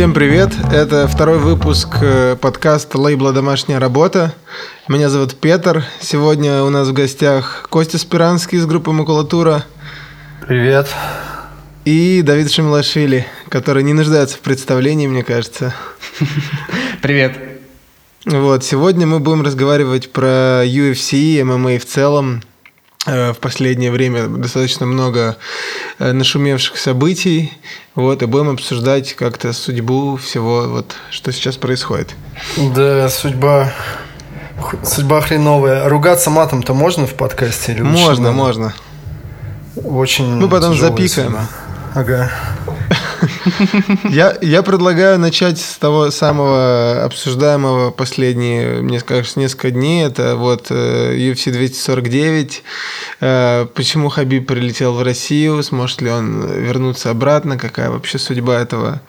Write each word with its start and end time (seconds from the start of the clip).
Всем 0.00 0.14
привет! 0.14 0.54
Это 0.72 1.06
второй 1.06 1.38
выпуск 1.38 1.98
э, 2.00 2.34
подкаста 2.40 2.98
лейбла 2.98 3.34
«Домашняя 3.34 3.78
работа». 3.78 4.34
Меня 4.88 5.10
зовут 5.10 5.38
Петр. 5.38 5.84
Сегодня 6.00 6.62
у 6.62 6.70
нас 6.70 6.88
в 6.88 6.94
гостях 6.94 7.66
Костя 7.68 7.98
Спиранский 7.98 8.56
из 8.56 8.64
группы 8.64 8.92
«Макулатура». 8.92 9.66
Привет. 10.48 10.88
И 11.84 12.22
Давид 12.22 12.50
Шамилашвили, 12.50 13.26
который 13.50 13.82
не 13.82 13.92
нуждается 13.92 14.38
в 14.38 14.40
представлении, 14.40 15.06
мне 15.06 15.22
кажется. 15.22 15.74
Привет. 17.02 17.36
Вот, 18.24 18.64
сегодня 18.64 19.06
мы 19.06 19.20
будем 19.20 19.42
разговаривать 19.42 20.12
про 20.12 20.64
UFC, 20.64 21.44
ММА 21.44 21.78
в 21.78 21.84
целом. 21.84 22.42
Э, 23.06 23.32
в 23.32 23.38
последнее 23.38 23.90
время 23.90 24.28
достаточно 24.28 24.84
много 24.84 25.36
э, 25.98 26.12
нашумевших 26.12 26.76
событий, 26.76 27.52
вот, 27.94 28.22
и 28.22 28.26
будем 28.26 28.50
обсуждать 28.50 29.14
как-то 29.14 29.54
судьбу 29.54 30.16
всего, 30.16 30.68
вот, 30.68 30.96
что 31.10 31.32
сейчас 31.32 31.56
происходит. 31.56 32.14
Да, 32.74 33.08
судьба 33.08 33.72
Судьба 34.84 35.22
хреновая. 35.22 35.88
Ругаться 35.88 36.28
матом-то 36.28 36.74
можно 36.74 37.06
в 37.06 37.14
подкасте? 37.14 37.72
Или 37.72 37.80
можно, 37.80 38.32
можно. 38.32 38.74
Очень 39.76 40.36
Мы 40.36 40.48
потом 40.50 40.76
запикаем. 40.76 41.28
Судьба. 41.30 41.48
Ага. 41.94 42.30
Я, 44.04 44.36
я 44.40 44.62
предлагаю 44.62 45.18
начать 45.18 45.58
с 45.58 45.76
того 45.78 46.10
самого 46.10 47.04
обсуждаемого 47.04 47.90
последние, 47.90 48.82
мне 48.82 49.00
кажется, 49.00 49.38
несколько 49.38 49.70
дней. 49.70 50.04
Это 50.04 50.36
вот 50.36 50.66
э, 50.70 51.16
UFC 51.16 51.50
249. 51.52 52.62
Э, 53.20 53.66
почему 53.74 54.08
Хабиб 54.08 54.46
прилетел 54.46 54.94
в 54.94 55.02
Россию? 55.02 55.62
Сможет 55.62 56.00
ли 56.00 56.10
он 56.10 56.46
вернуться 56.50 57.10
обратно? 57.10 57.58
Какая 57.58 57.90
вообще 57.90 58.18
судьба 58.18 58.60
этого, 58.60 59.00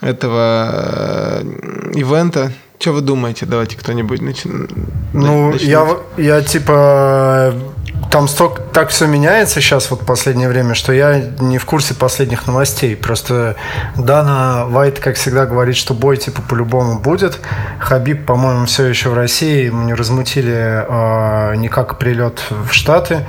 этого 0.00 1.42
э, 1.42 1.92
ивента? 1.94 2.52
Что 2.80 2.92
вы 2.92 3.02
думаете? 3.02 3.44
Давайте 3.44 3.76
кто-нибудь 3.76 4.22
начнет. 4.22 4.70
Ну, 5.12 5.54
я, 5.56 5.98
я 6.16 6.40
типа 6.40 7.54
там 8.10 8.26
столько, 8.26 8.60
так 8.60 8.88
все 8.88 9.06
меняется 9.06 9.60
сейчас 9.60 9.90
вот 9.90 10.02
в 10.02 10.04
последнее 10.04 10.48
время, 10.48 10.74
что 10.74 10.92
я 10.92 11.22
не 11.38 11.58
в 11.58 11.64
курсе 11.64 11.94
последних 11.94 12.46
новостей. 12.46 12.96
Просто 12.96 13.54
Дана 13.96 14.64
Вайт, 14.66 14.98
как 14.98 15.14
всегда, 15.14 15.46
говорит, 15.46 15.76
что 15.76 15.94
бой 15.94 16.16
типа 16.16 16.42
по-любому 16.42 16.98
будет. 16.98 17.38
Хабиб, 17.78 18.26
по-моему, 18.26 18.66
все 18.66 18.86
еще 18.86 19.10
в 19.10 19.14
России. 19.14 19.66
Ему 19.66 19.84
не 19.84 19.94
размутили 19.94 20.52
э, 20.52 21.56
никак 21.56 21.98
прилет 21.98 22.42
в 22.50 22.72
Штаты. 22.72 23.24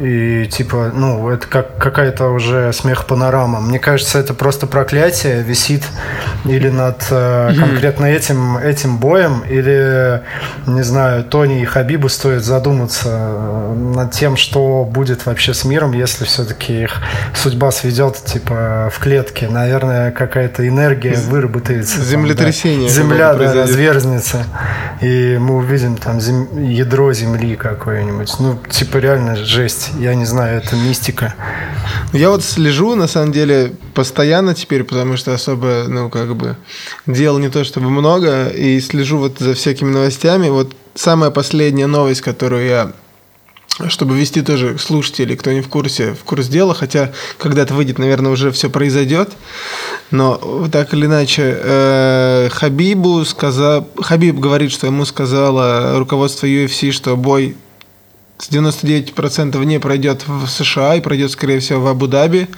И 0.00 0.46
типа, 0.46 0.90
ну, 0.92 1.28
это 1.30 1.46
как 1.46 1.78
какая-то 1.78 2.28
уже 2.28 2.72
смех 2.72 3.06
панорама. 3.06 3.60
Мне 3.60 3.78
кажется, 3.78 4.18
это 4.18 4.34
просто 4.34 4.66
проклятие 4.66 5.42
висит 5.42 5.84
или 6.44 6.68
над 6.68 7.06
э, 7.10 7.52
конкретно 7.56 8.06
этим, 8.06 8.56
этим 8.56 8.98
боем, 8.98 9.42
или, 9.48 10.22
не 10.66 10.82
знаю, 10.82 11.24
Тони 11.24 11.62
и 11.62 11.64
Хабибу 11.64 12.08
стоит 12.08 12.42
задуматься 12.42 13.08
э, 13.08 13.99
над 14.00 14.12
тем, 14.12 14.36
что 14.36 14.88
будет 14.90 15.26
вообще 15.26 15.52
с 15.52 15.64
миром, 15.64 15.92
если 15.92 16.24
все-таки 16.24 16.84
их 16.84 17.00
судьба 17.34 17.70
сведет 17.70 18.16
типа 18.24 18.90
в 18.92 18.98
клетке. 18.98 19.48
Наверное, 19.48 20.10
какая-то 20.10 20.66
энергия 20.66 21.14
выработается. 21.28 22.02
Землетрясение. 22.02 22.88
Там, 22.88 22.96
да. 22.96 23.02
Земля 23.02 23.34
да, 23.34 23.54
разверзнется. 23.62 24.46
И 25.02 25.36
мы 25.38 25.56
увидим 25.56 25.96
там 25.96 26.20
зем... 26.20 26.48
ядро 26.62 27.12
Земли 27.12 27.56
какое-нибудь. 27.56 28.32
Ну, 28.38 28.58
типа 28.70 28.96
реально 28.98 29.36
жесть. 29.36 29.90
Я 29.98 30.14
не 30.14 30.24
знаю, 30.24 30.58
это 30.58 30.76
мистика. 30.76 31.34
Я 32.12 32.30
вот 32.30 32.42
слежу, 32.42 32.94
на 32.94 33.06
самом 33.06 33.32
деле, 33.32 33.72
постоянно 33.94 34.54
теперь, 34.54 34.84
потому 34.84 35.16
что 35.16 35.34
особо, 35.34 35.84
ну, 35.88 36.08
как 36.08 36.34
бы, 36.36 36.56
дел 37.06 37.38
не 37.38 37.50
то 37.50 37.64
чтобы 37.64 37.90
много, 37.90 38.48
и 38.48 38.80
слежу 38.80 39.18
вот 39.18 39.38
за 39.38 39.54
всякими 39.54 39.90
новостями. 39.90 40.48
Вот 40.48 40.74
самая 40.94 41.30
последняя 41.30 41.86
новость, 41.86 42.22
которую 42.22 42.66
я 42.66 42.92
чтобы 43.88 44.16
ввести 44.16 44.42
тоже 44.42 44.78
слушателей, 44.78 45.36
кто 45.36 45.52
не 45.52 45.60
в 45.60 45.68
курсе, 45.68 46.14
в 46.14 46.24
курс 46.24 46.48
дела, 46.48 46.74
хотя 46.74 47.12
когда 47.38 47.62
это 47.62 47.74
выйдет, 47.74 47.98
наверное, 47.98 48.32
уже 48.32 48.50
все 48.50 48.68
произойдет. 48.70 49.30
Но 50.10 50.68
так 50.70 50.92
или 50.94 51.06
иначе, 51.06 51.58
э, 51.62 52.48
Хабибу 52.52 53.24
сказал, 53.24 53.88
Хабиб 54.00 54.36
говорит, 54.38 54.72
что 54.72 54.86
ему 54.86 55.04
сказала 55.04 55.98
руководство 55.98 56.46
UFC, 56.46 56.90
что 56.90 57.16
бой 57.16 57.56
с 58.38 58.50
99% 58.50 59.62
не 59.64 59.78
пройдет 59.78 60.24
в 60.26 60.46
США 60.48 60.96
и 60.96 61.00
пройдет, 61.00 61.30
скорее 61.30 61.60
всего, 61.60 61.80
в 61.80 61.86
Абу-Даби. 61.86 62.48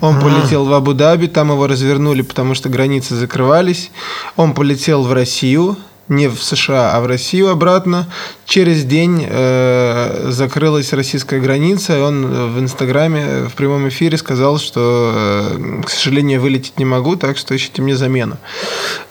Он 0.00 0.16
А-а-а. 0.16 0.20
полетел 0.22 0.64
в 0.64 0.72
Абу-Даби, 0.72 1.26
там 1.26 1.50
его 1.50 1.66
развернули, 1.66 2.22
потому 2.22 2.54
что 2.54 2.68
границы 2.70 3.14
закрывались. 3.14 3.90
Он 4.36 4.54
полетел 4.54 5.02
в 5.04 5.12
Россию, 5.12 5.76
не 6.10 6.28
в 6.28 6.42
США, 6.42 6.92
а 6.92 7.00
в 7.00 7.06
Россию 7.06 7.48
обратно. 7.48 8.06
Через 8.44 8.84
день 8.84 9.24
э, 9.26 10.26
закрылась 10.30 10.92
российская 10.92 11.40
граница, 11.40 11.96
и 11.96 12.00
он 12.00 12.26
в 12.52 12.60
Инстаграме 12.60 13.44
в 13.48 13.54
прямом 13.54 13.88
эфире 13.88 14.18
сказал, 14.18 14.58
что, 14.58 15.12
э, 15.56 15.82
к 15.86 15.88
сожалению, 15.88 16.40
вылететь 16.40 16.78
не 16.78 16.84
могу, 16.84 17.16
так 17.16 17.38
что 17.38 17.56
ищите 17.56 17.80
мне 17.80 17.96
замену. 17.96 18.38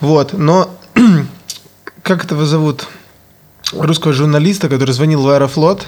Вот, 0.02 0.34
но 0.34 0.70
как 2.04 2.26
этого 2.26 2.46
зовут? 2.46 2.88
Русского 3.72 4.14
журналиста, 4.14 4.68
который 4.68 4.92
звонил 4.92 5.22
в 5.22 5.30
Аэрофлот. 5.30 5.86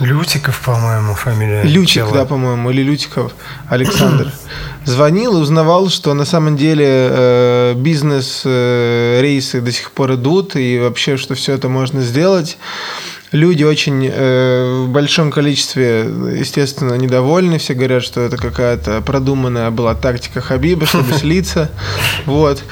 Лютиков, 0.00 0.60
по-моему, 0.64 1.14
фамилия. 1.14 1.62
Лютик, 1.62 2.12
да, 2.12 2.24
по-моему, 2.24 2.70
или 2.70 2.82
Лютиков 2.82 3.32
Александр 3.68 4.32
звонил 4.84 5.36
и 5.36 5.40
узнавал, 5.40 5.88
что 5.88 6.14
на 6.14 6.24
самом 6.24 6.56
деле 6.56 6.86
э, 6.88 7.74
бизнес-рейсы 7.76 9.58
э, 9.58 9.60
до 9.60 9.72
сих 9.72 9.92
пор 9.92 10.14
идут, 10.14 10.56
и 10.56 10.78
вообще, 10.78 11.16
что 11.16 11.34
все 11.34 11.52
это 11.52 11.68
можно 11.68 12.00
сделать 12.00 12.58
люди 13.34 13.64
очень 13.64 14.08
э, 14.10 14.84
в 14.84 14.88
большом 14.88 15.30
количестве, 15.32 16.06
естественно, 16.38 16.94
недовольны. 16.94 17.58
Все 17.58 17.74
говорят, 17.74 18.04
что 18.04 18.20
это 18.20 18.36
какая-то 18.36 19.02
продуманная 19.02 19.70
была 19.70 19.94
тактика 19.94 20.40
Хабиба, 20.40 20.86
чтобы 20.86 21.12
слиться. 21.18 21.70
Вот. 22.26 22.62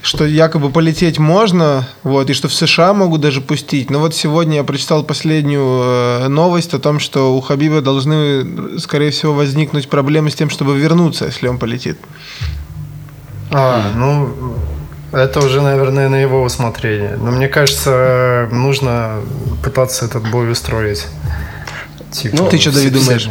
Что 0.00 0.24
якобы 0.24 0.70
полететь 0.70 1.18
можно, 1.18 1.88
вот, 2.04 2.30
и 2.30 2.34
что 2.34 2.48
в 2.48 2.54
США 2.54 2.94
могут 2.94 3.20
даже 3.20 3.40
пустить. 3.40 3.90
Но 3.90 3.98
вот 3.98 4.14
сегодня 4.14 4.58
я 4.58 4.64
прочитал 4.64 5.02
последнюю 5.02 5.82
э, 5.84 6.28
новость 6.28 6.72
о 6.72 6.78
том, 6.78 7.00
что 7.00 7.36
у 7.36 7.40
Хабиба 7.40 7.80
должны, 7.80 8.78
скорее 8.78 9.10
всего, 9.10 9.34
возникнуть 9.34 9.88
проблемы 9.88 10.30
с 10.30 10.36
тем, 10.36 10.50
чтобы 10.50 10.78
вернуться, 10.78 11.26
если 11.26 11.48
он 11.48 11.58
полетит. 11.58 11.98
А, 13.50 13.90
ну, 13.96 14.56
это 15.12 15.40
уже, 15.40 15.60
наверное, 15.60 16.08
на 16.08 16.16
его 16.16 16.42
усмотрение. 16.42 17.16
Но 17.16 17.30
мне 17.30 17.48
кажется, 17.48 18.48
нужно 18.50 19.20
пытаться 19.62 20.06
этот 20.06 20.30
бой 20.30 20.50
устроить. 20.50 21.06
Типа, 22.10 22.36
ну, 22.36 22.48
ты 22.48 22.58
что, 22.58 22.72
Давид, 22.72 22.92
думаешь? 22.92 23.28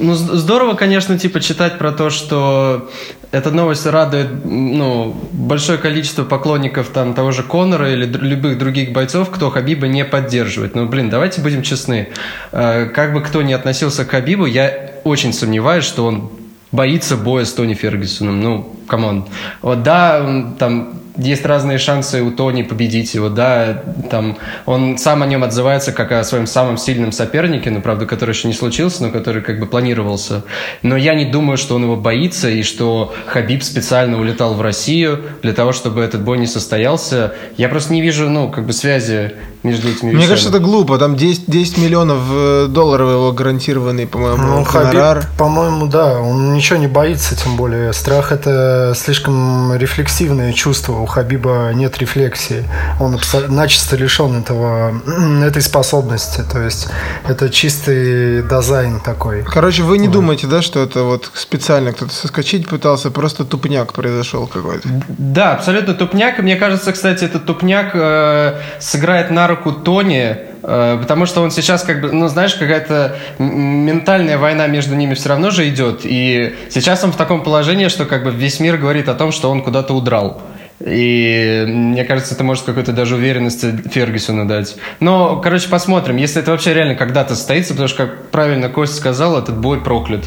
Ну, 0.00 0.14
здорово, 0.14 0.74
конечно, 0.74 1.18
типа 1.18 1.40
читать 1.40 1.78
про 1.78 1.92
то, 1.92 2.10
что 2.10 2.90
эта 3.32 3.50
новость 3.50 3.86
радует 3.86 4.44
ну, 4.44 5.16
большое 5.32 5.78
количество 5.78 6.24
поклонников 6.24 6.88
там 6.88 7.14
того 7.14 7.30
же 7.32 7.42
Конора 7.42 7.92
или 7.92 8.04
любых 8.04 8.58
других 8.58 8.92
бойцов, 8.92 9.30
кто 9.30 9.50
Хабиба 9.50 9.86
не 9.88 10.04
поддерживает. 10.04 10.74
Ну, 10.74 10.86
блин, 10.86 11.10
давайте 11.10 11.40
будем 11.40 11.62
честны. 11.62 12.08
Э, 12.52 12.86
как 12.86 13.12
бы 13.12 13.22
кто 13.22 13.42
ни 13.42 13.52
относился 13.52 14.04
к 14.04 14.10
Хабибу, 14.10 14.46
я 14.46 14.92
очень 15.04 15.32
сомневаюсь, 15.32 15.84
что 15.84 16.04
он 16.04 16.30
боится 16.70 17.16
боя 17.16 17.44
с 17.44 17.52
Тони 17.52 17.74
Фергюсоном. 17.74 18.40
Ну, 18.40 18.77
come 18.88 19.10
on. 19.10 19.26
Вот 19.62 19.82
да, 19.84 20.44
там 20.58 20.98
есть 21.18 21.44
разные 21.44 21.78
шансы 21.78 22.22
у 22.22 22.30
Тони 22.30 22.62
победить 22.62 23.12
его, 23.14 23.28
да, 23.28 23.82
там 24.08 24.38
он 24.66 24.98
сам 24.98 25.22
о 25.22 25.26
нем 25.26 25.42
отзывается 25.42 25.92
как 25.92 26.12
о 26.12 26.22
своем 26.22 26.46
самом 26.46 26.78
сильном 26.78 27.10
сопернике, 27.10 27.70
ну, 27.70 27.80
правда, 27.80 28.06
который 28.06 28.30
еще 28.30 28.46
не 28.46 28.54
случился, 28.54 29.02
но 29.02 29.10
который 29.10 29.42
как 29.42 29.58
бы 29.58 29.66
планировался. 29.66 30.44
Но 30.82 30.96
я 30.96 31.14
не 31.14 31.24
думаю, 31.24 31.58
что 31.58 31.74
он 31.74 31.82
его 31.82 31.96
боится 31.96 32.48
и 32.48 32.62
что 32.62 33.12
Хабиб 33.26 33.64
специально 33.64 34.18
улетал 34.18 34.54
в 34.54 34.62
Россию 34.62 35.24
для 35.42 35.52
того, 35.52 35.72
чтобы 35.72 36.02
этот 36.02 36.22
бой 36.22 36.38
не 36.38 36.46
состоялся. 36.46 37.34
Я 37.56 37.68
просто 37.68 37.92
не 37.92 38.00
вижу, 38.00 38.30
ну, 38.30 38.48
как 38.48 38.64
бы 38.64 38.72
связи 38.72 39.34
между 39.64 39.88
этими 39.88 40.12
Мне 40.12 40.28
кажется, 40.28 40.50
это 40.50 40.60
глупо. 40.60 40.98
Там 40.98 41.16
10, 41.16 41.44
10 41.46 41.78
миллионов 41.78 42.18
э, 42.30 42.66
долларов 42.68 43.10
его 43.10 43.32
гарантированный, 43.32 44.06
по-моему, 44.06 44.42
ну, 44.42 44.64
Хабиб, 44.64 45.24
по-моему, 45.36 45.86
да. 45.86 46.20
Он 46.20 46.54
ничего 46.54 46.78
не 46.78 46.86
боится, 46.86 47.36
тем 47.36 47.56
более. 47.56 47.92
Страх– 47.92 48.30
это 48.32 48.77
слишком 48.94 49.74
рефлексивное 49.76 50.52
чувство. 50.52 50.94
У 51.00 51.06
Хабиба 51.06 51.70
нет 51.74 51.98
рефлексии. 51.98 52.64
Он 53.00 53.18
начисто 53.48 53.96
лишен 53.96 54.40
этого, 54.40 55.00
этой 55.44 55.62
способности. 55.62 56.42
То 56.50 56.60
есть 56.60 56.88
это 57.26 57.50
чистый 57.50 58.42
дизайн 58.42 59.00
такой. 59.00 59.42
Короче, 59.44 59.82
вы 59.82 59.98
не 59.98 60.08
вот. 60.08 60.14
думаете, 60.14 60.46
да, 60.46 60.62
что 60.62 60.82
это 60.82 61.02
вот 61.02 61.30
специально 61.34 61.92
кто-то 61.92 62.12
соскочить 62.12 62.68
пытался, 62.68 63.10
просто 63.10 63.44
тупняк 63.44 63.92
произошел 63.92 64.46
какой-то? 64.46 64.88
Да, 65.18 65.54
абсолютно 65.54 65.94
тупняк. 65.94 66.38
И 66.38 66.42
мне 66.42 66.56
кажется, 66.56 66.92
кстати, 66.92 67.24
этот 67.24 67.46
тупняк 67.46 67.90
э, 67.94 68.60
сыграет 68.80 69.30
на 69.30 69.48
руку 69.48 69.72
Тони 69.72 70.36
потому 70.62 71.26
что 71.26 71.42
он 71.42 71.50
сейчас 71.50 71.82
как 71.82 72.00
бы, 72.00 72.12
ну, 72.12 72.28
знаешь, 72.28 72.54
какая-то 72.54 73.16
ментальная 73.38 74.38
война 74.38 74.66
между 74.66 74.94
ними 74.94 75.14
все 75.14 75.30
равно 75.30 75.50
же 75.50 75.68
идет. 75.68 76.00
И 76.04 76.54
сейчас 76.70 77.04
он 77.04 77.12
в 77.12 77.16
таком 77.16 77.42
положении, 77.42 77.88
что 77.88 78.04
как 78.04 78.24
бы 78.24 78.30
весь 78.30 78.60
мир 78.60 78.76
говорит 78.76 79.08
о 79.08 79.14
том, 79.14 79.32
что 79.32 79.50
он 79.50 79.62
куда-то 79.62 79.94
удрал. 79.94 80.42
И 80.80 81.64
мне 81.66 82.04
кажется, 82.04 82.34
это 82.34 82.44
может 82.44 82.64
какой-то 82.64 82.92
даже 82.92 83.16
уверенности 83.16 83.74
Фергюсону 83.90 84.46
дать. 84.46 84.76
Но, 85.00 85.40
короче, 85.40 85.68
посмотрим. 85.68 86.16
Если 86.16 86.40
это 86.40 86.52
вообще 86.52 86.72
реально 86.72 86.94
когда-то 86.94 87.34
состоится, 87.34 87.72
потому 87.72 87.88
что, 87.88 88.06
как 88.06 88.30
правильно 88.30 88.68
Костя 88.68 88.96
сказал, 88.96 89.36
этот 89.38 89.58
бой 89.58 89.80
проклят. 89.80 90.24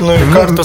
Ну 0.00 0.14
и 0.14 0.32
карту... 0.32 0.62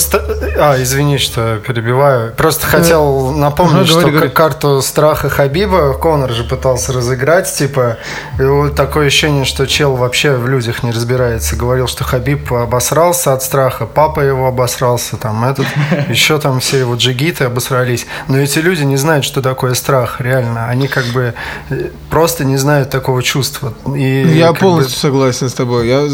А, 0.58 0.82
извини, 0.82 1.18
что 1.18 1.58
перебиваю. 1.58 2.34
Просто 2.34 2.68
хотел 2.68 3.32
напомнить, 3.32 3.88
что 3.88 4.10
говори, 4.10 4.30
карту 4.30 4.82
страха 4.82 5.30
Хабиба 5.30 5.94
Конор 5.94 6.32
же 6.32 6.44
пытался 6.44 6.94
разыграть, 6.94 7.54
типа, 7.54 7.98
и 8.40 8.44
вот 8.44 8.76
такое 8.76 9.08
ощущение, 9.08 9.46
что 9.46 9.68
чел 9.68 9.96
вообще 9.96 10.36
в 10.36 10.48
людях 10.48 10.84
не 10.84 10.92
разбирается. 10.92 11.56
Говорил, 11.56 11.88
что 11.88 12.04
Хабиб 12.04 12.52
обосрался 12.52 13.34
от 13.34 13.44
страха, 13.44 13.86
папа 13.86 14.22
его 14.22 14.48
обосрался, 14.48 15.18
там 15.18 15.44
этот, 15.44 15.68
еще 16.10 16.40
там 16.40 16.60
все 16.60 16.80
его 16.80 16.96
джигиты 16.96 17.46
обосрались. 17.46 18.08
Но 18.28 18.38
эти 18.38 18.60
люди 18.60 18.84
не 18.84 18.98
знают, 18.98 19.26
что 19.26 19.42
такое 19.42 19.74
страх, 19.74 20.22
реально. 20.22 20.68
Они 20.68 20.88
как 20.88 21.06
бы 21.08 21.34
э, 21.70 21.90
просто 22.10 22.46
не 22.46 22.58
знают 22.58 22.90
такого 22.90 23.24
чувства. 23.24 23.74
И, 23.96 24.28
Я 24.28 24.54
полностью 24.54 24.96
бы... 24.96 25.02
согласен 25.02 25.50
с 25.50 25.54
тобой. 25.54 25.88
Я 25.88 26.08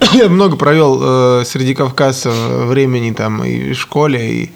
я 0.12 0.28
много 0.28 0.56
провел 0.56 1.00
э, 1.40 1.44
среди 1.44 1.74
кавказцев 1.74 2.34
времени 2.34 3.12
там 3.12 3.44
и 3.44 3.72
в 3.72 3.78
школе, 3.78 4.30
и, 4.30 4.52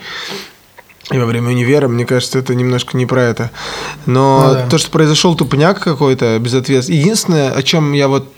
и 1.10 1.18
во 1.18 1.26
время 1.26 1.48
универа. 1.48 1.88
Мне 1.88 2.06
кажется, 2.06 2.38
это 2.38 2.54
немножко 2.54 2.96
не 2.96 3.06
про 3.06 3.22
это. 3.22 3.50
Но 4.06 4.46
ну, 4.48 4.54
да. 4.54 4.68
то, 4.68 4.78
что 4.78 4.90
произошел 4.90 5.34
тупняк 5.34 5.80
какой-то, 5.80 6.38
безответственный. 6.38 6.98
Единственное, 6.98 7.52
о 7.52 7.62
чем 7.62 7.92
я 7.92 8.08
вот... 8.08 8.32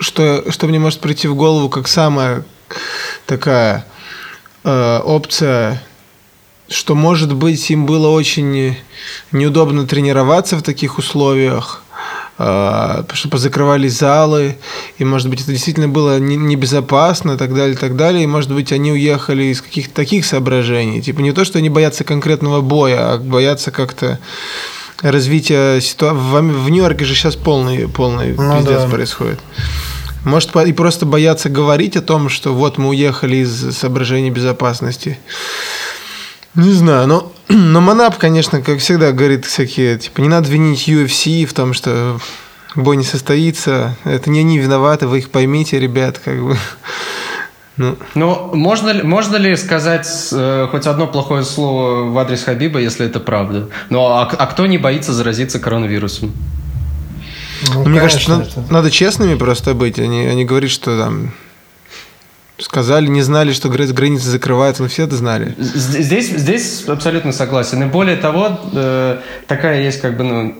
Что, 0.00 0.44
что 0.50 0.66
мне 0.66 0.80
может 0.80 1.00
прийти 1.00 1.28
в 1.28 1.36
голову 1.36 1.68
как 1.68 1.86
самая 1.86 2.44
такая 3.26 3.86
э, 4.64 5.00
опция, 5.04 5.82
что, 6.68 6.94
может 6.96 7.32
быть, 7.32 7.70
им 7.70 7.86
было 7.86 8.08
очень 8.08 8.76
неудобно 9.30 9.86
тренироваться 9.86 10.56
в 10.56 10.62
таких 10.62 10.98
условиях, 10.98 11.83
а, 12.36 13.04
что 13.12 13.28
позакрывались 13.28 13.98
залы, 13.98 14.56
и, 14.98 15.04
может 15.04 15.28
быть, 15.28 15.42
это 15.42 15.52
действительно 15.52 15.88
было 15.88 16.18
небезопасно, 16.18 17.32
и 17.32 17.36
так 17.36 17.54
далее, 17.54 17.74
и 17.74 17.78
так 17.78 17.96
далее, 17.96 18.24
и, 18.24 18.26
может 18.26 18.52
быть, 18.52 18.72
они 18.72 18.92
уехали 18.92 19.44
из 19.44 19.60
каких-то 19.60 19.94
таких 19.94 20.24
соображений, 20.24 21.00
типа 21.00 21.20
не 21.20 21.32
то, 21.32 21.44
что 21.44 21.58
они 21.58 21.68
боятся 21.68 22.04
конкретного 22.04 22.60
боя, 22.60 23.12
а 23.12 23.18
боятся 23.18 23.70
как-то 23.70 24.18
развития 25.00 25.80
ситуации. 25.80 26.18
В, 26.18 26.70
Нью-Йорке 26.70 27.04
же 27.04 27.14
сейчас 27.14 27.36
полный, 27.36 27.88
полный 27.88 28.34
ну, 28.34 28.58
пиздец 28.58 28.82
да. 28.82 28.88
происходит. 28.88 29.40
Может, 30.24 30.56
и 30.56 30.72
просто 30.72 31.04
боятся 31.04 31.50
говорить 31.50 31.96
о 31.96 32.02
том, 32.02 32.30
что 32.30 32.54
вот 32.54 32.78
мы 32.78 32.88
уехали 32.88 33.36
из 33.36 33.76
соображений 33.76 34.30
безопасности. 34.30 35.18
Не 36.54 36.72
знаю, 36.72 37.06
но, 37.06 37.32
но 37.48 37.80
Манап, 37.80 38.16
конечно, 38.18 38.62
как 38.62 38.78
всегда, 38.78 39.12
говорит 39.12 39.44
всякие, 39.44 39.98
типа, 39.98 40.20
не 40.20 40.28
надо 40.28 40.48
винить 40.48 40.88
UFC 40.88 41.44
в 41.46 41.52
том, 41.52 41.74
что 41.74 42.18
бой 42.74 42.96
не 42.96 43.04
состоится. 43.04 43.96
Это 44.04 44.30
не 44.30 44.40
они 44.40 44.58
виноваты, 44.58 45.06
вы 45.06 45.18
их 45.18 45.30
поймите, 45.30 45.78
ребят, 45.78 46.18
как 46.18 46.42
бы. 46.42 46.56
Ну, 47.76 47.98
ну 48.14 48.54
можно, 48.54 48.90
ли, 48.90 49.02
можно 49.02 49.34
ли 49.34 49.56
сказать 49.56 50.06
э, 50.30 50.68
хоть 50.70 50.86
одно 50.86 51.08
плохое 51.08 51.42
слово 51.42 52.04
в 52.08 52.16
адрес 52.18 52.44
Хабиба, 52.44 52.78
если 52.78 53.04
это 53.04 53.18
правда? 53.18 53.68
Ну, 53.90 54.00
а, 54.00 54.22
а 54.22 54.46
кто 54.46 54.66
не 54.66 54.78
боится 54.78 55.12
заразиться 55.12 55.58
коронавирусом? 55.58 56.32
Ну, 57.74 57.84
Мне 57.84 57.98
конечно, 57.98 58.36
кажется, 58.36 58.60
надо, 58.60 58.72
надо 58.72 58.90
честными 58.92 59.34
просто 59.34 59.74
быть, 59.74 59.98
а 59.98 60.06
не, 60.06 60.24
а 60.24 60.34
не 60.34 60.44
говорить, 60.44 60.70
что 60.70 60.96
там 60.96 61.32
Сказали, 62.58 63.08
не 63.08 63.22
знали, 63.22 63.52
что 63.52 63.68
границы 63.68 64.28
закрываются, 64.28 64.82
но 64.82 64.88
все 64.88 65.04
это 65.04 65.16
знали. 65.16 65.54
Здесь, 65.58 66.30
здесь 66.30 66.84
абсолютно 66.86 67.32
согласен. 67.32 67.82
И 67.82 67.86
более 67.86 68.16
того, 68.16 68.60
э, 68.72 69.18
такая 69.48 69.82
есть 69.82 70.00
как 70.00 70.16
бы, 70.16 70.22
ну, 70.22 70.54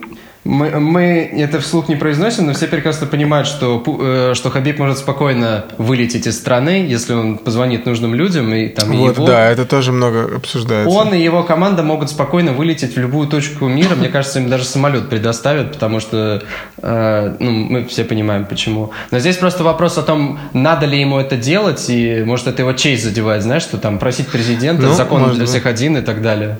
мы, 0.45 0.79
мы 0.79 1.31
это 1.33 1.59
вслух 1.59 1.89
не 1.89 1.95
произносим, 1.95 2.45
но 2.45 2.53
все 2.53 2.67
прекрасно 2.67 3.07
понимают, 3.07 3.47
что, 3.47 3.83
э, 3.99 4.33
что 4.35 4.51
Хабиб 4.51 4.77
может 4.77 4.99
спокойно 4.99 5.65
вылететь 5.79 6.27
из 6.27 6.37
страны, 6.37 6.85
если 6.87 7.13
он 7.13 7.39
позвонит 7.39 7.87
нужным 7.87 8.13
людям. 8.13 8.53
И, 8.53 8.67
там, 8.67 8.95
вот, 8.95 9.15
его, 9.15 9.25
да, 9.25 9.49
это 9.49 9.65
тоже 9.65 9.91
много 9.91 10.35
обсуждается. 10.35 10.95
Он 10.95 11.15
и 11.15 11.19
его 11.19 11.41
команда 11.41 11.81
могут 11.81 12.11
спокойно 12.11 12.53
вылететь 12.53 12.95
в 12.95 12.99
любую 12.99 13.27
точку 13.27 13.67
мира. 13.67 13.95
Мне 13.95 14.09
кажется, 14.09 14.37
им 14.37 14.47
даже 14.47 14.65
самолет 14.65 15.09
предоставят, 15.09 15.73
потому 15.73 15.99
что 15.99 16.43
э, 16.77 17.35
ну, 17.39 17.51
мы 17.51 17.85
все 17.85 18.03
понимаем, 18.03 18.45
почему. 18.45 18.91
Но 19.09 19.17
здесь 19.17 19.37
просто 19.37 19.63
вопрос 19.63 19.97
о 19.97 20.03
том, 20.03 20.39
надо 20.53 20.85
ли 20.85 21.01
ему 21.01 21.17
это 21.17 21.37
делать, 21.37 21.89
и 21.89 22.23
может 22.23 22.45
это 22.45 22.61
его 22.61 22.73
честь 22.73 23.03
задевает, 23.03 23.41
знаешь, 23.41 23.63
что 23.63 23.79
там 23.79 23.97
просить 23.97 24.27
президента, 24.27 24.83
ну, 24.83 24.93
закон 24.93 25.33
для 25.33 25.47
всех 25.47 25.65
один 25.65 25.97
и 25.97 26.01
так 26.01 26.21
далее. 26.21 26.59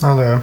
Ну 0.00 0.16
да. 0.16 0.42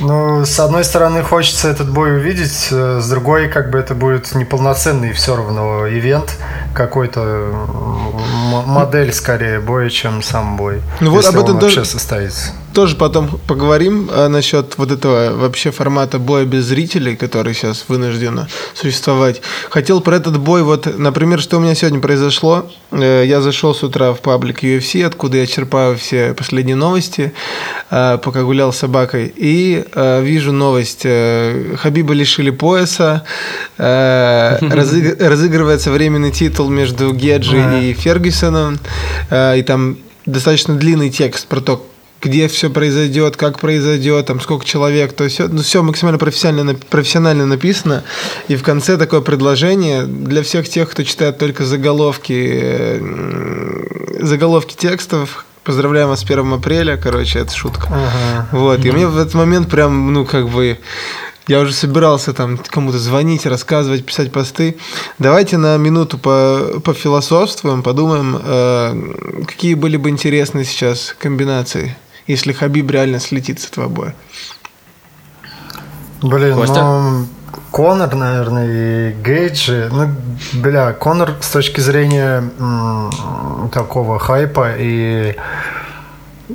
Ну, 0.00 0.44
с 0.44 0.58
одной 0.60 0.84
стороны, 0.84 1.22
хочется 1.22 1.68
этот 1.68 1.90
бой 1.90 2.16
увидеть, 2.16 2.68
э, 2.70 3.00
с 3.00 3.08
другой, 3.08 3.48
как 3.48 3.70
бы 3.70 3.78
это 3.78 3.94
будет 3.94 4.34
неполноценный 4.34 5.12
все 5.12 5.36
равно 5.36 5.88
ивент, 5.88 6.36
какой-то 6.74 7.52
модель 8.66 9.12
скорее 9.12 9.60
боя, 9.60 9.90
чем 9.90 10.22
сам 10.22 10.56
бой. 10.56 10.82
Ну 11.00 11.10
вот 11.10 11.26
об 11.26 11.36
этом 11.36 11.54
вообще 11.58 11.76
тоже... 11.76 11.90
состоится 11.90 12.52
тоже 12.74 12.96
потом 12.96 13.40
поговорим 13.46 14.10
а, 14.12 14.28
насчет 14.28 14.76
вот 14.76 14.90
этого 14.90 15.32
вообще 15.34 15.70
формата 15.70 16.18
боя 16.18 16.44
без 16.44 16.64
зрителей, 16.64 17.16
который 17.16 17.54
сейчас 17.54 17.84
вынужден 17.88 18.40
существовать. 18.74 19.40
Хотел 19.70 20.00
про 20.00 20.16
этот 20.16 20.38
бой, 20.38 20.62
вот, 20.62 20.98
например, 20.98 21.40
что 21.40 21.56
у 21.56 21.60
меня 21.60 21.74
сегодня 21.74 22.00
произошло. 22.00 22.70
Э, 22.90 23.22
я 23.24 23.40
зашел 23.40 23.74
с 23.74 23.82
утра 23.82 24.12
в 24.12 24.20
паблик 24.20 24.64
UFC, 24.64 25.04
откуда 25.04 25.38
я 25.38 25.46
черпаю 25.46 25.96
все 25.96 26.34
последние 26.34 26.76
новости, 26.76 27.32
э, 27.90 28.18
пока 28.22 28.42
гулял 28.42 28.72
с 28.72 28.78
собакой, 28.78 29.32
и 29.34 29.84
э, 29.94 30.22
вижу 30.22 30.52
новость. 30.52 31.02
Хабиба 31.02 32.12
лишили 32.12 32.50
пояса, 32.50 33.24
разыгрывается 33.78 35.90
временный 35.90 36.32
титул 36.32 36.68
между 36.68 37.12
Геджи 37.12 37.80
и 37.82 37.94
Фергюсоном, 37.94 38.78
и 39.30 39.64
там 39.66 39.98
достаточно 40.26 40.74
длинный 40.74 41.10
текст 41.10 41.46
про 41.46 41.60
то, 41.60 41.86
где 42.24 42.48
все 42.48 42.70
произойдет, 42.70 43.36
как 43.36 43.60
произойдет, 43.60 44.26
там 44.26 44.40
сколько 44.40 44.64
человек, 44.64 45.12
то 45.12 45.28
все, 45.28 45.48
ну, 45.48 45.62
все 45.62 45.82
максимально 45.82 46.18
профессионально, 46.18 46.74
профессионально 46.74 47.46
написано. 47.46 48.02
И 48.48 48.56
в 48.56 48.62
конце 48.62 48.96
такое 48.96 49.20
предложение 49.20 50.04
для 50.04 50.42
всех 50.42 50.68
тех, 50.68 50.90
кто 50.90 51.02
читает 51.02 51.38
только 51.38 51.64
заголовки, 51.64 53.02
заголовки 54.20 54.74
текстов, 54.74 55.44
Поздравляем 55.64 56.10
вас 56.10 56.20
с 56.20 56.24
1 56.24 56.52
апреля, 56.52 56.98
короче, 56.98 57.38
это 57.38 57.56
шутка. 57.56 57.88
Ага. 57.88 58.48
Вот, 58.52 58.84
и 58.84 58.90
мне 58.92 59.06
в 59.06 59.16
этот 59.16 59.32
момент 59.32 59.70
прям, 59.70 60.12
ну, 60.12 60.26
как 60.26 60.50
бы, 60.50 60.78
я 61.46 61.60
уже 61.60 61.72
собирался 61.72 62.34
там 62.34 62.58
кому-то 62.58 62.98
звонить, 62.98 63.46
рассказывать, 63.46 64.04
писать 64.04 64.30
посты. 64.30 64.76
Давайте 65.18 65.56
на 65.56 65.78
минуту 65.78 66.18
по 66.18 66.80
пофилософствуем, 66.84 67.82
подумаем, 67.82 68.38
э, 68.42 69.44
какие 69.46 69.72
были 69.72 69.96
бы 69.96 70.10
интересные 70.10 70.66
сейчас 70.66 71.16
комбинации 71.18 71.96
если 72.26 72.52
Хабиб 72.52 72.90
реально 72.90 73.20
слетит 73.20 73.60
с 73.60 73.68
этого 73.68 73.88
боя? 73.88 74.14
Блин, 76.22 76.56
Костя? 76.56 76.82
ну... 76.82 77.26
Конор, 77.70 78.14
наверное, 78.14 79.10
и 79.10 79.12
Гейджи. 79.14 79.88
Ну, 79.90 80.08
бля, 80.52 80.92
Конор 80.92 81.34
с 81.40 81.50
точки 81.50 81.80
зрения 81.80 82.44
м, 82.58 83.68
такого 83.72 84.20
хайпа 84.20 84.74
и 84.78 85.36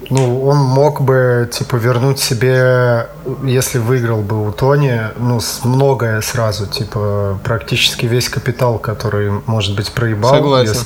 ну, 0.10 0.44
он 0.46 0.58
мог 0.58 1.02
бы, 1.02 1.50
типа, 1.52 1.76
вернуть 1.76 2.20
себе, 2.20 3.08
если 3.44 3.78
выиграл 3.78 4.22
бы 4.22 4.48
у 4.48 4.52
Тони, 4.52 5.02
ну, 5.18 5.40
многое 5.64 6.22
сразу, 6.22 6.68
типа, 6.68 7.40
практически 7.44 8.06
весь 8.06 8.30
капитал, 8.30 8.80
который, 8.80 9.32
может 9.46 9.76
быть, 9.76 9.92
проебал. 9.92 10.32
Согласен. 10.32 10.74
Если, 10.74 10.86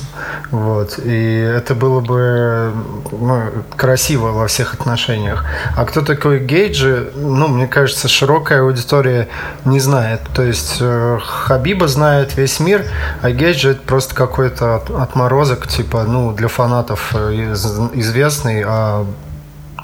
вот, 0.50 0.98
и 1.02 1.36
это 1.38 1.74
было 1.74 2.00
бы, 2.00 2.72
ну, 3.10 3.42
красиво 3.76 4.28
во 4.28 4.46
всех 4.46 4.74
отношениях. 4.74 5.44
А 5.76 5.84
кто 5.84 6.00
такой 6.00 6.40
Гейджи, 6.40 7.12
ну, 7.14 7.48
мне 7.48 7.66
кажется, 7.66 8.08
широкая 8.08 8.62
аудитория 8.62 9.28
не 9.64 9.80
знает. 9.80 10.20
То 10.34 10.42
есть 10.42 10.78
э, 10.80 11.18
Хабиба 11.22 11.88
знает 11.88 12.36
весь 12.36 12.60
мир, 12.60 12.84
а 13.22 13.30
Гейджи 13.30 13.70
это 13.70 13.82
просто 13.82 14.14
какой-то 14.14 14.76
отморозок, 14.98 15.66
типа, 15.66 16.04
ну, 16.04 16.32
для 16.32 16.48
фанатов 16.48 17.12
э, 17.14 17.52
известный, 17.94 18.62
а 18.66 19.06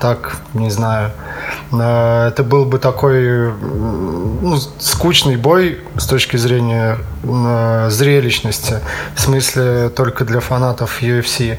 так, 0.01 0.39
не 0.55 0.71
знаю. 0.71 1.11
Э, 1.73 2.29
это 2.29 2.43
был 2.43 2.65
бы 2.65 2.79
такой 2.79 3.53
ну, 3.53 4.57
скучный 4.79 5.37
бой 5.37 5.81
с 5.97 6.07
точки 6.07 6.37
зрения 6.37 6.99
э, 7.23 7.89
зрелищности, 7.91 8.81
в 9.15 9.21
смысле 9.21 9.91
только 9.91 10.25
для 10.25 10.41
фанатов 10.41 11.03
UFC. 11.03 11.59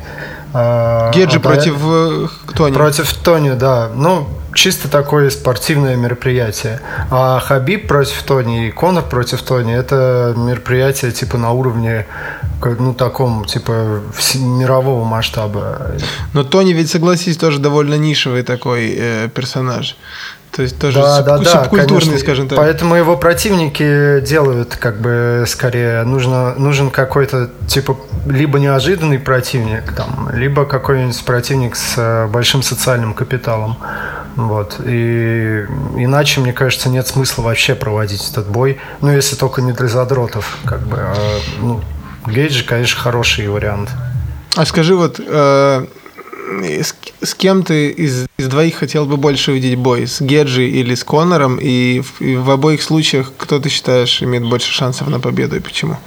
Геджи 1.13 1.37
а, 1.37 1.39
против 1.39 1.79
да, 1.79 2.53
Тони. 2.53 2.73
Против 2.73 3.13
Тони, 3.13 3.51
да. 3.51 3.89
Ну, 3.95 4.27
чисто 4.53 4.87
такое 4.89 5.29
спортивное 5.29 5.95
мероприятие. 5.95 6.79
А 7.09 7.39
Хабиб 7.39 7.87
против 7.87 8.21
Тони 8.23 8.67
и 8.67 8.71
Конор 8.71 9.03
против 9.03 9.41
Тони 9.41 9.75
это 9.75 10.33
мероприятие 10.37 11.11
типа 11.11 11.37
на 11.37 11.51
уровне 11.51 12.05
ну, 12.63 12.93
таком, 12.93 13.45
типа, 13.45 14.01
мирового 14.35 15.03
масштаба. 15.03 15.95
Но 16.33 16.43
Тони 16.43 16.73
ведь, 16.73 16.89
согласись, 16.89 17.37
тоже 17.37 17.59
довольно 17.59 17.95
нишевый 17.95 18.43
такой 18.43 18.93
э, 18.95 19.29
персонаж. 19.33 19.97
То 20.51 20.63
есть 20.63 20.77
тоже 20.79 20.99
да, 20.99 21.17
суб, 21.17 21.25
да, 21.25 21.37
да, 21.37 21.63
субкультурный, 21.63 21.99
конечно. 21.99 22.19
скажем 22.19 22.47
так. 22.49 22.57
Поэтому 22.57 22.95
его 22.95 23.15
противники 23.15 24.19
делают 24.19 24.75
как 24.75 24.99
бы 24.99 25.45
скорее 25.47 26.03
нужно 26.03 26.55
нужен 26.55 26.89
какой-то 26.89 27.49
типа 27.67 27.97
либо 28.25 28.59
неожиданный 28.59 29.19
противник 29.19 29.93
там, 29.93 30.29
либо 30.33 30.65
какой-нибудь 30.65 31.23
противник 31.23 31.75
с 31.75 31.95
э, 31.97 32.27
большим 32.27 32.63
социальным 32.63 33.13
капиталом. 33.13 33.77
Вот. 34.35 34.79
И 34.85 35.65
иначе, 35.95 36.39
мне 36.39 36.53
кажется, 36.53 36.89
нет 36.89 37.07
смысла 37.07 37.43
вообще 37.43 37.75
проводить 37.75 38.29
этот 38.31 38.47
бой. 38.47 38.79
Ну, 39.01 39.11
если 39.11 39.35
только 39.35 39.61
не 39.61 39.73
для 39.73 39.87
задротов, 39.87 40.57
как 40.65 40.81
бы. 40.81 40.97
А, 40.99 41.15
ну, 41.59 41.81
Гейджи, 42.25 42.63
конечно, 42.63 42.99
хороший 42.99 43.47
вариант. 43.49 43.89
А 44.55 44.65
скажи, 44.65 44.95
вот 44.95 45.19
э, 45.19 45.85
с, 46.59 46.95
с 47.21 47.33
кем 47.33 47.63
ты 47.63 47.89
из, 47.89 48.27
из 48.37 48.47
двоих 48.47 48.75
хотел 48.75 49.05
бы 49.05 49.17
больше 49.17 49.51
увидеть 49.51 49.77
бой? 49.77 50.07
С 50.07 50.21
Геджи 50.21 50.67
или 50.67 50.95
с 50.95 51.03
Конором? 51.03 51.57
И 51.61 52.01
в, 52.01 52.21
и 52.21 52.35
в 52.35 52.49
обоих 52.49 52.81
случаях 52.81 53.31
кто 53.37 53.59
ты 53.59 53.69
считаешь 53.69 54.21
имеет 54.21 54.47
больше 54.47 54.71
шансов 54.71 55.07
на 55.07 55.19
победу 55.19 55.55
и 55.55 55.59
почему? 55.59 55.97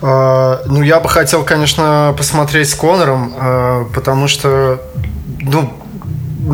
Uh, 0.00 0.60
ну, 0.64 0.80
я 0.80 0.98
бы 0.98 1.10
хотел, 1.10 1.44
конечно, 1.44 2.14
посмотреть 2.16 2.70
с 2.70 2.74
Конором, 2.74 3.34
uh, 3.34 3.92
потому 3.92 4.28
что, 4.28 4.80
ну, 5.40 5.70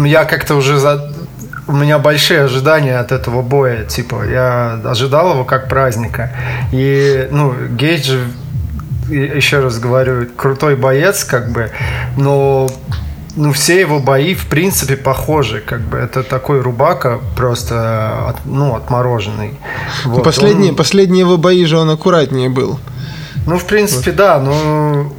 я 0.05 0.25
как-то 0.25 0.57
уже 0.57 0.79
за... 0.79 1.15
У 1.69 1.73
меня 1.73 1.99
большие 1.99 2.43
ожидания 2.43 2.99
от 2.99 3.13
этого 3.13 3.43
боя. 3.43 3.85
Типа, 3.85 4.25
я 4.29 4.81
ожидал 4.85 5.33
его 5.33 5.45
как 5.45 5.69
праздника. 5.69 6.33
И, 6.73 7.29
ну, 7.31 7.55
Гейдж 7.71 8.19
еще 9.09 9.61
раз 9.61 9.79
говорю, 9.79 10.27
крутой 10.37 10.77
боец, 10.77 11.25
как 11.25 11.51
бы, 11.51 11.71
но 12.17 12.69
ну, 13.37 13.53
все 13.53 13.79
его 13.81 14.01
бои, 14.01 14.35
в 14.35 14.47
принципе, 14.47 14.97
похожи. 14.97 15.61
Как 15.61 15.83
бы 15.83 15.99
это 15.99 16.23
такой 16.23 16.61
рубака 16.61 17.21
просто 17.37 18.29
от, 18.29 18.47
ну, 18.47 18.75
отмороженный. 18.75 19.59
Вот. 20.05 20.25
Последние, 20.25 20.71
он... 20.71 20.77
последние 20.77 21.21
его 21.21 21.37
бои 21.37 21.65
же 21.67 21.79
он 21.79 21.91
аккуратнее 21.91 22.49
был. 22.49 22.81
Ну, 23.47 23.59
в 23.59 23.67
принципе, 23.67 24.11
вот. 24.11 24.17
да, 24.17 24.41
но, 24.41 25.13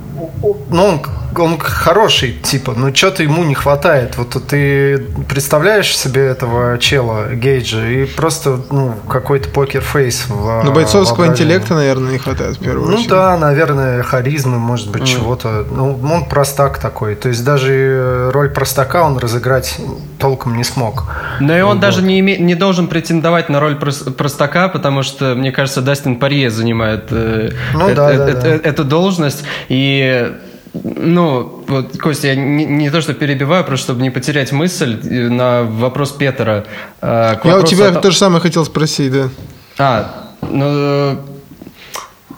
но 0.69 0.85
он 0.85 1.01
он 1.35 1.57
хороший, 1.59 2.33
типа, 2.33 2.73
но 2.75 2.93
что-то 2.93 3.23
ему 3.23 3.43
не 3.43 3.55
хватает. 3.55 4.17
Вот 4.17 4.35
ты 4.47 4.99
представляешь 5.27 5.95
себе 5.95 6.25
этого 6.27 6.77
чела, 6.77 7.33
Гейджа, 7.33 7.87
и 7.87 8.05
просто, 8.05 8.59
ну, 8.71 8.93
какой-то 9.07 9.49
покер-фейс. 9.49 10.27
Ну, 10.29 10.71
бойцовского 10.71 11.27
интеллекта, 11.27 11.75
наверное, 11.75 12.11
не 12.11 12.17
хватает 12.17 12.57
в 12.57 12.59
первую 12.59 12.87
ну, 12.87 12.93
очередь. 12.95 13.09
Ну 13.09 13.15
да, 13.15 13.37
наверное, 13.37 14.03
харизмы, 14.03 14.59
может 14.59 14.89
быть, 14.89 15.03
mm. 15.03 15.07
чего-то. 15.07 15.65
Ну, 15.69 15.99
он 16.03 16.25
простак 16.25 16.77
такой. 16.79 17.15
То 17.15 17.29
есть 17.29 17.43
даже 17.43 18.31
роль 18.33 18.49
простака 18.49 19.03
он 19.03 19.17
разыграть 19.17 19.77
толком 20.19 20.57
не 20.57 20.63
смог. 20.63 21.05
Но 21.39 21.57
и 21.57 21.61
он 21.61 21.73
вот. 21.73 21.79
даже 21.79 22.01
не, 22.01 22.19
име... 22.19 22.37
не 22.37 22.55
должен 22.55 22.87
претендовать 22.87 23.49
на 23.49 23.59
роль 23.59 23.75
простака, 23.75 24.67
потому 24.69 25.03
что, 25.03 25.35
мне 25.35 25.51
кажется, 25.51 25.81
Дастин 25.81 26.17
Парье 26.17 26.49
занимает 26.49 27.05
э, 27.11 27.51
ну, 27.73 27.89
э, 27.89 27.95
да, 27.95 28.13
э, 28.13 28.17
да, 28.17 28.27
э, 28.27 28.59
да. 28.59 28.69
эту 28.69 28.83
должность. 28.83 29.43
И 29.69 30.33
ну, 30.83 31.63
вот, 31.67 31.97
Костя, 31.97 32.29
я 32.29 32.35
не, 32.35 32.65
не 32.65 32.89
то, 32.89 33.01
что 33.01 33.13
перебиваю, 33.13 33.63
просто 33.63 33.85
чтобы 33.85 34.01
не 34.01 34.09
потерять 34.09 34.51
мысль 34.51 34.99
э, 35.03 35.29
на 35.29 35.63
вопрос 35.63 36.11
Петра. 36.11 36.65
Э, 37.01 37.35
я 37.43 37.57
у 37.57 37.63
тебя 37.63 37.89
о... 37.89 37.95
то 37.95 38.11
же 38.11 38.17
самое 38.17 38.41
хотел 38.41 38.65
спросить, 38.65 39.11
да. 39.11 39.29
А, 39.77 40.33
ну, 40.41 41.19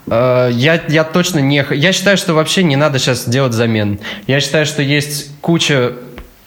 э, 0.08 0.50
я, 0.54 0.84
я 0.88 1.04
точно 1.04 1.40
не... 1.40 1.66
Я 1.72 1.94
считаю, 1.94 2.18
что 2.18 2.34
вообще 2.34 2.64
не 2.64 2.76
надо 2.76 3.00
сейчас 3.00 3.28
делать 3.28 3.54
замен. 3.54 4.00
Я 4.28 4.40
считаю, 4.40 4.66
что 4.66 4.82
есть 4.82 5.32
куча 5.42 5.94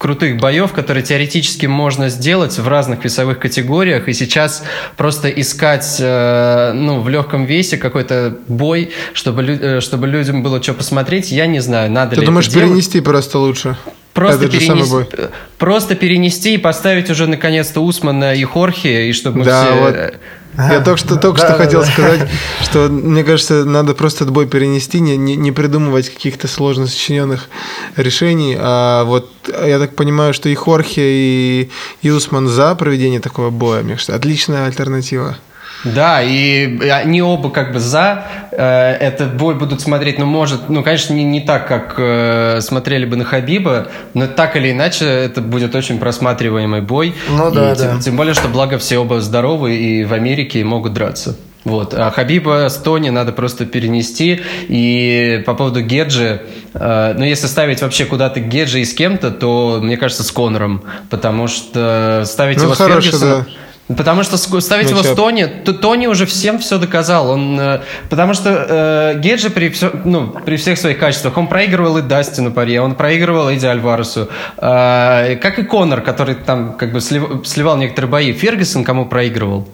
крутых 0.03 0.39
боев, 0.39 0.73
которые 0.73 1.05
теоретически 1.05 1.67
можно 1.67 2.09
сделать 2.09 2.59
в 2.59 2.67
разных 2.67 3.05
весовых 3.05 3.39
категориях, 3.39 4.09
и 4.09 4.13
сейчас 4.13 4.65
просто 4.97 5.29
искать 5.29 5.97
э, 6.01 6.73
ну, 6.75 7.01
в 7.01 7.09
легком 7.09 7.45
весе 7.45 7.77
какой-то 7.77 8.37
бой, 8.49 8.91
чтобы, 9.15 9.43
лю- 9.45 9.61
э, 9.61 9.81
чтобы 9.81 10.09
людям 10.09 10.43
было 10.43 10.61
что 10.61 10.75
посмотреть, 10.75 11.31
я 11.31 11.47
не 11.47 11.61
знаю, 11.61 11.89
надо 11.89 12.17
Ты 12.17 12.23
ли 12.23 12.27
думаешь, 12.27 12.47
это 12.47 12.55
делать. 12.55 12.71
перенести 12.71 13.01
просто 13.01 13.39
лучше? 13.39 13.77
Просто, 14.13 14.49
перенести, 14.49 15.29
просто 15.57 15.95
перенести 15.95 16.55
и 16.55 16.59
поставить 16.59 17.09
уже 17.09 17.29
наконец-то 17.29 17.81
Усмана 17.81 18.35
и 18.35 18.43
Хорхе, 18.43 19.09
и 19.09 19.13
чтобы 19.13 19.45
да, 19.45 19.65
все... 19.65 19.81
Вот 19.81 20.15
я 20.57 20.81
только 20.81 20.99
что, 20.99 21.17
только 21.17 21.39
что 21.39 21.55
хотел 21.55 21.85
сказать, 21.85 22.29
что 22.63 22.89
мне 22.89 23.25
кажется, 23.25 23.65
надо 23.65 23.95
просто 23.95 24.25
этот 24.25 24.35
бой 24.35 24.47
перенести, 24.47 25.01
не, 25.01 25.17
не, 25.17 25.37
не 25.37 25.51
придумывать 25.53 26.11
каких-то 26.11 26.49
сложно 26.49 26.87
сочиненных 26.87 27.49
решений. 27.97 28.57
А 28.59 29.05
вот 29.05 29.31
я 29.65 29.79
так 29.79 29.95
понимаю, 29.95 30.35
что 30.35 30.49
и 30.49 30.55
Хорхе, 30.55 31.03
и 31.03 31.71
Юсман 32.03 32.49
за 32.49 32.75
проведение 32.75 33.21
такого 33.21 33.51
боя. 33.51 33.83
Мне 33.83 33.95
кажется, 33.95 34.15
отличная 34.15 34.67
альтернатива. 34.67 35.37
Да, 35.85 36.23
и 36.23 36.89
они 36.89 37.23
оба 37.23 37.51
как 37.51 37.73
бы 37.73 37.81
за 37.81 38.25
э, 38.53 38.93
этот 39.01 39.37
бой 39.37 39.55
будут 39.55 39.81
смотреть, 39.81 40.19
ну, 40.19 40.27
может, 40.27 40.69
ну, 40.69 40.83
конечно, 40.83 41.13
не, 41.13 41.25
не 41.25 41.41
так, 41.41 41.67
как 41.67 41.95
э, 41.99 42.61
смотрели 42.61 43.05
бы 43.05 43.17
на 43.17 43.25
Хабиба, 43.25 43.89
но 44.15 44.27
так 44.29 44.57
или 44.57 44.71
иначе 44.71 45.07
это 45.07 45.41
будет 45.41 45.75
очень 45.75 45.99
просматриваемый 45.99 46.83
бой. 46.83 47.15
Ну 47.29 47.51
да, 47.51 47.73
и, 47.73 47.77
да. 47.77 47.93
Тем, 47.93 48.01
тем 48.01 48.17
более, 48.17 48.35
что 48.35 48.49
благо 48.49 48.79
все 48.79 48.99
оба 48.99 49.21
здоровы 49.21 49.75
и 49.77 50.05
в 50.05 50.13
Америке 50.13 50.63
могут 50.63 50.93
драться. 50.93 51.37
Вот. 51.65 51.95
А 51.95 52.11
Хабиба 52.11 52.69
с 52.69 52.77
Тони 52.77 53.11
надо 53.11 53.33
просто 53.33 53.67
перенести. 53.67 54.41
И 54.69 55.43
по 55.47 55.55
поводу 55.55 55.81
Геджи, 55.81 56.43
э, 56.75 57.15
ну, 57.17 57.25
если 57.25 57.47
ставить 57.47 57.83
вообще 57.83 58.05
куда-то 58.05 58.41
Геджи 58.41 58.81
и 58.81 58.85
с 58.85 58.95
кем-то, 58.95 59.31
то, 59.31 59.79
мне 59.81 59.97
кажется, 59.97 60.25
с 60.25 60.33
Конором. 60.33 60.83
Потому 61.11 61.49
что 61.49 62.23
ставить 62.27 62.59
ну, 62.59 62.65
его 62.65 62.75
хороший, 62.75 63.13
с 63.13 63.21
Фергюсоном... 63.21 63.45
Да 63.45 63.62
Потому 63.89 64.23
что 64.23 64.37
ставить 64.37 64.91
его 64.91 65.03
с 65.03 65.15
Тони, 65.15 65.45
то 65.45 65.73
Тони 65.73 66.07
уже 66.07 66.25
всем 66.25 66.59
все 66.59 66.79
доказал. 66.79 67.31
Он, 67.31 67.59
э, 67.59 67.81
потому 68.09 68.33
что 68.33 68.67
э, 69.15 69.19
Геджи 69.19 69.51
при, 69.51 69.69
все, 69.71 69.91
ну, 70.05 70.29
при 70.29 70.57
всех 70.57 70.79
своих 70.79 70.99
качествах, 70.99 71.37
он 71.37 71.49
проигрывал 71.49 71.99
и 71.99 72.03
Дастину 72.03 72.53
Паре, 72.53 72.81
он 72.81 72.95
проигрывал 72.95 73.51
Эдди 73.51 73.67
Альваресу. 73.67 74.29
Э, 74.57 75.37
как 75.37 75.59
и 75.59 75.65
Конор, 75.65 76.01
который 76.01 76.37
там 76.37 76.75
как 76.75 76.93
бы 76.93 77.01
слив, 77.01 77.43
сливал 77.45 77.77
некоторые 77.77 78.11
бои. 78.11 78.33
Фергюсон 78.33 78.85
кому 78.85 79.07
проигрывал? 79.07 79.69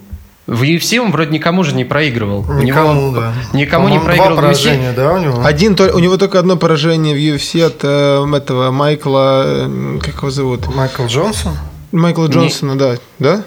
В 0.48 0.62
UFC 0.62 0.98
он 0.98 1.12
вроде 1.12 1.30
никому 1.30 1.62
же 1.62 1.74
не 1.74 1.84
проигрывал. 1.84 2.42
Никому, 2.54 2.94
него, 2.94 3.10
да. 3.10 3.34
Никому 3.52 3.90
не 3.90 4.00
проигрывал. 4.00 4.32
Два 4.32 4.42
поражения, 4.44 4.92
да, 4.96 5.12
у 5.12 5.18
него? 5.18 5.44
Один, 5.44 5.76
у 5.78 5.98
него 5.98 6.16
только 6.16 6.38
одно 6.38 6.56
поражение 6.56 7.14
в 7.14 7.18
UFC 7.18 7.62
от 7.62 7.80
э, 7.82 8.36
этого 8.36 8.70
Майкла, 8.70 9.44
э, 9.44 9.98
как 10.02 10.16
его 10.16 10.30
зовут? 10.30 10.74
Майкл 10.74 11.04
Джонсон? 11.04 11.52
Майкла 11.92 12.28
Джонсона, 12.28 12.72
не... 12.72 12.78
да. 12.78 12.94
Да? 13.18 13.42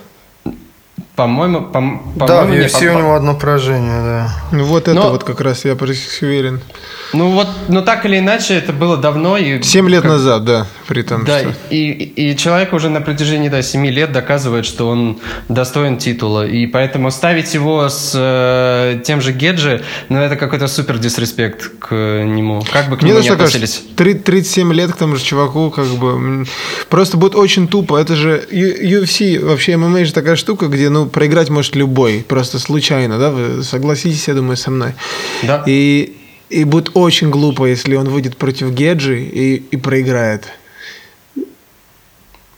По-моему, 1.22 1.62
по, 1.62 2.00
по 2.20 2.26
да, 2.26 2.46
в 2.46 2.50
UFC 2.50 2.88
у 2.88 2.98
него 2.98 3.14
одно 3.14 3.36
поражение, 3.36 4.02
да. 4.02 4.34
Ну 4.52 4.64
вот 4.64 4.88
это 4.88 4.96
Но... 4.96 5.12
вот 5.12 5.24
как 5.24 5.40
раз 5.40 5.66
я 5.66 5.74
уверен. 5.74 6.62
Ну 7.14 7.30
вот, 7.30 7.48
но 7.68 7.82
так 7.82 8.06
или 8.06 8.18
иначе, 8.18 8.56
это 8.56 8.74
было 8.74 8.98
давно. 8.98 9.38
И 9.38 9.62
Семь 9.62 9.88
лет 9.88 10.02
как... 10.02 10.12
назад, 10.12 10.46
да, 10.46 10.66
при 10.88 11.04
том, 11.04 11.26
Да, 11.26 11.40
что... 11.42 11.54
и, 11.70 11.92
и 11.92 12.36
человек 12.36 12.74
уже 12.74 12.90
на 12.90 13.02
протяжении 13.02 13.50
да, 13.50 13.62
семи 13.62 13.92
лет 13.92 14.12
доказывает, 14.12 14.66
что 14.66 14.88
он 14.88 15.20
достоин 15.48 15.98
титула. 15.98 16.48
И 16.48 16.66
поэтому 16.66 17.12
ставить 17.12 17.54
его 17.54 17.88
с 17.88 18.14
э, 18.16 19.02
тем 19.04 19.22
же 19.22 19.32
Геджи, 19.32 19.84
ну 20.10 20.20
это 20.20 20.38
какой-то 20.38 20.68
супер 20.68 20.98
дисреспект 20.98 21.70
к 21.78 21.94
нему. 21.94 22.64
Как 22.74 22.90
бы 22.90 22.98
к 22.98 23.04
Мне 23.04 23.12
нему 23.12 23.22
не 23.22 23.30
относились. 23.30 23.84
37 23.96 24.74
лет 24.74 24.92
к 24.92 24.96
тому 24.96 25.18
же 25.18 25.24
чуваку, 25.24 25.70
как 25.70 25.88
бы, 25.88 26.46
просто 26.90 27.18
будет 27.18 27.36
очень 27.36 27.68
тупо. 27.68 27.98
Это 27.98 28.16
же 28.16 28.44
UFC, 28.50 29.44
вообще 29.46 29.78
ММА 29.78 30.06
же 30.06 30.14
такая 30.14 30.36
штука, 30.36 30.68
где, 30.68 30.90
ну, 30.90 31.06
проиграть 31.12 31.50
может 31.50 31.76
любой, 31.76 32.26
просто 32.28 32.60
случайно, 32.60 33.20
да, 33.20 33.30
вы 33.30 33.64
согласитесь, 33.64 34.28
я 34.28 34.34
думаю, 34.34 34.58
со 34.58 34.72
мной. 34.72 34.94
Да. 35.44 35.64
И 35.68 36.18
и 36.52 36.66
будет 36.66 36.92
очень 36.96 37.30
глупо, 37.30 37.66
если 37.66 37.96
он 37.96 38.10
выйдет 38.10 38.36
против 38.36 38.72
Геджи 38.72 39.22
и, 39.22 39.56
и 39.56 39.78
проиграет. 39.78 40.48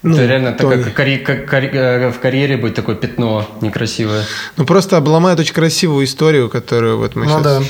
Ну, 0.01 0.15
это 0.15 0.25
реально 0.25 0.51
так, 0.51 0.83
как, 0.83 0.93
карь, 0.93 1.17
как 1.19 1.45
карь, 1.45 1.69
э, 1.71 2.11
в 2.11 2.19
карьере 2.19 2.57
будет 2.57 2.75
такое 2.75 2.95
пятно 2.95 3.47
некрасивое. 3.61 4.25
Ну 4.57 4.65
просто 4.65 4.97
обломает 4.97 5.39
очень 5.39 5.53
красивую 5.53 6.03
историю, 6.05 6.49
которую 6.49 6.97
вот 6.97 7.15
мы 7.15 7.25
ну, 7.25 7.39
сейчас... 7.39 7.43
да. 7.43 7.61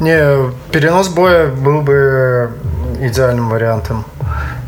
Не, 0.00 0.50
перенос 0.70 1.08
боя 1.08 1.48
был 1.48 1.82
бы 1.82 2.52
идеальным 3.00 3.50
вариантом. 3.50 4.06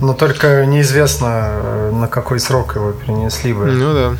Но 0.02 0.12
только 0.12 0.66
неизвестно, 0.66 1.90
на 1.90 2.06
какой 2.06 2.38
срок 2.38 2.74
его 2.74 2.92
перенесли 2.92 3.54
бы. 3.54 3.64
Ну 3.64 3.94
да. 3.94 4.16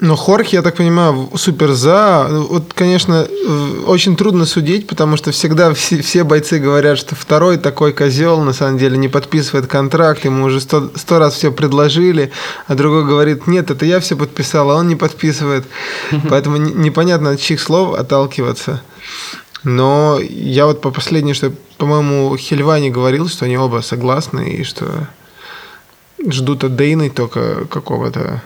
Но 0.00 0.14
Хорхе, 0.14 0.58
я 0.58 0.62
так 0.62 0.76
понимаю, 0.76 1.28
супер 1.34 1.72
за. 1.72 2.28
Вот, 2.30 2.72
конечно, 2.72 3.26
очень 3.86 4.16
трудно 4.16 4.46
судить, 4.46 4.86
потому 4.86 5.16
что 5.16 5.32
всегда 5.32 5.74
все, 5.74 6.00
все 6.02 6.22
бойцы 6.22 6.60
говорят, 6.60 6.98
что 6.98 7.16
второй 7.16 7.56
такой 7.56 7.92
козел, 7.92 8.40
на 8.40 8.52
самом 8.52 8.78
деле, 8.78 8.96
не 8.96 9.08
подписывает 9.08 9.66
контракт, 9.66 10.24
ему 10.24 10.44
уже 10.44 10.60
сто, 10.60 10.92
сто 10.94 11.18
раз 11.18 11.34
все 11.34 11.50
предложили, 11.50 12.30
а 12.68 12.76
другой 12.76 13.04
говорит, 13.04 13.48
нет, 13.48 13.72
это 13.72 13.84
я 13.86 13.98
все 13.98 14.16
подписал, 14.16 14.70
а 14.70 14.76
он 14.76 14.86
не 14.86 14.94
подписывает. 14.94 15.64
Поэтому 16.30 16.58
непонятно 16.58 17.30
от 17.30 17.40
чьих 17.40 17.60
слов 17.60 17.98
отталкиваться. 17.98 18.82
Но 19.64 20.20
я 20.20 20.66
вот 20.66 20.80
по 20.80 20.92
последней, 20.92 21.34
что, 21.34 21.52
по-моему, 21.76 22.36
Хельвани 22.36 22.90
говорил, 22.90 23.28
что 23.28 23.46
они 23.46 23.58
оба 23.58 23.80
согласны 23.80 24.48
и 24.48 24.62
что 24.62 25.08
ждут 26.24 26.62
от 26.62 26.76
Дейны 26.76 27.10
только 27.10 27.64
какого-то 27.64 28.42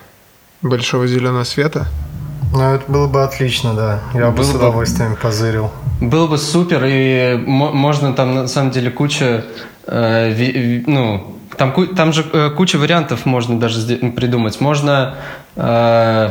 большого 0.62 1.06
зеленого 1.06 1.44
света. 1.44 1.86
Ну, 2.52 2.74
это 2.74 2.90
было 2.90 3.08
бы 3.08 3.22
отлично, 3.22 3.74
да. 3.74 4.00
Я 4.14 4.26
было 4.26 4.30
бы 4.30 4.44
с 4.44 4.54
удовольствием 4.54 5.12
бы, 5.12 5.16
позырил. 5.16 5.70
Было 6.00 6.26
бы 6.26 6.38
супер, 6.38 6.82
и 6.84 7.36
можно 7.46 8.12
там 8.12 8.34
на 8.34 8.48
самом 8.48 8.70
деле 8.70 8.90
куча, 8.90 9.44
э, 9.86 10.32
ви, 10.32 10.84
ну, 10.86 11.36
там, 11.56 11.72
там 11.94 12.12
же 12.12 12.24
э, 12.32 12.50
куча 12.50 12.76
вариантов 12.76 13.24
можно 13.24 13.58
даже 13.58 13.96
придумать. 13.96 14.60
Можно 14.60 15.14
э, 15.56 16.30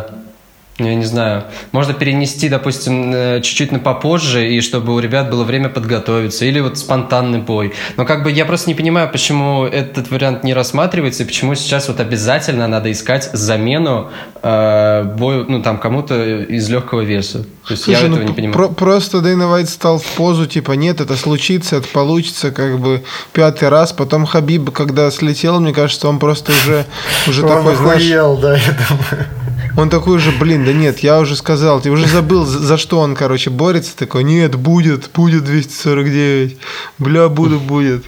я 0.87 0.95
не 0.95 1.05
знаю, 1.05 1.43
можно 1.71 1.93
перенести, 1.93 2.49
допустим, 2.49 3.13
э, 3.13 3.41
чуть-чуть 3.41 3.71
на 3.71 3.79
попозже, 3.79 4.47
и 4.47 4.61
чтобы 4.61 4.93
у 4.93 4.99
ребят 4.99 5.29
было 5.29 5.43
время 5.43 5.69
подготовиться, 5.69 6.45
или 6.45 6.59
вот 6.59 6.77
спонтанный 6.77 7.39
бой. 7.39 7.73
Но 7.97 8.05
как 8.05 8.23
бы 8.23 8.31
я 8.31 8.45
просто 8.45 8.69
не 8.69 8.75
понимаю, 8.75 9.09
почему 9.11 9.65
этот 9.65 10.09
вариант 10.11 10.43
не 10.43 10.53
рассматривается, 10.53 11.23
и 11.23 11.25
почему 11.25 11.55
сейчас 11.55 11.87
вот 11.87 11.99
обязательно 11.99 12.67
надо 12.67 12.91
искать 12.91 13.29
замену 13.33 14.09
э, 14.41 15.03
бою, 15.17 15.45
ну 15.47 15.61
там 15.61 15.77
кому-то 15.77 16.39
из 16.43 16.69
легкого 16.69 17.01
веса. 17.01 17.45
То 17.67 17.73
есть 17.73 17.83
Слушай, 17.83 18.03
я 18.03 18.07
ну, 18.07 18.15
этого 18.15 18.27
не 18.27 18.33
понимаю. 18.33 18.53
Про- 18.53 18.69
просто 18.69 19.21
Дэйна 19.21 19.47
Вайт 19.47 19.69
стал 19.69 19.99
в 19.99 20.05
позу, 20.15 20.47
типа, 20.47 20.73
нет, 20.73 20.99
это 20.99 21.15
случится, 21.15 21.77
это 21.77 21.87
получится, 21.87 22.51
как 22.51 22.79
бы 22.79 23.03
пятый 23.33 23.69
раз. 23.69 23.93
Потом 23.93 24.25
Хабиб, 24.25 24.71
когда 24.71 25.11
слетел, 25.11 25.59
мне 25.59 25.73
кажется, 25.73 26.07
он 26.07 26.19
просто 26.19 26.51
уже, 26.51 26.85
уже 27.27 27.41
такой, 27.43 27.75
знаешь... 27.75 28.03
да, 28.37 28.55
я 28.55 28.77
думаю. 28.89 29.27
Он 29.77 29.89
такой 29.89 30.19
же, 30.19 30.31
блин, 30.31 30.65
да 30.65 30.73
нет, 30.73 30.99
я 30.99 31.19
уже 31.19 31.35
сказал, 31.35 31.81
ты 31.81 31.89
уже 31.89 32.07
забыл, 32.07 32.45
за 32.45 32.77
что 32.77 32.99
он, 32.99 33.15
короче, 33.15 33.49
борется. 33.49 33.95
Такой, 33.95 34.23
нет, 34.23 34.55
будет, 34.55 35.09
будет 35.13 35.43
249. 35.43 36.57
Бля, 36.99 37.29
буду, 37.29 37.59
будет. 37.59 38.03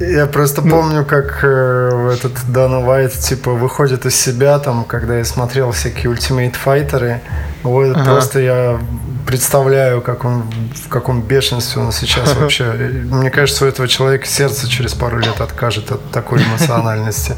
Я 0.00 0.26
просто 0.26 0.62
ну, 0.62 0.70
помню, 0.70 1.04
как 1.04 1.40
э, 1.42 2.10
этот 2.14 2.32
Дана 2.52 2.78
Уайт, 2.78 3.12
типа, 3.12 3.50
выходит 3.52 4.06
из 4.06 4.14
себя, 4.14 4.58
там, 4.60 4.84
когда 4.84 5.18
я 5.18 5.24
смотрел 5.24 5.72
всякие 5.72 6.12
Ultimate 6.12 6.54
Fighter, 6.64 7.18
вот 7.64 7.96
ага. 7.96 8.04
просто 8.04 8.38
я 8.38 8.80
представляю, 9.28 10.00
как 10.00 10.24
он, 10.24 10.44
в 10.74 10.88
каком 10.88 11.20
бешенстве 11.20 11.82
он 11.82 11.92
сейчас 11.92 12.34
вообще. 12.40 12.64
Мне 12.72 13.30
кажется, 13.30 13.66
у 13.66 13.68
этого 13.68 13.86
человека 13.86 14.26
сердце 14.26 14.66
через 14.66 14.94
пару 14.94 15.18
лет 15.18 15.42
откажет 15.42 15.90
от 15.92 16.10
такой 16.10 16.42
эмоциональности. 16.42 17.34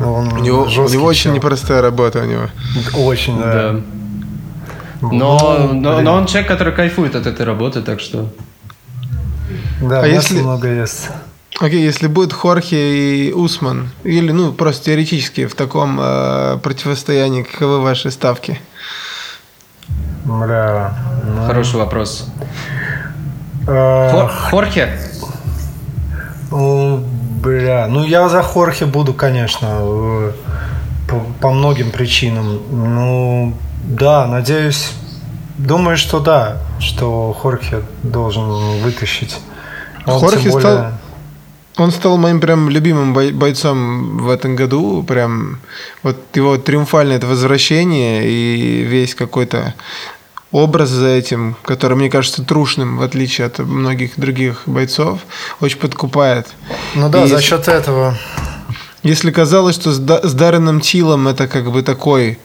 Он 0.00 0.32
у 0.32 0.38
него, 0.38 0.62
у 0.64 0.88
него 0.88 1.06
очень 1.06 1.32
непростая 1.32 1.80
работа 1.80 2.22
у 2.22 2.24
него. 2.24 2.48
Очень, 2.96 3.38
да. 3.38 3.52
да. 3.52 3.80
Но, 5.00 5.10
ну, 5.12 5.72
но, 5.74 6.00
но 6.00 6.14
он 6.14 6.26
человек, 6.26 6.48
который 6.48 6.74
кайфует 6.74 7.14
от 7.14 7.26
этой 7.28 7.46
работы, 7.46 7.82
так 7.82 8.00
что... 8.00 8.28
Да, 9.80 10.02
а 10.02 10.08
если 10.08 10.40
много 10.40 10.66
есть. 10.66 11.08
Окей, 11.60 11.80
okay, 11.80 11.84
если 11.84 12.08
будет 12.08 12.32
Хорхе 12.32 13.28
и 13.28 13.32
Усман, 13.32 13.90
или, 14.02 14.32
ну, 14.32 14.52
просто 14.52 14.86
теоретически 14.86 15.46
в 15.46 15.54
таком 15.54 15.98
э, 16.00 16.58
противостоянии, 16.64 17.44
каковы 17.44 17.80
ваши 17.80 18.10
ставки? 18.10 18.60
Бля. 20.28 20.92
Ну... 21.24 21.46
Хороший 21.46 21.76
вопрос. 21.76 22.26
Э... 23.66 24.10
Хор 24.10 24.28
Хорхе? 24.28 24.98
Ну, 26.50 27.04
бля, 27.42 27.86
ну 27.88 28.04
я 28.04 28.28
за 28.28 28.42
Хорхе 28.42 28.86
буду, 28.86 29.14
конечно, 29.14 29.66
э, 29.70 30.32
по, 31.08 31.20
по 31.40 31.50
многим 31.50 31.90
причинам. 31.90 32.60
Ну, 32.70 33.54
да, 33.84 34.26
надеюсь, 34.26 34.92
думаю, 35.56 35.96
что 35.96 36.20
да, 36.20 36.58
что 36.78 37.32
Хорхе 37.32 37.82
должен 38.02 38.82
вытащить. 38.82 39.40
Он 40.06 40.20
Хорхе 40.20 40.50
более... 40.50 40.60
стал 40.60 40.86
он 41.78 41.92
стал 41.92 42.18
моим 42.18 42.40
прям 42.40 42.68
любимым 42.68 43.14
бойцом 43.14 44.18
в 44.18 44.30
этом 44.30 44.56
году. 44.56 45.04
Прям 45.04 45.60
вот 46.02 46.16
его 46.34 46.58
триумфальное 46.58 47.16
это 47.16 47.28
возвращение 47.28 48.28
и 48.28 48.82
весь 48.82 49.14
какой-то 49.14 49.74
образ 50.50 50.88
за 50.90 51.08
этим, 51.08 51.56
который 51.62 51.96
мне 51.96 52.10
кажется 52.10 52.42
трушным, 52.42 52.98
в 52.98 53.02
отличие 53.02 53.46
от 53.46 53.58
многих 53.58 54.18
других 54.18 54.62
бойцов, 54.66 55.20
очень 55.60 55.78
подкупает. 55.78 56.48
Ну 56.94 57.08
да, 57.08 57.24
и 57.24 57.28
за 57.28 57.36
если, 57.36 57.46
счет 57.46 57.68
этого. 57.68 58.16
Если 59.02 59.30
казалось, 59.30 59.76
что 59.76 59.92
с, 59.92 59.98
с 59.98 60.34
Дарреном 60.34 60.80
Тилом 60.80 61.28
это 61.28 61.48
как 61.48 61.70
бы 61.70 61.82
такой 61.82 62.38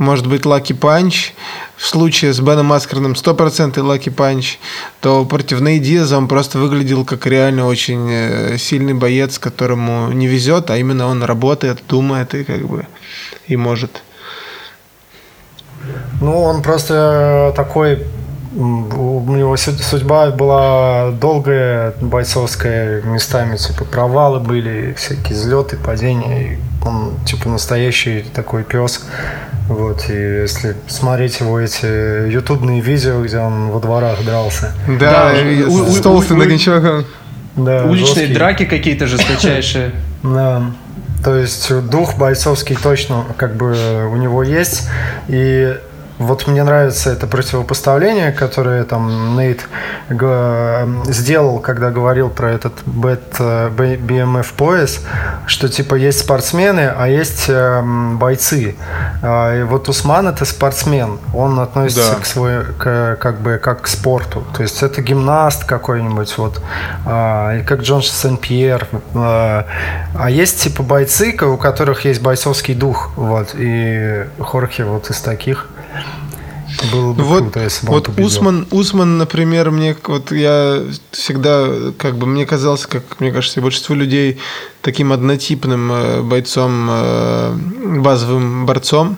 может 0.00 0.26
быть 0.26 0.46
lucky 0.46 0.72
punch. 0.72 1.34
В 1.76 1.86
случае 1.86 2.32
с 2.32 2.40
Беном 2.40 2.66
Аскреном 2.66 3.12
100% 3.12 3.80
lucky 3.80 4.08
punch, 4.08 4.58
то 5.00 5.24
против 5.24 5.60
Нейта 5.60 5.88
Диаза 5.88 6.16
он 6.16 6.26
просто 6.26 6.58
выглядел 6.58 7.04
как 7.04 7.26
реально 7.26 7.66
очень 7.66 8.08
э, 8.10 8.58
сильный 8.58 8.94
боец, 8.94 9.38
которому 9.38 10.10
не 10.10 10.26
везет, 10.26 10.70
а 10.70 10.78
именно 10.78 11.06
он 11.06 11.22
работает, 11.22 11.82
думает 11.86 12.34
и 12.34 12.44
как 12.44 12.66
бы 12.66 12.86
и 13.46 13.56
может. 13.56 14.02
Ну, 16.20 16.42
он 16.42 16.62
просто 16.62 17.52
такой 17.56 18.06
у 18.56 19.32
него 19.32 19.56
судьба 19.56 20.30
была 20.30 21.12
долгая, 21.12 21.94
бойцовская, 22.00 23.00
местами 23.02 23.56
типа 23.56 23.84
провалы 23.84 24.40
были, 24.40 24.92
всякие 24.94 25.34
взлеты, 25.34 25.76
падения. 25.76 26.58
Он 26.84 27.14
типа 27.24 27.48
настоящий 27.48 28.24
такой 28.34 28.64
пес. 28.64 29.04
Вот, 29.68 30.10
и 30.10 30.12
если 30.12 30.74
смотреть 30.88 31.38
его 31.38 31.60
эти 31.60 32.28
ютубные 32.28 32.80
видео, 32.80 33.22
где 33.22 33.38
он 33.38 33.70
во 33.70 33.78
дворах 33.78 34.24
дрался. 34.24 34.72
Да, 34.98 35.32
да 35.32 35.68
у, 35.68 35.86
с 35.86 36.00
толстым. 36.00 36.40
Да, 37.56 37.84
Уличные 37.84 38.26
жесткий. 38.26 38.34
драки 38.34 38.64
какие-то 38.64 39.06
жесточайшие. 39.06 39.92
Да. 40.24 40.72
То 41.24 41.36
есть 41.36 41.72
дух 41.88 42.16
бойцовский 42.16 42.76
точно 42.76 43.24
как 43.36 43.54
бы 43.56 44.08
у 44.10 44.16
него 44.16 44.42
есть. 44.42 44.88
И 45.28 45.76
вот 46.20 46.46
мне 46.46 46.62
нравится 46.64 47.10
это 47.10 47.26
противопоставление, 47.26 48.30
которое 48.30 48.84
там 48.84 49.38
Нейт 49.38 49.66
сделал, 51.10 51.60
когда 51.60 51.90
говорил 51.90 52.28
про 52.28 52.50
этот 52.50 52.74
BMF 52.84 54.52
пояс, 54.54 55.00
что 55.46 55.70
типа 55.70 55.94
есть 55.94 56.18
спортсмены, 56.18 56.92
а 56.94 57.08
есть 57.08 57.46
эм, 57.48 58.18
бойцы. 58.18 58.76
А, 59.22 59.60
и 59.60 59.62
вот 59.62 59.88
Усман 59.88 60.28
это 60.28 60.44
спортсмен, 60.44 61.18
он 61.32 61.58
относится 61.58 62.12
да. 62.12 62.20
к 62.20 62.26
свой, 62.26 62.64
к, 62.78 63.16
как 63.18 63.40
бы 63.40 63.56
как 63.56 63.82
к 63.82 63.86
спорту. 63.86 64.44
То 64.54 64.62
есть 64.62 64.82
это 64.82 65.00
гимнаст 65.00 65.64
какой-нибудь, 65.64 66.36
вот, 66.36 66.60
а, 67.06 67.62
как 67.62 67.80
Джон 67.80 68.02
Сен-Пьер. 68.02 68.86
А, 69.14 69.64
а 70.14 70.28
есть 70.28 70.60
типа 70.60 70.82
бойцы, 70.82 71.34
у 71.40 71.56
которых 71.56 72.04
есть 72.04 72.20
бойцовский 72.20 72.74
дух, 72.74 73.12
вот, 73.16 73.54
и 73.54 74.26
Хорхе 74.38 74.84
вот 74.84 75.08
из 75.08 75.18
таких. 75.22 75.66
Было 76.92 77.12
бы 77.12 77.24
вот, 77.24 77.42
круто, 77.42 77.60
если 77.60 77.86
бы 77.86 77.92
вот 77.92 78.08
он 78.08 78.24
Усман, 78.24 78.66
Усман, 78.70 79.18
например, 79.18 79.70
мне 79.70 79.96
вот 80.06 80.32
я 80.32 80.82
всегда 81.10 81.66
как 81.98 82.16
бы 82.16 82.26
мне 82.26 82.46
казался, 82.46 82.88
как 82.88 83.20
мне 83.20 83.32
кажется, 83.32 83.60
большинству 83.60 83.94
людей 83.94 84.38
таким 84.80 85.12
однотипным 85.12 85.92
э, 85.92 86.22
бойцом, 86.22 86.88
э, 86.90 87.54
базовым 87.98 88.66
борцом. 88.66 89.16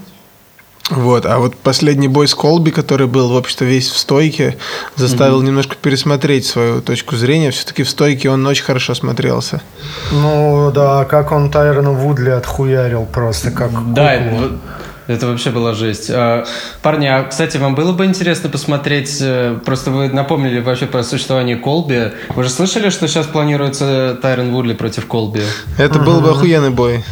Вот, 0.91 1.27
а 1.27 1.39
вот 1.39 1.57
последний 1.57 2.09
бой 2.09 2.27
с 2.27 2.35
Колби, 2.35 2.71
который 2.71 3.07
был, 3.07 3.31
в 3.31 3.37
общем-то, 3.37 3.65
весь 3.65 3.89
в 3.89 3.97
стойке, 3.97 4.57
заставил 4.97 5.41
mm-hmm. 5.41 5.47
немножко 5.47 5.77
пересмотреть 5.81 6.45
свою 6.45 6.83
точку 6.83 7.17
зрения. 7.17 7.51
Все-таки 7.53 7.85
в 7.85 7.89
стойке 7.89 8.29
он 8.29 8.45
очень 8.47 8.65
хорошо 8.65 8.95
смотрелся. 8.95 9.63
Ну 10.11 10.73
да, 10.75 11.05
как 11.05 11.31
он 11.31 11.51
Тайрона 11.51 11.93
Вудли 11.93 12.31
отхуярил 12.31 13.07
просто, 13.07 13.53
как 13.53 13.71
Да, 13.95 14.19
куклу. 14.19 14.59
Это 15.07 15.27
вообще 15.27 15.51
была 15.51 15.75
жесть. 15.75 16.11
А, 16.11 16.45
парни, 16.83 17.07
а, 17.07 17.25
кстати, 17.25 17.57
вам 17.57 17.75
было 17.75 17.93
бы 17.93 18.05
интересно 18.05 18.49
посмотреть, 18.49 19.19
э, 19.21 19.59
просто 19.65 19.91
вы 19.91 20.09
напомнили 20.09 20.61
вообще 20.61 20.87
про 20.87 21.03
существование 21.03 21.57
Колби. 21.57 22.13
Вы 22.35 22.45
же 22.45 22.51
слышали, 22.51 22.91
что 22.91 23.09
сейчас 23.09 23.27
планируется 23.27 24.19
Тайрон 24.23 24.53
Вудли 24.53 24.75
против 24.75 25.07
Колби? 25.07 25.43
Это 25.79 25.99
был 25.99 26.21
бы 26.21 26.31
охуенный 26.31 26.71
бой. 26.71 27.05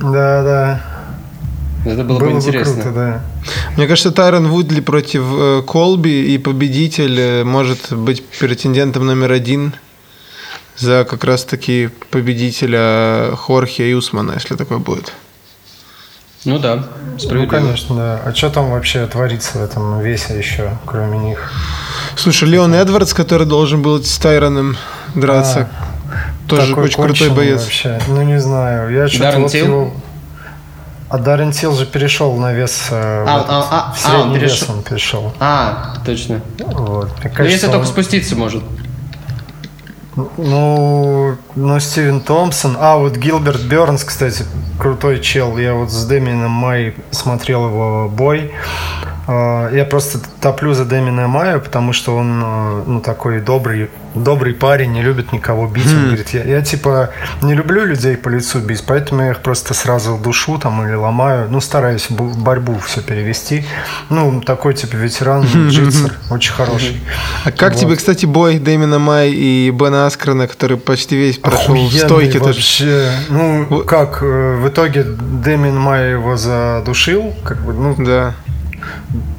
Да, 0.00 0.42
да. 0.42 0.80
Это 1.84 2.04
было, 2.04 2.18
было 2.18 2.30
бы 2.30 2.36
интересно. 2.36 2.74
Бы 2.74 2.82
круто, 2.82 2.94
да. 2.94 3.20
Мне 3.76 3.86
кажется, 3.86 4.12
Тайрон 4.12 4.48
Вудли 4.48 4.80
против 4.80 5.22
э, 5.24 5.62
Колби 5.66 6.34
и 6.34 6.38
победитель 6.38 7.18
э, 7.18 7.44
может 7.44 7.92
быть 7.92 8.24
претендентом 8.38 9.06
номер 9.06 9.32
один 9.32 9.72
за 10.76 11.04
как 11.08 11.24
раз 11.24 11.44
таки 11.44 11.90
победителя 12.10 13.34
Хорхе 13.36 13.90
и 13.90 13.94
Усмана, 13.94 14.34
если 14.34 14.56
такое 14.56 14.78
будет. 14.78 15.12
Ну 16.44 16.58
да, 16.58 16.82
Ну, 17.30 17.46
конечно, 17.46 17.94
да. 17.96 18.20
А 18.24 18.34
что 18.34 18.50
там 18.50 18.70
вообще 18.70 19.06
творится 19.06 19.58
в 19.58 19.62
этом 19.62 20.00
весе 20.00 20.36
еще, 20.36 20.70
кроме 20.86 21.18
них? 21.18 21.52
Слушай, 22.16 22.48
Леон 22.48 22.74
Эдвардс, 22.74 23.14
который 23.14 23.46
должен 23.46 23.80
был 23.82 24.02
с 24.02 24.18
Тайроном 24.18 24.76
драться, 25.14 25.68
А, 25.70 26.48
тоже 26.48 26.68
Такой 26.70 26.84
очень 26.84 27.02
крутой 27.02 27.30
боец. 27.30 27.62
Вообще. 27.62 28.00
Ну, 28.08 28.22
не 28.22 28.40
знаю. 28.40 28.90
Я 28.92 29.06
что-то 29.08 29.38
вот 29.38 29.54
его... 29.54 29.92
А 31.08 31.18
Даррен 31.18 31.52
Тилл 31.52 31.74
же 31.76 31.84
перешел 31.84 32.34
на 32.38 32.54
вес... 32.54 32.86
э, 32.90 33.24
А, 33.28 33.36
этот, 33.36 33.50
а, 33.50 33.68
а, 33.70 33.92
в 33.92 34.06
а, 34.06 34.14
он 34.14 34.20
средний 34.30 34.38
вес 34.38 34.52
перешел. 34.52 34.74
он 34.74 34.82
перешел. 34.82 35.34
А, 35.40 35.94
точно. 36.06 36.40
Вот. 36.58 37.10
Мне 37.18 37.30
Ну, 37.30 37.36
кажется, 37.36 37.42
если 37.42 37.66
только 37.66 37.80
он- 37.80 37.86
спуститься 37.86 38.34
может. 38.34 38.64
Ну, 40.14 41.36
ну, 41.56 41.80
Стивен 41.80 42.20
Томпсон. 42.20 42.76
А, 42.78 42.98
вот 42.98 43.16
Гилберт 43.16 43.62
Бернс, 43.62 44.04
кстати, 44.04 44.44
крутой 44.78 45.20
чел. 45.20 45.56
Я 45.56 45.74
вот 45.74 45.90
с 45.90 46.04
Дэмином 46.04 46.50
Май 46.50 46.94
смотрел 47.10 47.66
его 47.66 48.08
бой. 48.08 48.52
А, 49.26 49.70
Я 49.72 49.84
просто 49.84 50.18
топлю 50.40 50.74
за 50.74 50.84
Дэмина 50.84 51.28
Майя, 51.28 51.58
потому 51.58 51.92
что 51.92 52.16
он, 52.16 52.42
э, 52.44 52.82
ну, 52.86 53.00
такой 53.00 53.40
добрый, 53.40 53.88
добрый 54.14 54.52
парень, 54.52 54.92
не 54.92 55.02
любит 55.02 55.32
никого 55.32 55.66
бить. 55.68 55.86
Он 55.86 56.06
говорит, 56.06 56.30
я, 56.30 56.42
я, 56.42 56.62
типа, 56.62 57.10
не 57.40 57.54
люблю 57.54 57.84
людей 57.84 58.16
по 58.16 58.28
лицу 58.28 58.58
бить, 58.60 58.82
поэтому 58.86 59.22
я 59.22 59.30
их 59.30 59.38
просто 59.40 59.74
сразу 59.74 60.18
душу 60.18 60.58
там 60.58 60.84
или 60.86 60.94
ломаю. 60.94 61.46
Ну, 61.50 61.60
стараюсь 61.60 62.10
в 62.10 62.42
борьбу 62.42 62.76
все 62.84 63.00
перевести. 63.00 63.64
Ну, 64.10 64.40
такой, 64.40 64.74
типа, 64.74 64.96
ветеран, 64.96 65.44
джитсер, 65.68 66.14
очень 66.30 66.52
хороший. 66.52 67.00
А 67.44 67.52
как 67.52 67.72
Вот. 67.74 67.80
тебе, 67.80 67.96
кстати, 67.96 68.26
бой 68.26 68.58
Дэмина 68.58 68.98
Май 68.98 69.30
и 69.30 69.70
Бена 69.70 70.06
Аскрена, 70.06 70.48
который 70.48 70.76
почти 70.76 71.16
весь 71.16 71.38
прошел 71.38 71.60
в 71.60 71.64
Охуенный 71.64 71.90
стойке 71.98 72.38
тоже? 72.38 72.44
вообще. 72.54 73.10
Ну, 73.28 73.66
Вот. 73.70 73.86
как, 73.86 74.18
э, 74.22 74.56
в 74.56 74.68
итоге 74.68 75.04
Дэмин 75.04 75.78
Май 75.78 76.10
его 76.12 76.36
задушил, 76.36 77.32
как 77.44 77.58
бы, 77.64 77.72
ну, 77.72 77.94
Да. 77.98 78.34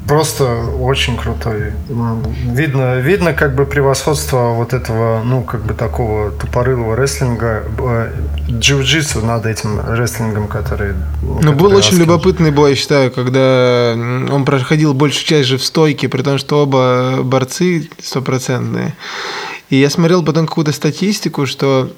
Просто 0.08 0.66
очень 0.80 1.18
крутой. 1.18 1.74
М, 1.90 2.24
Видно, 2.54 3.00
видно 3.00 3.34
как 3.34 3.56
бы 3.56 3.66
превосходство 3.66 4.54
вот 4.54 4.74
этого, 4.74 5.22
ну, 5.24 5.44
как 5.44 5.64
бы 5.66 5.74
такого 5.74 6.32
тупорылого 6.32 6.96
рестлинга, 6.96 7.64
э, 7.80 8.12
джиу-джитсу 8.50 9.26
над 9.26 9.46
этим 9.46 9.80
рестлингом, 9.88 10.48
который... 10.48 10.94
Ну, 11.22 11.54
был 11.54 11.76
очень 11.76 11.98
любопытный 11.98 12.52
бой, 12.52 12.72
я 12.72 12.76
считаю, 12.76 13.12
когда 13.12 13.94
он 13.96 14.46
проходил 14.46 14.94
большую 14.94 15.26
часть 15.26 15.48
же 15.48 15.58
в 15.58 15.64
стойке, 15.64 16.08
при 16.10 16.22
том, 16.22 16.38
что 16.38 16.64
оба 16.64 17.22
борцы 17.24 17.90
стопроцентные. 18.02 18.96
И 19.70 19.78
я 19.78 19.90
смотрел 19.90 20.24
потом 20.24 20.46
какую-то 20.46 20.72
статистику, 20.72 21.46
что 21.46 21.90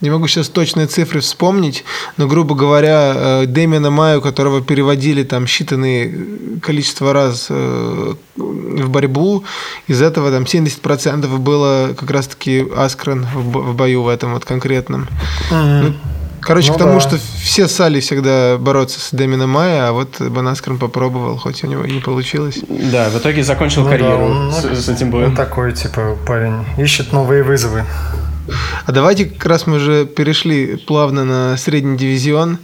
не 0.00 0.10
могу 0.10 0.28
сейчас 0.28 0.48
точные 0.48 0.86
цифры 0.86 1.20
вспомнить, 1.20 1.84
но, 2.16 2.26
грубо 2.28 2.54
говоря, 2.54 3.12
э, 3.14 3.46
Дэмина 3.46 3.90
Маю, 3.90 4.20
которого 4.20 4.60
переводили 4.62 5.24
там 5.24 5.44
считанные 5.44 6.60
количество 6.60 7.12
раз 7.12 7.46
э, 7.50 8.14
в 8.36 8.88
борьбу, 8.90 9.44
из 9.88 10.00
этого 10.00 10.30
там 10.30 10.44
70% 10.44 11.26
было 11.38 11.94
как 11.98 12.10
раз-таки 12.10 12.64
Аскрен 12.76 13.26
в 13.34 13.44
бо- 13.50 13.60
в 13.60 13.74
бою 13.74 14.02
в 14.02 14.08
этом 14.08 14.34
вот 14.34 14.44
конкретном. 14.44 15.08
Ну, 15.50 15.94
Короче, 16.40 16.68
Ну 16.68 16.74
к 16.76 16.78
тому, 16.78 16.92
да. 16.94 17.00
что 17.00 17.18
все 17.42 17.66
сали 17.66 17.98
всегда 17.98 18.56
бороться 18.58 19.00
с 19.00 19.08
Дэмином 19.10 19.50
Майя, 19.50 19.88
а 19.88 19.92
вот 19.92 20.20
Банаскрен 20.20 20.78
попробовал, 20.78 21.36
хоть 21.36 21.64
у 21.64 21.66
него 21.66 21.82
и 21.84 21.90
не 21.90 22.00
получилось. 22.00 22.60
Да, 22.68 23.10
в 23.10 23.18
итоге 23.18 23.42
закончил 23.42 23.82
Ну 23.82 23.90
да, 23.90 23.96
карьеру 23.98 24.24
он, 24.24 24.52
с, 24.52 24.62
ну, 24.64 24.74
с 24.76 24.88
этим 24.88 25.06
Он 25.08 25.12
боем. 25.12 25.36
такой, 25.36 25.72
типа, 25.72 26.16
парень, 26.26 26.64
ищет 26.78 27.12
новые 27.12 27.42
вызовы. 27.42 27.84
А 28.86 28.92
давайте, 28.92 29.26
как 29.26 29.44
раз 29.46 29.66
мы 29.66 29.76
уже 29.76 30.06
перешли 30.06 30.76
плавно 30.76 31.24
на 31.24 31.56
средний 31.56 31.96
дивизион, 31.96 32.58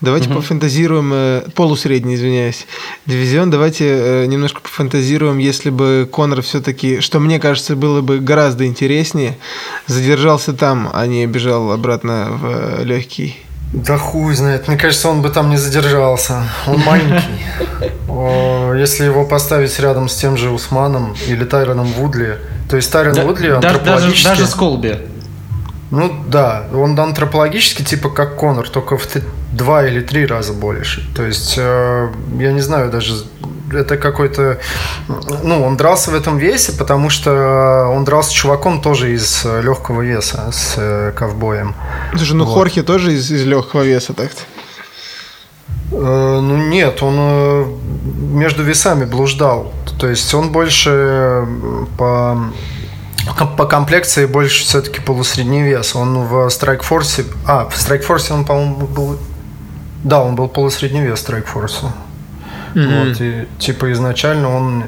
давайте 0.00 0.28
пофантазируем, 0.28 1.12
э, 1.14 1.42
полусредний, 1.54 2.14
извиняюсь, 2.14 2.66
дивизион, 3.06 3.50
давайте 3.50 3.86
э, 3.88 4.26
немножко 4.26 4.60
пофантазируем, 4.60 5.38
если 5.38 5.70
бы 5.70 6.08
Конор 6.10 6.42
все-таки, 6.42 7.00
что 7.00 7.20
мне 7.20 7.38
кажется, 7.38 7.76
было 7.76 8.00
бы 8.00 8.18
гораздо 8.18 8.66
интереснее, 8.66 9.38
задержался 9.86 10.52
там, 10.52 10.90
а 10.92 11.06
не 11.06 11.26
бежал 11.26 11.70
обратно 11.70 12.28
в 12.30 12.80
э, 12.80 12.84
легкий. 12.84 13.36
Да 13.72 13.98
хуй 13.98 14.34
знает. 14.34 14.66
Мне 14.66 14.76
кажется, 14.76 15.08
он 15.08 15.22
бы 15.22 15.30
там 15.30 15.48
не 15.48 15.56
задержался. 15.56 16.42
Он 16.66 16.78
маленький. 16.86 17.22
Если 18.80 19.04
его 19.04 19.24
поставить 19.24 19.78
рядом 19.78 20.08
с 20.08 20.16
тем 20.16 20.36
же 20.36 20.50
Усманом 20.50 21.14
или 21.28 21.44
Тайроном 21.44 21.86
Вудли, 21.86 22.38
то 22.68 22.76
есть 22.76 22.90
Тайрон 22.90 23.14
Вудли 23.26 23.48
даже, 23.48 23.60
даже, 23.60 23.76
антропологически... 23.76 24.26
даже 24.26 24.46
с 24.46 24.54
Колби. 24.54 24.96
Ну 25.90 26.24
да, 26.28 26.66
он 26.72 26.98
антропологически 26.98 27.82
типа 27.82 28.10
как 28.10 28.36
Конор, 28.36 28.68
только 28.68 28.96
в 28.96 29.06
два 29.52 29.86
или 29.86 30.00
три 30.00 30.24
раза 30.24 30.52
больше. 30.52 31.08
То 31.16 31.24
есть, 31.24 31.54
э, 31.58 32.08
я 32.38 32.52
не 32.52 32.60
знаю 32.60 32.90
даже, 32.90 33.14
это 33.72 33.96
какой-то... 33.96 34.60
Ну, 35.42 35.64
он 35.64 35.76
дрался 35.76 36.12
в 36.12 36.14
этом 36.14 36.38
весе, 36.38 36.72
потому 36.72 37.10
что 37.10 37.88
он 37.92 38.04
дрался 38.04 38.30
с 38.30 38.32
чуваком 38.32 38.80
тоже 38.80 39.12
из 39.12 39.44
э, 39.44 39.62
легкого 39.62 40.02
веса, 40.02 40.50
с 40.52 40.74
э, 40.76 41.12
ковбоем. 41.16 41.74
Слушай, 42.14 42.34
ну 42.34 42.44
Вот. 42.44 42.54
Хорхе 42.54 42.82
тоже 42.82 43.12
из, 43.12 43.30
легкого 43.30 43.82
веса 43.82 44.12
так-то. 44.12 44.42
Ну 45.92 46.56
нет, 46.68 47.02
он 47.02 47.80
между 48.32 48.62
весами 48.62 49.04
блуждал. 49.04 49.72
То 49.98 50.08
есть 50.08 50.32
он 50.34 50.52
больше 50.52 51.44
по, 51.98 52.38
по 53.56 53.66
комплекции 53.66 54.26
больше 54.26 54.64
все-таки 54.64 55.00
полусредний 55.00 55.62
вес. 55.62 55.94
Он 55.94 56.24
в 56.24 56.48
Страйкфорсе... 56.50 57.24
А, 57.46 57.68
в 57.68 57.76
Страйкфорсе 57.76 58.34
он, 58.34 58.44
по-моему, 58.44 58.86
был... 58.86 59.18
Да, 60.04 60.22
он 60.22 60.34
был 60.34 60.48
полусредний 60.48 61.02
вес 61.02 61.18
в 61.18 61.22
Страйкфорсе. 61.22 61.86
Вот, 62.74 63.20
и 63.20 63.48
типа 63.58 63.92
изначально 63.92 64.48
он 64.48 64.84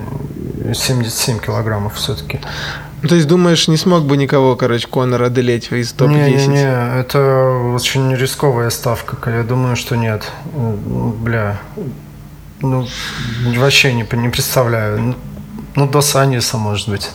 77 0.72 1.40
килограммов 1.40 1.96
все-таки. 1.96 2.40
Ну, 3.02 3.08
то 3.08 3.16
есть, 3.16 3.26
думаешь, 3.26 3.66
не 3.66 3.76
смог 3.76 4.04
бы 4.04 4.16
никого, 4.16 4.54
короче, 4.54 4.86
Конор 4.86 5.22
одолеть 5.24 5.72
из 5.72 5.92
топ-10? 5.92 6.14
Не-не-не, 6.14 7.00
это 7.00 7.72
очень 7.74 8.14
рисковая 8.14 8.70
ставка. 8.70 9.16
Я 9.28 9.42
думаю, 9.42 9.74
что 9.74 9.96
нет. 9.96 10.30
Бля, 10.54 11.58
ну, 12.60 12.86
вообще 13.56 13.92
не, 13.92 14.06
не 14.12 14.28
представляю. 14.28 15.16
Ну, 15.74 15.88
до 15.88 16.00
Саниса, 16.00 16.58
может 16.58 16.88
быть. 16.88 17.10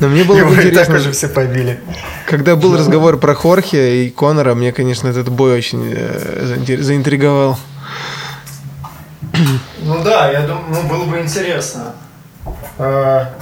Но 0.00 0.08
мне 0.08 0.24
было 0.24 0.38
Его 0.38 0.48
бы 0.48 0.54
и 0.54 0.56
так 0.56 0.66
интересно, 0.66 0.94
уже 0.96 1.12
все 1.12 1.28
побили. 1.28 1.80
когда 2.26 2.56
был 2.56 2.76
разговор 2.76 3.18
про 3.18 3.34
Хорхе 3.34 4.06
и 4.06 4.10
Конора, 4.10 4.54
мне, 4.54 4.72
конечно, 4.72 5.08
этот 5.08 5.28
бой 5.28 5.52
очень 5.58 5.92
э, 5.94 6.78
заинтриговал. 6.80 7.58
Ну 9.82 10.02
да, 10.02 10.30
я 10.30 10.40
думаю, 10.42 10.64
ну, 10.70 10.82
было 10.88 11.04
бы 11.04 11.18
интересно. 11.20 11.92
А, 12.78 13.34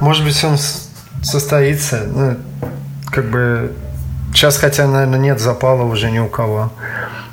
Может 0.00 0.24
быть, 0.24 0.42
он 0.44 0.56
состоится. 1.22 2.04
Ну, 2.06 2.36
как 3.10 3.30
бы 3.30 3.72
сейчас, 4.34 4.56
хотя, 4.56 4.86
наверное, 4.86 5.18
нет 5.18 5.40
запала 5.40 5.84
уже 5.84 6.10
ни 6.10 6.18
у 6.18 6.28
кого. 6.28 6.72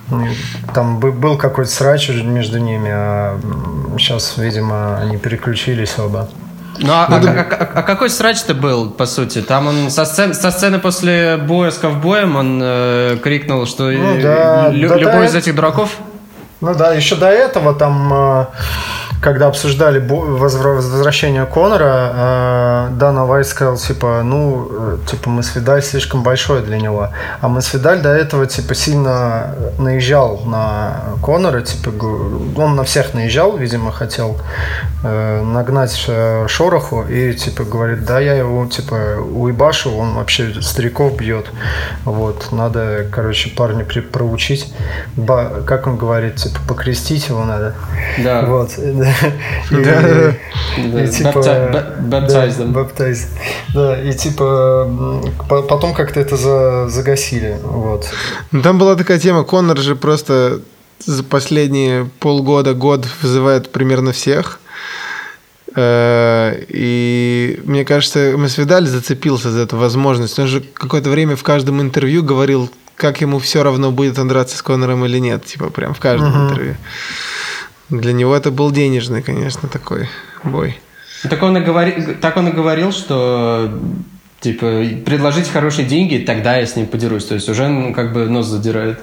Ну, 0.10 0.26
Там 0.74 1.00
бы- 1.00 1.12
был 1.12 1.38
какой-то 1.38 1.70
срач 1.72 2.10
между 2.10 2.60
ними, 2.60 2.90
а 2.92 3.40
сейчас, 3.98 4.38
видимо, 4.38 4.98
они 5.00 5.18
переключились 5.18 6.00
оба. 6.00 6.30
Ну 6.80 6.94
а, 6.94 7.08
а- 7.10 7.16
а- 7.16 7.70
а- 7.80 7.82
какой 7.84 8.10
срач-то 8.10 8.54
был, 8.54 8.92
по 8.92 9.06
сути? 9.08 9.42
Там 9.42 9.68
он 9.68 9.90
со, 9.90 10.04
сцен- 10.06 10.34
со 10.34 10.52
сцены 10.52 10.78
после 10.80 11.38
боя 11.38 11.72
с 11.72 11.78
ковбоем 11.80 12.36
он 12.36 12.60
э, 12.64 13.18
крикнул, 13.24 13.66
что 13.66 13.90
Ну 13.90 14.22
да, 14.22 14.70
лю- 14.70 14.88
да, 14.90 14.96
любой 14.96 15.14
да. 15.22 15.26
из 15.26 15.36
этих 15.36 15.56
дураков 15.56 15.90
Ну 16.62 16.76
да, 16.76 16.94
еще 16.94 17.16
до 17.16 17.30
этого 17.30 17.74
там, 17.74 18.14
э, 18.14 18.46
когда 19.22 19.48
обсуждали 19.48 20.00
возвращение 20.00 21.46
Конора, 21.46 22.12
э, 22.14 22.88
Дана 22.92 23.26
Вайт 23.26 23.48
сказал, 23.48 23.78
типа, 23.78 24.22
ну, 24.24 24.68
э, 24.70 24.98
типа, 25.10 25.30
Масвидаль 25.30 25.82
слишком 25.82 26.22
большой 26.24 26.62
для 26.62 26.80
него. 26.80 27.10
А 27.42 27.48
Масвидаль 27.48 28.02
до 28.02 28.10
этого, 28.10 28.46
типа, 28.46 28.76
сильно 28.76 29.56
наезжал 29.80 30.42
на 30.46 31.02
Конора, 31.24 31.62
типа, 31.62 31.92
он 32.58 32.76
на 32.76 32.84
всех 32.84 33.14
наезжал, 33.14 33.58
видимо, 33.58 33.92
хотел 33.92 34.38
э, 35.04 35.42
нагнать 35.42 36.08
шороху 36.48 37.04
и, 37.04 37.34
типа, 37.34 37.64
говорит, 37.64 38.06
да, 38.06 38.20
я 38.20 38.36
его, 38.36 38.66
типа, 38.68 39.18
уебашу, 39.20 39.96
он 39.96 40.14
вообще 40.14 40.62
стариков 40.62 41.18
бьет. 41.18 41.48
Вот, 42.06 42.52
надо, 42.52 43.06
короче, 43.12 43.50
парня 43.50 43.84
проучить. 44.12 44.72
Ба- 45.16 45.64
как 45.66 45.88
он 45.88 45.98
говорит, 45.98 46.36
типа, 46.36 46.60
покрестить 46.68 47.30
его 47.30 47.44
надо. 47.46 47.74
Да. 48.24 48.44
Вот. 48.46 48.72
Да. 48.78 49.07
Да, 49.72 50.34
и 51.04 51.08
типа... 51.08 51.30
bapti- 51.30 51.72
ba- 51.72 52.00
baptize 52.02 52.58
да, 52.58 52.64
them. 52.64 52.74
baptize. 52.74 53.26
Да, 53.74 54.02
и 54.02 54.14
типа 54.14 54.88
по- 55.50 55.62
потом 55.64 55.94
как-то 55.94 56.20
это 56.20 56.36
за- 56.38 56.88
загасили. 56.90 57.58
Вот. 57.64 58.10
Ну, 58.52 58.62
там 58.62 58.78
была 58.78 58.96
такая 58.96 59.20
тема, 59.20 59.44
Конор 59.44 59.78
же 59.78 59.96
просто 59.96 60.62
за 61.06 61.24
последние 61.24 62.10
полгода, 62.20 62.74
год 62.74 63.06
вызывает 63.22 63.72
примерно 63.72 64.12
всех. 64.12 64.60
Э, 65.76 66.56
И 66.70 67.60
мне 67.66 67.86
кажется, 67.86 68.34
Масвидаль 68.38 68.88
зацепился 68.88 69.52
за 69.52 69.62
эту 69.62 69.78
возможность. 69.78 70.40
Он 70.40 70.48
же 70.48 70.62
какое-то 70.62 71.10
время 71.10 71.36
в 71.36 71.44
каждом 71.44 71.82
интервью 71.82 72.24
говорил 72.24 72.70
как 72.96 73.22
ему 73.22 73.38
все 73.38 73.62
равно, 73.62 73.92
будет 73.92 74.18
он 74.18 74.28
драться 74.28 74.58
с 74.58 74.64
Конором 74.64 75.06
или 75.06 75.20
нет, 75.20 75.46
типа 75.46 75.70
прям 75.70 75.94
в 75.94 76.00
каждом 76.00 76.30
Мгм. 76.32 76.46
интервью. 76.46 76.76
Для 77.90 78.14
него 78.14 78.36
это 78.36 78.52
был 78.52 78.72
денежный, 78.72 79.22
конечно, 79.22 79.70
такой 79.70 80.10
бой. 80.44 80.78
Так 81.30 81.42
он 81.42 81.58
и, 81.58 81.62
говори... 81.62 82.16
так 82.22 82.38
он 82.38 82.50
и 82.50 82.52
говорил, 82.52 82.92
что 82.92 83.72
типа 84.40 84.84
предложить 85.06 85.48
хорошие 85.48 85.88
деньги, 85.88 86.18
тогда 86.18 86.58
я 86.58 86.66
с 86.66 86.76
ним 86.76 86.88
подерусь. 86.88 87.26
То 87.26 87.36
есть 87.36 87.50
уже 87.50 87.68
ну, 87.68 87.94
как 87.94 88.14
бы 88.14 88.28
нос 88.28 88.48
задирает. 88.48 89.00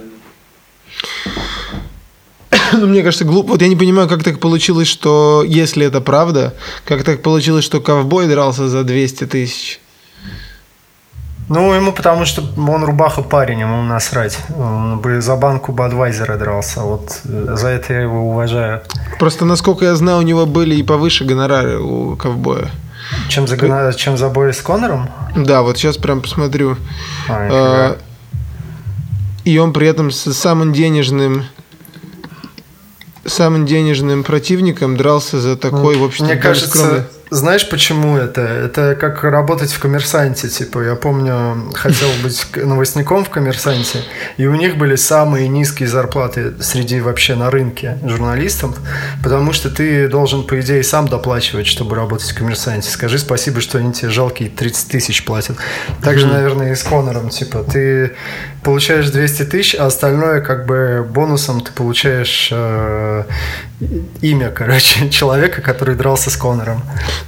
Ну, 2.72 2.86
мне 2.88 3.02
кажется, 3.02 3.24
глупо. 3.24 3.50
Вот 3.52 3.62
я 3.62 3.68
не 3.68 3.76
понимаю, 3.76 4.08
как 4.08 4.24
так 4.24 4.40
получилось, 4.40 4.88
что, 4.88 5.44
если 5.46 5.86
это 5.86 6.00
правда, 6.00 6.54
как 6.84 7.04
так 7.04 7.22
получилось, 7.22 7.64
что 7.64 7.80
ковбой 7.80 8.26
дрался 8.26 8.66
за 8.68 8.82
200 8.82 9.26
тысяч. 9.26 9.80
Ну, 11.48 11.74
ему 11.74 11.92
потому 11.92 12.24
что 12.24 12.42
он 12.56 12.84
рубаха 12.84 13.22
парень, 13.22 13.60
ему 13.60 13.82
насрать. 13.82 14.38
Он 14.56 14.98
бы 15.00 15.20
за 15.20 15.36
банку 15.36 15.72
Бадвайзера 15.72 16.38
дрался. 16.38 16.80
Вот 16.80 17.20
э, 17.24 17.54
за 17.56 17.68
это 17.68 17.92
я 17.92 18.00
его 18.02 18.30
уважаю. 18.30 18.80
Просто, 19.18 19.44
насколько 19.44 19.84
я 19.84 19.94
знаю, 19.94 20.18
у 20.18 20.22
него 20.22 20.46
были 20.46 20.74
и 20.74 20.82
повыше 20.82 21.24
гонорары 21.24 21.78
у 21.78 22.16
ковбоя. 22.16 22.70
Чем 23.28 23.46
за, 23.46 23.56
гона- 23.56 23.92
чем 23.92 24.16
за 24.16 24.30
бой 24.30 24.54
с 24.54 24.62
Конором? 24.62 25.10
Да, 25.36 25.60
вот 25.60 25.76
сейчас 25.76 25.98
прям 25.98 26.22
посмотрю. 26.22 26.78
А. 27.28 27.48
А, 27.52 27.96
И 29.44 29.58
он 29.58 29.74
при 29.74 29.86
этом 29.86 30.10
с 30.10 30.32
самым 30.32 30.72
денежным 30.72 31.44
самым 33.26 33.66
денежным 33.66 34.22
противником 34.22 34.96
дрался 34.96 35.40
за 35.40 35.56
такой, 35.56 35.96
в 35.96 36.04
общем-то, 36.04 36.32
Мне 36.32 36.42
довольно 36.42 36.66
скромный. 36.66 37.02
Знаешь, 37.34 37.68
почему 37.68 38.16
это? 38.16 38.42
Это 38.42 38.94
как 38.94 39.24
работать 39.24 39.72
в 39.72 39.78
коммерсанте. 39.80 40.48
Типа, 40.48 40.80
я 40.80 40.94
помню, 40.94 41.72
хотел 41.74 42.08
быть 42.22 42.46
новостником 42.56 43.24
в 43.24 43.30
коммерсанте, 43.30 44.02
и 44.36 44.46
у 44.46 44.54
них 44.54 44.76
были 44.76 44.94
самые 44.96 45.48
низкие 45.48 45.88
зарплаты 45.88 46.54
среди 46.62 47.00
вообще 47.00 47.34
на 47.34 47.50
рынке 47.50 47.98
журналистов, 48.04 48.76
потому 49.22 49.52
что 49.52 49.68
ты 49.68 50.08
должен, 50.08 50.44
по 50.44 50.60
идее, 50.60 50.82
сам 50.84 51.08
доплачивать, 51.08 51.66
чтобы 51.66 51.96
работать 51.96 52.30
в 52.30 52.34
коммерсанте. 52.34 52.88
Скажи 52.90 53.18
спасибо, 53.18 53.60
что 53.60 53.78
они 53.78 53.92
тебе 53.92 54.10
жалкие 54.10 54.48
30 54.48 54.88
тысяч 54.88 55.24
платят. 55.24 55.56
Также, 56.02 56.26
наверное, 56.26 56.72
и 56.72 56.74
с 56.76 56.82
Конором. 56.82 57.30
Типа, 57.30 57.64
ты 57.64 58.12
получаешь 58.62 59.10
200 59.10 59.42
тысяч, 59.44 59.74
а 59.74 59.86
остальное 59.86 60.40
как 60.40 60.66
бы 60.66 61.06
бонусом 61.08 61.60
ты 61.60 61.72
получаешь 61.72 62.48
э, 62.52 63.24
имя, 64.20 64.50
короче, 64.50 65.08
человека, 65.10 65.62
который 65.62 65.94
дрался 65.94 66.30
с 66.30 66.36
Конором. 66.36 66.82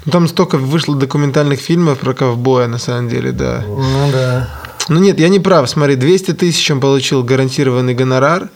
Ну, 0.05 0.13
Там 0.13 0.29
столько 0.29 0.59
вышло 0.59 0.97
документальных 0.97 1.61
фильмов 1.61 1.99
про 1.99 2.15
ковбоя, 2.15 2.67
на 2.67 2.79
самом 2.79 3.09
деле, 3.09 3.33
да. 3.33 3.65
Ну 3.67 4.11
да. 4.13 4.49
Ну 4.89 5.01
нет, 5.01 5.19
я 5.19 5.29
не 5.29 5.41
прав. 5.41 5.69
Смотри, 5.69 5.97
200 5.97 6.35
тысяч 6.35 6.71
он 6.71 6.81
получил 6.81 7.25
гарантированный 7.25 7.95
гонорар. 7.95 8.51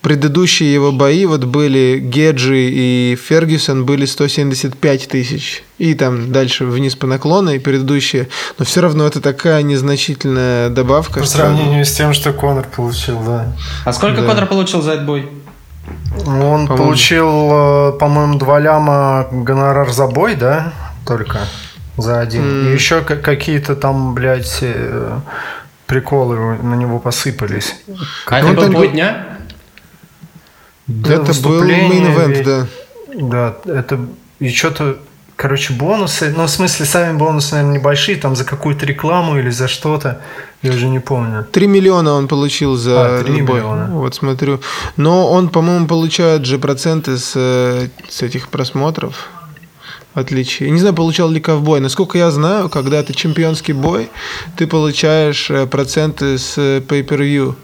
Предыдущие 0.00 0.72
его 0.72 0.92
бои 0.92 1.26
вот 1.26 1.42
были 1.44 1.98
Геджи 1.98 2.68
и 2.70 3.18
Фергюсон 3.20 3.84
были 3.84 4.06
175 4.06 5.08
тысяч. 5.08 5.64
И 5.78 5.94
там 5.94 6.30
дальше 6.30 6.66
вниз 6.66 6.94
по 6.94 7.08
наклону 7.08 7.50
и 7.50 7.58
предыдущие. 7.58 8.28
Но 8.58 8.64
все 8.64 8.80
равно 8.80 9.06
это 9.06 9.20
такая 9.20 9.62
незначительная 9.62 10.70
добавка. 10.70 11.20
По 11.20 11.26
сравнению 11.26 11.84
с 11.84 11.92
тем, 11.92 12.14
что 12.14 12.32
Конор 12.32 12.68
получил, 12.74 13.20
да. 13.26 13.52
А 13.84 13.92
сколько 13.92 14.22
Да. 14.22 14.28
Конор 14.28 14.46
получил 14.46 14.82
за 14.82 14.92
этот 14.92 15.06
бой? 15.06 15.28
Он 16.26 16.66
По-моему. 16.66 16.76
получил, 16.76 17.50
э, 17.50 17.92
по-моему, 17.98 18.38
два 18.38 18.58
ляма 18.58 19.26
гонорар 19.30 19.90
за 19.92 20.06
бой, 20.06 20.34
да? 20.34 20.72
Только 21.06 21.38
за 21.96 22.20
один. 22.20 22.42
М. 22.42 22.68
И 22.68 22.72
еще 22.72 23.00
ка- 23.02 23.16
какие-то 23.16 23.76
там, 23.76 24.14
блядь, 24.14 24.58
э, 24.62 25.18
приколы 25.86 26.56
на 26.62 26.74
него 26.74 26.98
посыпались. 26.98 27.74
А 28.26 28.40
Ну, 28.42 28.52
это 28.52 28.66
был 28.66 28.72
бой 28.72 28.88
дня? 28.88 29.26
Да, 30.86 31.10
Это 31.14 31.20
был 31.20 31.26
выступление 31.28 32.02
main 32.02 32.14
event, 32.16 32.28
ведь. 32.28 32.44
да. 32.46 32.66
Да, 33.20 33.72
это 33.72 34.00
и 34.38 34.48
что-то, 34.50 34.98
короче, 35.38 35.72
бонусы. 35.72 36.34
Ну, 36.36 36.44
в 36.44 36.50
смысле, 36.50 36.84
сами 36.84 37.16
бонусы, 37.16 37.54
наверное, 37.54 37.78
небольшие, 37.78 38.16
там 38.16 38.34
за 38.36 38.44
какую-то 38.44 38.84
рекламу 38.86 39.38
или 39.38 39.50
за 39.50 39.68
что-то. 39.68 40.20
Я 40.62 40.72
уже 40.72 40.88
не 40.88 40.98
помню. 40.98 41.46
3 41.52 41.66
миллиона 41.68 42.12
он 42.14 42.26
получил 42.26 42.76
за 42.76 43.18
А, 43.20 43.22
3 43.22 43.34
этот 43.34 43.46
бой. 43.46 43.60
миллиона. 43.60 43.86
Вот 43.92 44.14
смотрю. 44.14 44.60
Но 44.96 45.30
он, 45.30 45.48
по-моему, 45.48 45.86
получает 45.86 46.44
же 46.44 46.58
проценты 46.58 47.16
с, 47.16 47.32
э, 47.36 47.88
с 48.08 48.22
этих 48.22 48.48
просмотров. 48.48 49.28
Отличие. 50.14 50.68
Я 50.68 50.74
не 50.74 50.80
знаю, 50.80 50.94
получал 50.96 51.30
ли 51.30 51.40
ковбой. 51.40 51.78
Насколько 51.80 52.18
я 52.18 52.30
знаю, 52.32 52.68
когда 52.68 53.02
ты 53.04 53.14
чемпионский 53.14 53.74
бой, 53.74 54.10
ты 54.56 54.66
получаешь 54.66 55.50
э, 55.50 55.66
проценты 55.66 56.36
с 56.36 56.58
э, 56.58 56.80
pay-per-view. 56.80 57.54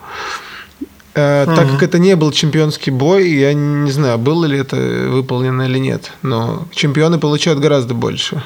Э, 1.14 1.44
Так 1.46 1.70
как 1.70 1.83
это 1.83 1.98
не 1.98 2.16
был 2.16 2.33
чемпионский 2.33 2.90
бой, 2.92 3.31
я 3.31 3.55
не 3.55 3.90
знаю, 3.90 4.18
было 4.18 4.44
ли 4.46 4.59
это 4.59 4.77
выполнено 4.77 5.62
или 5.62 5.79
нет. 5.79 6.11
Но 6.22 6.66
чемпионы 6.72 7.18
получают 7.18 7.61
гораздо 7.61 7.94
больше. 7.94 8.42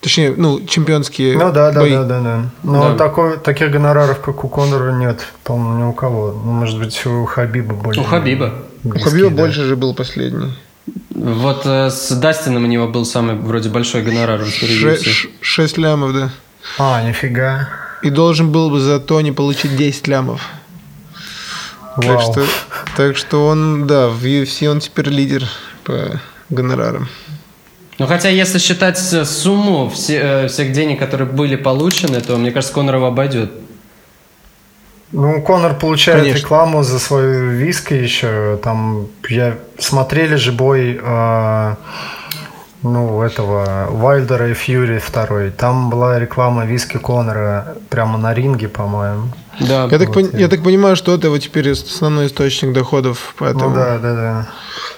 Точнее, 0.00 0.34
ну, 0.36 0.60
чемпионские 0.66 1.34
Ну 1.38 1.52
да, 1.52 1.70
да, 1.70 1.80
бои. 1.80 1.92
да, 1.92 2.02
да, 2.02 2.20
да. 2.20 2.44
Но 2.64 2.90
Да. 2.90 2.96
такой, 2.96 3.38
таких 3.38 3.70
гонораров, 3.70 4.20
как 4.20 4.42
у 4.44 4.48
Конора, 4.48 4.90
нет, 4.92 5.20
по-моему, 5.44 5.78
ни 5.78 5.88
у 5.88 5.92
кого. 5.92 6.32
Ну, 6.44 6.50
может 6.50 6.78
быть, 6.80 7.06
у 7.06 7.24
Хабиба 7.24 7.74
больше. 7.74 8.00
У 8.00 8.04
Хабиба. 8.04 8.52
У 8.82 8.88
близкие, 8.88 9.10
Хабиба 9.12 9.30
да. 9.30 9.36
больше 9.36 9.64
же 9.64 9.76
был 9.76 9.94
последний. 9.94 10.52
Вот 11.14 11.62
э, 11.66 11.88
с 11.90 12.10
Дастином 12.16 12.64
у 12.64 12.66
него 12.66 12.88
был 12.88 13.04
самый 13.04 13.36
вроде 13.36 13.68
большой 13.68 14.02
гонорар 14.02 14.44
Ше- 14.44 15.28
Шесть 15.40 15.78
лямов, 15.78 16.12
да. 16.14 16.30
А, 16.78 17.00
нифига. 17.08 17.68
И 18.02 18.10
должен 18.10 18.50
был 18.50 18.70
бы 18.70 18.80
за 18.80 18.98
Тони 18.98 19.30
получить 19.30 19.76
10 19.76 20.08
лямов. 20.08 20.40
Так 22.00 22.20
что, 22.20 22.44
так 22.96 23.16
что 23.16 23.46
он, 23.46 23.86
да, 23.86 24.08
в 24.08 24.24
UFC 24.24 24.66
он 24.68 24.80
теперь 24.80 25.08
лидер 25.08 25.44
по 25.84 26.20
гонорарам. 26.50 27.08
Ну, 27.98 28.06
хотя, 28.06 28.30
если 28.30 28.58
считать 28.58 28.98
сумму 28.98 29.90
все- 29.90 30.18
э, 30.44 30.48
всех 30.48 30.72
денег, 30.72 30.98
которые 30.98 31.28
были 31.28 31.56
получены, 31.56 32.20
то, 32.20 32.36
мне 32.36 32.50
кажется, 32.50 32.74
Конор 32.74 32.96
его 32.96 33.06
обойдет. 33.06 33.52
Ну, 35.12 35.42
Конор 35.42 35.74
получает 35.78 36.20
Конечно. 36.22 36.38
рекламу 36.38 36.82
за 36.82 36.98
свою 36.98 37.50
виски 37.50 37.92
еще. 37.92 38.58
Там 38.64 39.08
я 39.28 39.58
смотрели 39.78 40.36
же 40.36 40.52
бой 40.52 40.98
э, 41.02 41.74
ну, 42.82 43.22
этого 43.22 43.88
Вайлдера 43.90 44.48
и 44.50 44.54
Фьюри 44.54 44.98
второй. 44.98 45.50
Там 45.50 45.90
была 45.90 46.18
реклама 46.18 46.64
виски 46.66 46.98
Конора 46.98 47.76
прямо 47.88 48.18
на 48.18 48.34
ринге, 48.34 48.68
по-моему. 48.68 49.28
Да. 49.60 49.84
Я 49.90 49.98
так, 49.98 50.08
Вот, 50.08 50.16
пон- 50.16 50.30
я- 50.32 50.38
я 50.40 50.48
так 50.48 50.62
понимаю, 50.62 50.96
что 50.96 51.14
это 51.14 51.26
его 51.26 51.38
теперь 51.38 51.70
основной 51.70 52.26
источник 52.26 52.72
доходов. 52.72 53.34
Поэтому... 53.38 53.68
Ну 53.70 53.74
да, 53.74 53.98
да, 53.98 54.14
да. 54.14 54.48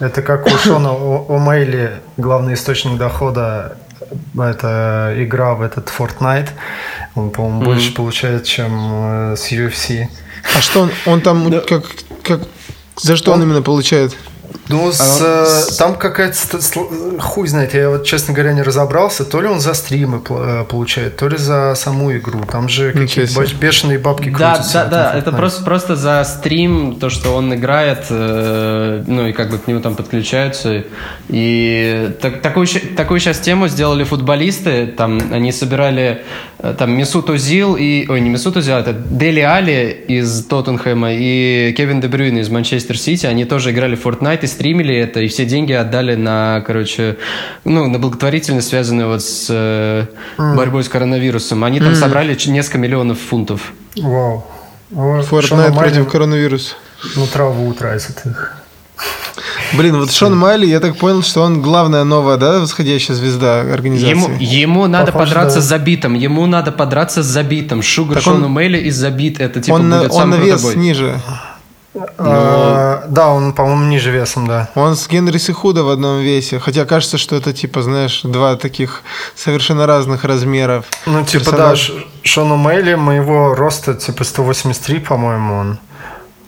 Это 0.07 0.23
как 0.23 0.47
у 0.47 0.51
Шона 0.51 0.88
О'Мейли 1.29 1.90
главный 2.16 2.55
источник 2.55 2.99
дохода 2.99 3.77
это 4.38 5.14
игра 5.18 5.55
в 5.55 5.62
этот 5.62 5.90
Fortnite. 5.99 6.49
Он, 7.14 7.31
по-моему, 7.31 7.62
больше 7.62 7.94
получает, 7.94 8.44
чем 8.44 9.33
э, 9.33 9.37
с 9.37 9.51
UFC. 9.53 10.07
А 10.57 10.61
что 10.61 10.83
он, 10.83 10.90
он 11.07 11.20
там 11.20 11.51
как, 11.66 11.85
как... 12.23 12.40
За 12.97 13.16
что 13.16 13.33
он, 13.33 13.40
Он- 13.40 13.47
именно 13.47 13.62
получает? 13.62 14.16
Ну, 14.68 14.90
с, 14.92 15.20
э, 15.20 15.77
там 15.79 15.94
какая-то... 15.96 16.37
Хуй 17.20 17.48
знает, 17.48 17.74
я 17.74 17.90
вот, 17.90 18.05
честно 18.05 18.33
говоря, 18.33 18.53
не 18.55 18.62
разобрался. 18.62 19.24
То 19.24 19.40
ли 19.40 19.46
он 19.48 19.61
за 19.61 19.74
стримы 19.74 20.22
э, 20.29 20.64
получает, 20.68 21.16
то 21.16 21.29
ли 21.29 21.37
за 21.37 21.74
саму 21.74 22.12
игру. 22.16 22.40
Там 22.50 22.68
же 22.68 22.92
какие-то 22.92 23.44
бешеные 23.61 23.98
бабки 23.98 24.31
Да, 24.31 24.55
крутятся. 24.55 24.72
да, 24.72 25.12
да, 25.12 25.18
этом 25.18 25.35
это 25.35 25.38
просто, 25.38 25.64
просто 25.64 25.96
за 25.96 26.24
стрим, 26.24 26.96
то, 26.98 27.11
что 27.11 27.35
он 27.35 27.55
играет, 27.55 28.07
э, 28.09 29.05
ну 29.07 29.27
и 29.27 29.33
как 29.33 29.50
бы 29.50 29.59
к 29.59 29.66
нему 29.66 29.81
там 29.81 29.96
подключаются. 29.96 30.85
И 31.29 32.11
так- 32.20 32.40
такую, 32.40 32.66
такую 32.96 33.20
сейчас 33.20 33.40
тему 33.40 33.68
сделали 33.68 34.05
футболисты, 34.05 34.87
там 34.87 35.20
они 35.33 35.53
собирали 35.53 36.24
там 36.79 36.96
Месут 36.96 37.29
Озил 37.29 37.77
и, 37.77 38.07
ой, 38.09 38.20
не 38.22 38.31
Месут 38.31 38.57
Озил, 38.57 38.77
это 38.77 38.92
Дели 38.94 39.40
Али 39.40 39.90
из 40.09 40.46
Тоттенхэма 40.46 41.12
и 41.12 41.74
Кевин 41.77 42.00
Де 42.00 42.09
Брюйн 42.09 42.38
из 42.38 42.48
Манчестер 42.48 42.96
Сити, 42.98 43.27
они 43.27 43.44
тоже 43.44 43.70
играли 43.72 43.96
в 43.96 44.07
Fortnite 44.07 44.40
и 44.42 44.46
стримили 44.55 44.95
это, 44.97 45.21
и 45.21 45.29
все 45.29 45.45
деньги 45.45 45.73
отдали 45.73 46.14
на, 46.14 46.62
короче, 46.67 47.17
ну, 47.64 47.87
на 47.88 47.99
благотворительность, 47.99 48.69
связанную 48.69 49.09
вот 49.09 49.23
с 49.23 49.47
э, 49.51 50.07
борьбой 50.38 50.83
с 50.85 50.88
коронавирусом. 50.88 51.64
Они 51.64 51.81
там 51.81 51.95
собрали 51.95 52.37
несколько 52.47 52.79
миллионов 52.79 53.19
фунтов. 53.21 53.73
Вау. 53.97 54.47
Fortnite 54.93 55.57
Майли 55.57 55.77
против 55.77 56.09
коронавируса. 56.09 56.75
На 57.17 57.27
траву 57.27 57.73
тратит 57.75 58.23
их. 58.25 58.64
Блин, 59.73 59.97
вот 59.99 60.12
Шон 60.12 60.37
Майли, 60.37 60.67
я 60.67 60.79
так 60.79 60.97
понял, 60.97 61.23
что 61.23 61.43
он 61.43 61.61
главная 61.61 62.05
новая, 62.05 62.37
да, 62.37 62.61
восходящая 62.61 63.17
звезда 63.17 63.61
организации. 63.61 64.11
Ему, 64.11 64.29
ему 64.38 64.87
надо 64.87 65.11
Похоже, 65.11 65.31
подраться 65.31 65.57
да. 65.57 65.62
с 65.62 65.64
забитом. 65.64 66.14
Ему 66.14 66.47
надо 66.47 66.71
подраться 66.71 67.23
с 67.23 67.27
забитом. 67.27 67.83
Шугар 67.83 68.19
Так 68.19 68.27
он- 68.29 68.35
Шону 68.35 68.49
Мейли 68.49 68.79
и 68.79 68.90
забит. 68.90 69.40
Это 69.40 69.61
типа 69.61 69.75
он 69.75 69.88
на, 69.88 69.99
будет 69.99 70.12
он 70.12 70.21
самый 70.21 70.38
на 70.38 70.45
вес 70.45 70.75
ниже. 70.77 71.21
А, 72.18 73.04
да, 73.09 73.30
он, 73.30 73.52
по-моему, 73.52 73.85
ниже 73.85 74.11
весом, 74.11 74.46
да. 74.46 74.68
Он 74.74 74.96
с 74.96 75.09
Генри 75.09 75.38
Сихуда 75.38 75.85
в 75.85 75.88
одном 75.88 76.20
весе. 76.20 76.59
Хотя 76.59 76.85
кажется, 76.85 77.18
что 77.18 77.37
это 77.37 77.52
типа, 77.52 77.83
знаешь, 77.83 78.22
два 78.22 78.57
таких 78.57 79.02
совершенно 79.35 79.87
разных 79.87 80.24
размеров. 80.24 80.87
Ну, 81.07 81.24
типа, 81.24 81.44
персонаж. 81.44 81.92
да, 81.94 82.02
Шону 82.22 82.57
Мейли 82.57 82.94
моего 82.94 83.54
роста 83.54 83.94
типа 83.94 84.24
183, 84.24 84.98
по-моему, 85.00 85.54
он. 85.54 85.78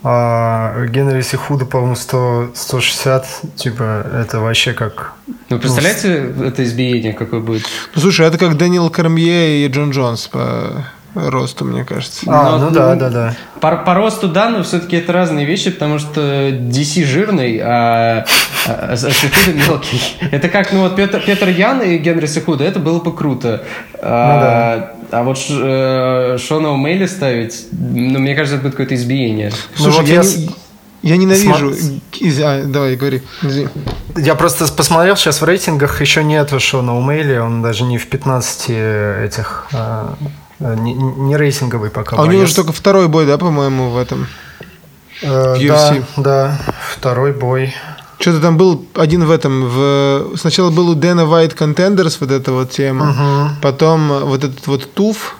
А 0.03 0.85
Генри 0.85 1.21
Сихуда, 1.21 1.65
по-моему, 1.65 1.95
100, 1.95 2.51
160, 2.53 3.25
типа, 3.55 4.05
это 4.13 4.39
вообще 4.39 4.73
как... 4.73 5.13
Ну, 5.49 5.59
представляете, 5.59 6.33
это 6.45 6.63
избиение 6.63 7.13
какое 7.13 7.39
будет? 7.39 7.63
Ну, 7.95 8.01
слушай, 8.01 8.25
это 8.25 8.37
как 8.37 8.57
Даниэл 8.57 8.89
Кармье 8.89 9.65
и 9.65 9.67
Джон 9.67 9.91
Джонс 9.91 10.27
по 10.27 10.85
росту, 11.17 11.65
мне 11.65 11.83
кажется. 11.83 12.25
А, 12.27 12.57
но, 12.57 12.65
ну 12.67 12.71
да, 12.71 12.95
да, 12.95 13.09
да. 13.09 13.35
По, 13.59 13.77
по 13.77 13.93
росту, 13.93 14.27
да, 14.27 14.49
но 14.49 14.63
все-таки 14.63 14.97
это 14.97 15.13
разные 15.13 15.45
вещи, 15.45 15.71
потому 15.71 15.99
что 15.99 16.49
DC 16.49 17.05
жирный, 17.05 17.59
а, 17.61 18.25
а, 18.67 18.89
а 18.91 18.97
Сихуда 18.97 19.57
мелкий. 19.57 20.01
Это 20.31 20.49
как, 20.49 20.71
ну 20.71 20.81
вот 20.81 20.95
Петр, 20.95 21.21
Петр 21.25 21.49
Ян 21.49 21.81
и 21.81 21.97
Генри 21.97 22.25
Сихуда, 22.25 22.63
это 22.63 22.79
было 22.79 22.99
бы 22.99 23.15
круто. 23.15 23.63
А, 24.01 24.93
ну, 24.99 25.07
да. 25.09 25.19
а 25.19 25.23
вот 25.23 25.37
э, 25.49 26.37
Шона 26.39 26.71
Умейли 26.71 27.05
ставить, 27.05 27.67
ну, 27.71 28.19
мне 28.19 28.35
кажется, 28.35 28.55
это 28.55 28.63
будет 28.63 28.73
какое-то 28.73 28.95
избиение. 28.95 29.51
Слушай, 29.75 29.89
ну, 29.89 30.01
вот 30.01 30.07
я... 30.07 30.21
Не... 30.21 30.49
Я 31.03 31.17
ненавижу. 31.17 31.73
Сма... 31.73 31.99
А, 32.43 32.63
давай, 32.65 32.95
говори. 32.95 33.21
Я 34.15 34.35
просто 34.35 34.71
посмотрел 34.73 35.15
сейчас 35.15 35.41
в 35.41 35.45
рейтингах, 35.45 36.01
еще 36.01 36.23
нету 36.23 36.59
Шона 36.59 36.97
Умейли, 36.97 37.37
он 37.37 37.61
даже 37.61 37.83
не 37.83 37.97
в 37.97 38.07
15 38.07 38.69
этих 38.69 39.67
а, 39.73 40.15
не, 40.59 40.93
не 40.93 41.37
рейтинговый 41.37 41.89
пока. 41.89 42.15
А 42.15 42.19
боец. 42.19 42.29
у 42.29 42.33
него 42.33 42.45
же 42.45 42.55
только 42.55 42.71
второй 42.71 43.07
бой, 43.07 43.25
да, 43.25 43.37
по-моему, 43.37 43.89
в 43.89 43.97
этом? 43.97 44.27
Э, 45.21 45.55
в 45.55 45.59
UFC. 45.59 46.03
Да, 46.17 46.23
да, 46.23 46.59
второй 46.95 47.33
бой. 47.33 47.75
Что-то 48.19 48.41
там 48.41 48.57
был 48.57 48.85
один 48.95 49.25
в 49.25 49.31
этом. 49.31 49.69
В... 49.69 50.37
Сначала 50.37 50.71
был 50.71 50.89
у 50.89 50.95
Дэна 50.95 51.21
White 51.21 51.55
Contenders 51.55 52.17
вот 52.19 52.31
эта 52.31 52.51
вот 52.51 52.71
тема. 52.71 53.09
Угу. 53.11 53.61
Потом 53.61 54.07
вот 54.25 54.43
этот 54.43 54.65
вот 54.65 54.91
Туф, 54.93 55.35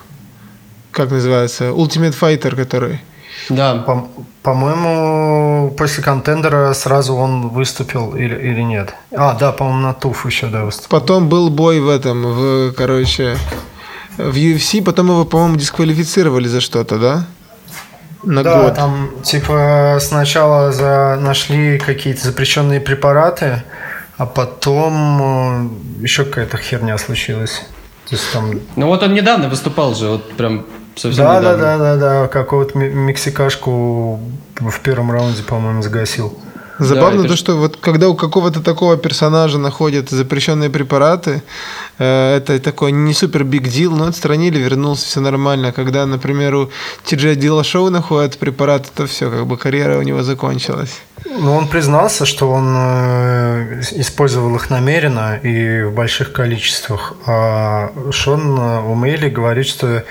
как 0.92 1.10
называется, 1.10 1.64
Ultimate 1.66 2.14
Fighter, 2.18 2.54
который. 2.54 3.00
Да. 3.48 3.76
По- 3.76 4.08
по-моему, 4.42 5.74
после 5.76 6.02
контендера 6.02 6.72
сразу 6.72 7.14
он 7.14 7.48
выступил 7.48 8.14
или, 8.14 8.34
или 8.34 8.62
нет? 8.62 8.94
А, 9.14 9.34
да, 9.34 9.52
по-моему, 9.52 9.80
на 9.80 9.94
Туф 9.94 10.26
еще, 10.26 10.46
да, 10.46 10.64
выступил. 10.64 10.88
Потом 10.88 11.28
был 11.28 11.50
бой 11.50 11.80
в 11.80 11.88
этом, 11.88 12.22
в, 12.22 12.72
короче, 12.72 13.36
в 14.18 14.34
UFC, 14.36 14.82
потом 14.82 15.08
его, 15.08 15.24
по-моему, 15.24 15.56
дисквалифицировали 15.56 16.48
за 16.48 16.60
что-то, 16.60 16.98
да? 16.98 17.26
На 18.24 18.42
да, 18.42 18.62
год. 18.62 18.74
там 18.74 19.10
типа 19.22 19.98
сначала 20.00 20.72
за, 20.72 21.18
нашли 21.20 21.78
какие-то 21.78 22.24
запрещенные 22.24 22.80
препараты, 22.80 23.62
а 24.16 24.26
потом 24.26 25.70
э, 26.00 26.02
еще 26.02 26.24
какая-то 26.24 26.56
херня 26.56 26.98
случилась. 26.98 27.62
То 28.08 28.14
есть, 28.16 28.32
там... 28.32 28.60
Ну 28.74 28.86
вот 28.88 29.02
он 29.02 29.14
недавно 29.14 29.48
выступал 29.48 29.94
же, 29.94 30.08
вот 30.08 30.32
прям 30.32 30.66
совсем 30.96 31.24
да, 31.24 31.38
недавно. 31.38 31.58
Да, 31.58 31.78
да, 31.78 31.96
да, 31.96 32.20
да, 32.22 32.28
какого-то 32.28 32.76
мексикашку 32.76 34.18
в 34.56 34.80
первом 34.80 35.12
раунде, 35.12 35.42
по-моему, 35.44 35.82
сгасил. 35.82 36.36
Забавно 36.78 37.22
да, 37.22 37.28
то, 37.28 37.36
что 37.36 37.56
вот 37.56 37.76
когда 37.76 38.08
у 38.08 38.14
какого-то 38.14 38.62
такого 38.62 38.96
персонажа 38.96 39.58
находят 39.58 40.10
запрещенные 40.10 40.70
препараты, 40.70 41.42
это 41.98 42.58
такой 42.60 42.92
не 42.92 43.12
супер 43.12 43.44
биг 43.44 43.68
дил, 43.68 43.96
но 43.96 44.06
отстранили, 44.06 44.58
вернулся, 44.58 45.06
все 45.06 45.20
нормально. 45.20 45.72
Когда, 45.72 46.06
например, 46.06 46.54
у 46.54 46.70
Ти-Джей 47.04 47.36
Дила 47.36 47.64
Шоу 47.64 47.90
находят 47.90 48.38
препараты, 48.38 48.88
то 48.94 49.06
все, 49.06 49.30
как 49.30 49.46
бы 49.46 49.56
карьера 49.56 49.98
у 49.98 50.02
него 50.02 50.22
закончилась. 50.22 51.00
Ну, 51.24 51.54
он 51.54 51.68
признался, 51.68 52.24
что 52.24 52.50
он 52.50 52.74
э, 52.76 53.80
использовал 53.92 54.54
их 54.56 54.70
намеренно 54.70 55.36
и 55.36 55.82
в 55.82 55.92
больших 55.92 56.32
количествах. 56.32 57.14
А 57.26 57.92
Шон 58.10 58.58
у 58.58 58.94
Мейли 58.94 59.28
говорит, 59.28 59.66
что, 59.66 60.04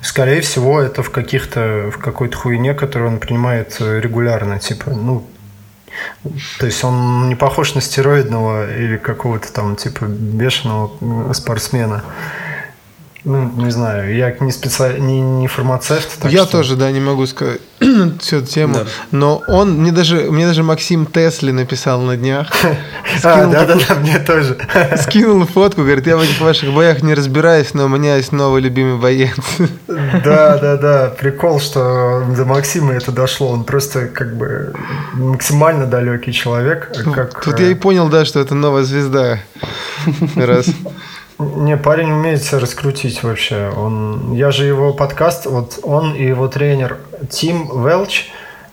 скорее 0.00 0.40
всего, 0.40 0.80
это 0.80 1.02
в 1.02 1.10
каких-то 1.10 1.90
в 1.92 1.98
какой-то 1.98 2.36
хуйне, 2.36 2.74
которую 2.74 3.12
он 3.12 3.18
принимает 3.18 3.76
регулярно. 3.80 4.58
Типа, 4.58 4.90
ну, 4.90 5.26
то 6.58 6.66
есть 6.66 6.82
он 6.84 7.28
не 7.28 7.34
похож 7.34 7.74
на 7.74 7.80
стероидного 7.80 8.70
или 8.76 8.96
какого-то 8.96 9.52
там 9.52 9.76
типа 9.76 10.04
бешеного 10.04 11.32
спортсмена. 11.32 12.02
Ну, 13.26 13.50
не 13.56 13.72
знаю, 13.72 14.14
я 14.14 14.36
не 14.38 14.52
специалист, 14.52 15.00
не, 15.00 15.20
не 15.20 15.48
фармацевт. 15.48 16.24
я 16.26 16.44
что... 16.44 16.58
тоже, 16.58 16.76
да, 16.76 16.92
не 16.92 17.00
могу 17.00 17.26
сказать 17.26 17.60
всю 18.20 18.36
эту 18.36 18.46
тему. 18.46 18.74
Да. 18.74 18.84
Но 19.10 19.42
он, 19.48 19.80
мне 19.80 19.90
даже, 19.90 20.30
мне 20.30 20.46
даже 20.46 20.62
Максим 20.62 21.06
Тесли 21.06 21.50
написал 21.50 22.00
на 22.02 22.16
днях. 22.16 22.52
А, 23.22 23.46
да, 23.46 23.64
да, 23.64 23.76
да, 23.76 23.94
мне 23.94 24.18
тоже. 24.18 24.58
Скинул 24.98 25.46
фотку, 25.46 25.82
говорит, 25.82 26.06
я 26.06 26.16
в 26.18 26.20
этих 26.20 26.38
ваших 26.40 26.72
боях 26.72 27.02
не 27.02 27.14
разбираюсь, 27.14 27.72
но 27.72 27.86
у 27.86 27.88
меня 27.88 28.16
есть 28.16 28.30
новый 28.30 28.60
любимый 28.60 29.00
боец. 29.00 29.34
Да, 29.88 30.58
да, 30.58 30.76
да. 30.76 31.14
Прикол, 31.18 31.58
что 31.58 32.24
до 32.36 32.44
Максима 32.44 32.92
это 32.92 33.12
дошло. 33.12 33.48
Он 33.48 33.64
просто 33.64 34.08
как 34.08 34.36
бы 34.36 34.74
максимально 35.14 35.86
далекий 35.86 36.32
человек. 36.32 36.92
Как... 37.14 37.42
Тут 37.42 37.58
я 37.58 37.68
и 37.68 37.74
понял, 37.74 38.08
да, 38.08 38.24
что 38.26 38.38
это 38.38 38.54
новая 38.54 38.82
звезда. 38.82 39.38
Раз. 40.36 40.66
Не, 41.38 41.76
парень 41.76 42.12
умеет 42.12 42.42
себя 42.42 42.60
раскрутить 42.60 43.22
вообще. 43.22 43.70
Он, 43.76 44.32
я 44.32 44.50
же 44.50 44.64
его 44.64 44.94
подкаст, 44.94 45.46
вот 45.46 45.78
он 45.82 46.14
и 46.14 46.24
его 46.24 46.48
тренер 46.48 46.98
Тим 47.28 47.84
Велч 47.84 48.30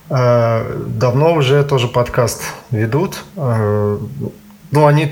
э, 0.10 0.84
давно 0.88 1.34
уже 1.34 1.64
тоже 1.66 1.90
подкаст 1.90 2.42
ведут. 2.72 3.22
Э, 3.36 3.98
ну, 4.72 4.86
они 4.86 5.12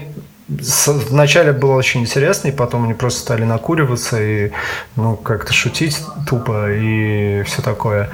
Вначале 1.09 1.53
было 1.53 1.75
очень 1.75 2.01
интересно, 2.01 2.49
и 2.49 2.51
потом 2.51 2.83
они 2.83 2.93
просто 2.93 3.21
стали 3.21 3.43
накуриваться 3.43 4.21
и 4.21 4.51
ну, 4.97 5.15
как-то 5.15 5.53
шутить 5.53 5.97
тупо 6.27 6.69
и 6.71 7.43
все 7.43 7.61
такое. 7.61 8.09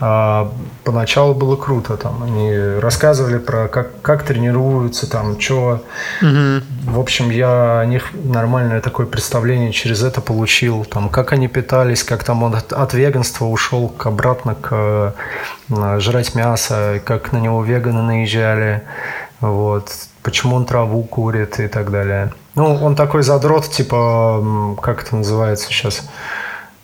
А 0.00 0.50
поначалу 0.84 1.34
было 1.34 1.56
круто. 1.56 1.96
Там, 1.98 2.22
они 2.22 2.56
рассказывали 2.80 3.38
про 3.38 3.68
как, 3.68 4.00
как 4.00 4.22
тренируются, 4.22 5.10
там, 5.10 5.38
что. 5.38 5.84
Угу. 6.22 6.92
В 6.92 7.00
общем, 7.00 7.30
я 7.30 7.80
о 7.80 7.84
них 7.84 8.10
нормальное 8.14 8.80
такое 8.80 9.06
представление 9.06 9.72
через 9.72 10.02
это 10.02 10.22
получил. 10.22 10.86
Там, 10.86 11.10
как 11.10 11.32
они 11.32 11.48
питались, 11.48 12.04
как 12.04 12.24
там 12.24 12.42
он 12.42 12.54
от, 12.54 12.72
от 12.72 12.94
веганства 12.94 13.44
ушел 13.44 13.88
к, 13.88 14.06
обратно 14.06 14.54
к 14.54 15.14
э, 15.68 16.00
жрать 16.00 16.34
мясо, 16.34 17.02
как 17.04 17.32
на 17.32 17.38
него 17.38 17.62
веганы 17.62 18.02
наезжали. 18.02 18.82
Вот 19.40 19.90
почему 20.22 20.56
он 20.56 20.66
траву 20.66 21.02
курит 21.02 21.60
и 21.60 21.68
так 21.68 21.90
далее. 21.90 22.32
Ну, 22.54 22.74
он 22.82 22.96
такой 22.96 23.22
задрот, 23.22 23.68
типа, 23.70 24.76
как 24.80 25.02
это 25.02 25.16
называется 25.16 25.66
сейчас? 25.66 26.08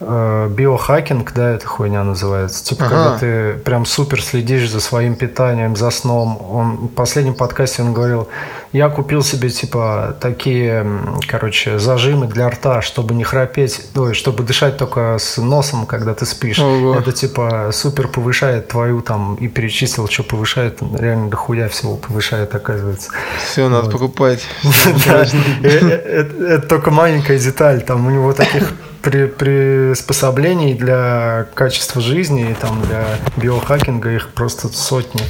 Э, 0.00 0.48
биохакинг, 0.48 1.32
да, 1.34 1.50
эта 1.50 1.66
хуйня 1.66 2.04
называется. 2.04 2.64
Типа, 2.64 2.86
ага. 2.86 2.94
когда 2.94 3.18
ты 3.18 3.58
прям 3.58 3.84
супер 3.84 4.22
следишь 4.22 4.70
за 4.70 4.78
своим 4.80 5.16
питанием, 5.16 5.74
за 5.74 5.90
сном. 5.90 6.40
Он 6.50 6.76
в 6.76 6.88
последнем 6.88 7.34
подкасте 7.34 7.82
он 7.82 7.92
говорил, 7.92 8.28
я 8.72 8.90
купил 8.90 9.24
себе, 9.24 9.50
типа, 9.50 10.16
такие, 10.20 10.86
короче, 11.26 11.80
зажимы 11.80 12.28
для 12.28 12.48
рта, 12.48 12.80
чтобы 12.80 13.14
не 13.14 13.24
храпеть, 13.24 13.88
ой, 13.96 14.14
чтобы 14.14 14.44
дышать 14.44 14.76
только 14.76 15.16
с 15.18 15.36
носом, 15.38 15.84
когда 15.84 16.14
ты 16.14 16.26
спишь. 16.26 16.60
Ого. 16.60 16.94
Это, 16.94 17.10
типа, 17.10 17.70
супер 17.72 18.06
повышает 18.06 18.68
твою 18.68 19.00
там, 19.00 19.34
и 19.34 19.48
перечислил, 19.48 20.06
что 20.06 20.22
повышает, 20.22 20.78
реально 20.96 21.28
дохуя 21.28 21.68
всего 21.68 21.96
повышает, 21.96 22.54
оказывается. 22.54 23.10
Все, 23.44 23.68
надо 23.68 23.90
покупать. 23.90 24.46
Э, 25.08 25.24
э, 25.62 26.56
это 26.56 26.68
только 26.68 26.90
маленькая 26.90 27.38
деталь, 27.38 27.82
там 27.82 28.06
у 28.06 28.10
него 28.10 28.32
таких 28.32 28.72
при, 29.08 29.26
приспособлений 29.26 30.74
для 30.74 31.46
качества 31.54 32.02
жизни 32.02 32.50
и 32.50 32.54
там 32.54 32.82
для 32.82 33.06
биохакинга 33.36 34.10
их 34.10 34.28
просто 34.28 34.68
сотни. 34.68 35.22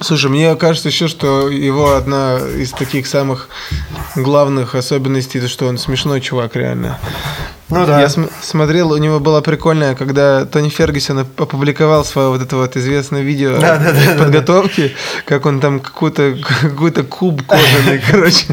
Слушай, 0.00 0.30
мне 0.30 0.56
кажется 0.56 0.88
еще, 0.88 1.06
что 1.06 1.48
его 1.48 1.94
одна 1.94 2.38
из 2.38 2.72
таких 2.72 3.06
самых 3.06 3.48
главных 4.16 4.74
особенностей, 4.74 5.38
это 5.38 5.48
что 5.48 5.66
он 5.66 5.78
смешной 5.78 6.20
чувак, 6.20 6.56
реально. 6.56 6.98
Ну 7.70 7.84
да. 7.84 8.00
Я 8.00 8.08
см- 8.08 8.32
смотрел, 8.40 8.92
у 8.92 8.96
него 8.96 9.20
было 9.20 9.42
прикольное, 9.42 9.94
когда 9.94 10.46
Тони 10.46 10.70
Фергюсон 10.70 11.18
опубликовал 11.18 12.02
свое 12.04 12.28
вот 12.28 12.40
это 12.40 12.56
вот 12.56 12.76
известное 12.76 13.20
видео 13.20 13.58
да, 13.58 13.76
да, 13.76 13.92
да, 13.92 14.14
подготовки, 14.18 14.80
да, 14.80 14.88
да. 14.88 15.22
как 15.26 15.44
он 15.44 15.60
там 15.60 15.80
какой-то 15.80 16.36
какой-то 16.62 17.02
куб 17.02 17.42
кожаный, 17.46 18.00
короче, 18.10 18.46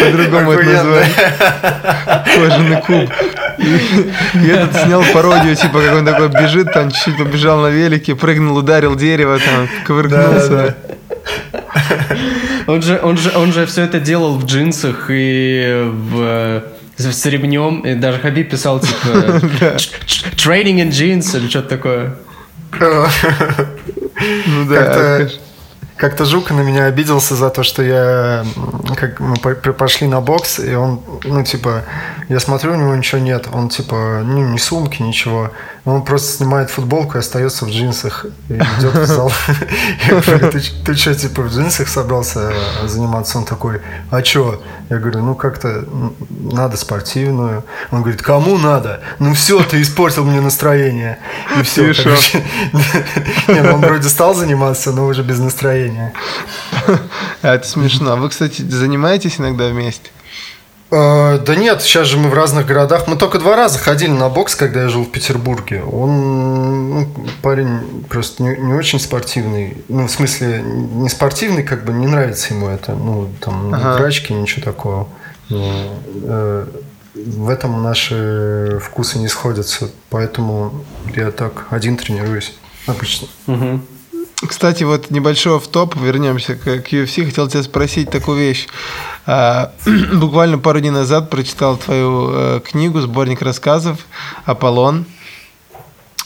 по-другому 0.00 0.52
это 0.52 0.64
называют, 0.64 1.08
кожаный 2.34 2.80
куб. 2.80 3.10
И 3.58 4.46
этот 4.46 4.82
снял 4.82 5.02
пародию, 5.12 5.56
типа, 5.56 5.80
как 5.82 5.94
он 5.94 6.06
такой 6.06 6.28
бежит, 6.28 6.72
там 6.72 6.90
чуть-чуть 6.90 7.18
побежал 7.18 7.60
на 7.60 7.68
велике, 7.68 8.14
прыгнул, 8.14 8.56
ударил 8.56 8.94
дерево, 8.96 9.38
там, 9.38 9.68
ковыркнулся. 9.84 10.76
Он 12.66 12.82
же, 12.82 13.00
он 13.02 13.16
же, 13.16 13.32
он 13.34 13.52
же 13.52 13.66
все 13.66 13.82
это 13.82 13.98
делал 13.98 14.36
в 14.38 14.44
джинсах 14.44 15.06
и 15.08 15.84
в 15.86 16.62
с 16.98 17.26
ремнем, 17.26 17.80
и 17.80 17.94
даже 17.94 18.18
Хабиб 18.18 18.50
писал, 18.50 18.80
типа, 18.80 19.08
training 20.36 20.82
in 20.82 20.90
jeans 20.90 21.36
или 21.36 21.48
что-то 21.48 21.68
такое. 21.68 22.16
Ну 24.48 24.68
да. 24.68 25.28
как-то 25.96 26.24
Жука 26.24 26.52
на 26.52 26.62
меня 26.62 26.86
обиделся 26.86 27.36
за 27.36 27.50
то, 27.50 27.62
что 27.62 27.84
я 27.84 28.44
как 28.96 29.20
мы 29.20 29.36
пошли 29.36 30.08
на 30.08 30.20
бокс, 30.20 30.58
и 30.58 30.74
он, 30.74 31.00
ну, 31.22 31.44
типа, 31.44 31.84
я 32.28 32.40
смотрю, 32.40 32.72
у 32.72 32.76
него 32.76 32.96
ничего 32.96 33.20
нет. 33.20 33.46
Он, 33.52 33.68
типа, 33.68 34.22
ну, 34.24 34.44
ни 34.48 34.58
сумки, 34.58 35.02
ничего. 35.02 35.52
Он 35.88 36.04
просто 36.04 36.36
снимает 36.36 36.70
футболку 36.70 37.16
и 37.16 37.20
остается 37.20 37.64
в 37.64 37.70
джинсах 37.70 38.26
и 38.50 38.54
идет 38.54 38.94
в 38.94 39.06
зал. 39.06 39.32
Я 40.08 40.20
говорю, 40.20 40.50
ты 40.50 40.94
что, 40.94 41.14
типа, 41.14 41.42
в 41.42 41.48
джинсах 41.50 41.88
собрался 41.88 42.52
заниматься? 42.84 43.38
Он 43.38 43.44
такой, 43.44 43.80
а 44.10 44.22
что? 44.22 44.62
Я 44.90 44.98
говорю, 44.98 45.22
ну, 45.22 45.34
как-то 45.34 45.84
надо 46.28 46.76
спортивную. 46.76 47.64
Он 47.90 48.02
говорит, 48.02 48.20
кому 48.20 48.58
надо? 48.58 49.00
Ну, 49.18 49.32
все, 49.32 49.62
ты 49.62 49.80
испортил 49.80 50.24
мне 50.24 50.40
настроение. 50.40 51.18
И 51.58 51.62
все, 51.62 51.94
короче. 51.94 52.42
Не, 53.48 53.62
ну, 53.62 53.74
он 53.74 53.80
вроде 53.80 54.08
стал 54.08 54.34
заниматься, 54.34 54.92
но 54.92 55.06
уже 55.06 55.22
без 55.22 55.38
настроения. 55.38 56.12
А 57.40 57.54
Это 57.54 57.66
смешно. 57.68 58.16
Вы, 58.16 58.30
кстати, 58.30 58.62
занимаетесь 58.62 59.38
иногда 59.38 59.68
вместе? 59.68 60.10
Э, 60.90 61.38
да 61.38 61.54
нет, 61.54 61.82
сейчас 61.82 62.06
же 62.06 62.16
мы 62.16 62.30
в 62.30 62.34
разных 62.34 62.66
городах. 62.66 63.06
Мы 63.06 63.16
только 63.16 63.38
два 63.38 63.56
раза 63.56 63.78
ходили 63.78 64.10
на 64.10 64.28
бокс, 64.28 64.54
когда 64.54 64.82
я 64.82 64.88
жил 64.88 65.04
в 65.04 65.10
Петербурге. 65.10 65.82
Он 65.82 66.90
ну, 66.90 67.08
парень 67.42 68.04
просто 68.08 68.42
не, 68.42 68.56
не 68.56 68.72
очень 68.72 68.98
спортивный. 68.98 69.76
Ну, 69.88 70.06
в 70.06 70.10
смысле, 70.10 70.62
не 70.62 71.08
спортивный, 71.08 71.62
как 71.62 71.84
бы 71.84 71.92
не 71.92 72.06
нравится 72.06 72.54
ему 72.54 72.68
это. 72.68 72.94
Ну, 72.94 73.28
там, 73.40 73.74
ага. 73.74 73.98
драчки, 73.98 74.32
ничего 74.32 74.62
такого. 74.62 75.08
Но, 75.50 75.94
э, 76.24 76.66
в 77.14 77.48
этом 77.48 77.82
наши 77.82 78.78
вкусы 78.82 79.18
не 79.18 79.28
сходятся. 79.28 79.90
Поэтому 80.08 80.84
я 81.14 81.30
так 81.32 81.66
один 81.70 81.96
тренируюсь 81.96 82.54
обычно. 82.86 83.28
Угу. 83.46 83.80
Кстати, 84.46 84.84
вот 84.84 85.10
небольшой 85.10 85.58
в 85.58 85.66
топ 85.66 85.96
вернемся 85.96 86.54
к 86.54 86.66
UFC. 86.66 87.24
Хотел 87.24 87.48
тебя 87.48 87.62
спросить 87.62 88.10
такую 88.10 88.38
вещь. 88.38 88.68
А, 89.26 89.72
буквально 90.12 90.58
пару 90.58 90.80
дней 90.80 90.90
назад 90.90 91.28
прочитал 91.28 91.76
твою 91.76 92.30
э, 92.32 92.60
книгу, 92.60 93.00
сборник 93.00 93.42
рассказов 93.42 93.98
«Аполлон». 94.44 95.06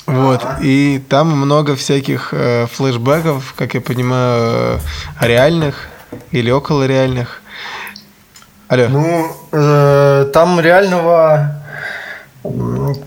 Вот, 0.07 0.45
и 0.61 1.03
там 1.09 1.29
много 1.31 1.75
всяких 1.75 2.31
э, 2.33 2.67
флешбеков, 2.67 3.55
как 3.57 3.75
я 3.75 3.81
понимаю, 3.81 4.79
э, 5.21 5.27
реальных 5.27 5.89
или 6.33 6.51
около 6.51 6.87
реальных. 6.87 7.41
Алло. 8.69 8.89
Ну, 8.89 9.37
э, 9.53 10.31
там 10.35 10.61
реального 10.61 11.62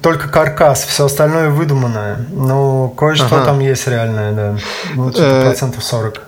только 0.01 0.29
каркас, 0.29 0.83
все 0.83 1.05
остальное 1.05 1.49
выдуманное. 1.49 2.25
Ну, 2.31 2.89
кое-что 2.95 3.35
ага. 3.35 3.45
там 3.45 3.59
есть 3.59 3.87
реальное, 3.87 4.31
да. 4.31 4.55
Ну, 4.93 5.11
типа 5.11 5.23
э, 5.23 5.43
процентов 5.43 5.83
40. 5.83 6.21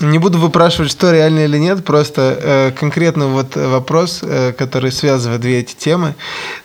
Не 0.00 0.18
буду 0.18 0.38
выпрашивать, 0.38 0.90
что 0.90 1.10
реально 1.10 1.40
или 1.40 1.56
нет, 1.56 1.82
просто 1.82 2.38
э, 2.38 2.72
конкретно 2.78 3.28
вот 3.28 3.56
вопрос, 3.56 4.20
э, 4.22 4.52
который 4.52 4.92
связывает 4.92 5.40
две 5.40 5.60
эти 5.60 5.74
темы, 5.74 6.14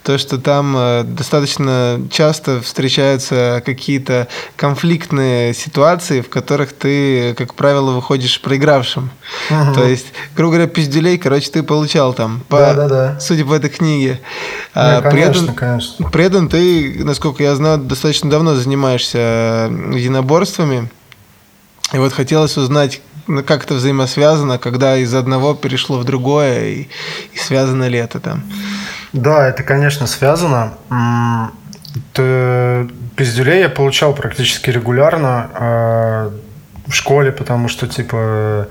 то, 0.04 0.18
что 0.18 0.38
там 0.38 0.76
э, 0.78 1.04
достаточно 1.06 2.02
часто 2.12 2.60
встречаются 2.62 3.64
какие-то 3.66 4.28
конфликтные 4.58 5.54
ситуации, 5.54 6.20
в 6.20 6.28
которых 6.28 6.74
ты, 6.74 7.34
как 7.36 7.54
правило, 7.54 7.92
выходишь 7.92 8.42
проигравшим. 8.42 9.10
Угу. 9.50 9.76
То 9.76 9.86
есть, 9.86 10.08
грубо 10.36 10.56
говоря, 10.56 10.68
пизделей, 10.68 11.18
короче, 11.18 11.50
ты 11.52 11.64
получал 11.64 12.14
там, 12.14 12.42
по, 12.50 12.58
да, 12.58 12.74
да, 12.74 12.90
да. 12.90 13.20
судя 13.22 13.46
по 13.46 13.54
этой 13.54 13.70
книге. 13.70 14.20
А, 14.74 15.00
да, 15.00 15.10
конечно, 15.10 15.32
при, 15.32 15.42
этом, 15.44 15.56
конечно. 15.56 16.10
при 16.10 16.26
этом 16.26 16.50
ты, 16.50 17.02
насколько 17.06 17.44
я 17.44 17.56
знаю, 17.56 17.78
достаточно 17.78 18.30
давно 18.30 18.56
занимаешься 18.56 19.72
единоборствами. 19.94 20.90
И 21.94 21.98
вот 21.98 22.14
хотелось 22.14 22.58
узнать, 22.58 23.02
ну, 23.11 23.11
как 23.46 23.64
это 23.66 23.76
взаимосвязано, 23.76 24.58
когда 24.58 24.98
из 24.98 25.14
одного 25.14 25.54
перешло 25.54 25.98
в 26.00 26.04
другое, 26.04 26.66
и, 26.66 26.88
и 27.34 27.38
связано 27.38 27.88
ли 27.88 27.98
это 27.98 28.20
там? 28.20 28.44
Да, 29.14 29.48
это, 29.48 29.64
конечно, 29.64 30.08
связано. 30.08 30.74
Пиздюлей 32.14 33.60
я 33.60 33.70
получал 33.70 34.14
практически 34.14 34.70
регулярно 34.70 35.50
а, 35.54 36.32
в 36.88 36.94
школе, 36.94 37.32
потому 37.32 37.68
что, 37.68 37.88
типа, 37.88 38.68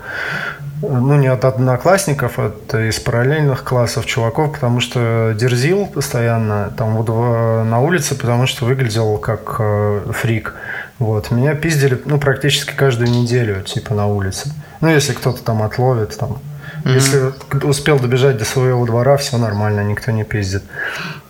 ну, 0.81 1.15
не 1.15 1.27
от 1.27 1.45
одноклассников, 1.45 2.39
а 2.39 2.47
от 2.47 2.73
из 2.73 2.99
параллельных 2.99 3.63
классов 3.63 4.05
чуваков, 4.05 4.53
потому 4.53 4.79
что 4.79 5.33
дерзил 5.37 5.85
постоянно 5.85 6.73
там 6.75 6.95
вот 6.95 7.07
на 7.07 7.79
улице, 7.79 8.15
потому 8.15 8.47
что 8.47 8.65
выглядел 8.65 9.17
как 9.17 9.57
э, 9.59 10.01
фрик. 10.11 10.55
Вот. 11.01 11.31
Меня 11.31 11.55
пиздили, 11.55 11.99
ну, 12.05 12.19
практически 12.19 12.75
каждую 12.75 13.09
неделю, 13.09 13.63
типа, 13.63 13.95
на 13.95 14.05
улице. 14.05 14.53
Ну, 14.81 14.87
если 14.87 15.13
кто-то 15.13 15.41
там 15.41 15.63
отловит, 15.63 16.15
там. 16.15 16.37
Mm-hmm. 16.83 16.93
Если 16.93 17.65
успел 17.65 17.97
добежать 17.97 18.37
до 18.37 18.45
своего 18.45 18.85
двора, 18.85 19.17
все 19.17 19.39
нормально, 19.39 19.81
никто 19.83 20.11
не 20.11 20.23
пиздит. 20.23 20.61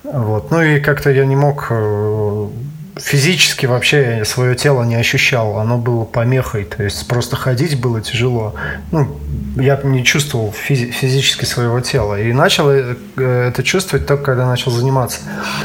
Вот. 0.04 0.52
Ну 0.52 0.62
и 0.62 0.82
как-то 0.82 1.10
я 1.10 1.26
не 1.26 1.38
мог 1.38 1.68
э, 1.70 2.48
физически 3.04 3.66
вообще 3.66 4.24
свое 4.26 4.56
тело 4.56 4.84
не 4.84 4.95
ощущал, 4.95 5.58
оно 5.58 5.78
было 5.78 6.06
помехой, 6.06 6.66
то 6.66 6.84
есть 6.84 7.08
просто 7.08 7.36
ходить 7.36 7.80
было 7.80 8.02
тяжело. 8.02 8.56
Ну, 8.91 9.18
я 9.56 9.80
не 9.84 10.04
чувствовал 10.04 10.54
физи- 10.54 10.91
физически 10.91 11.45
своего 11.45 11.82
тела. 11.82 12.20
И 12.20 12.32
начал 12.34 12.70
э, 12.70 12.95
это 13.18 13.64
чувствовать 13.64 14.08
только 14.08 14.24
когда 14.24 14.47
начал 14.47 14.72
заниматься. 14.72 15.20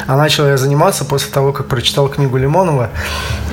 А 0.06 0.16
начал 0.16 0.46
я 0.46 0.56
заниматься 0.56 1.04
после 1.04 1.32
того, 1.32 1.52
как 1.52 1.68
прочитал 1.68 2.08
книгу 2.08 2.36
Лимонова. 2.36 2.90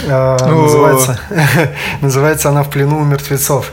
Э, 0.03 0.37
называется, 0.39 1.19
называется 2.01 2.49
она 2.49 2.63
«В 2.63 2.69
плену 2.69 2.99
у 2.99 3.03
мертвецов». 3.03 3.71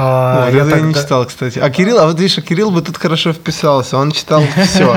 А, 0.00 0.44
вот 0.44 0.54
я 0.54 0.60
это 0.60 0.70
тогда... 0.70 0.86
не 0.86 0.94
читал, 0.94 1.26
кстати. 1.26 1.58
А 1.58 1.68
Кирилл, 1.70 1.98
а 1.98 2.06
вот 2.06 2.20
видишь, 2.20 2.38
а 2.38 2.42
Кирилл 2.42 2.70
бы 2.70 2.82
тут 2.82 2.96
хорошо 2.98 3.32
вписался, 3.32 3.98
он 3.98 4.12
читал 4.12 4.44
все. 4.64 4.94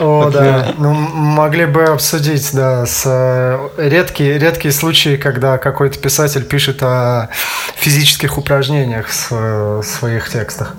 О, 0.00 0.30
да. 0.30 0.72
Ну, 0.78 0.92
могли 0.92 1.66
бы 1.66 1.84
обсудить, 1.84 2.50
да, 2.52 2.86
с 2.86 3.04
э, 3.06 3.68
редкие, 3.76 4.38
редкие 4.38 4.72
случаи, 4.72 5.16
когда 5.16 5.58
какой-то 5.58 6.00
писатель 6.00 6.42
пишет 6.42 6.82
о 6.82 7.28
физических 7.76 8.36
упражнениях 8.36 9.06
в 9.30 9.82
своих 9.82 10.28
текстах. 10.28 10.74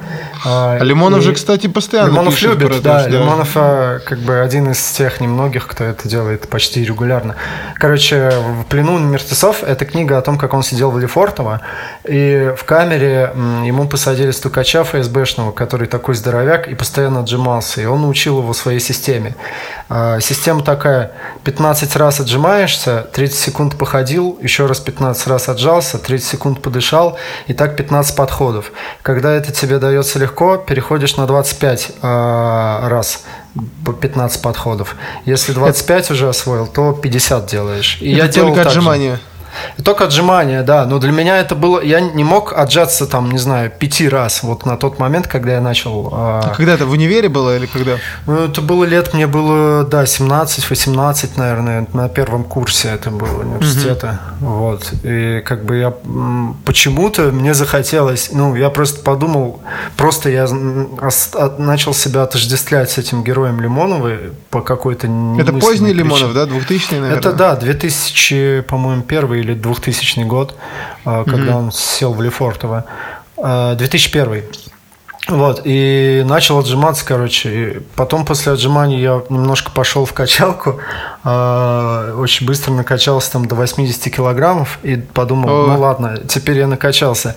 А, 0.46 0.78
а 0.80 0.84
Лимонов 0.84 1.24
же, 1.24 1.34
кстати, 1.34 1.68
постоянно 1.68 2.10
Лимонов 2.10 2.42
любит, 2.42 2.82
да. 2.82 3.08
Лимонов 3.08 3.52
э, 3.56 4.00
как 4.06 4.20
бы 4.20 4.42
один 4.42 4.72
из 4.72 4.82
тех 4.92 5.22
немногих, 5.22 5.68
кто 5.68 5.86
это 5.86 6.10
делает 6.10 6.50
почти 6.50 6.84
регулярно. 6.84 7.36
Короче, 7.76 8.30
«В 8.30 8.66
плену 8.66 8.98
мертвецов»— 8.98 9.64
это 9.68 9.86
книга 9.86 10.18
о 10.18 10.22
том, 10.22 10.38
как 10.38 10.54
он 10.54 10.64
сидел 10.64 10.92
в 10.92 11.00
Лефортово, 11.00 11.62
и 12.04 12.54
в 12.58 12.66
камере 12.66 13.32
ему 13.38 13.88
посадили 13.88 14.32
стукача 14.32 14.84
ФСБшного, 14.84 15.52
который 15.52 15.88
такой 15.88 16.16
здоровяк 16.16 16.68
и 16.68 16.76
постоянно 16.76 17.20
отжимался, 17.20 17.82
и 17.82 17.86
он 17.86 18.02
научил 18.02 18.40
его 18.40 18.54
своей 18.54 18.80
системе. 18.80 19.36
А, 19.90 20.20
система 20.20 20.64
такая, 20.64 21.12
15 21.44 21.96
раз 21.98 22.20
отжимаешься, 22.20 23.08
30 23.14 23.38
секунд 23.38 23.78
походил, 23.78 24.40
еще 24.42 24.66
раз 24.66 24.80
15 24.80 25.28
раз 25.28 25.50
отжался, 25.50 26.00
30 26.00 26.28
секунд 26.28 26.62
подышал, 26.62 27.18
и 27.46 27.54
так 27.54 27.76
15 27.76 28.16
подходов. 28.16 28.72
Когда 29.04 29.34
это 29.34 29.52
тебе 29.52 29.78
дается 29.78 30.18
легко, 30.18 30.58
переходишь 30.58 31.16
на 31.18 31.28
25 31.28 31.92
а, 32.02 32.90
раз 32.90 33.24
по 33.86 33.94
15 33.94 34.42
подходов. 34.42 34.96
Если 35.26 35.54
25 35.54 36.12
уже 36.12 36.30
освоил, 36.30 36.66
то 36.66 36.94
50 36.94 37.46
делаешь. 37.46 37.98
И 38.02 38.16
это 38.16 38.40
я 38.40 38.46
только 38.46 38.62
отжимания. 38.62 39.16
Же. 39.16 39.22
Только 39.84 40.06
отжимания, 40.06 40.64
да. 40.64 40.86
Но 40.86 41.00
для 41.00 41.12
меня 41.12 41.38
это 41.38 41.56
было... 41.56 41.82
Я 41.82 42.00
не 42.00 42.24
мог 42.24 42.54
отжаться 42.54 43.08
там, 43.08 43.32
не 43.32 43.38
знаю, 43.38 43.72
пяти 43.72 44.10
раз 44.10 44.44
вот 44.44 44.66
на 44.66 44.78
тот 44.78 45.00
момент, 45.00 45.28
когда 45.28 45.54
я 45.54 45.62
начал... 45.62 46.10
А 46.12 46.54
когда 46.56 46.74
это, 46.74 46.86
в 46.86 46.92
универе 46.92 47.30
было 47.30 47.56
или 47.56 47.66
когда? 47.66 47.98
Ну, 48.26 48.46
это 48.46 48.62
было 48.62 48.84
лет, 48.84 49.14
мне 49.14 49.28
было, 49.28 49.84
да, 49.84 50.04
17-18, 50.04 51.32
наверное, 51.36 51.88
на 51.94 52.10
первом 52.10 52.44
курсе 52.44 52.90
это 52.90 53.10
было 53.12 53.42
университета. 53.42 54.20
Угу. 54.42 54.50
Вот. 54.50 54.94
И 55.04 55.42
как 55.46 55.66
бы 55.66 55.78
я... 55.78 55.94
Почему-то 56.66 57.32
мне 57.32 57.54
захотелось... 57.54 58.30
Ну, 58.32 58.56
я 58.56 58.70
просто 58.70 59.02
подумал... 59.02 59.62
Просто 59.96 60.30
я 60.30 60.48
начал 61.58 61.94
себя 61.94 62.24
отождествлять 62.24 62.92
с 62.92 62.98
этим 62.98 63.24
героем 63.24 63.62
Лимоновой 63.62 64.34
по 64.50 64.62
какой-то... 64.62 65.08
Это 65.40 65.54
поздний 65.54 65.92
причине. 65.92 65.94
Лимонов, 65.94 66.34
да? 66.34 66.46
2000 66.46 66.94
наверное? 66.96 67.20
Это, 67.20 67.34
да, 67.34 67.56
2000, 67.56 68.62
по-моему, 68.68 69.04
первый 69.04 69.42
или 69.48 69.54
2000 69.54 70.24
год, 70.24 70.56
а, 71.06 71.24
когда 71.24 71.54
mm-hmm. 71.54 71.58
он 71.58 71.72
сел 71.72 72.14
в 72.14 72.22
Лефортово. 72.22 72.86
2001. 73.38 74.28
А, 74.28 74.42
вот, 75.28 75.62
и 75.66 76.24
начал 76.26 76.58
отжиматься, 76.60 77.06
короче. 77.06 77.50
И 77.50 77.80
потом 77.96 78.26
после 78.26 78.54
отжиманий 78.54 79.02
я 79.02 79.22
немножко 79.30 79.72
пошел 79.72 80.06
в 80.06 80.14
качалку, 80.14 80.80
э, 81.24 82.14
очень 82.18 82.48
быстро 82.48 82.72
накачался 82.72 83.34
там 83.34 83.46
до 83.46 83.56
80 83.56 84.14
килограммов 84.14 84.80
и 84.84 84.96
подумал, 84.96 85.50
О. 85.50 85.68
ну 85.68 85.80
ладно, 85.80 86.18
теперь 86.30 86.60
я 86.60 86.68
накачался, 86.68 87.36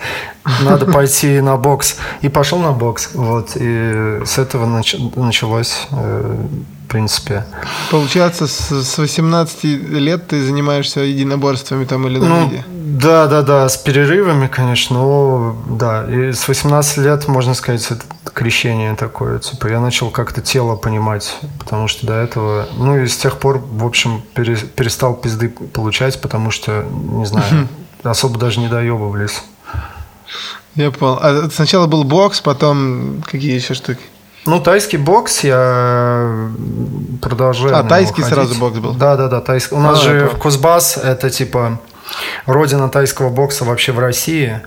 надо 0.61 0.87
пойти 0.93 1.41
на 1.41 1.57
бокс. 1.57 1.97
И 2.23 2.29
пошел 2.29 2.59
на 2.61 2.71
бокс, 2.71 3.11
вот, 3.15 3.57
и 3.57 4.21
с 4.25 4.39
этого 4.39 4.67
нач- 4.67 5.13
началось. 5.19 5.89
Э, 5.91 6.37
принципе. 6.91 7.45
Получается, 7.91 8.47
с, 8.47 8.70
с 8.84 8.99
18 8.99 9.64
лет 9.64 10.28
ты 10.28 10.45
занимаешься 10.45 11.01
единоборствами 11.01 11.84
там 11.84 12.07
или 12.07 12.18
на 12.18 12.26
Ну, 12.28 12.49
виде? 12.49 12.64
да, 12.68 13.26
да, 13.26 13.43
да, 13.43 13.68
с 13.68 13.76
перерывами, 13.76 14.47
конечно, 14.49 14.97
но 14.99 15.57
да, 15.68 16.05
и 16.09 16.32
с 16.32 16.49
18 16.49 16.99
лет, 16.99 17.28
можно 17.28 17.55
сказать, 17.55 17.86
это 17.91 18.03
крещение 18.34 18.95
такое, 18.97 19.38
типа, 19.38 19.68
я 19.68 19.80
начал 19.80 20.11
как-то 20.11 20.41
тело 20.41 20.76
понимать, 20.76 21.36
потому 21.59 21.88
что 21.88 22.07
до 22.07 22.14
этого, 22.14 22.66
ну, 22.76 22.99
и 22.99 23.07
с 23.07 23.16
тех 23.16 23.38
пор, 23.38 23.59
в 23.59 23.84
общем, 23.84 24.22
пере- 24.34 24.57
перестал 24.57 25.14
пизды 25.14 25.49
получать, 25.49 26.20
потому 26.20 26.51
что, 26.51 26.84
не 26.91 27.26
знаю, 27.26 27.68
особо 28.03 28.38
даже 28.38 28.61
не 28.61 28.68
доебывались. 28.68 29.43
Я 30.76 30.91
понял. 30.91 31.18
А 31.20 31.49
сначала 31.53 31.86
был 31.86 32.05
бокс, 32.05 32.41
потом 32.41 33.22
какие 33.26 33.55
еще 33.55 33.74
штуки? 33.74 34.01
Ну, 34.47 34.61
тайский 34.61 34.99
бокс 34.99 35.45
я 35.45 36.49
продолжаю. 37.20 37.76
А, 37.76 37.82
тайский 37.84 38.22
ходить. 38.22 38.34
сразу 38.34 38.55
бокс 38.59 38.78
был? 38.78 38.95
Да, 38.95 39.16
да, 39.16 39.28
да, 39.28 39.41
тайский. 39.41 39.76
У 39.76 39.80
нас 39.80 40.01
А, 40.01 40.03
я 40.12 40.18
же 40.20 40.26
понял. 40.26 40.41
Кузбасс 40.41 40.97
это 40.97 41.30
типа 41.30 41.78
родина 42.47 42.88
тайского 42.88 43.28
бокса 43.28 43.64
вообще 43.64 43.93
в 43.93 43.99
России. 43.99 44.61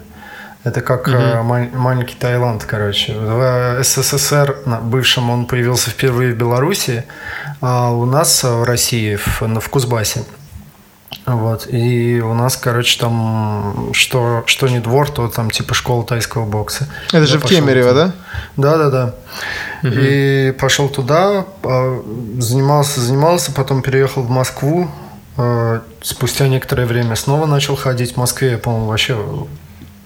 Это 0.64 0.80
как 0.80 1.10
э, 1.10 1.42
ма- 1.42 1.68
маленький 1.74 2.16
Таиланд, 2.16 2.64
короче. 2.64 3.14
В 3.14 3.84
СССР 3.84 4.60
на 4.66 4.78
бывшем 4.80 5.30
он 5.30 5.46
появился 5.46 5.90
впервые 5.90 6.34
в 6.34 6.38
Беларуси, 6.38 7.04
а 7.60 7.92
у 7.92 8.06
нас 8.06 8.46
э, 8.46 8.50
в 8.50 8.64
России, 8.64 9.18
в, 9.18 9.42
в 9.42 9.70
Кузбассе. 9.70 10.24
Вот. 11.26 11.68
И 11.72 12.20
у 12.22 12.34
нас, 12.34 12.58
короче, 12.58 13.00
там 13.00 13.92
что, 13.94 14.44
что 14.46 14.68
не 14.68 14.80
двор, 14.80 15.10
то 15.10 15.28
там 15.30 15.50
типа 15.52 15.74
школа 15.74 16.06
тайского 16.06 16.46
бокса. 16.46 16.88
Это 17.10 17.20
Я 17.20 17.26
же 17.26 17.40
в 17.40 17.46
Кемерово, 17.46 17.94
да? 17.94 18.12
Да, 18.58 18.78
да, 18.78 18.90
да. 18.90 19.14
И 19.90 20.54
пошел 20.60 20.90
туда, 20.90 21.46
а, 21.64 22.04
занимался, 22.40 23.00
занимался, 23.00 23.52
потом 23.54 23.82
переехал 23.82 24.24
в 24.24 24.30
Москву. 24.30 24.90
а, 25.38 25.82
Спустя 26.02 26.48
некоторое 26.50 26.86
время 26.86 27.16
снова 27.16 27.46
начал 27.46 27.76
ходить 27.78 28.14
в 28.16 28.18
Москве. 28.18 28.52
Я, 28.52 28.58
по-моему, 28.58 28.88
вообще 28.88 29.18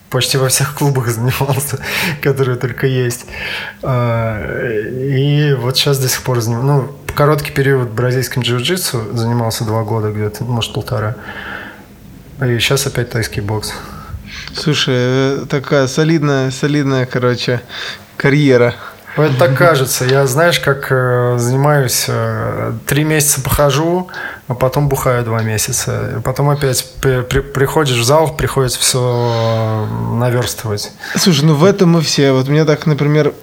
почти 0.09 0.37
во 0.37 0.49
всех 0.49 0.75
клубах 0.75 1.07
занимался, 1.09 1.79
которые 2.21 2.57
только 2.57 2.85
есть. 2.85 3.25
А, 3.81 4.39
И 4.85 5.53
вот 5.53 5.77
сейчас 5.77 5.97
до 5.97 6.09
сих 6.09 6.21
пор 6.21 6.41
занимаюсь. 6.41 6.65
Ну, 6.65 6.96
короткий 7.17 7.51
период 7.51 7.89
в 7.89 7.93
бразильском 7.95 8.43
джиу-джитсу 8.43 9.17
занимался 9.17 9.63
два 9.63 9.81
года 9.81 10.11
где-то, 10.11 10.43
может, 10.43 10.71
полтора. 10.71 11.15
И 12.39 12.59
сейчас 12.59 12.85
опять 12.85 13.09
тайский 13.09 13.41
бокс. 13.41 13.73
Слушай, 14.53 14.93
э, 14.95 15.45
такая 15.49 15.87
солидная, 15.87 16.51
солидная, 16.51 17.07
короче, 17.07 17.61
карьера. 18.17 18.75
Это 19.15 19.33
так 19.33 19.57
кажется. 19.57 20.05
Я, 20.05 20.27
знаешь, 20.27 20.59
как 20.59 20.91
э, 20.91 21.37
занимаюсь, 21.39 22.05
э, 22.07 22.73
три 22.85 23.03
месяца 23.03 23.41
похожу, 23.41 24.09
а 24.47 24.53
потом 24.53 24.87
бухаю 24.87 25.23
два 25.25 25.41
месяца. 25.41 26.21
Потом 26.23 26.51
опять 26.51 26.85
при- 27.01 27.21
при- 27.23 27.39
приходишь 27.39 27.97
в 27.97 28.03
зал, 28.03 28.35
приходится 28.35 28.79
все 28.79 29.87
наверстывать. 30.13 30.91
Слушай, 31.15 31.45
ну 31.45 31.55
в 31.55 31.63
этом 31.63 31.89
мы 31.89 32.01
все. 32.01 32.31
Вот 32.31 32.47
мне 32.47 32.63
так, 32.63 32.85
например, 32.85 33.33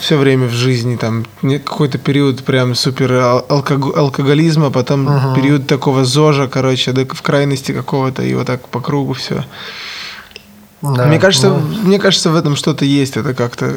все 0.00 0.16
время 0.16 0.46
в 0.46 0.52
жизни, 0.52 0.96
там, 0.96 1.24
какой-то 1.42 1.98
период 1.98 2.44
прям 2.44 2.74
супер 2.74 3.12
ал- 3.12 3.46
алког- 3.48 3.96
алкоголизма, 3.96 4.70
потом 4.70 5.34
период 5.34 5.66
такого 5.66 6.04
зожа, 6.04 6.48
короче, 6.48 6.92
до- 6.92 7.06
в 7.14 7.22
крайности 7.22 7.72
какого-то, 7.72 8.22
и 8.22 8.34
вот 8.34 8.46
так 8.46 8.68
по 8.68 8.80
кругу 8.80 9.12
все. 9.14 9.44
Да, 10.82 11.06
мне 11.06 11.18
кажется, 11.18 11.50
ну, 11.50 11.58
мне 11.84 11.98
кажется, 11.98 12.30
в 12.30 12.36
этом 12.36 12.56
что-то 12.56 12.84
есть. 12.86 13.16
Это 13.18 13.34
как-то 13.34 13.70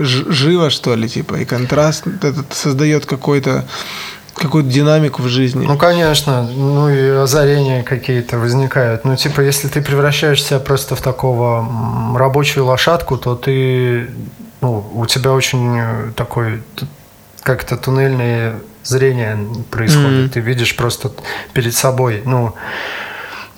живо, 0.00 0.70
что 0.70 0.94
ли, 0.94 1.06
типа, 1.08 1.34
и 1.34 1.44
контраст 1.44 2.06
этот 2.22 2.52
создает 2.54 3.04
какой-то 3.06 3.64
какую-то 4.34 4.70
динамику 4.70 5.20
в 5.22 5.28
жизни. 5.28 5.66
Ну, 5.66 5.76
конечно, 5.76 6.48
ну 6.56 6.88
и 6.88 7.08
озарения 7.08 7.82
какие-то 7.82 8.38
возникают. 8.38 9.04
Ну, 9.04 9.16
типа, 9.16 9.40
если 9.40 9.66
ты 9.68 9.82
превращаешь 9.82 10.42
себя 10.44 10.60
просто 10.60 10.94
в 10.94 11.00
такого 11.02 11.68
рабочую 12.16 12.64
лошадку, 12.66 13.18
то 13.18 13.34
ты, 13.34 14.08
ну, 14.60 14.90
у 14.94 15.06
тебя 15.06 15.32
очень 15.32 15.78
э, 15.78 16.12
такой 16.16 16.62
как-то 17.42 17.76
туннельное 17.76 18.56
зрение 18.82 19.38
происходит. 19.70 20.20
Мгм. 20.20 20.30
Ты 20.30 20.40
видишь 20.40 20.76
просто 20.76 21.12
перед 21.52 21.74
собой, 21.74 22.22
ну, 22.24 22.54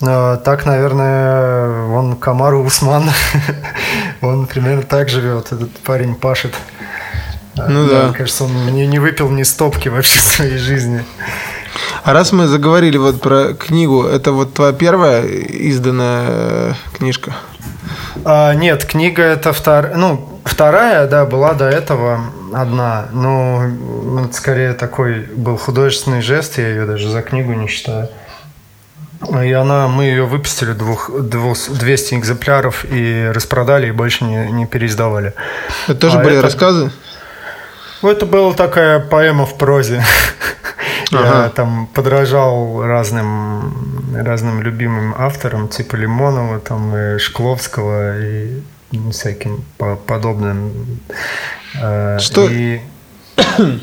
э, 0.02 0.38
так, 0.44 0.66
наверное, 0.66 1.86
вон 1.86 2.16
Камару 2.16 2.62
Усман, 2.62 3.10
он 4.20 4.46
примерно 4.46 4.82
так 4.82 5.08
живет, 5.08 5.52
этот 5.52 5.72
парень 5.78 6.14
пашет. 6.14 6.54
Ну 7.56 7.88
да. 7.88 8.04
Мне 8.04 8.16
кажется, 8.16 8.44
он 8.44 8.66
не, 8.72 8.86
не 8.86 8.98
выпил 8.98 9.28
ни 9.30 9.42
стопки 9.42 9.88
вообще 9.88 10.18
в 10.18 10.22
своей 10.22 10.58
жизни. 10.58 11.04
А 12.04 12.12
раз 12.12 12.32
мы 12.32 12.46
заговорили 12.46 12.96
вот 12.96 13.20
про 13.20 13.54
книгу, 13.54 14.04
это 14.04 14.32
вот 14.32 14.54
твоя 14.54 14.72
первая 14.72 15.22
изданная 15.24 16.26
э, 16.28 16.72
книжка? 16.96 17.34
А, 18.24 18.54
нет, 18.54 18.84
книга 18.84 19.22
это 19.22 19.52
вторая, 19.52 19.96
ну, 19.96 20.29
вторая, 20.44 21.06
да, 21.06 21.24
была 21.26 21.54
до 21.54 21.68
этого 21.68 22.20
одна, 22.52 23.06
но 23.12 23.62
ну, 23.66 24.24
это 24.24 24.34
скорее 24.34 24.72
такой 24.74 25.20
был 25.20 25.56
художественный 25.56 26.22
жест, 26.22 26.58
я 26.58 26.68
ее 26.68 26.86
даже 26.86 27.08
за 27.10 27.22
книгу 27.22 27.52
не 27.54 27.66
считаю. 27.68 28.08
И 29.42 29.52
она, 29.52 29.86
мы 29.88 30.04
ее 30.04 30.24
выпустили 30.24 30.72
двух, 30.72 31.10
двух- 31.10 31.68
200 31.68 32.14
экземпляров 32.14 32.86
и 32.90 33.30
распродали, 33.34 33.88
и 33.88 33.90
больше 33.90 34.24
не, 34.24 34.50
не 34.50 34.66
переиздавали. 34.66 35.34
Это 35.88 35.98
тоже 36.00 36.18
А 36.18 36.22
были 36.22 36.36
это- 36.36 36.46
рассказы? 36.46 36.90
Ну, 38.02 38.10
это 38.10 38.24
была 38.24 38.54
такая 38.54 38.98
поэма 38.98 39.44
в 39.44 39.58
прозе. 39.58 40.02
Я 41.10 41.18
Ага. 41.18 41.48
там 41.50 41.86
подражал 41.92 42.82
разным, 42.82 44.14
разным 44.16 44.62
любимым 44.62 45.14
авторам, 45.18 45.68
типа 45.68 45.96
Лимонова, 45.96 46.60
там, 46.60 46.96
и 46.96 47.18
Шкловского, 47.18 48.18
и 48.18 48.62
всяким 49.12 49.64
по- 49.78 49.96
подобным. 49.96 50.72
Э, 51.80 52.18
Что- 52.20 52.48
И 52.50 52.80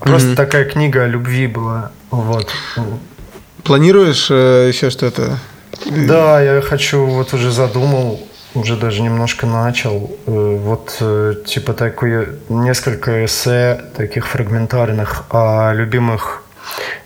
просто 0.00 0.34
такая 0.36 0.64
книга 0.64 1.04
о 1.04 1.06
любви 1.06 1.46
была. 1.46 1.90
Вот. 2.10 2.50
Планируешь 3.64 4.28
э, 4.30 4.68
еще 4.68 4.90
что-то? 4.90 5.38
Да, 5.86 6.40
я 6.40 6.60
хочу, 6.60 7.04
вот 7.06 7.32
уже 7.34 7.50
задумал, 7.52 8.20
уже 8.54 8.76
даже 8.76 9.02
немножко 9.02 9.46
начал. 9.46 10.10
э, 10.26 10.56
Вот 10.62 10.96
типа 11.46 11.72
такое 11.74 12.36
несколько 12.48 13.24
эссе 13.24 13.84
таких 13.96 14.26
фрагментарных 14.26 15.24
о 15.30 15.72
любимых 15.74 16.42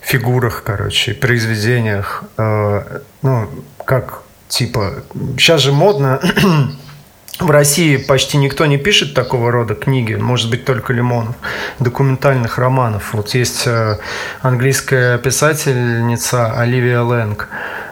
фигурах, 0.00 0.62
короче, 0.64 1.14
произведениях. 1.14 2.24
Ну, 2.36 3.48
как 3.86 4.22
типа... 4.48 5.02
Сейчас 5.38 5.62
же 5.62 5.72
модно 5.72 6.20
в 7.40 7.50
России 7.50 7.96
почти 7.96 8.36
никто 8.36 8.64
не 8.66 8.78
пишет 8.78 9.14
такого 9.14 9.50
рода 9.50 9.74
книги, 9.74 10.14
может 10.14 10.50
быть, 10.50 10.64
только 10.64 10.92
Лимонов, 10.92 11.34
документальных 11.80 12.58
романов. 12.58 13.12
Вот 13.12 13.34
есть 13.34 13.66
э, 13.66 13.98
английская 14.40 15.18
писательница 15.18 16.52
Оливия 16.52 17.00
Лэнг. 17.00 17.48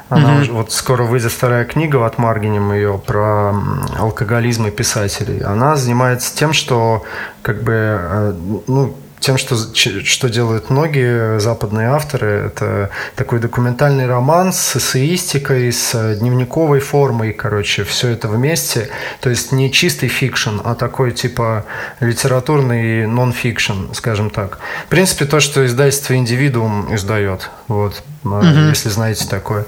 Она 0.09 0.41
уже, 0.41 0.53
вот 0.53 0.73
скоро 0.73 1.05
выйдет 1.05 1.33
вторая 1.33 1.65
книга 1.65 2.05
от 2.05 2.19
Ad 2.19 2.29
Marginem 2.29 2.73
ее 2.73 3.01
про 3.05 3.55
алкоголизм 3.99 4.67
и 4.67 4.71
писателей. 4.71 5.41
Она 5.41 5.77
занимается 5.77 6.37
тем, 6.37 6.53
что 6.53 7.05
как 7.41 7.63
бы 7.63 7.73
э, 7.73 8.35
ну 8.67 8.95
тем, 9.23 9.39
что, 9.39 9.57
что 9.57 10.29
делают 10.29 10.69
многие 10.69 11.39
западные 11.39 11.89
авторы, 11.89 12.27
это 12.47 12.91
такой 13.15 13.39
документальный 13.39 14.07
роман 14.07 14.53
с 14.53 14.77
эссеистикой, 14.77 15.73
с 15.73 16.17
дневниковой 16.17 16.81
формой, 16.81 17.33
короче, 17.33 17.85
все 17.85 18.09
это 18.09 18.27
вместе. 18.29 18.91
То 19.21 19.31
есть 19.31 19.53
не 19.53 19.73
чистый 19.73 20.09
fiction, 20.09 20.59
а 20.65 20.75
такой 20.75 21.13
типа 21.13 21.65
литературный 22.01 23.07
нон-фикшн, 23.07 23.93
скажем 23.95 24.29
так. 24.29 24.59
В 24.87 24.89
принципе, 24.89 25.25
то, 25.25 25.39
что 25.39 25.65
издательство 25.65 26.15
«Индивидуум» 26.15 26.93
издает, 26.93 27.51
вот, 27.69 28.03
э, 28.25 28.69
если 28.69 28.89
знаете 28.89 29.27
такое. 29.29 29.65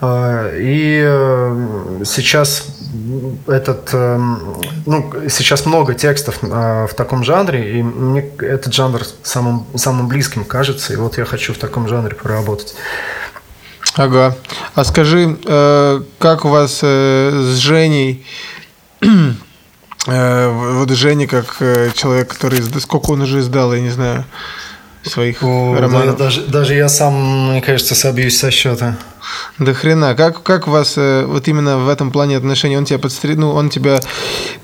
Э, 0.00 0.56
И 0.58 1.02
э, 1.04 2.02
сейчас 2.04 2.66
этот, 3.46 3.90
э, 3.92 4.18
ну, 4.86 5.12
сейчас 5.28 5.66
много 5.66 5.94
текстов 5.94 6.38
э, 6.42 6.86
в 6.90 6.94
таком 6.94 7.24
жанре, 7.24 7.78
и 7.78 7.82
мне 7.82 8.20
этот 8.38 8.72
жанр 8.72 9.02
самым, 9.22 9.66
самым 9.74 10.08
близким 10.08 10.44
кажется, 10.44 10.92
и 10.92 10.96
вот 10.96 11.18
я 11.18 11.24
хочу 11.24 11.52
в 11.54 11.58
таком 11.58 11.88
жанре 11.88 12.14
поработать. 12.14 12.74
Ага. 13.96 14.36
А 14.74 14.84
скажи, 14.84 15.36
э, 15.44 16.02
как 16.18 16.44
у 16.44 16.48
вас 16.48 16.80
э, 16.82 17.30
с 17.32 17.56
Женей? 17.56 18.24
Вот 20.06 20.90
Женя 20.90 21.26
как 21.26 21.56
человек, 21.94 22.28
который 22.28 22.62
сколько 22.80 23.12
он 23.12 23.22
уже 23.22 23.40
издал, 23.40 23.72
я 23.72 23.80
не 23.80 23.88
знаю, 23.88 24.26
своих 25.04 25.42
О, 25.42 25.76
да, 25.80 26.12
даже, 26.12 26.42
даже 26.42 26.74
я 26.74 26.88
сам, 26.88 27.50
мне 27.50 27.60
кажется, 27.60 27.94
собьюсь 27.94 28.38
со 28.38 28.50
счета. 28.50 28.96
До 29.58 29.74
хрена. 29.74 30.14
Как, 30.14 30.42
как 30.42 30.68
у 30.68 30.70
вас 30.70 30.94
э, 30.96 31.24
вот 31.26 31.48
именно 31.48 31.78
в 31.78 31.88
этом 31.88 32.10
плане 32.10 32.36
отношений? 32.36 32.76
Он 32.76 32.84
тебя 32.84 32.98
подстрел, 32.98 33.36
ну, 33.36 33.52
он 33.52 33.70
тебя 33.70 34.00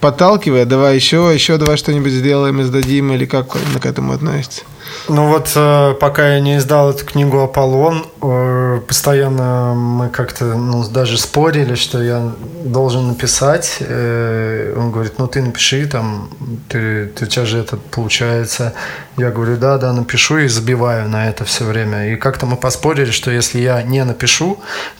подталкивает, 0.00 0.68
давай 0.68 0.94
еще, 0.94 1.30
еще 1.32 1.56
давай 1.56 1.76
что-нибудь 1.76 2.12
сделаем 2.12 2.60
и 2.60 2.64
сдадим, 2.64 3.12
или 3.12 3.26
как 3.26 3.54
он 3.54 3.80
к 3.80 3.86
этому 3.86 4.12
относится? 4.12 4.62
Ну 5.08 5.28
вот, 5.28 5.52
э, 5.54 5.94
пока 6.00 6.34
я 6.34 6.40
не 6.40 6.56
издал 6.56 6.90
эту 6.90 7.04
книгу 7.04 7.38
«Аполлон», 7.38 8.06
э, 8.22 8.80
постоянно 8.86 9.74
мы 9.74 10.08
как-то 10.08 10.44
ну, 10.44 10.84
даже 10.88 11.16
спорили, 11.18 11.74
что 11.74 12.02
я 12.02 12.32
должен 12.64 13.08
написать. 13.08 13.78
Он 13.80 14.90
говорит, 14.90 15.14
ну 15.18 15.26
ты 15.26 15.42
напиши, 15.42 15.86
там, 15.86 16.30
ты, 16.68 17.06
ты 17.06 17.24
у 17.24 17.28
тебя 17.28 17.44
же 17.44 17.58
это 17.58 17.76
получается. 17.76 18.74
Я 19.16 19.30
говорю, 19.30 19.56
да, 19.56 19.78
да, 19.78 19.92
напишу 19.92 20.38
и 20.38 20.48
забиваю 20.48 21.08
на 21.08 21.28
это 21.28 21.44
все 21.44 21.64
время. 21.64 22.12
И 22.12 22.16
как-то 22.16 22.46
мы 22.46 22.56
поспорили, 22.56 23.10
что 23.10 23.30
если 23.30 23.60
я 23.60 23.82
не 23.82 24.04
напишу 24.04 24.49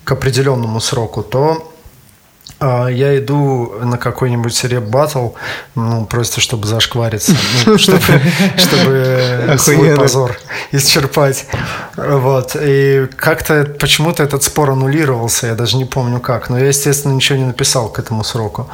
к 0.05 0.13
определенному 0.13 0.81
сроку, 0.81 1.23
то 1.23 1.71
а, 2.63 2.89
я 2.89 3.17
иду 3.19 3.73
на 3.81 3.97
какой-нибудь 3.97 4.65
реп 4.65 4.85
батл, 4.85 5.31
ну, 5.75 6.05
просто 6.05 6.43
чтобы 6.43 6.67
зашквариться, 6.67 7.35
ну, 7.65 7.79
чтобы, 7.79 8.03
чтобы 8.57 9.55
свой 9.59 9.97
позор 9.97 10.37
исчерпать. 10.71 11.47
Вот. 11.97 12.57
И 12.61 13.09
как-то 13.17 13.65
почему-то 13.65 14.23
этот 14.23 14.43
спор 14.43 14.71
аннулировался, 14.71 15.47
я 15.47 15.55
даже 15.55 15.79
не 15.79 15.87
помню 15.87 16.21
как. 16.21 16.51
Но 16.51 16.59
я, 16.59 16.67
естественно, 16.67 17.15
ничего 17.15 17.39
не 17.39 17.47
написал 17.47 17.89
к 17.89 17.99
этому 17.99 18.25
сроку. 18.25 18.69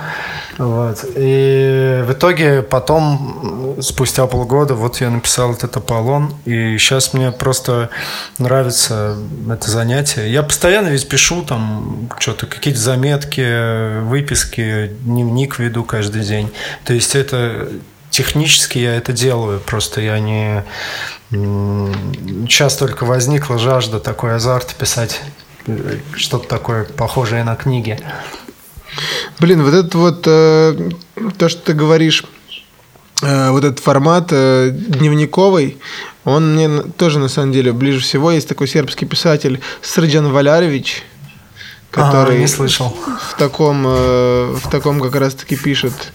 Вот. 0.58 1.04
И 1.14 2.02
в 2.06 2.12
итоге 2.12 2.62
потом, 2.62 3.76
спустя 3.80 4.26
полгода, 4.26 4.74
вот 4.74 5.00
я 5.00 5.10
написал 5.10 5.52
этот 5.52 5.76
Аполлон, 5.76 6.34
и 6.46 6.78
сейчас 6.78 7.12
мне 7.12 7.30
просто 7.30 7.90
нравится 8.38 9.18
это 9.50 9.70
занятие. 9.70 10.32
Я 10.32 10.42
постоянно 10.42 10.88
ведь 10.88 11.08
пишу 11.08 11.42
там 11.42 12.08
что-то, 12.18 12.46
какие-то 12.46 12.80
заметки, 12.80 14.00
выписки, 14.02 14.92
дневник 15.02 15.58
веду 15.58 15.84
каждый 15.84 16.22
день. 16.22 16.50
То 16.84 16.94
есть 16.94 17.14
это 17.14 17.68
технически 18.10 18.78
я 18.78 18.96
это 18.96 19.12
делаю, 19.12 19.60
просто 19.60 20.00
я 20.00 20.18
не... 20.18 20.64
Сейчас 21.30 22.76
только 22.76 23.04
возникла 23.04 23.58
жажда, 23.58 24.00
такой 24.00 24.36
азарт 24.36 24.74
писать 24.76 25.20
э, 25.66 25.98
что-то 26.14 26.48
такое 26.48 26.84
похожее 26.84 27.42
на 27.42 27.56
книги. 27.56 27.98
Блин, 29.38 29.62
вот 29.62 29.74
это 29.74 29.98
вот 29.98 30.22
э, 30.26 30.90
то, 31.38 31.48
что 31.48 31.62
ты 31.62 31.72
говоришь, 31.72 32.24
э, 33.22 33.50
вот 33.50 33.64
этот 33.64 33.80
формат 33.80 34.28
э, 34.30 34.70
дневниковый, 34.72 35.78
он 36.24 36.54
мне 36.54 36.82
тоже 36.96 37.18
на 37.18 37.28
самом 37.28 37.52
деле 37.52 37.72
ближе 37.72 38.00
всего. 38.00 38.32
Есть 38.32 38.48
такой 38.48 38.68
сербский 38.68 39.06
писатель 39.06 39.60
Срджан 39.82 40.32
Валяревич, 40.32 41.04
который 41.90 42.36
а, 42.36 42.38
не 42.38 42.46
слышал. 42.46 42.96
в 43.30 43.38
таком, 43.38 43.84
э, 43.86 44.56
в 44.62 44.70
таком 44.70 45.00
как 45.00 45.14
раз-таки 45.14 45.56
пишет 45.56 46.12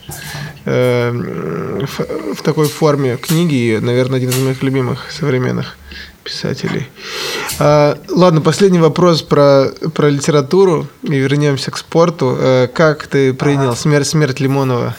э, 0.66 1.12
в, 1.12 2.36
в 2.36 2.42
такой 2.44 2.68
форме 2.68 3.18
книги, 3.18 3.80
наверное, 3.82 4.18
один 4.18 4.30
из 4.30 4.38
моих 4.38 4.62
любимых 4.64 5.12
современных 5.12 5.78
писателей. 6.24 6.88
А, 7.60 7.98
ладно, 8.10 8.42
последний 8.42 8.80
вопрос 8.80 9.22
про, 9.22 9.70
про 9.94 10.10
литературу 10.10 10.88
и 11.04 11.16
вернемся 11.16 11.72
к 11.72 11.78
спорту. 11.78 12.36
А, 12.38 12.68
как 12.68 13.08
ты 13.08 13.34
принял 13.34 13.70
ага. 13.70 13.76
смерть, 13.76 14.08
смерть 14.08 14.40
Лимонова? 14.40 14.96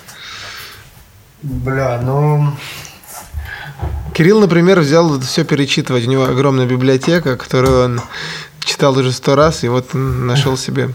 Бля, 1.43 2.01
ну... 2.03 2.53
Кирилл, 4.15 4.41
например, 4.41 4.81
взял 4.81 5.19
все 5.21 5.45
перечитывать. 5.45 6.07
У 6.07 6.11
него 6.11 6.25
огромная 6.25 6.67
библиотека, 6.67 7.37
которую 7.37 7.85
он 7.85 8.01
читал 8.61 8.97
уже 8.97 9.11
сто 9.11 9.35
раз, 9.35 9.65
и 9.65 9.69
вот 9.69 9.95
нашел 9.95 10.57
себе 10.57 10.91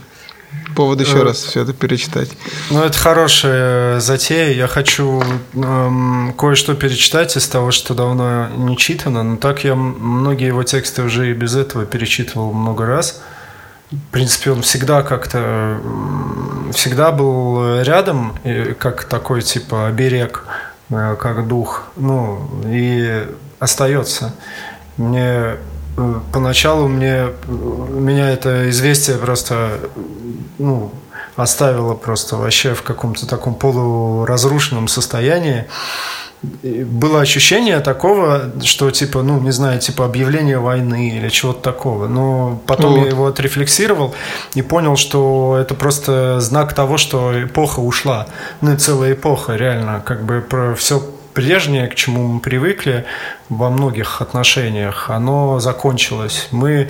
повод 0.75 1.01
еще 1.01 1.19
э, 1.19 1.23
раз 1.23 1.37
все 1.37 1.61
это 1.61 1.73
перечитать. 1.73 2.29
Ну, 2.69 2.83
это 2.83 2.97
хорошая 2.97 3.99
затея. 3.99 4.53
Я 4.53 4.67
хочу 4.67 5.23
эм, 5.53 6.33
кое-что 6.37 6.75
перечитать 6.75 7.35
из 7.35 7.47
того, 7.47 7.71
что 7.71 7.93
давно 7.93 8.49
не 8.49 8.77
читано. 8.77 9.23
Но 9.23 9.37
так 9.37 9.63
я 9.63 9.75
многие 9.75 10.47
его 10.47 10.63
тексты 10.63 11.03
уже 11.03 11.31
и 11.31 11.33
без 11.33 11.55
этого 11.55 11.85
перечитывал 11.85 12.53
много 12.53 12.85
раз. 12.85 13.21
В 13.91 14.11
принципе, 14.11 14.51
он 14.51 14.61
всегда 14.61 15.01
как-то 15.01 15.79
всегда 16.73 17.11
был 17.11 17.81
рядом, 17.81 18.37
как 18.79 19.05
такой 19.05 19.41
типа 19.41 19.87
оберег, 19.87 20.43
э, 20.89 21.15
как 21.19 21.47
дух. 21.47 21.85
Ну, 21.95 22.49
и 22.65 23.25
остается. 23.59 24.33
Мне 24.97 25.19
Э, 25.19 25.57
поначалу 26.31 26.87
мне, 26.87 27.27
меня 27.47 28.29
это 28.29 28.69
известие 28.69 29.17
просто 29.17 29.79
ну, 30.57 30.91
оставило 31.35 31.93
просто 31.93 32.37
вообще 32.37 32.73
в 32.73 32.83
каком-то 32.83 33.27
таком 33.27 33.55
полуразрушенном 33.55 34.87
состоянии. 34.87 35.65
И 36.61 36.83
было 36.83 37.21
ощущение 37.21 37.79
такого, 37.79 38.51
что 38.63 38.91
типа, 38.91 39.23
ну, 39.23 39.39
не 39.39 39.49
знаю, 39.51 39.79
типа 39.79 40.05
объявление 40.05 40.59
войны 40.59 41.09
или 41.17 41.29
чего-то 41.29 41.61
такого. 41.61 42.07
Но 42.07 42.61
потом 42.67 42.93
вот. 42.93 43.03
я 43.03 43.07
его 43.09 43.25
отрефлексировал 43.25 44.13
и 44.53 44.61
понял, 44.61 44.95
что 44.97 45.57
это 45.59 45.73
просто 45.73 46.39
знак 46.39 46.73
того, 46.73 46.97
что 46.97 47.43
эпоха 47.43 47.79
ушла. 47.79 48.27
Ну, 48.61 48.73
и 48.73 48.77
целая 48.77 49.13
эпоха, 49.13 49.55
реально. 49.55 50.03
Как 50.05 50.23
бы 50.25 50.41
про 50.47 50.75
все 50.75 51.01
прежнее, 51.37 51.87
к 51.87 51.93
чему 51.93 52.27
мы 52.27 52.39
привыкли 52.39 53.05
во 53.47 53.69
многих 53.69 54.21
отношениях, 54.21 55.11
оно 55.11 55.59
закончилось. 55.59 56.47
Мы 56.49 56.89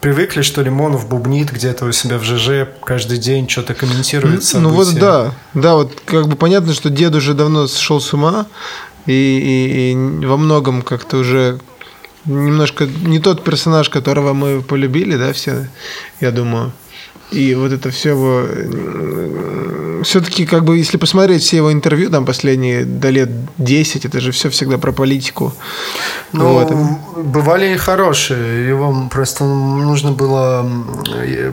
привыкли, 0.00 0.40
что 0.40 0.62
Лимонов 0.62 1.06
бубнит 1.06 1.52
где-то 1.52 1.84
у 1.84 1.92
себя 1.92 2.16
в 2.16 2.24
ЖЖ 2.24 2.68
каждый 2.82 3.18
день, 3.18 3.46
что-то 3.50 3.74
комментирует 3.74 4.44
события. 4.44 4.70
Ну 4.70 4.74
вот 4.74 4.94
да, 4.94 5.34
да, 5.52 5.74
вот 5.74 6.00
как 6.06 6.26
бы 6.26 6.36
понятно, 6.36 6.72
что 6.72 6.88
дед 6.88 7.14
уже 7.14 7.34
давно 7.34 7.66
сошел 7.66 8.00
с 8.00 8.14
ума, 8.14 8.46
и, 9.04 9.12
и, 9.12 9.92
и 9.92 10.26
во 10.26 10.38
многом 10.38 10.80
как-то 10.80 11.18
уже 11.18 11.60
немножко 12.24 12.86
не 12.86 13.18
тот 13.18 13.44
персонаж, 13.44 13.90
которого 13.90 14.32
мы 14.32 14.62
полюбили, 14.62 15.16
да, 15.16 15.34
все, 15.34 15.68
я 16.20 16.30
думаю. 16.30 16.72
И 17.32 17.54
вот 17.54 17.72
это 17.72 17.90
все 17.90 18.10
его... 18.10 18.46
Все-таки, 20.04 20.46
как 20.46 20.64
бы, 20.64 20.76
если 20.78 20.96
посмотреть 20.96 21.42
все 21.42 21.58
его 21.58 21.72
интервью, 21.72 22.10
там, 22.10 22.26
последние 22.26 22.84
до 22.84 23.10
лет 23.10 23.30
10, 23.58 24.04
это 24.04 24.20
же 24.20 24.32
все 24.32 24.50
всегда 24.50 24.76
про 24.76 24.92
политику. 24.92 25.54
Ну, 26.32 26.54
вот. 26.54 26.72
бывали 27.24 27.72
и 27.72 27.76
хорошие. 27.76 28.68
Его 28.68 29.08
просто 29.10 29.44
нужно 29.44 30.12
было... 30.12 30.68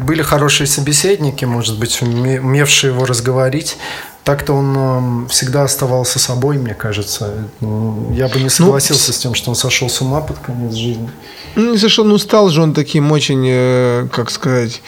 Были 0.02 0.22
хорошие 0.24 0.68
собеседники, 0.68 1.46
может 1.46 1.80
быть, 1.80 2.02
умевшие 2.02 2.92
его 2.92 3.06
разговорить. 3.06 3.78
Так-то 4.24 4.54
он 4.54 5.28
всегда 5.30 5.64
оставался 5.64 6.20
собой, 6.20 6.58
мне 6.58 6.74
кажется. 6.74 7.34
Я 7.62 8.28
бы 8.28 8.38
не 8.38 8.44
ну, 8.44 8.50
согласился 8.50 9.08
ну, 9.10 9.14
с 9.14 9.18
тем, 9.18 9.34
что 9.34 9.50
он 9.50 9.56
сошел 9.56 9.90
с 9.90 10.02
ума 10.02 10.22
под 10.22 10.38
конец 10.40 10.74
жизни. 10.74 11.10
Ну, 11.56 11.72
не 11.72 11.78
сошел, 11.78 12.06
ну 12.06 12.18
стал 12.18 12.50
же 12.50 12.62
он 12.62 12.74
таким 12.74 13.12
очень, 13.12 13.46
э, 13.48 14.08
как 14.12 14.30
сказать, 14.30 14.82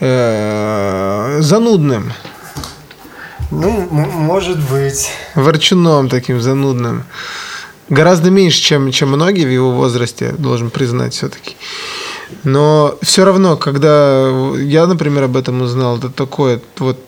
э, 0.00 1.38
занудным. 1.40 2.12
Ну, 3.50 3.88
может 3.90 4.58
быть. 4.70 5.10
Ворчуном 5.34 6.08
таким 6.08 6.40
занудным. 6.40 7.04
Гораздо 7.88 8.30
меньше, 8.30 8.60
чем, 8.60 8.90
чем 8.90 9.10
многие 9.10 9.44
в 9.44 9.50
его 9.50 9.70
возрасте, 9.70 10.32
должен 10.32 10.70
признать 10.70 11.14
все-таки. 11.14 11.56
Но 12.44 12.96
все 13.02 13.24
равно, 13.24 13.56
когда 13.56 14.28
я, 14.56 14.86
например, 14.86 15.24
об 15.24 15.36
этом 15.36 15.62
узнал, 15.62 15.98
это 15.98 16.10
такое, 16.10 16.60
вот 16.78 16.98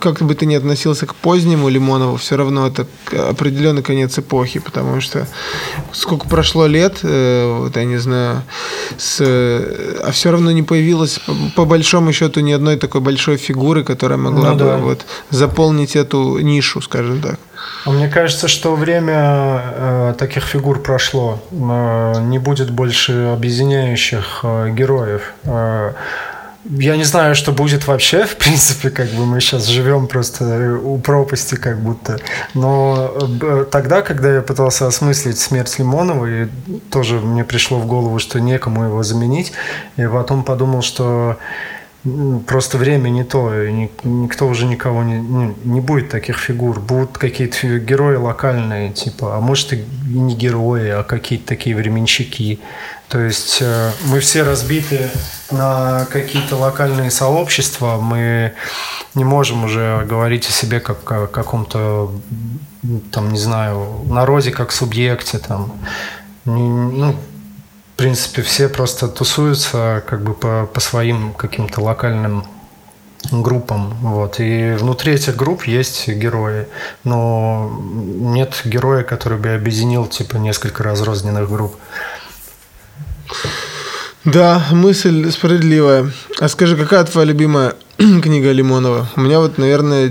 как 0.00 0.22
бы 0.22 0.34
ты 0.34 0.46
ни 0.46 0.54
относился 0.54 1.06
к 1.06 1.14
позднему 1.14 1.68
Лимонову, 1.68 2.16
все 2.16 2.36
равно 2.36 2.66
это 2.66 2.86
определенный 3.12 3.82
конец 3.82 4.18
эпохи, 4.18 4.58
потому 4.58 5.00
что 5.00 5.26
сколько 5.92 6.28
прошло 6.28 6.66
лет, 6.66 6.98
э, 7.02 7.58
вот 7.58 7.76
я 7.76 7.84
не 7.84 7.98
знаю, 7.98 8.42
с, 8.98 9.20
а 9.20 10.10
все 10.12 10.30
равно 10.30 10.50
не 10.50 10.62
появилось 10.62 11.20
по, 11.54 11.64
большому 11.64 12.12
счету 12.12 12.40
ни 12.40 12.52
одной 12.52 12.76
такой 12.76 13.00
большой 13.00 13.36
фигуры, 13.36 13.84
которая 13.84 14.18
могла 14.18 14.50
ну, 14.50 14.58
бы 14.58 14.64
да. 14.64 14.76
вот 14.78 15.06
заполнить 15.30 15.96
эту 15.96 16.38
нишу, 16.38 16.80
скажем 16.80 17.20
так. 17.20 17.38
А 17.84 17.90
мне 17.90 18.08
кажется, 18.08 18.48
что 18.48 18.76
время 18.76 19.62
э, 19.74 20.14
таких 20.18 20.44
фигур 20.44 20.80
прошло. 20.82 21.40
Э, 21.50 22.20
не 22.20 22.38
будет 22.38 22.70
больше 22.70 23.32
объединяющих 23.34 24.31
э, 24.42 24.70
героев. 24.70 25.34
Э, 25.44 25.92
я 26.64 26.96
не 26.96 27.02
знаю, 27.04 27.34
что 27.34 27.50
будет 27.50 27.86
вообще, 27.88 28.24
в 28.24 28.36
принципе, 28.36 28.90
как 28.90 29.08
бы 29.10 29.26
мы 29.26 29.40
сейчас 29.40 29.66
живем 29.66 30.06
просто 30.06 30.78
у 30.82 30.98
пропасти 30.98 31.56
как 31.56 31.80
будто. 31.80 32.18
Но 32.54 33.12
э, 33.40 33.66
тогда, 33.70 34.02
когда 34.02 34.32
я 34.32 34.42
пытался 34.42 34.86
осмыслить 34.86 35.38
смерть 35.38 35.78
Лимонова, 35.78 36.26
и 36.26 36.48
тоже 36.90 37.16
мне 37.16 37.44
пришло 37.44 37.78
в 37.78 37.86
голову, 37.86 38.18
что 38.20 38.40
некому 38.40 38.84
его 38.84 39.02
заменить, 39.02 39.52
и 39.96 40.06
потом 40.06 40.44
подумал, 40.44 40.82
что 40.82 41.36
просто 42.46 42.78
время 42.78 43.10
не 43.10 43.24
то, 43.24 43.62
и 43.62 43.72
никто 44.02 44.48
уже 44.48 44.66
никого 44.66 45.02
не, 45.04 45.20
не, 45.20 45.54
не 45.64 45.80
будет 45.80 46.08
таких 46.08 46.38
фигур. 46.38 46.80
Будут 46.80 47.16
какие-то 47.16 47.78
герои 47.78 48.16
локальные, 48.16 48.92
типа, 48.92 49.36
а 49.36 49.40
может 49.40 49.72
и 49.72 49.84
не 50.06 50.34
герои, 50.34 50.88
а 50.88 51.02
какие-то 51.04 51.46
такие 51.46 51.76
временщики. 51.76 52.58
То 53.08 53.20
есть 53.20 53.58
э, 53.60 53.92
мы 54.06 54.20
все 54.20 54.42
разбиты 54.42 55.10
на 55.50 56.06
какие-то 56.06 56.56
локальные 56.56 57.10
сообщества, 57.10 57.98
мы 58.00 58.54
не 59.14 59.24
можем 59.24 59.64
уже 59.64 60.04
говорить 60.08 60.48
о 60.48 60.52
себе 60.52 60.80
как 60.80 61.12
о 61.12 61.26
каком-то, 61.26 62.12
там, 63.10 63.32
не 63.32 63.38
знаю, 63.38 63.86
народе 64.06 64.50
как 64.50 64.72
субъекте, 64.72 65.38
там, 65.38 65.72
ну, 66.46 67.14
принципе, 68.02 68.42
все 68.42 68.68
просто 68.68 69.06
тусуются 69.06 70.02
как 70.08 70.24
бы 70.24 70.34
по, 70.34 70.66
по 70.66 70.80
своим 70.80 71.32
каким-то 71.34 71.80
локальным 71.80 72.44
группам. 73.30 73.94
Вот. 74.00 74.40
И 74.40 74.72
внутри 74.72 75.12
этих 75.14 75.36
групп 75.36 75.64
есть 75.68 76.08
герои. 76.08 76.66
Но 77.04 77.80
нет 77.84 78.60
героя, 78.64 79.04
который 79.04 79.38
бы 79.38 79.50
объединил 79.50 80.06
типа 80.06 80.36
несколько 80.38 80.82
разрозненных 80.82 81.48
групп. 81.48 81.76
Да, 84.24 84.66
мысль 84.72 85.30
справедливая. 85.30 86.10
А 86.40 86.48
скажи, 86.48 86.76
какая 86.76 87.04
твоя 87.04 87.28
любимая 87.28 87.74
книга 87.98 88.50
Лимонова? 88.50 89.06
У 89.14 89.20
меня 89.20 89.38
вот, 89.38 89.58
наверное, 89.58 90.10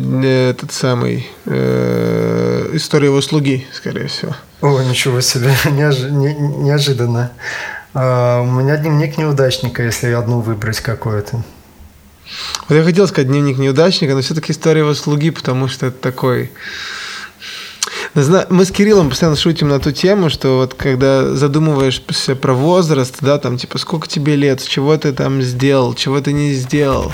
этот 0.49 0.71
самый 0.71 1.27
э, 1.45 2.69
«История 2.71 3.07
его 3.07 3.21
слуги», 3.21 3.67
скорее 3.73 4.07
всего. 4.07 4.33
О, 4.61 4.81
ничего 4.81 5.19
себе, 5.21 5.51
Неожи- 5.65 6.09
не, 6.09 6.33
неожиданно. 6.35 7.31
А, 7.93 8.41
у 8.41 8.45
меня 8.45 8.77
дневник 8.77 9.17
неудачника, 9.17 9.83
если 9.83 10.11
одну 10.11 10.39
выбрать 10.39 10.79
какую-то. 10.79 11.43
Вот 12.69 12.75
я 12.75 12.83
хотел 12.83 13.07
сказать 13.07 13.27
дневник 13.27 13.57
неудачника, 13.57 14.13
но 14.13 14.21
все-таки 14.21 14.53
история 14.53 14.81
его 14.81 14.93
слуги, 14.93 15.31
потому 15.31 15.67
что 15.67 15.87
это 15.87 15.97
такой 15.97 16.51
мы 18.13 18.65
с 18.65 18.71
Кириллом 18.71 19.09
постоянно 19.09 19.37
шутим 19.37 19.69
на 19.69 19.79
ту 19.79 19.91
тему, 19.91 20.29
что 20.29 20.57
вот 20.57 20.73
когда 20.73 21.33
задумываешься 21.33 22.35
про 22.35 22.53
возраст, 22.53 23.15
да, 23.21 23.37
там 23.37 23.57
типа 23.57 23.77
сколько 23.77 24.07
тебе 24.07 24.35
лет, 24.35 24.61
чего 24.67 24.97
ты 24.97 25.13
там 25.13 25.41
сделал, 25.41 25.93
чего 25.93 26.19
ты 26.19 26.33
не 26.33 26.53
сделал, 26.53 27.13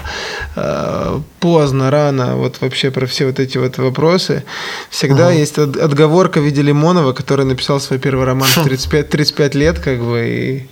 э, 0.55 1.19
поздно, 1.39 1.91
рано, 1.91 2.35
вот 2.35 2.61
вообще 2.61 2.89
про 2.89 3.05
все 3.05 3.27
вот 3.27 3.39
эти 3.39 3.59
вот 3.59 3.77
вопросы, 3.77 4.43
всегда 4.89 5.31
uh-huh. 5.31 5.37
есть 5.39 5.57
отговорка 5.59 6.39
в 6.39 6.43
виде 6.43 6.63
Лимонова, 6.63 7.13
который 7.13 7.45
написал 7.45 7.79
свой 7.79 7.99
первый 7.99 8.25
роман 8.25 8.47
в 8.49 8.63
35, 8.63 9.09
35 9.09 9.55
лет, 9.55 9.79
как 9.79 9.99
бы, 9.99 10.27
и 10.27 10.67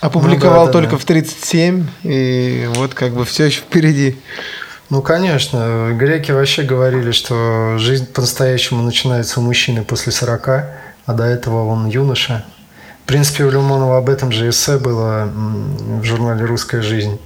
опубликовал 0.00 0.66
ну, 0.66 0.66
да, 0.66 0.66
да, 0.66 0.72
только 0.72 0.92
да. 0.92 0.98
в 0.98 1.04
37, 1.04 1.86
и 2.04 2.68
вот 2.74 2.94
как 2.94 3.12
бы 3.12 3.24
все 3.26 3.44
еще 3.44 3.60
впереди. 3.60 4.16
Ну, 4.94 5.02
конечно. 5.02 5.90
Греки 5.92 6.30
вообще 6.30 6.62
говорили, 6.62 7.10
что 7.10 7.78
жизнь 7.78 8.06
по-настоящему 8.06 8.80
начинается 8.80 9.40
у 9.40 9.42
мужчины 9.42 9.82
после 9.82 10.12
40, 10.12 10.48
а 10.48 11.12
до 11.12 11.24
этого 11.24 11.66
он 11.66 11.88
юноша. 11.88 12.44
В 13.02 13.08
принципе, 13.08 13.42
у 13.42 13.50
Лимонова 13.50 13.98
об 13.98 14.08
этом 14.08 14.30
же 14.30 14.48
эссе 14.48 14.78
было 14.78 15.28
в 15.34 16.04
журнале 16.04 16.44
«Русская 16.44 16.80
жизнь». 16.80 17.18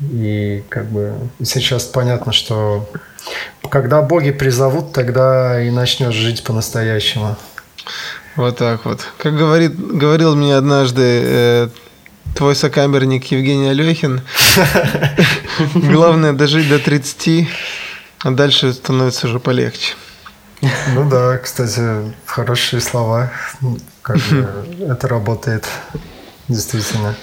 И 0.00 0.64
как 0.70 0.86
бы 0.86 1.12
сейчас 1.44 1.84
понятно, 1.84 2.32
что 2.32 2.88
когда 3.68 4.00
боги 4.00 4.30
призовут, 4.30 4.94
тогда 4.94 5.60
и 5.60 5.68
начнешь 5.68 6.14
жить 6.14 6.44
по-настоящему. 6.44 7.36
Вот 8.36 8.56
так 8.56 8.86
вот. 8.86 9.02
Как 9.18 9.36
говорит, 9.36 9.78
говорил 9.78 10.34
мне 10.34 10.56
однажды 10.56 11.02
э, 11.02 11.68
твой 12.36 12.54
сокамерник 12.54 13.24
Евгений 13.26 13.68
Алехин. 13.68 14.20
Главное 15.74 16.32
дожить 16.32 16.68
до 16.68 16.78
30, 16.78 17.48
а 18.20 18.30
дальше 18.30 18.72
становится 18.72 19.26
уже 19.26 19.40
полегче. 19.40 19.94
Ну 20.94 21.08
да, 21.08 21.38
кстати, 21.38 21.80
хорошие 22.26 22.80
слова. 22.80 23.32
Как 24.02 24.18
это 24.80 25.08
работает, 25.08 25.66
действительно. 26.48 27.14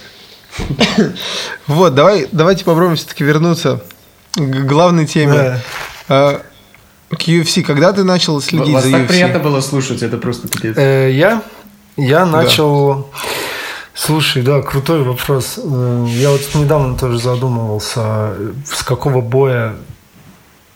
Вот, 1.67 1.95
давай, 1.95 2.27
давайте 2.31 2.65
попробуем 2.65 2.95
все-таки 2.95 3.23
вернуться 3.23 3.83
к 4.35 4.65
главной 4.65 5.05
теме. 5.05 5.33
Да. 5.33 5.59
А, 6.09 6.41
к 7.09 7.27
UFC. 7.27 7.63
Когда 7.63 7.93
ты 7.93 8.03
начал 8.03 8.41
следить 8.41 8.73
Вас 8.73 8.83
за 8.83 8.89
UFC? 8.89 8.91
так 8.99 9.07
приятно 9.07 9.39
было 9.39 9.61
слушать, 9.61 10.01
это 10.01 10.17
просто 10.17 10.47
пипец. 10.47 10.75
Э, 10.77 11.11
я, 11.11 11.43
я 11.97 12.25
начал... 12.25 13.09
Да 13.11 13.27
Слушай, 13.93 14.41
да, 14.41 14.61
крутой 14.61 15.03
вопрос. 15.03 15.59
Э, 15.63 16.05
я 16.09 16.31
вот 16.31 16.41
недавно 16.55 16.97
тоже 16.97 17.19
задумывался, 17.19 18.33
с 18.65 18.83
какого 18.83 19.21
боя 19.21 19.75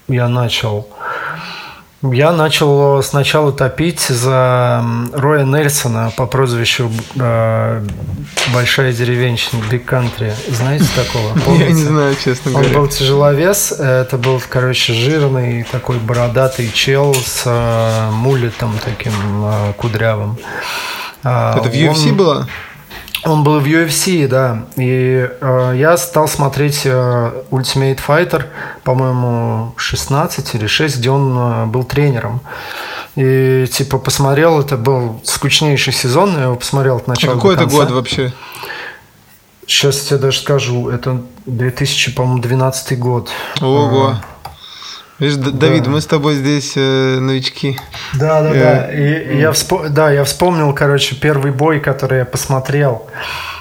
я 0.08 0.30
начал. 0.30 0.88
Я 2.04 2.32
начал 2.32 3.02
сначала 3.02 3.52
топить 3.52 4.02
за 4.02 4.86
Роя 5.14 5.46
Нельсона 5.46 6.12
по 6.16 6.28
прозвищу 6.28 6.92
э, 7.16 7.84
Большая 8.54 8.94
деревенщина, 8.94 9.64
Big 9.72 9.84
Country. 9.84 10.32
Знаете 10.48 10.86
такого? 10.96 11.34
Помните? 11.44 11.66
Я 11.70 11.72
не 11.72 11.84
знаю, 11.84 12.16
честно 12.24 12.52
говоря. 12.52 12.70
Он 12.70 12.76
был 12.76 12.88
тяжеловес, 12.88 13.72
это 13.72 14.18
был, 14.18 14.40
короче, 14.48 14.94
жирный 14.94 15.64
такой 15.64 15.98
бородатый 15.98 16.72
чел 16.72 17.16
с 17.16 17.44
э, 17.46 18.12
мулетом 18.12 18.78
таким 18.86 19.14
э, 19.46 19.74
кудрявым. 19.76 20.38
Это 21.24 21.64
в 21.64 21.74
UFC 21.74 22.12
он... 22.12 22.18
было? 22.18 22.48
Он 23.24 23.44
был 23.44 23.60
в 23.60 23.66
UFC, 23.66 24.28
да. 24.28 24.66
И 24.76 25.30
э, 25.42 25.74
я 25.76 25.98
стал 25.98 26.28
смотреть 26.28 26.82
э, 26.86 27.44
Ultimate 27.52 28.00
Fighter, 28.06 28.46
по-моему, 28.84 29.74
16 29.78 30.56
или 30.56 30.68
6, 30.68 30.98
где 30.98 31.10
он 31.10 31.38
э, 31.38 31.66
был 31.66 31.84
тренером. 31.84 32.42
И 33.16 33.66
типа 33.72 33.98
посмотрел, 33.98 34.60
это 34.60 34.78
был 34.78 35.20
скучнейший 35.24 35.94
сезон, 35.94 36.38
я 36.38 36.44
его 36.44 36.56
посмотрел 36.56 36.98
от 36.98 37.08
начала 37.08 37.34
а 37.34 37.36
какой 37.36 37.56
до 37.56 37.62
конца. 37.62 37.78
это 37.78 37.86
год 37.88 37.96
вообще? 37.96 38.34
Сейчас 39.66 40.04
я 40.04 40.10
тебе 40.10 40.18
даже 40.20 40.40
скажу, 40.40 40.90
это 40.90 41.24
2012 41.46 43.00
год. 43.00 43.30
Ого. 43.60 44.10
А, 44.10 44.24
Видишь, 45.20 45.38
да. 45.38 45.52
Давид, 45.52 45.88
мы 45.88 46.00
с 46.00 46.06
тобой 46.06 46.36
здесь 46.36 46.74
э, 46.76 47.20
новички. 47.20 47.80
Да, 48.20 48.42
да, 48.42 48.52
э, 48.52 48.60
да. 48.60 48.94
И, 48.94 49.40
я 49.40 49.52
вспом... 49.52 49.92
да, 49.92 50.12
я 50.12 50.24
вспомнил, 50.24 50.74
короче, 50.74 51.16
первый 51.16 51.52
бой, 51.52 51.80
который 51.80 52.20
я 52.20 52.26
посмотрел. 52.26 53.08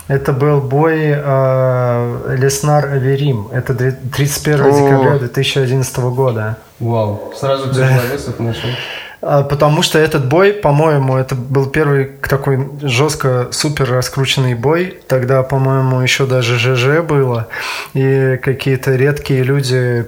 Это 0.09 0.33
был 0.33 0.61
бой 0.61 0.99
э, 1.03 2.37
Леснар 2.39 2.87
Аверим. 2.93 3.49
Это 3.53 3.75
31 3.75 4.61
О. 4.61 4.71
декабря 4.71 5.19
2011 5.19 5.99
года. 5.99 6.59
Вау, 6.79 7.33
сразу 7.35 7.71
тяжеловесов 7.71 8.39
нашел. 8.39 8.71
А, 9.29 9.43
потому 9.43 9.83
что 9.83 9.99
этот 9.99 10.29
бой, 10.29 10.53
по-моему, 10.53 11.16
это 11.16 11.35
был 11.35 11.66
первый 11.66 12.12
такой 12.29 12.68
жестко 12.83 13.49
супер 13.51 13.91
раскрученный 13.91 14.55
бой. 14.55 14.99
Тогда, 15.09 15.43
по-моему, 15.43 16.01
еще 16.01 16.27
даже 16.27 16.59
ЖЖ 16.59 17.03
было. 17.03 17.49
И 17.93 18.39
какие-то 18.41 18.95
редкие 18.95 19.43
люди, 19.43 20.07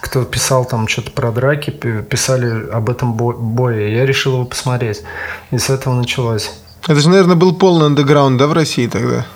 кто 0.00 0.24
писал 0.24 0.64
там 0.66 0.86
что-то 0.86 1.10
про 1.10 1.32
драки, 1.32 1.70
писали 1.70 2.70
об 2.70 2.90
этом 2.90 3.14
бое. 3.14 3.88
Я 3.88 4.06
решил 4.06 4.34
его 4.34 4.44
посмотреть. 4.44 5.02
И 5.50 5.58
с 5.58 5.68
этого 5.68 5.94
началось. 5.94 6.52
Это 6.86 7.00
же, 7.00 7.08
наверное, 7.08 7.34
был 7.34 7.56
полный 7.56 7.86
андеграунд, 7.86 8.38
да, 8.38 8.46
в 8.46 8.52
России 8.52 8.86
тогда? 8.86 9.26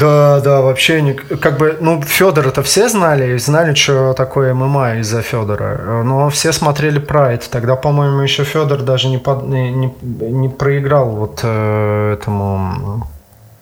Да, 0.00 0.40
да, 0.40 0.60
вообще 0.60 1.00
не, 1.00 1.12
как 1.14 1.58
бы, 1.58 1.76
ну, 1.80 2.02
Федор 2.02 2.48
это 2.48 2.62
все 2.62 2.88
знали, 2.88 3.36
знали, 3.38 3.74
что 3.74 4.14
такое 4.14 4.52
ММА 4.54 4.96
из-за 4.96 5.22
Федора, 5.22 6.02
но 6.02 6.28
все 6.28 6.52
смотрели 6.52 6.98
Прайд. 6.98 7.48
Тогда, 7.50 7.76
по-моему, 7.76 8.20
еще 8.20 8.44
Федор 8.44 8.82
даже 8.82 9.08
не, 9.08 9.18
под, 9.18 9.44
не, 9.44 9.70
не, 9.70 9.94
не 10.02 10.48
проиграл 10.48 11.10
вот 11.10 11.40
э, 11.42 12.14
этому, 12.14 13.06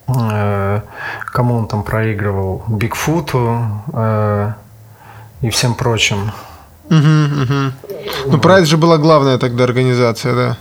э, 0.08 0.80
кому 1.26 1.56
он 1.56 1.66
там 1.66 1.82
проигрывал, 1.82 2.64
Бигфуту 2.68 3.60
э, 3.92 4.52
и 5.42 5.50
всем 5.50 5.74
прочим. 5.74 6.32
Угу, 6.90 6.96
угу. 6.96 7.72
Ну, 8.26 8.38
Прайд 8.38 8.66
же 8.66 8.76
была 8.76 8.98
главная 8.98 9.38
тогда 9.38 9.64
организация, 9.64 10.34
да. 10.34 10.56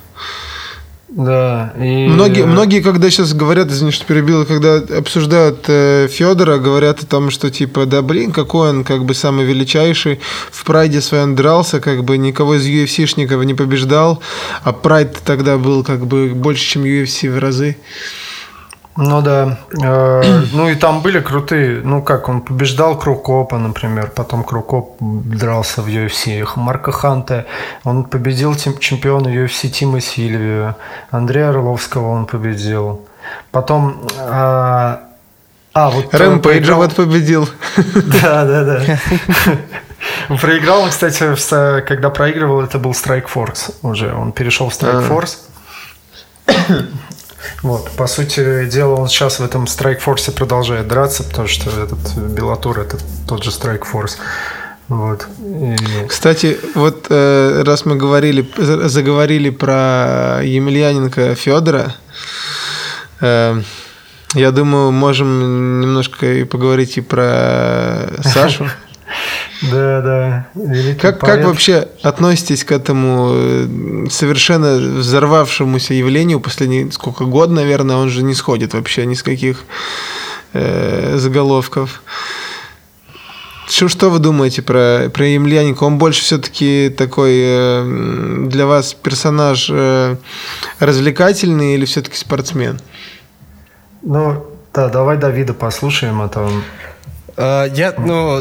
Да. 1.15 1.73
И... 1.77 2.07
Многие, 2.07 2.45
многие, 2.45 2.81
когда 2.81 3.11
сейчас 3.11 3.33
говорят, 3.33 3.67
извини, 3.67 3.91
что 3.91 4.03
перебил, 4.05 4.45
когда 4.45 4.77
обсуждают 4.77 5.65
э, 5.67 6.07
Федора, 6.09 6.57
говорят 6.57 7.03
о 7.03 7.05
том, 7.05 7.29
что 7.29 7.51
типа, 7.51 7.85
да 7.85 8.01
блин, 8.01 8.31
какой 8.31 8.69
он 8.69 8.83
как 8.83 9.05
бы 9.05 9.13
самый 9.13 9.45
величайший, 9.45 10.19
в 10.51 10.65
прайде 10.65 11.01
своем 11.01 11.35
дрался, 11.35 11.79
как 11.79 12.03
бы 12.03 12.17
никого 12.17 12.55
из 12.55 12.65
UFC-шников 12.65 13.45
не 13.45 13.53
побеждал, 13.53 14.23
а 14.63 14.73
прайд 14.73 15.19
тогда 15.23 15.59
был 15.59 15.83
как 15.83 16.07
бы 16.07 16.29
больше, 16.33 16.63
чем 16.65 16.83
UFC 16.83 17.29
в 17.29 17.37
разы. 17.37 17.77
Ну 18.95 19.21
да. 19.21 19.57
Э, 19.81 20.21
ну 20.51 20.69
и 20.69 20.75
там 20.75 21.01
были 21.01 21.19
крутые. 21.19 21.81
Ну 21.83 22.01
как, 22.01 22.29
он 22.29 22.41
побеждал 22.41 22.97
Крукопа, 22.97 23.57
например. 23.57 24.11
Потом 24.15 24.43
Крукоп 24.43 24.97
дрался 24.99 25.81
в 25.81 25.87
UFC. 25.87 26.47
Марка 26.55 26.91
Ханте. 26.91 27.45
Он 27.83 28.03
победил 28.03 28.55
чемпиона 28.55 29.29
UFC 29.29 29.69
Тима 29.69 29.99
Сильвию. 29.99 30.75
Андрея 31.11 31.49
Орловского 31.49 32.09
он 32.09 32.25
победил. 32.25 33.01
Потом 33.51 34.07
э, 34.17 34.97
А, 35.75 35.89
вот 35.89 36.13
Рэмпейджа 36.13 36.75
вот 36.75 36.95
победил. 36.95 37.49
Да, 38.21 38.45
да, 38.45 38.63
да. 38.63 38.99
Проиграл, 40.41 40.87
кстати, 40.89 41.35
когда 41.81 42.09
проигрывал, 42.09 42.61
это 42.61 42.77
был 42.77 42.91
Strike 42.91 43.27
Force 43.33 43.73
уже. 43.81 44.13
Он 44.13 44.31
перешел 44.31 44.69
в 44.69 44.73
Strike 44.73 45.07
а. 45.07 45.09
Force. 45.09 45.37
Вот, 47.61 47.91
по 47.91 48.07
сути 48.07 48.65
дела, 48.65 48.95
он 48.95 49.07
сейчас 49.07 49.39
в 49.39 49.43
этом 49.43 49.65
Force 49.65 50.31
продолжает 50.31 50.87
драться, 50.87 51.23
потому 51.23 51.47
что 51.47 51.69
этот 51.69 52.15
Белатур 52.15 52.79
это 52.79 52.97
тот 53.27 53.43
же 53.43 53.51
Force. 53.51 54.17
Вот. 54.89 55.27
И... 55.39 55.75
Кстати, 56.07 56.59
вот 56.75 57.07
э, 57.09 57.63
раз 57.65 57.85
мы 57.85 57.95
говорили, 57.95 58.45
заговорили 58.57 59.49
про 59.49 60.41
Емельяненко 60.43 61.35
Федора, 61.35 61.95
э, 63.21 63.61
я 64.35 64.51
думаю, 64.51 64.91
можем 64.91 65.79
немножко 65.81 66.25
и 66.25 66.43
поговорить 66.43 66.97
и 66.97 67.01
про 67.01 68.09
Сашу. 68.23 68.67
Да, 69.71 70.01
да. 70.01 70.47
Как, 70.99 71.19
как 71.19 71.45
вообще 71.45 71.87
относитесь 72.01 72.63
к 72.63 72.71
этому 72.71 73.31
э, 73.33 74.07
совершенно 74.09 74.75
взорвавшемуся 74.75 75.93
явлению 75.93 76.39
последние 76.39 76.91
сколько 76.91 77.25
год, 77.25 77.49
наверное, 77.49 77.95
он 77.95 78.09
же 78.09 78.23
не 78.23 78.33
сходит 78.33 78.73
вообще 78.73 79.05
ни 79.05 79.13
с 79.13 79.23
каких 79.23 79.63
э, 80.53 81.17
заголовков. 81.17 82.01
Что, 83.67 83.87
что 83.87 84.09
вы 84.09 84.19
думаете 84.19 84.61
про, 84.61 85.09
про 85.13 85.25
Емельяненко? 85.25 85.83
Он 85.83 85.97
больше 85.97 86.21
все-таки 86.21 86.93
такой 86.95 87.33
э, 87.35 88.45
для 88.49 88.65
вас 88.65 88.93
персонаж 88.93 89.69
э, 89.71 90.17
развлекательный 90.79 91.75
или 91.75 91.85
все-таки 91.85 92.17
спортсмен? 92.17 92.79
Ну, 94.01 94.45
да, 94.73 94.89
давай 94.89 95.17
Давида 95.17 95.53
послушаем, 95.53 96.21
а 96.21 96.27
то 96.27 96.49
я, 97.37 97.93
ну, 97.97 98.37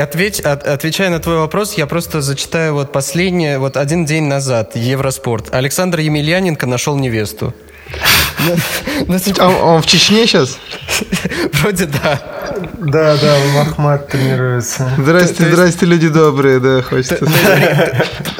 ответь, 0.00 0.40
от, 0.40 0.66
отвечая 0.66 1.10
на 1.10 1.20
твой 1.20 1.38
вопрос, 1.38 1.74
я 1.74 1.86
просто 1.86 2.20
зачитаю 2.20 2.74
вот 2.74 2.92
последнее, 2.92 3.58
вот 3.58 3.76
один 3.76 4.04
день 4.04 4.24
назад, 4.24 4.74
Евроспорт. 4.74 5.54
Александр 5.54 6.00
Емельяненко 6.00 6.66
нашел 6.66 6.96
невесту. 6.96 7.54
А 9.38 9.48
он 9.48 9.82
в 9.82 9.86
Чечне 9.86 10.26
сейчас? 10.26 10.58
Вроде 11.52 11.86
да. 11.86 12.20
Да, 12.78 13.16
да, 13.16 13.36
Махмат 13.54 14.08
тренируется. 14.08 14.90
Здрасте, 14.98 15.44
здрасте, 15.50 15.86
люди 15.86 16.08
добрые, 16.08 16.60
да, 16.60 16.82
хочется. 16.82 17.18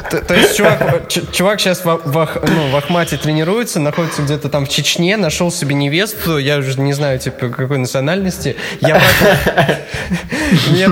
То 0.09 0.33
есть 0.33 0.55
чувак 0.55 1.59
сейчас 1.59 1.83
ну, 1.83 1.97
в 2.07 2.75
Ахмате 2.75 3.17
тренируется, 3.17 3.79
находится 3.79 4.21
где-то 4.21 4.49
там 4.49 4.65
в 4.65 4.69
Чечне, 4.69 5.17
нашел 5.17 5.51
себе 5.51 5.75
невесту, 5.75 6.37
я 6.37 6.57
уже 6.57 6.79
не 6.79 6.93
знаю, 6.93 7.19
типа, 7.19 7.49
какой 7.49 7.77
национальности. 7.77 8.55
Я 8.79 9.01
Нет, 10.71 10.91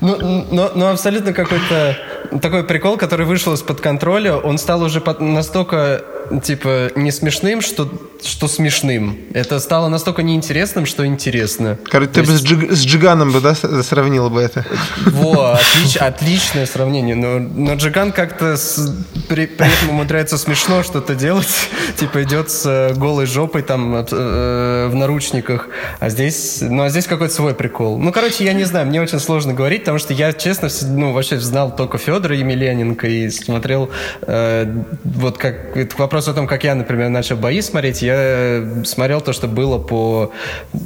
ну, 0.00 0.70
ну 0.74 0.86
абсолютно 0.86 1.32
какой-то 1.32 1.96
такой 2.40 2.64
прикол, 2.64 2.96
который 2.96 3.26
вышел 3.26 3.52
из-под 3.54 3.80
контроля, 3.80 4.36
он 4.36 4.58
стал 4.58 4.82
уже 4.82 5.02
настолько 5.20 6.04
типа, 6.42 6.90
не 6.96 7.10
смешным, 7.10 7.60
что, 7.60 7.88
что 8.22 8.48
смешным. 8.48 9.18
Это 9.32 9.60
стало 9.60 9.88
настолько 9.88 10.22
неинтересным, 10.22 10.86
что 10.86 11.06
интересно. 11.06 11.78
Короче, 11.84 12.12
ты 12.12 12.22
бы 12.22 12.32
есть... 12.32 12.42
с, 12.42 12.46
Джиг, 12.46 12.72
с 12.72 12.84
Джиганом 12.84 13.32
бы, 13.32 13.40
да, 13.40 13.54
сравнил 13.54 14.30
бы 14.30 14.40
это? 14.40 14.64
Во, 15.06 15.52
отлич, 15.52 15.96
отличное 15.96 16.66
сравнение. 16.66 17.14
Но, 17.14 17.38
но 17.38 17.74
Джиган 17.74 18.12
как-то 18.12 18.56
с, 18.56 18.94
при, 19.28 19.46
при 19.46 19.66
этом 19.66 19.90
умудряется 19.90 20.38
смешно 20.38 20.82
что-то 20.82 21.14
делать. 21.14 21.48
типа 21.96 22.22
идет 22.22 22.50
с 22.50 22.66
э, 22.66 22.94
голой 22.94 23.26
жопой 23.26 23.62
там 23.62 23.94
э, 23.94 24.88
в 24.88 24.94
наручниках. 24.94 25.68
А 26.00 26.08
здесь, 26.08 26.58
ну, 26.60 26.84
а 26.84 26.88
здесь 26.88 27.06
какой-то 27.06 27.34
свой 27.34 27.54
прикол. 27.54 27.98
Ну, 27.98 28.12
короче, 28.12 28.44
я 28.44 28.52
не 28.52 28.64
знаю, 28.64 28.86
мне 28.86 29.00
очень 29.00 29.20
сложно 29.20 29.54
говорить, 29.54 29.82
потому 29.82 29.98
что 29.98 30.12
я, 30.12 30.32
честно, 30.32 30.68
ну, 30.88 31.12
вообще 31.12 31.38
знал 31.38 31.74
только 31.74 31.98
Федора 31.98 32.15
Емельяненко 32.24 33.06
и 33.06 33.30
смотрел 33.30 33.90
э, 34.22 34.66
вот 35.04 35.38
как... 35.38 35.76
Это 35.76 35.96
вопрос 35.96 36.28
о 36.28 36.34
том, 36.34 36.46
как 36.46 36.64
я, 36.64 36.74
например, 36.74 37.08
начал 37.08 37.36
бои 37.36 37.60
смотреть, 37.60 38.02
я 38.02 38.64
смотрел 38.84 39.20
то, 39.20 39.32
что 39.32 39.48
было 39.48 39.78
по... 39.78 40.32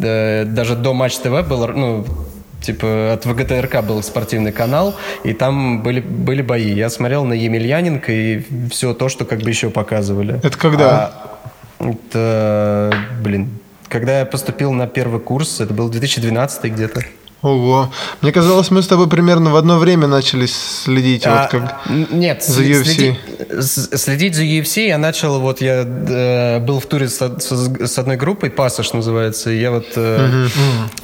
Э, 0.03 0.45
даже 0.45 0.77
до 0.77 0.93
Матч 0.93 1.17
ТВ 1.17 1.47
было, 1.49 1.67
ну, 1.69 2.07
типа 2.61 3.13
от 3.15 3.27
ВГТРК 3.27 3.83
был 3.83 4.03
спортивный 4.03 4.53
канал, 4.53 4.95
и 5.25 5.33
там 5.33 5.83
были, 5.83 6.01
были 6.01 6.43
бои. 6.43 6.73
Я 6.73 6.91
смотрел 6.91 7.25
на 7.25 7.33
Емельяненко 7.33 8.13
и 8.13 8.69
все 8.71 8.95
то, 8.95 9.09
что 9.09 9.25
как 9.25 9.41
бы 9.41 9.49
еще 9.49 9.71
показывали. 9.71 10.39
Это 10.43 10.59
когда? 10.59 11.39
А, 11.79 11.91
это, 11.91 12.95
блин, 13.23 13.49
когда 13.89 14.21
я 14.21 14.27
поступил 14.27 14.73
на 14.73 14.87
первый 14.87 15.21
курс, 15.21 15.61
это 15.61 15.75
был 15.75 15.89
2012 15.89 16.73
где-то. 16.73 17.03
Ого. 17.43 17.91
Мне 18.21 18.33
казалось, 18.33 18.71
мы 18.71 18.83
с 18.83 18.87
тобой 18.87 19.09
примерно 19.09 19.51
в 19.51 19.57
одно 19.57 19.79
время 19.79 20.07
начали 20.07 20.45
следить 20.47 21.27
а, 21.27 21.43
вот 21.43 21.51
как 21.51 21.81
нет, 22.11 22.43
за 22.43 22.63
UFC. 22.63 23.17
Следи, 23.63 23.97
следить 23.97 24.35
за 24.35 24.43
UFC 24.43 24.87
я 24.87 24.99
начал, 24.99 25.41
вот 25.41 25.63
я 25.63 25.85
э, 25.85 26.59
был 26.61 26.81
в 26.81 26.87
туре 26.87 27.09
с, 27.09 27.19
с, 27.19 27.87
с 27.87 27.99
одной 27.99 28.17
группой, 28.17 28.51
Пассаж 28.51 28.93
называется, 28.93 29.51
и 29.51 29.59
я 29.59 29.71
вот, 29.71 29.87
э, 29.97 30.49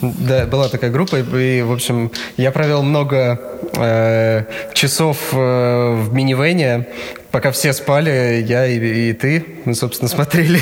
угу. 0.02 0.14
да, 0.20 0.44
была 0.44 0.68
такая 0.68 0.90
группа, 0.90 1.16
и, 1.16 1.62
в 1.62 1.72
общем, 1.72 2.12
я 2.36 2.50
провел 2.50 2.82
много 2.82 3.40
э, 3.74 4.44
часов 4.74 5.16
э, 5.32 5.36
в 5.36 6.12
минивене, 6.12 6.86
пока 7.30 7.50
все 7.50 7.72
спали, 7.72 8.44
я 8.46 8.66
и, 8.66 9.10
и 9.10 9.12
ты, 9.12 9.44
мы, 9.64 9.74
собственно, 9.74 10.08
смотрели. 10.08 10.60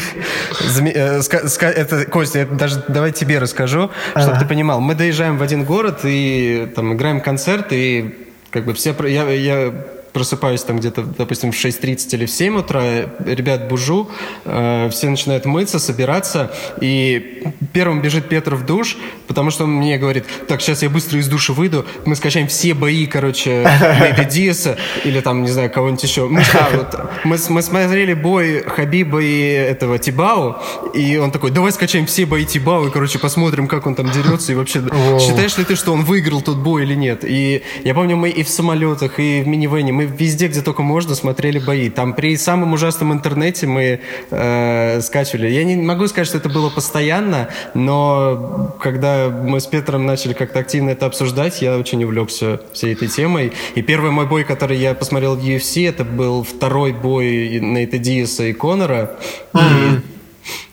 Э, 0.94 1.20
это, 1.20 2.04
Костя, 2.06 2.40
я 2.40 2.46
даже 2.46 2.84
давай 2.88 3.12
тебе 3.12 3.38
расскажу, 3.38 3.90
чтобы 4.16 4.38
ты 4.38 4.46
понимал. 4.46 4.80
Мы 4.80 4.94
доезжаем 4.94 5.38
в 5.38 5.42
один 5.42 5.64
город 5.64 6.00
и 6.04 6.70
там 6.74 6.94
играем 6.94 7.20
концерт, 7.20 7.72
и 7.72 8.28
как 8.50 8.64
бы 8.64 8.74
все... 8.74 8.94
Я, 9.06 9.28
я 9.30 9.72
просыпаюсь 10.14 10.62
там 10.62 10.78
где-то, 10.78 11.02
допустим, 11.02 11.50
в 11.50 11.56
6.30 11.56 12.14
или 12.14 12.24
в 12.26 12.30
7 12.30 12.58
утра, 12.58 12.82
ребят 13.26 13.68
бужу, 13.68 14.08
э, 14.44 14.88
все 14.90 15.10
начинают 15.10 15.44
мыться, 15.44 15.80
собираться, 15.80 16.54
и 16.80 17.42
первым 17.72 18.00
бежит 18.00 18.28
Петр 18.28 18.54
в 18.54 18.64
душ, 18.64 18.96
потому 19.26 19.50
что 19.50 19.64
он 19.64 19.72
мне 19.72 19.98
говорит, 19.98 20.24
так, 20.46 20.62
сейчас 20.62 20.82
я 20.84 20.88
быстро 20.88 21.18
из 21.18 21.26
душа 21.26 21.52
выйду, 21.52 21.84
мы 22.06 22.14
скачаем 22.14 22.46
все 22.46 22.74
бои, 22.74 23.06
короче, 23.06 23.68
Нейта 24.00 24.24
Диаса, 24.24 24.78
или 25.04 25.20
там, 25.20 25.42
не 25.42 25.50
знаю, 25.50 25.68
кого-нибудь 25.68 26.04
еще. 26.04 26.28
Мы, 26.28 26.42
а, 26.54 26.70
вот, 26.76 27.24
мы, 27.24 27.36
мы 27.48 27.62
смотрели 27.62 28.14
бой 28.14 28.62
Хабиба 28.62 29.20
и 29.20 29.40
этого 29.40 29.98
Тибау, 29.98 30.58
и 30.94 31.16
он 31.16 31.32
такой, 31.32 31.50
давай 31.50 31.72
скачаем 31.72 32.06
все 32.06 32.24
бои 32.24 32.44
Тибау, 32.44 32.86
и, 32.86 32.90
короче, 32.92 33.18
посмотрим, 33.18 33.66
как 33.66 33.84
он 33.88 33.96
там 33.96 34.08
дерется, 34.10 34.52
и 34.52 34.54
вообще, 34.54 34.80
считаешь 35.18 35.58
ли 35.58 35.64
ты, 35.64 35.74
что 35.74 35.92
он 35.92 36.04
выиграл 36.04 36.40
тот 36.40 36.58
бой 36.58 36.84
или 36.84 36.94
нет? 36.94 37.24
И 37.24 37.64
я 37.82 37.94
помню, 37.94 38.16
мы 38.16 38.30
и 38.30 38.44
в 38.44 38.48
самолетах, 38.48 39.18
и 39.18 39.42
в 39.42 39.48
минивене, 39.48 39.92
мы 39.92 40.03
везде, 40.04 40.48
где 40.48 40.60
только 40.62 40.82
можно, 40.82 41.14
смотрели 41.14 41.58
бои. 41.58 41.90
Там 41.90 42.14
при 42.14 42.36
самом 42.36 42.72
ужасном 42.72 43.12
интернете 43.12 43.66
мы 43.66 44.00
э, 44.30 45.00
скачивали. 45.00 45.48
Я 45.48 45.64
не 45.64 45.76
могу 45.76 46.06
сказать, 46.08 46.28
что 46.28 46.38
это 46.38 46.48
было 46.48 46.70
постоянно, 46.70 47.48
но 47.74 48.74
когда 48.80 49.28
мы 49.28 49.60
с 49.60 49.66
Петром 49.66 50.06
начали 50.06 50.32
как-то 50.32 50.58
активно 50.58 50.90
это 50.90 51.06
обсуждать, 51.06 51.62
я 51.62 51.76
очень 51.76 52.02
увлекся 52.04 52.60
всей 52.72 52.94
этой 52.94 53.08
темой. 53.08 53.52
И 53.74 53.82
первый 53.82 54.10
мой 54.10 54.26
бой, 54.26 54.44
который 54.44 54.76
я 54.78 54.94
посмотрел 54.94 55.36
в 55.36 55.44
UFC, 55.44 55.88
это 55.88 56.04
был 56.04 56.42
второй 56.42 56.92
бой 56.92 57.60
Нейта 57.60 57.98
Диаса 57.98 58.44
и 58.44 58.52
Конора. 58.52 59.16
Mm-hmm. 59.52 59.96
И 59.96 60.13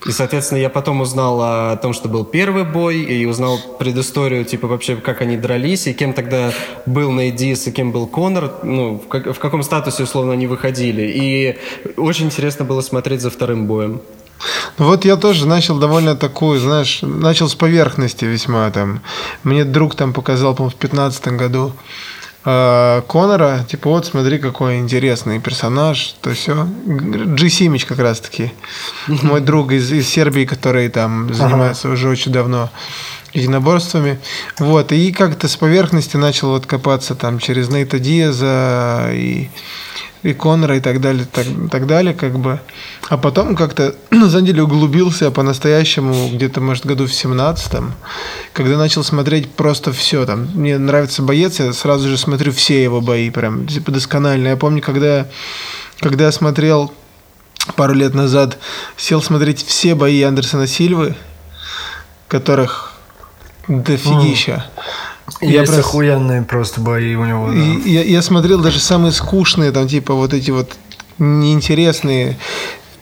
и, 0.06 0.12
соответственно, 0.12 0.60
я 0.60 0.70
потом 0.70 1.02
узнал 1.02 1.42
о 1.42 1.78
том, 1.78 1.94
что 1.94 2.10
был 2.10 2.26
первый 2.26 2.64
бой, 2.64 3.02
и 3.02 3.26
узнал 3.26 3.60
предысторию, 3.80 4.46
типа, 4.46 4.68
вообще, 4.68 4.96
как 4.96 5.22
они 5.22 5.38
дрались, 5.38 5.88
и 5.88 5.94
кем 5.94 6.14
тогда 6.14 6.52
был 6.86 7.12
Нейдис, 7.12 7.68
и 7.68 7.72
кем 7.72 7.92
был 7.92 8.08
Конор, 8.08 8.52
ну, 8.64 8.96
в, 8.96 9.08
как, 9.08 9.28
в 9.36 9.40
каком 9.40 9.64
статусе, 9.64 10.04
условно, 10.04 10.34
они 10.34 10.48
выходили. 10.48 11.12
И 11.14 11.58
очень 11.98 12.26
интересно 12.26 12.66
было 12.66 12.82
смотреть 12.82 13.22
за 13.22 13.30
вторым 13.30 13.68
боем. 13.68 14.02
Ну 14.78 14.86
вот 14.86 15.06
я 15.06 15.18
тоже 15.18 15.48
начал 15.48 15.78
довольно 15.78 16.16
такую, 16.16 16.60
знаешь, 16.60 17.00
начал 17.02 17.48
с 17.48 17.56
поверхности 17.56 18.26
весьма 18.26 18.70
там. 18.72 19.02
Мне 19.44 19.66
друг 19.66 19.96
там 19.96 20.14
показал, 20.14 20.56
по-моему, 20.56 20.76
в 20.76 20.80
2015 20.80 21.28
году 21.38 21.74
Конора, 22.44 23.66
типа, 23.70 23.90
вот 23.90 24.08
смотри, 24.08 24.40
какой 24.40 24.80
интересный 24.80 25.40
персонаж, 25.40 26.16
то 26.22 26.34
все. 26.34 26.68
Джи 26.88 27.50
Симич 27.50 27.86
как 27.86 28.00
раз-таки. 28.00 28.52
Мой 29.08 29.42
друг 29.42 29.72
из, 29.72 29.92
из 29.92 30.08
Сербии, 30.08 30.46
который 30.46 30.90
там 30.90 31.32
занимается 31.34 31.88
ага. 31.88 31.94
уже 31.94 32.10
очень 32.10 32.32
давно 32.32 32.70
единоборствами. 33.34 34.20
Вот, 34.60 34.92
и 34.92 35.12
как-то 35.12 35.48
с 35.48 35.56
поверхности 35.56 36.18
начал 36.18 36.50
вот 36.50 36.66
копаться 36.66 37.16
там 37.16 37.40
через 37.40 37.70
Нейта 37.70 38.00
Диаза 38.00 39.10
и 39.14 39.50
и 40.24 40.34
Конора 40.34 40.78
и 40.78 40.80
так 40.80 41.02
далее, 41.02 41.26
так, 41.26 41.48
так 41.72 41.88
далее, 41.88 42.14
как 42.14 42.38
бы. 42.38 42.60
А 43.10 43.18
потом 43.18 43.56
как-то, 43.56 43.96
на 44.12 44.30
самом 44.30 44.46
деле, 44.46 44.64
углубился 44.64 45.32
по-настоящему 45.32 46.30
где-то, 46.32 46.62
может, 46.62 46.86
году 46.86 47.08
в 47.08 47.12
17-м, 47.12 47.94
когда 48.54 48.78
начал 48.78 49.04
смотреть 49.04 49.52
просто 49.52 49.92
все 49.92 50.26
там. 50.26 50.48
Мне 50.54 50.78
нравится 50.78 51.24
боец, 51.24 51.60
я 51.60 51.74
сразу 51.74 52.08
же 52.08 52.18
смотрю 52.18 52.52
все 52.52 52.84
его 52.84 53.02
бои, 53.02 53.30
прям, 53.32 53.66
типа, 53.66 53.92
досконально. 53.92 54.50
Я 54.50 54.58
помню, 54.58 54.82
когда, 54.82 55.28
когда 56.00 56.26
я 56.26 56.32
смотрел 56.32 56.94
пару 57.76 57.94
лет 57.94 58.14
назад, 58.14 58.60
сел 58.98 59.22
смотреть 59.22 59.66
все 59.66 59.96
бои 59.96 60.22
Андерсона 60.22 60.68
Сильвы, 60.68 61.16
которых 62.28 62.91
дофигища. 63.80 64.66
Я 65.40 65.62
Есть 65.62 65.78
охуенные 65.78 66.44
просто 66.44 66.82
бои 66.82 67.16
у 67.16 67.26
него. 67.26 67.48
Да. 67.48 67.54
И, 67.54 67.90
я, 67.90 68.04
я 68.04 68.22
смотрел 68.22 68.60
даже 68.60 68.80
самые 68.80 69.12
скучные, 69.12 69.72
там, 69.72 69.88
типа, 69.88 70.14
вот 70.14 70.34
эти 70.34 70.52
вот 70.52 70.76
неинтересные 71.20 72.38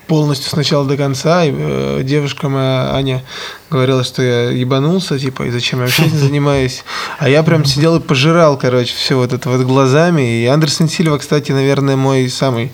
полностью 0.06 0.50
с 0.50 0.56
начала 0.56 0.84
до 0.84 0.96
конца. 0.96 1.44
И, 1.44 1.52
э, 1.54 2.00
девушка 2.04 2.48
моя 2.48 2.94
Аня 2.94 3.22
говорила, 3.70 4.04
что 4.04 4.22
я 4.22 4.50
ебанулся, 4.50 5.18
типа, 5.18 5.44
и 5.44 5.50
зачем 5.50 5.80
я 5.80 5.86
вообще 5.86 6.04
этим 6.04 6.18
занимаюсь. 6.26 6.84
А 7.18 7.28
я 7.28 7.42
прям 7.42 7.64
сидел 7.64 7.96
и 7.96 8.00
пожирал, 8.00 8.58
короче, 8.58 8.94
все 8.94 9.16
вот 9.16 9.32
это 9.32 9.48
вот 9.48 9.60
глазами. 9.62 10.42
И 10.42 10.46
Андерсон 10.46 10.88
Сильва, 10.88 11.18
кстати, 11.18 11.52
наверное, 11.52 11.96
мой 11.96 12.28
самый 12.28 12.72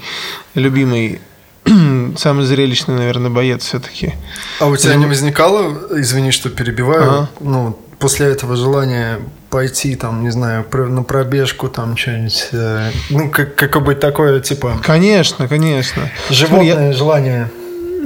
любимый 0.55 1.21
самый 2.17 2.45
зрелищный, 2.45 2.95
наверное, 2.95 3.31
боец 3.31 3.65
все-таки. 3.65 4.15
А 4.61 4.67
у 4.67 4.77
тебя 4.77 4.95
не 4.95 5.07
возникало, 5.07 6.01
извини, 6.01 6.31
что 6.31 6.51
перебиваю, 6.51 7.11
ага. 7.11 7.31
ну, 7.41 7.79
после 7.99 8.27
этого 8.27 8.57
желания 8.57 9.21
пойти, 9.51 9.97
там, 9.97 10.23
не 10.23 10.31
знаю, 10.31 10.67
на 10.73 11.03
пробежку, 11.03 11.69
там, 11.69 11.97
что-нибудь, 11.97 12.49
э, 12.53 12.91
ну, 13.11 13.31
как, 13.31 13.55
какое-нибудь 13.55 14.01
такое, 14.01 14.41
типа... 14.41 14.79
Конечно, 14.83 15.49
конечно. 15.49 16.11
Животное 16.31 16.89
я, 16.89 16.93
желание. 16.93 17.51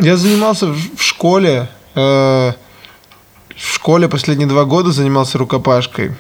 Я 0.00 0.16
занимался 0.16 0.66
в 0.66 1.00
школе, 1.00 1.68
э, 1.94 1.98
в 2.00 3.74
школе 3.74 4.08
последние 4.08 4.48
два 4.48 4.64
года 4.64 4.92
занимался 4.92 5.38
рукопашкой. 5.38 6.14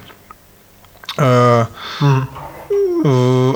Э, 1.16 1.66
mm. 2.00 2.26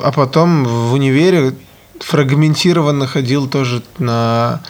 а 0.03 0.11
потом 0.13 0.65
в 0.65 0.93
универе 0.93 1.53
фрагментированно 1.99 3.07
ходил 3.07 3.47
тоже 3.47 3.81
на 3.97 4.61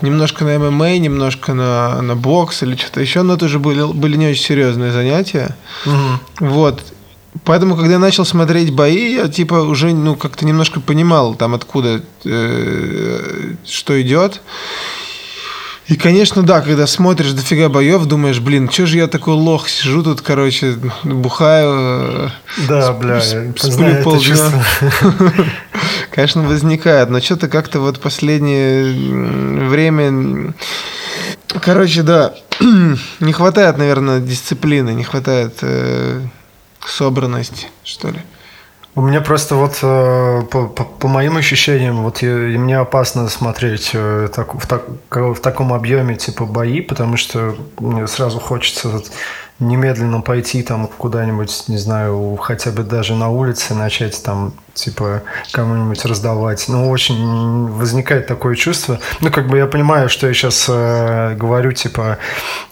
немножко 0.00 0.44
на 0.44 0.58
ММА, 0.58 0.98
немножко 0.98 1.54
на, 1.54 2.02
на 2.02 2.16
бокс 2.16 2.62
или 2.62 2.76
что-то 2.76 3.00
еще, 3.00 3.22
но 3.22 3.34
это 3.34 3.46
уже 3.46 3.58
были, 3.58 3.84
были 3.92 4.16
не 4.16 4.28
очень 4.28 4.42
серьезные 4.42 4.92
занятия. 4.92 5.56
Угу. 5.86 6.48
Вот. 6.50 6.82
Поэтому, 7.44 7.76
когда 7.76 7.94
я 7.94 7.98
начал 7.98 8.24
смотреть 8.24 8.72
бои, 8.72 9.14
я 9.14 9.28
типа 9.28 9.54
уже 9.54 9.92
ну 9.92 10.14
как-то 10.14 10.46
немножко 10.46 10.80
понимал 10.80 11.34
там 11.34 11.54
откуда 11.54 12.00
э, 12.24 13.54
что 13.66 14.00
идет. 14.00 14.40
И, 15.86 15.96
конечно, 15.96 16.42
да, 16.42 16.62
когда 16.62 16.86
смотришь 16.86 17.32
дофига 17.32 17.68
боев, 17.68 18.06
думаешь, 18.06 18.40
блин, 18.40 18.70
что 18.70 18.86
же 18.86 18.96
я 18.96 19.06
такой 19.06 19.34
лох, 19.34 19.68
сижу 19.68 20.02
тут, 20.02 20.22
короче, 20.22 20.76
бухаю. 21.02 22.30
Да, 22.68 22.92
бля, 22.92 23.20
сплю 23.20 24.02
полдня. 24.02 24.64
Конечно, 26.10 26.42
возникает, 26.42 27.10
но 27.10 27.20
что-то 27.20 27.48
как-то 27.48 27.80
вот 27.80 28.00
последнее 28.00 29.68
время... 29.68 30.54
Короче, 31.60 32.02
да, 32.02 32.34
не 33.20 33.32
хватает, 33.32 33.76
наверное, 33.76 34.20
дисциплины, 34.20 34.90
не 34.90 35.04
хватает 35.04 35.58
э, 35.60 36.20
собранности, 36.86 37.68
что 37.84 38.08
ли. 38.08 38.20
У 38.96 39.00
меня 39.00 39.20
просто 39.20 39.56
вот 39.56 39.78
э, 39.82 40.42
по, 40.50 40.68
по, 40.68 40.84
по 40.84 41.08
моим 41.08 41.36
ощущениям, 41.36 42.04
вот 42.04 42.22
я, 42.22 42.30
мне 42.30 42.78
опасно 42.78 43.28
смотреть 43.28 43.90
э, 43.92 44.28
так, 44.32 44.54
в, 44.54 44.66
так, 44.68 44.84
в 45.10 45.40
таком 45.40 45.72
объеме 45.72 46.14
типа 46.14 46.44
бои, 46.44 46.80
потому 46.80 47.16
что 47.16 47.56
мне 47.80 48.06
сразу 48.06 48.38
хочется 48.38 48.88
вот, 48.88 49.10
немедленно 49.58 50.20
пойти 50.20 50.62
там 50.62 50.86
куда-нибудь, 50.86 51.64
не 51.66 51.78
знаю, 51.78 52.36
хотя 52.40 52.70
бы 52.70 52.84
даже 52.84 53.16
на 53.16 53.30
улице 53.30 53.74
начать 53.74 54.22
там 54.22 54.54
типа 54.74 55.22
кому-нибудь 55.52 56.04
раздавать. 56.04 56.64
Ну, 56.68 56.90
очень 56.90 57.66
возникает 57.68 58.26
такое 58.26 58.56
чувство. 58.56 59.00
Ну, 59.20 59.30
как 59.30 59.48
бы 59.48 59.58
я 59.58 59.66
понимаю, 59.66 60.08
что 60.08 60.26
я 60.26 60.34
сейчас 60.34 60.66
э, 60.68 61.34
говорю, 61.36 61.72
типа, 61.72 62.18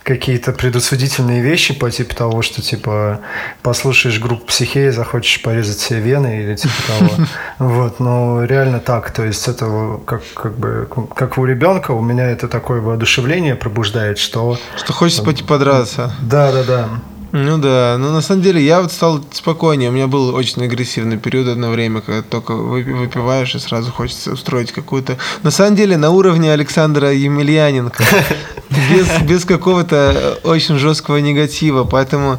какие-то 0.02 0.52
предусудительные 0.52 1.40
вещи 1.40 1.74
по 1.74 1.90
типу 1.90 2.14
того, 2.14 2.42
что, 2.42 2.60
типа, 2.60 3.20
послушаешь 3.62 4.20
группу 4.20 4.46
психеи, 4.46 4.90
захочешь 4.90 5.40
порезать 5.42 5.78
себе 5.78 6.00
вены 6.00 6.42
или 6.42 6.56
типа 6.56 6.74
того. 6.88 7.10
Вот, 7.58 8.00
но 8.00 8.44
реально 8.44 8.80
так. 8.80 9.10
То 9.12 9.24
есть 9.24 9.46
это 9.46 10.00
как, 10.04 10.22
как 10.34 10.58
бы, 10.58 10.88
как 11.14 11.38
у 11.38 11.44
ребенка, 11.44 11.92
у 11.92 12.02
меня 12.02 12.26
это 12.30 12.48
такое 12.48 12.80
воодушевление 12.80 13.54
пробуждает, 13.54 14.18
что... 14.18 14.58
Что 14.76 14.92
хочется 14.92 15.22
пойти 15.22 15.44
подраться. 15.44 16.12
Да, 16.20 16.50
да, 16.50 16.64
да. 16.64 16.88
Ну 17.32 17.56
да, 17.56 17.96
но 17.98 18.12
на 18.12 18.20
самом 18.20 18.42
деле 18.42 18.62
я 18.62 18.82
вот 18.82 18.92
стал 18.92 19.24
спокойнее. 19.32 19.88
У 19.88 19.92
меня 19.92 20.06
был 20.06 20.34
очень 20.34 20.62
агрессивный 20.62 21.16
период 21.16 21.48
одно 21.48 21.70
время, 21.70 22.02
когда 22.02 22.20
только 22.20 22.54
выпиваешь 22.54 23.54
и 23.54 23.58
сразу 23.58 23.90
хочется 23.90 24.32
устроить 24.32 24.70
какую-то... 24.70 25.16
На 25.42 25.50
самом 25.50 25.74
деле 25.74 25.96
на 25.96 26.10
уровне 26.10 26.52
Александра 26.52 27.10
Емельяненко, 27.10 28.04
без, 28.70 29.22
без 29.22 29.44
какого-то 29.46 30.40
очень 30.44 30.76
жесткого 30.76 31.16
негатива, 31.18 31.84
поэтому 31.84 32.38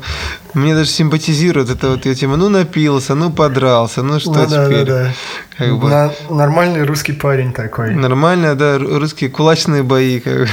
мне 0.53 0.75
даже 0.75 0.91
симпатизирует 0.91 1.71
это 1.71 1.89
вот 1.89 2.05
я 2.05 2.13
тема, 2.13 2.37
ну 2.37 2.49
напился, 2.49 3.15
ну 3.15 3.31
подрался, 3.31 4.03
ну 4.03 4.19
что 4.19 4.33
ну, 4.33 4.45
теперь? 4.45 4.85
Да, 4.85 5.03
да, 5.03 5.03
да. 5.05 5.13
Как 5.57 5.79
бы. 5.79 5.89
На, 5.89 6.11
нормальный 6.29 6.83
русский 6.83 7.13
парень 7.13 7.51
такой. 7.51 7.95
Нормально, 7.95 8.53
да, 8.53 8.77
русские 8.77 9.31
кулачные 9.31 9.81
бои. 9.81 10.19
Как 10.19 10.47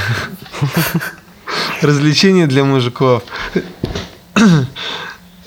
Развлечения 1.82 2.46
для 2.46 2.64
мужиков. 2.64 3.22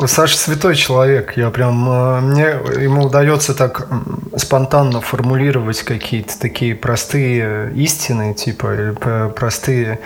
Саша 0.05 0.37
святой 0.37 0.75
человек. 0.75 1.37
Я 1.37 1.49
прям 1.49 1.89
э, 1.89 2.21
мне 2.21 2.43
ему 2.81 3.05
удается 3.05 3.53
так 3.53 3.87
спонтанно 4.35 5.01
формулировать 5.01 5.81
какие-то 5.83 6.37
такие 6.39 6.75
простые 6.75 7.71
истины, 7.73 8.33
типа 8.33 9.31
простые 9.35 9.99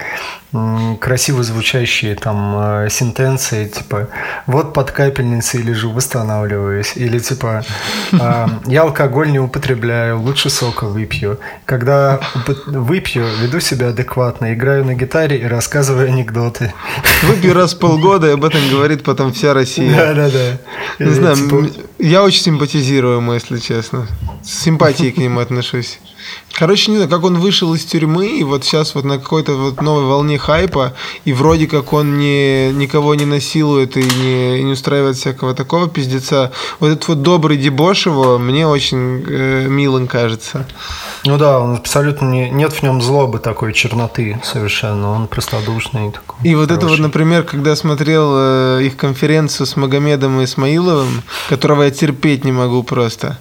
красиво 0.99 1.43
звучащие 1.43 2.15
там 2.15 2.55
э, 2.85 2.89
сентенции, 2.89 3.67
типа 3.67 4.07
вот 4.45 4.73
под 4.73 4.91
капельницей 4.91 5.61
лежу, 5.61 5.91
восстанавливаюсь, 5.91 6.93
или 6.95 7.19
типа 7.19 7.63
«А, 8.19 8.49
я 8.65 8.83
алкоголь 8.83 9.31
не 9.31 9.39
употребляю, 9.39 10.19
лучше 10.19 10.49
сока 10.49 10.85
выпью. 10.85 11.39
Когда 11.65 12.19
выпью, 12.65 13.25
веду 13.41 13.59
себя 13.59 13.89
адекватно, 13.89 14.53
играю 14.53 14.85
на 14.85 14.95
гитаре 14.95 15.37
и 15.37 15.45
рассказываю 15.45 16.07
анекдоты. 16.07 16.73
Выпью 17.23 17.53
раз 17.53 17.73
в 17.73 17.79
полгода, 17.79 18.27
и 18.27 18.31
об 18.33 18.43
этом 18.43 18.61
говорит 18.69 19.03
потом 19.03 19.33
вся 19.33 19.53
Россия. 19.53 19.95
Да, 19.95 20.13
да, 20.13 20.29
да. 20.29 21.05
Не 21.05 21.11
знаю, 21.11 21.35
типа... 21.35 21.67
я 21.99 22.23
очень 22.23 22.41
симпатизирую 22.41 23.17
ему, 23.17 23.33
если 23.33 23.57
честно. 23.59 24.07
С 24.43 24.59
симпатией 24.63 25.11
к 25.11 25.17
нему 25.17 25.39
отношусь. 25.39 25.99
Короче, 26.57 26.89
не 26.89 26.97
знаю, 26.97 27.09
как 27.09 27.23
он 27.23 27.37
вышел 27.37 27.71
из 27.75 27.85
тюрьмы, 27.85 28.39
и 28.39 28.43
вот 28.43 28.63
сейчас 28.63 28.95
вот 28.95 29.05
на 29.05 29.19
какой-то 29.19 29.53
вот 29.53 29.79
новой 29.79 30.05
волне 30.05 30.39
хайпа, 30.39 30.93
и 31.23 31.31
вроде 31.31 31.67
как 31.67 31.93
он 31.93 32.17
не, 32.17 32.71
никого 32.71 33.13
не 33.13 33.25
насилует 33.25 33.95
и 33.95 34.01
не, 34.01 34.63
не 34.63 34.71
устраивает 34.71 35.17
всякого 35.17 35.53
такого 35.53 35.87
пиздеца. 35.87 36.51
Вот 36.79 36.87
этот 36.87 37.07
вот 37.09 37.21
добрый 37.21 37.57
дебош 37.57 38.07
его 38.07 38.39
мне 38.39 38.65
очень 38.65 39.23
э, 39.27 39.67
милым 39.67 40.07
кажется. 40.07 40.65
Ну 41.25 41.37
да, 41.37 41.59
он 41.59 41.75
абсолютно 41.75 42.25
не, 42.25 42.49
нет 42.49 42.73
в 42.73 42.81
нем 42.81 43.03
злобы 43.03 43.37
такой 43.37 43.71
черноты 43.71 44.41
совершенно, 44.43 45.11
он 45.11 45.27
простодушный 45.27 46.11
такой. 46.11 46.37
И 46.41 46.55
вот 46.55 46.71
это 46.71 46.87
вот, 46.87 46.97
например, 46.97 47.43
когда 47.43 47.75
смотрел 47.75 48.31
э, 48.35 48.83
их 48.83 48.97
конференцию 48.97 49.67
с 49.67 49.75
Магомедом 49.75 50.41
и 50.41 50.45
Исмаиловым, 50.45 51.21
которого 51.49 51.83
я 51.83 51.91
терпеть 51.91 52.43
не 52.45 52.51
могу 52.51 52.81
просто. 52.81 53.37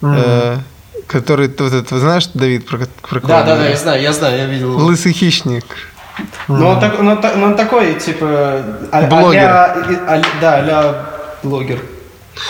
Mm-hmm. 0.00 0.58
Который, 1.06 1.48
вот 1.48 1.72
это, 1.72 1.98
знаешь, 1.98 2.28
Давид, 2.34 2.66
про, 2.66 2.78
про? 3.08 3.20
Да, 3.20 3.42
да, 3.42 3.56
да, 3.56 3.68
я 3.68 3.76
знаю, 3.76 4.02
я 4.02 4.12
знаю, 4.12 4.38
я 4.38 4.46
видел. 4.46 4.76
Лысый 4.76 5.12
хищник. 5.12 5.64
Ну, 6.48 6.68
он, 6.68 6.80
так, 6.80 6.98
ну, 7.00 7.18
ну, 7.36 7.44
он 7.44 7.56
такой, 7.56 7.94
типа... 7.94 8.62
А, 8.90 9.02
блогер. 9.02 9.48
А, 9.48 9.76
а, 10.06 10.22
да, 10.40 10.64
а 10.68 11.38
блогер. 11.42 11.80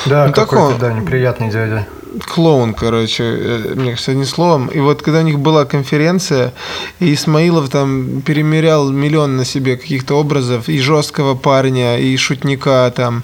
Да, 0.06 0.26
ну, 0.26 0.32
какой-то, 0.32 0.78
да, 0.78 0.92
неприятный 0.92 1.48
дядя 1.48 1.86
клоун, 2.20 2.74
короче, 2.74 3.24
э, 3.24 3.74
мне 3.74 3.90
кажется, 3.90 4.12
одним 4.12 4.26
словом. 4.26 4.68
И 4.68 4.80
вот 4.80 5.02
когда 5.02 5.20
у 5.20 5.22
них 5.22 5.38
была 5.38 5.64
конференция, 5.64 6.52
и 7.00 7.14
Исмаилов 7.14 7.68
там 7.68 8.22
перемерял 8.22 8.90
миллион 8.90 9.36
на 9.36 9.44
себе 9.44 9.76
каких-то 9.76 10.14
образов, 10.14 10.68
и 10.68 10.78
жесткого 10.78 11.34
парня, 11.34 11.98
и 11.98 12.16
шутника 12.16 12.92
там, 12.94 13.22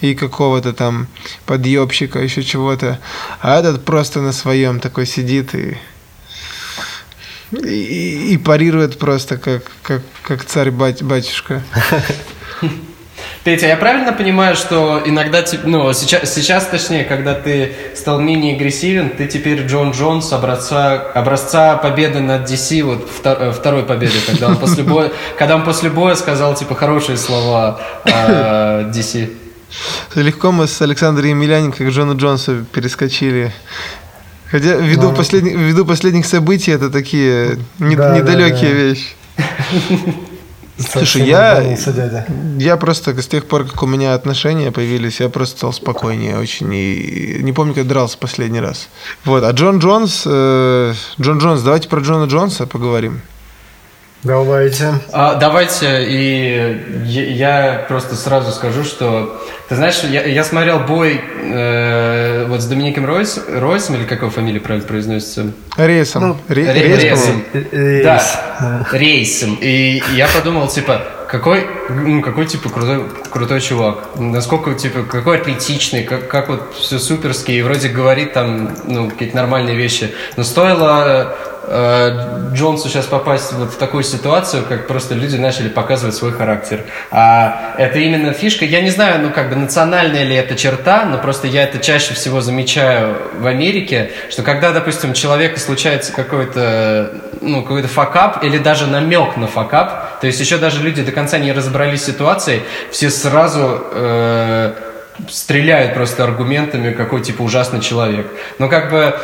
и 0.00 0.14
какого-то 0.14 0.72
там 0.72 1.06
подъебщика, 1.46 2.18
еще 2.18 2.42
чего-то. 2.42 2.98
А 3.40 3.58
этот 3.58 3.84
просто 3.84 4.20
на 4.20 4.32
своем 4.32 4.80
такой 4.80 5.06
сидит 5.06 5.54
и 5.54 5.76
и, 7.52 8.34
и 8.34 8.38
парирует 8.38 8.98
просто 8.98 9.36
как, 9.36 9.64
как, 9.82 10.02
как 10.22 10.44
царь 10.44 10.70
батюшка. 10.70 11.62
Петя, 13.42 13.68
я 13.68 13.76
правильно 13.76 14.12
понимаю, 14.12 14.54
что 14.54 15.00
иногда, 15.02 15.42
ну, 15.64 15.94
сейчас, 15.94 16.34
сейчас, 16.34 16.66
точнее, 16.66 17.04
когда 17.04 17.32
ты 17.34 17.72
стал 17.96 18.20
менее 18.20 18.54
агрессивен, 18.54 19.08
ты 19.08 19.26
теперь 19.26 19.66
Джон 19.66 19.92
Джонс 19.92 20.30
образца, 20.34 21.10
образца 21.14 21.78
победы 21.78 22.20
над 22.20 22.50
DC, 22.50 22.82
вот 22.82 23.08
втор, 23.08 23.52
второй 23.52 23.84
победы, 23.84 24.12
когда 24.26 24.48
он 24.48 24.56
после 24.58 24.84
боя, 24.84 25.10
когда 25.38 25.56
он 25.56 25.64
после 25.64 25.88
боя 25.88 26.16
сказал, 26.16 26.54
типа, 26.54 26.74
хорошие 26.74 27.16
слова 27.16 27.80
э, 28.04 28.92
DC. 28.94 29.34
Легко 30.16 30.52
мы 30.52 30.66
с 30.66 30.82
Александром 30.82 31.28
Емельяненко 31.28 31.82
к 31.82 31.88
Джону 31.88 32.18
Джонсу 32.18 32.66
перескочили. 32.70 33.52
Хотя 34.50 34.74
ввиду, 34.74 35.10
Но... 35.10 35.14
последних, 35.14 35.54
ввиду 35.56 35.86
последних 35.86 36.26
событий 36.26 36.72
это 36.72 36.90
такие 36.90 37.56
да, 37.78 38.18
недалекие 38.18 38.70
да, 38.70 38.76
да. 38.76 38.82
вещи. 38.82 40.16
Слушай, 40.88 41.26
я, 41.26 41.76
я 42.58 42.76
просто 42.76 43.20
с 43.20 43.26
тех 43.26 43.46
пор, 43.46 43.66
как 43.66 43.82
у 43.82 43.86
меня 43.86 44.14
отношения 44.14 44.70
появились, 44.70 45.20
я 45.20 45.28
просто 45.28 45.56
стал 45.56 45.72
спокойнее 45.72 46.38
очень. 46.38 46.72
И 46.72 47.38
не 47.42 47.52
помню, 47.52 47.74
как 47.74 47.86
дрался 47.86 48.18
последний 48.18 48.60
раз. 48.60 48.88
Вот. 49.24 49.44
А 49.44 49.50
Джон 49.50 49.78
Джонс, 49.78 50.22
э, 50.26 50.94
Джон 51.20 51.38
Джонс, 51.38 51.62
давайте 51.62 51.88
про 51.88 52.00
Джона 52.00 52.24
Джонса 52.24 52.66
поговорим. 52.66 53.20
Давайте. 54.22 54.94
А, 55.12 55.36
давайте, 55.36 56.04
и 56.04 57.04
я, 57.04 57.22
я 57.22 57.86
просто 57.88 58.16
сразу 58.16 58.52
скажу, 58.52 58.84
что 58.84 59.42
ты 59.68 59.76
знаешь, 59.76 60.00
я, 60.02 60.24
я 60.24 60.44
смотрел 60.44 60.80
бой 60.80 61.20
э, 61.42 62.44
вот 62.46 62.60
с 62.60 62.66
Домиником 62.66 63.06
Ройс, 63.06 63.40
Ройсом, 63.48 63.96
или 63.96 64.04
как 64.04 64.20
его 64.20 64.30
фамилия 64.30 64.60
правильно 64.60 64.86
произносится? 64.86 65.52
Рейсом. 65.76 66.28
Ну, 66.28 66.36
Ре, 66.48 66.72
рейс, 66.72 67.02
рейсом. 67.02 67.44
Рейс. 67.52 68.04
Да, 68.04 68.86
рейсом. 68.92 69.58
И 69.60 70.02
я 70.14 70.28
подумал, 70.28 70.68
типа, 70.68 71.02
какой, 71.28 71.66
ну, 71.88 72.20
какой, 72.20 72.46
типа, 72.46 72.68
крутой, 72.68 73.04
крутой 73.30 73.60
чувак. 73.60 74.10
Насколько, 74.16 74.74
типа, 74.74 75.04
какой 75.04 75.38
атлетичный, 75.38 76.02
как, 76.02 76.28
как 76.28 76.48
вот 76.48 76.74
все 76.78 76.98
суперский, 76.98 77.58
и 77.58 77.62
вроде 77.62 77.88
говорит 77.88 78.34
там, 78.34 78.76
ну, 78.84 79.08
какие-то 79.08 79.36
нормальные 79.36 79.76
вещи. 79.76 80.12
Но 80.36 80.42
стоило 80.42 80.90
Э, 80.90 81.34
Джонсу 82.52 82.88
сейчас 82.88 83.06
попасть 83.06 83.52
вот 83.52 83.72
в 83.72 83.76
такую 83.76 84.02
ситуацию, 84.02 84.64
как 84.68 84.88
просто 84.88 85.14
люди 85.14 85.36
начали 85.36 85.68
показывать 85.68 86.16
свой 86.16 86.32
характер. 86.32 86.84
А 87.12 87.74
это 87.78 88.00
именно 88.00 88.32
фишка. 88.32 88.64
Я 88.64 88.80
не 88.80 88.90
знаю, 88.90 89.22
ну 89.22 89.30
как 89.30 89.50
бы 89.50 89.56
национальная 89.56 90.24
ли 90.24 90.34
это 90.34 90.56
черта, 90.56 91.04
но 91.04 91.18
просто 91.18 91.46
я 91.46 91.62
это 91.62 91.78
чаще 91.78 92.14
всего 92.14 92.40
замечаю 92.40 93.16
в 93.38 93.46
Америке, 93.46 94.10
что 94.30 94.42
когда, 94.42 94.72
допустим, 94.72 95.10
у 95.10 95.14
человека 95.14 95.60
случается 95.60 96.12
какой-то 96.12 97.12
ну, 97.40 97.62
какой-то 97.62 97.88
факап 97.88 98.42
или 98.42 98.58
даже 98.58 98.88
намек 98.88 99.36
на 99.36 99.46
факап, 99.46 100.20
то 100.20 100.26
есть 100.26 100.40
еще 100.40 100.58
даже 100.58 100.82
люди 100.82 101.02
до 101.02 101.12
конца 101.12 101.38
не 101.38 101.52
разобрались 101.52 102.02
с 102.02 102.06
ситуацией, 102.06 102.62
все 102.90 103.10
сразу 103.10 103.80
э, 103.92 104.74
стреляют 105.28 105.94
просто 105.94 106.24
аргументами, 106.24 106.92
какой 106.92 107.22
типа 107.22 107.42
ужасный 107.42 107.80
человек. 107.80 108.26
Но 108.58 108.68
как 108.68 108.90
бы 108.90 109.16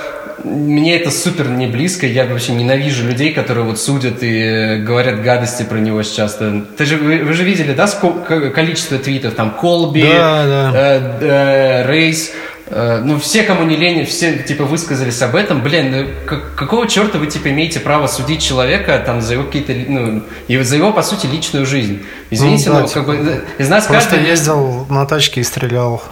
мне 0.46 0.96
это 0.96 1.10
супер 1.10 1.48
не 1.48 1.66
близко. 1.66 2.06
Я 2.06 2.24
вообще 2.24 2.52
ненавижу 2.52 3.06
людей, 3.06 3.32
которые 3.32 3.64
вот 3.64 3.78
судят 3.78 4.22
и 4.22 4.40
э, 4.40 4.78
говорят 4.78 5.22
гадости 5.22 5.64
про 5.64 5.78
него 5.78 6.02
сейчас. 6.02 6.38
Ты 6.76 6.84
же, 6.84 6.96
вы, 6.96 7.24
вы 7.24 7.32
же 7.32 7.44
видели, 7.44 7.72
да, 7.72 7.86
сколько, 7.86 8.50
количество 8.50 8.98
твитов? 8.98 9.34
Там 9.34 9.50
Колби, 9.50 10.02
да, 10.02 10.44
да. 10.46 10.72
Э, 10.74 11.18
э, 11.20 11.90
Рейс. 11.90 12.32
Э, 12.68 13.00
ну, 13.04 13.18
все, 13.18 13.42
кому 13.42 13.64
не 13.64 13.76
лень, 13.76 14.04
все, 14.06 14.38
типа, 14.38 14.64
высказались 14.64 15.20
об 15.22 15.36
этом. 15.36 15.62
Блин, 15.62 15.90
ну, 15.90 16.06
как, 16.26 16.54
какого 16.54 16.88
черта 16.88 17.18
вы, 17.18 17.26
типа, 17.26 17.50
имеете 17.50 17.80
право 17.80 18.06
судить 18.06 18.42
человека, 18.42 19.02
там, 19.04 19.20
за 19.20 19.34
его 19.34 19.44
какие-то, 19.44 19.72
ну, 19.72 20.22
и 20.48 20.58
за 20.58 20.76
его, 20.76 20.92
по 20.92 21.02
сути, 21.02 21.26
личную 21.26 21.66
жизнь? 21.66 22.04
Извините, 22.30 22.70
ну, 22.70 22.76
да, 22.76 22.80
но, 22.82 22.88
типа, 22.88 23.04
как 23.04 23.24
бы, 23.24 23.44
из 23.58 23.68
нас 23.68 23.86
Просто 23.86 24.10
каждый... 24.10 24.28
ездил 24.28 24.86
на 24.90 25.06
тачке 25.06 25.40
и 25.40 25.44
стрелял. 25.44 26.02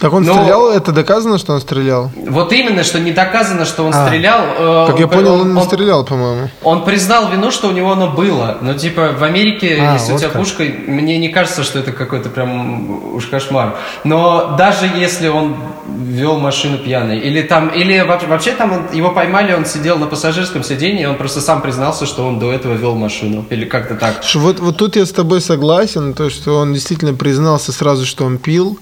Так 0.00 0.12
он 0.12 0.24
Но... 0.24 0.34
стрелял? 0.34 0.70
Это 0.70 0.92
доказано, 0.92 1.38
что 1.38 1.54
он 1.54 1.60
стрелял? 1.60 2.10
Вот 2.28 2.52
именно, 2.52 2.84
что 2.84 3.00
не 3.00 3.12
доказано, 3.12 3.64
что 3.64 3.84
он 3.84 3.94
а. 3.94 4.06
стрелял. 4.06 4.40
Э, 4.58 4.86
как 4.88 5.00
я 5.00 5.06
понял, 5.08 5.34
он, 5.34 5.40
он 5.40 5.54
не 5.54 5.62
стрелял, 5.62 6.04
по-моему. 6.04 6.50
Он 6.62 6.84
признал 6.84 7.30
вину, 7.30 7.50
что 7.50 7.68
у 7.68 7.72
него 7.72 7.92
оно 7.92 8.08
было. 8.08 8.58
Но 8.60 8.74
типа 8.74 9.12
в 9.18 9.24
Америке, 9.24 9.78
а, 9.80 9.94
если 9.94 10.12
вот 10.12 10.16
у 10.16 10.20
тебя 10.20 10.30
как. 10.30 10.40
пушка, 10.40 10.64
мне 10.64 11.18
не 11.18 11.28
кажется, 11.28 11.62
что 11.62 11.78
это 11.78 11.92
какой-то 11.92 12.28
прям 12.28 13.14
уж 13.14 13.26
кошмар. 13.26 13.76
Но 14.04 14.54
даже 14.58 14.86
если 14.86 15.28
он 15.28 15.56
вел 15.98 16.38
машину 16.38 16.76
пьяный, 16.78 17.18
или 17.18 17.40
там, 17.42 17.68
или 17.68 18.00
вообще 18.00 18.52
там 18.52 18.72
он, 18.72 18.82
его 18.92 19.12
поймали, 19.12 19.54
он 19.54 19.64
сидел 19.64 19.98
на 19.98 20.06
пассажирском 20.06 20.62
сиденье, 20.62 21.04
и 21.04 21.06
он 21.06 21.16
просто 21.16 21.40
сам 21.40 21.62
признался, 21.62 22.04
что 22.04 22.26
он 22.26 22.38
до 22.38 22.52
этого 22.52 22.74
вел 22.74 22.94
машину, 22.94 23.46
или 23.48 23.64
как-то 23.64 23.94
так. 23.94 24.22
Вот, 24.34 24.60
вот 24.60 24.76
тут 24.76 24.96
я 24.96 25.06
с 25.06 25.12
тобой 25.12 25.40
согласен, 25.40 26.12
то, 26.12 26.28
что 26.28 26.58
он 26.58 26.74
действительно 26.74 27.14
признался 27.14 27.72
сразу, 27.72 28.04
что 28.04 28.26
он 28.26 28.36
пил. 28.36 28.78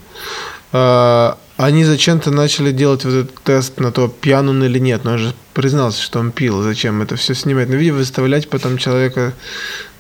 А, 0.76 1.38
они 1.56 1.84
зачем-то 1.84 2.32
начали 2.32 2.72
делать 2.72 3.04
вот 3.04 3.14
этот 3.14 3.34
тест 3.44 3.78
на 3.78 3.92
то, 3.92 4.08
пьян 4.08 4.48
он 4.48 4.64
или 4.64 4.80
нет. 4.80 5.04
Но 5.04 5.12
он 5.12 5.18
же 5.18 5.34
признался, 5.52 6.02
что 6.02 6.18
он 6.18 6.32
пил. 6.32 6.62
Зачем 6.62 7.00
это 7.00 7.14
все 7.14 7.32
снимать 7.34 7.68
на 7.68 7.74
видео, 7.74 7.94
выставлять 7.94 8.50
потом 8.50 8.76
человека 8.76 9.34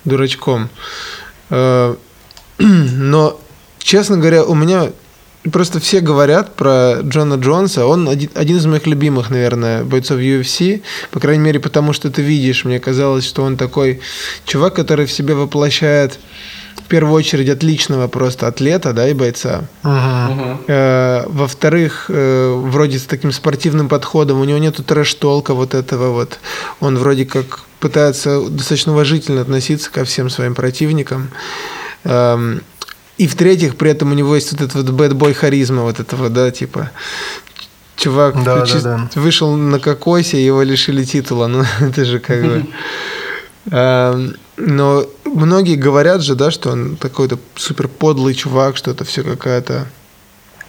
дурачком. 0.04 0.68
А, 1.48 1.96
но, 2.58 3.40
честно 3.78 4.16
говоря, 4.16 4.42
у 4.42 4.56
меня 4.56 4.90
просто 5.52 5.78
все 5.78 6.00
говорят 6.00 6.56
про 6.56 7.02
Джона 7.02 7.34
Джонса. 7.34 7.86
Он 7.86 8.08
один, 8.08 8.30
один 8.34 8.56
из 8.56 8.66
моих 8.66 8.88
любимых, 8.88 9.30
наверное, 9.30 9.84
бойцов 9.84 10.18
UFC. 10.18 10.82
По 11.12 11.20
крайней 11.20 11.44
мере, 11.44 11.60
потому 11.60 11.92
что 11.92 12.10
ты 12.10 12.20
видишь, 12.20 12.64
мне 12.64 12.80
казалось, 12.80 13.24
что 13.24 13.44
он 13.44 13.56
такой 13.56 14.00
чувак, 14.44 14.74
который 14.74 15.06
в 15.06 15.12
себе 15.12 15.34
воплощает 15.34 16.18
в 16.84 16.88
первую 16.88 17.14
очередь 17.14 17.48
отличного 17.48 18.08
просто 18.08 18.46
атлета, 18.46 18.92
да, 18.92 19.08
и 19.08 19.14
бойца. 19.14 19.64
Uh-huh. 19.82 20.58
Э, 20.66 21.24
во-вторых, 21.26 22.06
э, 22.08 22.52
вроде 22.52 22.98
с 22.98 23.04
таким 23.04 23.32
спортивным 23.32 23.88
подходом, 23.88 24.40
у 24.40 24.44
него 24.44 24.58
нету 24.58 24.82
трэш-толка 24.82 25.54
вот 25.54 25.74
этого 25.74 26.10
вот. 26.10 26.38
Он 26.80 26.98
вроде 26.98 27.24
как 27.24 27.60
пытается 27.80 28.48
достаточно 28.50 28.92
уважительно 28.92 29.40
относиться 29.40 29.90
ко 29.90 30.04
всем 30.04 30.28
своим 30.28 30.54
противникам. 30.54 31.30
Эм, 32.04 32.60
и 33.16 33.26
в-третьих, 33.26 33.76
при 33.76 33.90
этом 33.90 34.10
у 34.12 34.14
него 34.14 34.34
есть 34.34 34.52
вот 34.52 34.60
этот 34.60 34.74
вот 34.74 34.90
бэтбой 34.90 35.32
харизма, 35.32 35.82
вот 35.82 36.00
этого, 36.00 36.28
да, 36.28 36.50
типа 36.50 36.90
чувак 37.96 38.42
да, 38.44 38.66
да, 38.66 38.80
да. 38.80 39.10
вышел 39.14 39.56
на 39.56 39.78
кокосе, 39.78 40.44
его 40.44 40.62
лишили 40.62 41.04
титула, 41.04 41.46
ну 41.48 41.64
это 41.80 42.04
же 42.04 42.18
как 42.18 42.42
бы... 42.42 42.66
Эм, 43.70 44.36
но 44.56 45.04
многие 45.24 45.76
говорят 45.76 46.22
же, 46.22 46.34
да, 46.34 46.50
что 46.50 46.70
он 46.70 46.96
такой-то 46.96 47.38
супер 47.54 47.88
подлый 47.88 48.34
чувак, 48.34 48.76
что 48.76 48.90
это 48.90 49.04
все 49.04 49.22
какая-то 49.22 49.86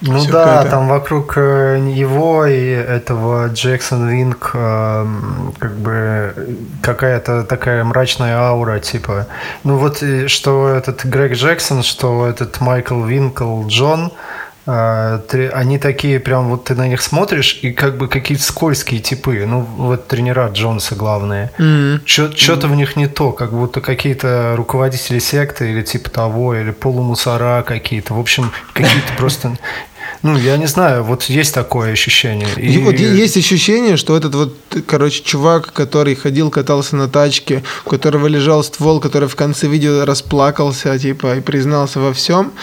ну 0.01 0.19
Все 0.19 0.31
да, 0.31 0.61
это... 0.61 0.71
там 0.71 0.89
вокруг 0.89 1.37
э, 1.37 1.79
его 1.93 2.45
и 2.45 2.59
этого 2.59 3.47
Джексон 3.47 4.09
Винг 4.09 4.51
э, 4.53 5.05
как 5.57 5.77
бы 5.77 6.57
какая-то 6.81 7.43
такая 7.43 7.83
мрачная 7.83 8.37
аура, 8.37 8.79
типа. 8.79 9.27
Ну 9.63 9.77
вот 9.77 10.03
что 10.27 10.67
этот 10.67 11.05
Грег 11.05 11.33
Джексон, 11.33 11.81
что 11.81 12.27
этот 12.27 12.59
Майкл 12.59 13.01
Винкл 13.03 13.65
Джон, 13.67 14.11
они 14.66 15.78
такие 15.78 16.20
прям 16.20 16.49
вот 16.49 16.66
ты 16.66 16.76
на 16.76 16.88
них 16.88 17.01
смотришь 17.01 17.59
и 17.61 17.72
как 17.72 17.97
бы 17.97 18.07
какие-то 18.07 18.43
скользкие 18.43 18.99
типы. 18.99 19.45
Ну 19.45 19.61
вот 19.61 20.07
тренера 20.07 20.49
Джонса 20.51 20.95
главные. 20.95 21.51
Mm-hmm. 21.57 22.01
Что-то 22.05 22.68
mm-hmm. 22.68 22.72
в 22.72 22.76
них 22.76 22.95
не 22.95 23.07
то, 23.07 23.32
как 23.32 23.51
будто 23.51 23.82
какие-то 23.82 24.55
руководители 24.55 25.20
секты 25.20 25.70
или 25.72 25.84
типа 25.84 26.09
того, 26.09 26.55
или 26.55 26.72
полумусора 26.72 27.63
какие-то. 27.63 28.16
В 28.16 28.20
общем, 28.20 28.51
какие-то 28.74 29.13
просто 29.18 29.57
ну, 30.22 30.38
я 30.38 30.57
не 30.57 30.66
знаю, 30.66 31.03
вот 31.03 31.24
есть 31.24 31.53
такое 31.53 31.91
ощущение. 31.91 32.47
И, 32.57 32.74
и 32.74 32.78
вот 32.80 32.95
есть 32.95 33.38
ощущение, 33.38 33.95
что 33.97 34.18
этот 34.18 34.34
вот, 34.34 34.57
короче, 34.88 35.24
чувак, 35.24 35.72
который 35.72 36.16
ходил, 36.16 36.49
катался 36.49 36.95
на 36.95 37.07
тачке, 37.07 37.63
у 37.86 37.89
которого 37.89 38.26
лежал 38.28 38.63
ствол, 38.63 38.99
который 38.99 39.28
в 39.28 39.36
конце 39.36 39.68
видео 39.68 40.05
расплакался, 40.05 40.97
типа, 40.97 41.38
и 41.38 41.41
признался 41.41 41.99
во 41.99 42.13
всем 42.13 42.53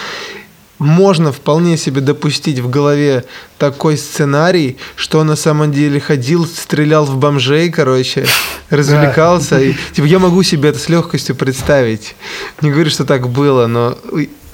можно 0.83 1.31
вполне 1.31 1.77
себе 1.77 2.01
допустить 2.01 2.59
в 2.59 2.69
голове 2.69 3.23
такой 3.57 3.97
сценарий, 3.97 4.77
что 4.95 5.19
он 5.19 5.27
на 5.27 5.35
самом 5.35 5.71
деле 5.71 5.99
ходил, 5.99 6.45
стрелял 6.45 7.05
в 7.05 7.17
бомжей, 7.17 7.71
короче, 7.71 8.25
развлекался. 8.69 9.59
И, 9.59 9.73
типа, 9.93 10.05
я 10.05 10.19
могу 10.19 10.43
себе 10.43 10.69
это 10.69 10.79
с 10.79 10.89
легкостью 10.89 11.35
представить. 11.35 12.15
Не 12.61 12.71
говорю, 12.71 12.89
что 12.89 13.05
так 13.05 13.29
было, 13.29 13.67
но 13.67 13.97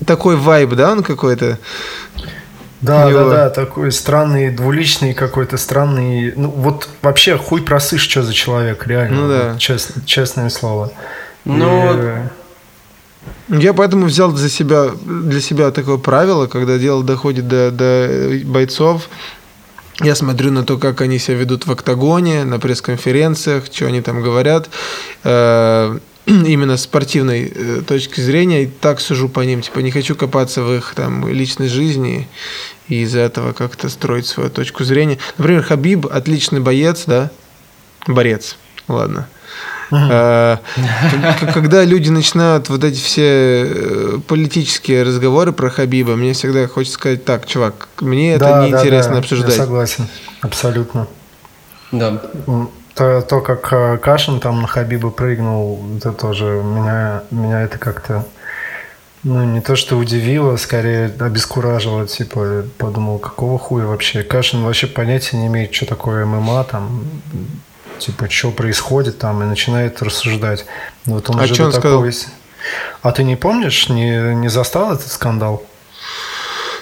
такой 0.05 0.36
вайб, 0.38 0.71
да, 0.75 0.91
он 0.91 1.03
какой-то? 1.03 1.57
Да, 2.82 3.09
да, 3.09 3.30
да, 3.30 3.49
такой 3.49 3.91
странный, 3.91 4.51
двуличный 4.51 5.13
какой-то 5.13 5.57
странный. 5.57 6.34
Ну, 6.36 6.49
вот 6.49 6.88
вообще 7.01 7.38
хуй 7.38 7.61
просышь, 7.61 8.01
что 8.01 8.23
за 8.23 8.34
человек, 8.34 8.88
реально. 8.88 9.21
Ну 9.21 9.27
да. 9.27 9.57
Чест, 9.57 10.05
честное 10.05 10.49
слово. 10.49 10.91
Ну, 11.43 11.93
и... 11.93 12.19
Я 13.49 13.74
поэтому 13.74 14.05
взял 14.05 14.36
за 14.36 14.49
себя, 14.49 14.91
для 15.03 15.41
себя 15.41 15.72
такое 15.72 15.97
правило, 15.97 16.47
когда 16.47 16.78
дело 16.78 17.03
доходит 17.03 17.47
до, 17.47 17.72
до 17.72 18.41
бойцов, 18.45 19.09
я 20.01 20.15
смотрю 20.15 20.51
на 20.51 20.63
то, 20.63 20.78
как 20.78 21.01
они 21.01 21.20
себя 21.20 21.37
ведут 21.37 21.67
в 21.67 21.71
октагоне, 21.71 22.46
на 22.46 22.59
пресс-конференциях, 22.59 23.66
что 23.71 23.87
они 23.87 24.01
там 24.01 24.21
говорят, 24.21 24.70
э, 25.24 26.00
именно 26.25 26.78
с 26.78 26.83
спортивной 26.83 27.51
э, 27.54 27.82
точки 27.86 28.21
зрения, 28.21 28.63
и 28.63 28.67
так 28.67 29.01
сужу 29.01 29.28
по 29.28 29.41
ним. 29.41 29.62
Типа 29.62 29.79
не 29.79 29.91
хочу 29.91 30.16
копаться 30.16 30.63
в 30.63 30.74
их 30.74 30.93
там 30.96 31.28
личной 31.28 31.67
жизни 31.67 32.29
и 32.87 33.01
из-за 33.01 33.20
этого 33.20 33.51
как-то 33.51 33.89
строить 33.89 34.25
свою 34.25 34.50
точку 34.50 34.86
зрения. 34.86 35.17
Например, 35.37 35.63
Хабиб 35.63 36.05
отличный 36.05 36.62
боец, 36.62 37.04
да? 37.05 37.29
Борец, 38.08 38.58
ладно. 38.87 39.28
А, 39.91 40.59
когда 41.53 41.83
люди 41.83 42.09
начинают 42.09 42.70
вот 42.70 42.83
эти 42.83 42.99
все 42.99 43.63
э, 43.66 44.17
политические 44.28 45.03
разговоры 45.03 45.51
про 45.51 45.70
Хабиба, 45.70 46.16
мне 46.16 46.33
всегда 46.33 46.67
хочется 46.67 46.95
сказать, 46.95 47.25
так, 47.25 47.45
чувак, 47.45 47.87
мне 47.99 48.33
это 48.33 48.66
неинтересно 48.66 49.17
обсуждать. 49.17 49.55
Я 49.55 49.63
согласен, 49.63 50.07
абсолютно. 50.41 51.07
Да. 51.91 52.21
то, 52.93 53.21
то 53.21 53.41
как 53.41 53.74
э, 53.74 53.97
Кашин 53.97 54.39
там 54.39 54.61
на 54.61 54.67
Хабиба 54.67 55.09
прыгнул, 55.09 55.83
это 55.97 56.11
тоже 56.11 56.61
меня, 56.63 57.24
меня 57.32 57.61
это 57.61 57.78
как-то 57.78 58.25
ну, 59.24 59.43
не 59.43 59.59
то, 59.59 59.75
что 59.75 59.97
удивило, 59.97 60.55
скорее 60.55 61.11
обескуражило, 61.20 62.07
типа, 62.07 62.63
подумал, 62.78 63.20
какого 63.20 63.59
хуя 63.59 63.86
вообще? 63.86 64.24
Кашин 64.24 64.63
вообще 64.63 64.87
понятия 64.87 65.37
не 65.37 65.47
имеет, 65.47 65.74
что 65.74 65.86
такое 65.86 66.25
ММА, 66.25 66.63
там, 66.63 67.03
типа, 68.00 68.30
что 68.30 68.51
происходит 68.51 69.20
там, 69.20 69.43
и 69.43 69.46
начинает 69.46 70.01
рассуждать. 70.01 70.66
Вот 71.05 71.30
он 71.30 71.39
а 71.39 71.47
что 71.47 71.66
он 71.66 71.71
такого... 71.71 72.09
сказал? 72.12 72.34
А 73.01 73.12
ты 73.12 73.24
не 73.24 73.36
помнишь, 73.36 73.89
не, 73.89 74.36
не 74.36 74.50
застал 74.50 74.93
этот 74.93 75.08
скандал? 75.08 75.63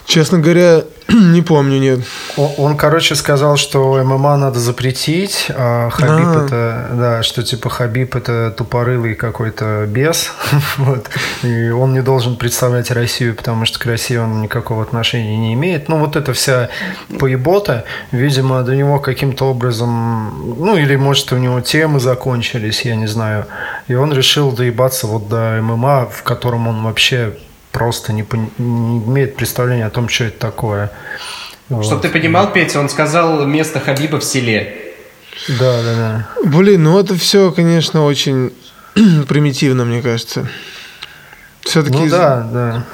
Честно 0.05 0.39
говоря, 0.39 0.83
не 1.13 1.41
помню, 1.41 1.79
нет. 1.79 1.99
Он, 2.35 2.51
он, 2.57 2.77
короче, 2.77 3.15
сказал, 3.15 3.55
что 3.55 4.03
ММА 4.03 4.37
надо 4.37 4.59
запретить, 4.59 5.47
а 5.49 5.89
Хабиб 5.89 6.27
А. 6.27 6.45
это, 6.45 6.89
да, 6.93 7.23
что 7.23 7.43
типа 7.43 7.69
Хабиб 7.69 8.15
это 8.15 8.51
тупорылый 8.51 9.15
какой-то 9.15 9.85
бес, 9.87 10.33
вот, 10.77 11.09
и 11.43 11.69
он 11.69 11.93
не 11.93 12.01
должен 12.01 12.35
представлять 12.35 12.91
Россию, 12.91 13.35
потому 13.35 13.65
что 13.65 13.79
к 13.79 13.85
России 13.85 14.17
он 14.17 14.41
никакого 14.41 14.83
отношения 14.83 15.37
не 15.37 15.53
имеет. 15.53 15.87
Ну, 15.87 15.99
вот 15.99 16.17
эта 16.17 16.33
вся 16.33 16.69
поебота, 17.19 17.85
видимо, 18.11 18.61
до 18.63 18.75
него 18.75 18.99
каким-то 18.99 19.45
образом, 19.45 20.55
ну, 20.57 20.75
или, 20.75 20.97
может, 20.97 21.31
у 21.31 21.37
него 21.37 21.61
темы 21.61 22.01
закончились, 22.01 22.81
я 22.81 22.95
не 22.95 23.07
знаю, 23.07 23.45
и 23.87 23.95
он 23.95 24.11
решил 24.11 24.51
доебаться 24.51 25.07
вот 25.07 25.29
до 25.29 25.59
ММА, 25.61 26.07
в 26.11 26.23
котором 26.23 26.67
он 26.67 26.83
вообще 26.83 27.33
просто 27.77 28.11
не, 28.11 28.25
не 28.57 28.97
имеет 28.97 29.35
представления 29.35 29.85
о 29.85 29.91
том, 29.91 30.09
что 30.09 30.23
это 30.23 30.39
такое. 30.39 30.89
Чтобы 31.67 31.83
Вот. 31.83 32.01
ты 32.01 32.09
понимал, 32.09 32.51
Петя, 32.51 32.79
он 32.79 32.89
сказал 32.89 33.45
место 33.45 33.79
Хабиба 33.79 34.19
в 34.19 34.23
селе. 34.23 34.95
Да, 35.47 35.83
да, 35.83 35.95
да. 35.95 36.27
Блин, 36.43 36.81
ну 36.83 36.99
это 36.99 37.15
все, 37.15 37.51
конечно, 37.51 38.03
очень 38.03 38.51
примитивно, 39.27 39.85
мне 39.85 40.01
кажется. 40.01 40.47
Все-таки 41.61 41.97
Ну 41.99 42.09
да, 42.09 42.49
да. 42.51 42.85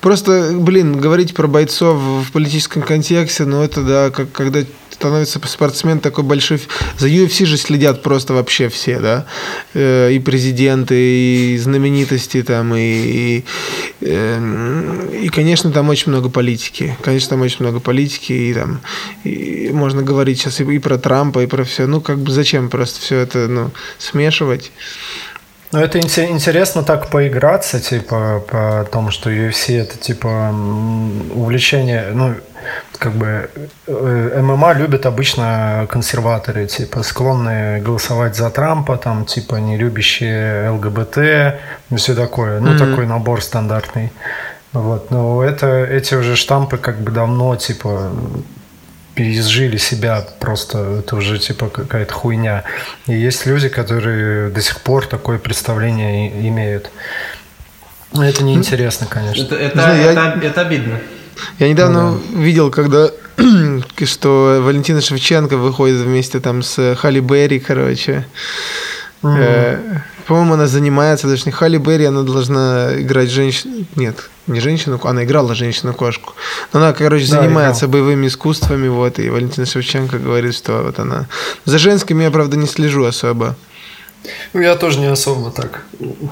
Просто, 0.00 0.52
блин, 0.54 0.98
говорить 0.98 1.34
про 1.34 1.46
бойцов 1.46 1.98
в 1.98 2.32
политическом 2.32 2.80
контексте, 2.80 3.44
ну 3.44 3.62
это 3.62 3.82
да, 3.82 4.10
как 4.10 4.32
когда 4.32 4.60
становится 4.92 5.40
спортсмен 5.46 6.00
такой 6.00 6.24
большой... 6.24 6.60
За 6.98 7.08
UFC 7.08 7.44
же 7.46 7.56
следят 7.56 8.02
просто 8.02 8.34
вообще 8.34 8.68
все, 8.68 8.98
да? 9.00 9.26
Э, 9.74 10.12
И 10.12 10.18
президенты, 10.18 10.94
и 10.94 11.58
знаменитости 11.58 12.42
там, 12.42 12.74
и... 12.74 12.82
И, 12.82 13.44
эм, 14.00 15.08
и, 15.10 15.28
конечно, 15.28 15.70
там 15.72 15.88
очень 15.88 16.12
много 16.12 16.28
политики. 16.28 16.96
Конечно, 17.02 17.30
там 17.30 17.40
очень 17.40 17.58
много 17.60 17.80
политики, 17.80 18.32
и 18.32 18.54
там... 18.54 18.80
И 19.24 19.70
можно 19.72 20.02
говорить 20.02 20.38
сейчас 20.38 20.60
и, 20.60 20.64
и 20.64 20.78
про 20.78 20.98
Трампа, 20.98 21.42
и 21.42 21.46
про 21.46 21.64
все. 21.64 21.86
Ну, 21.86 22.00
как 22.00 22.18
бы 22.18 22.30
зачем 22.30 22.68
просто 22.68 23.00
все 23.00 23.16
это, 23.18 23.48
ну, 23.48 23.70
смешивать? 23.98 24.72
Ну, 25.72 25.80
это 25.80 25.98
инте- 25.98 26.30
интересно 26.30 26.82
так 26.82 27.08
поиграться, 27.08 27.80
типа, 27.80 28.42
по 28.46 28.86
тому, 28.90 29.10
что 29.10 29.30
UFC 29.30 29.78
это, 29.80 29.96
типа, 29.96 30.54
увлечение, 31.34 32.10
ну, 32.12 32.34
как 32.98 33.12
бы, 33.12 33.48
э, 33.86 34.40
ММА 34.42 34.74
любят 34.74 35.06
обычно 35.06 35.86
консерваторы, 35.90 36.66
типа, 36.66 37.02
склонные 37.02 37.80
голосовать 37.80 38.36
за 38.36 38.50
Трампа, 38.50 38.96
там, 38.98 39.24
типа, 39.24 39.56
не 39.56 39.78
любящие 39.78 40.68
ЛГБТ, 40.70 41.16
ну, 41.90 41.96
все 41.96 42.14
такое, 42.14 42.60
ну, 42.60 42.72
Мгм. 42.72 42.78
такой 42.90 43.06
набор 43.06 43.42
стандартный. 43.42 44.12
Вот, 44.72 45.10
но 45.10 45.42
это, 45.42 45.66
эти 45.84 46.14
уже 46.14 46.36
штампы 46.36 46.76
как 46.76 47.00
бы 47.00 47.10
давно, 47.10 47.56
типа, 47.56 48.10
переизжили 49.14 49.76
себя 49.76 50.24
просто, 50.40 51.00
это 51.00 51.16
уже 51.16 51.38
типа 51.38 51.68
какая-то 51.68 52.12
хуйня. 52.14 52.64
И 53.06 53.12
есть 53.12 53.46
люди, 53.46 53.68
которые 53.68 54.50
до 54.50 54.60
сих 54.62 54.80
пор 54.80 55.06
такое 55.06 55.38
представление 55.38 56.28
и- 56.30 56.48
имеют. 56.48 56.90
Но 58.12 58.24
Это 58.24 58.44
неинтересно, 58.44 59.06
конечно. 59.06 59.42
Это, 59.42 59.56
это, 59.56 59.74
знаю, 59.80 60.02
я- 60.02 60.12
это- 60.12 60.46
это 60.46 60.60
обидно. 60.62 60.98
Я 61.58 61.68
недавно 61.68 62.18
видел, 62.34 62.70
когда 62.70 63.10
что 64.04 64.60
Валентина 64.62 65.00
Шевченко 65.00 65.56
выходит 65.56 65.96
вместе 66.00 66.40
там 66.40 66.62
с 66.62 66.94
Халли 66.96 67.20
Берри, 67.20 67.58
короче. 67.58 68.26
Э, 69.22 69.78
По-моему, 70.26 70.54
она 70.54 70.66
занимается, 70.66 71.26
даже 71.28 71.42
не 71.46 71.52
Халли 71.52 71.78
Берри, 71.78 72.04
она 72.04 72.22
должна 72.22 72.90
играть 73.00 73.30
женщину. 73.30 73.84
Нет, 73.96 74.30
не 74.46 74.60
женщину, 74.60 75.00
она 75.04 75.24
играла 75.24 75.54
женщину-кошку. 75.54 76.34
Но 76.72 76.80
она, 76.80 76.92
короче, 76.92 77.26
Да, 77.30 77.40
занимается 77.42 77.88
боевыми 77.88 78.26
искусствами, 78.26 78.88
вот, 78.88 79.18
и 79.18 79.28
Валентина 79.30 79.66
Шевченко 79.66 80.18
говорит, 80.18 80.54
что 80.54 80.82
вот 80.82 80.98
она. 80.98 81.26
За 81.64 81.78
женскими 81.78 82.24
я, 82.24 82.30
правда, 82.30 82.56
не 82.56 82.66
слежу 82.66 83.04
особо. 83.04 83.56
Ну, 84.52 84.60
Я 84.60 84.76
тоже 84.76 85.00
не 85.00 85.06
особо 85.06 85.50
так 85.50 85.82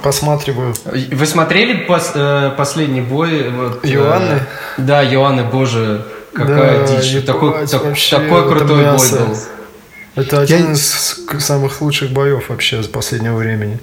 посматриваю. 0.02 0.74
Вы 0.84 1.26
смотрели 1.26 1.86
пос- 1.88 2.12
э, 2.14 2.50
последний 2.56 3.00
бой? 3.00 3.50
Вот, 3.50 3.84
э, 3.84 3.88
Иоанны? 3.88 4.46
да, 4.78 5.04
Иоанны, 5.04 5.42
боже, 5.42 6.06
какая 6.32 6.86
Да, 6.86 6.96
дичь. 6.96 7.24
Такой, 7.24 7.66
так- 7.66 7.84
вообще, 7.84 8.16
такой 8.16 8.48
крутой 8.48 8.84
бой 8.84 9.10
был. 9.10 9.36
Это 10.16 10.40
один 10.40 10.66
Я- 10.66 10.72
из 10.72 11.16
самых 11.40 11.80
лучших 11.80 12.10
боев 12.10 12.48
вообще 12.48 12.82
с 12.82 12.86
последнего 12.88 13.36
времени. 13.36 13.78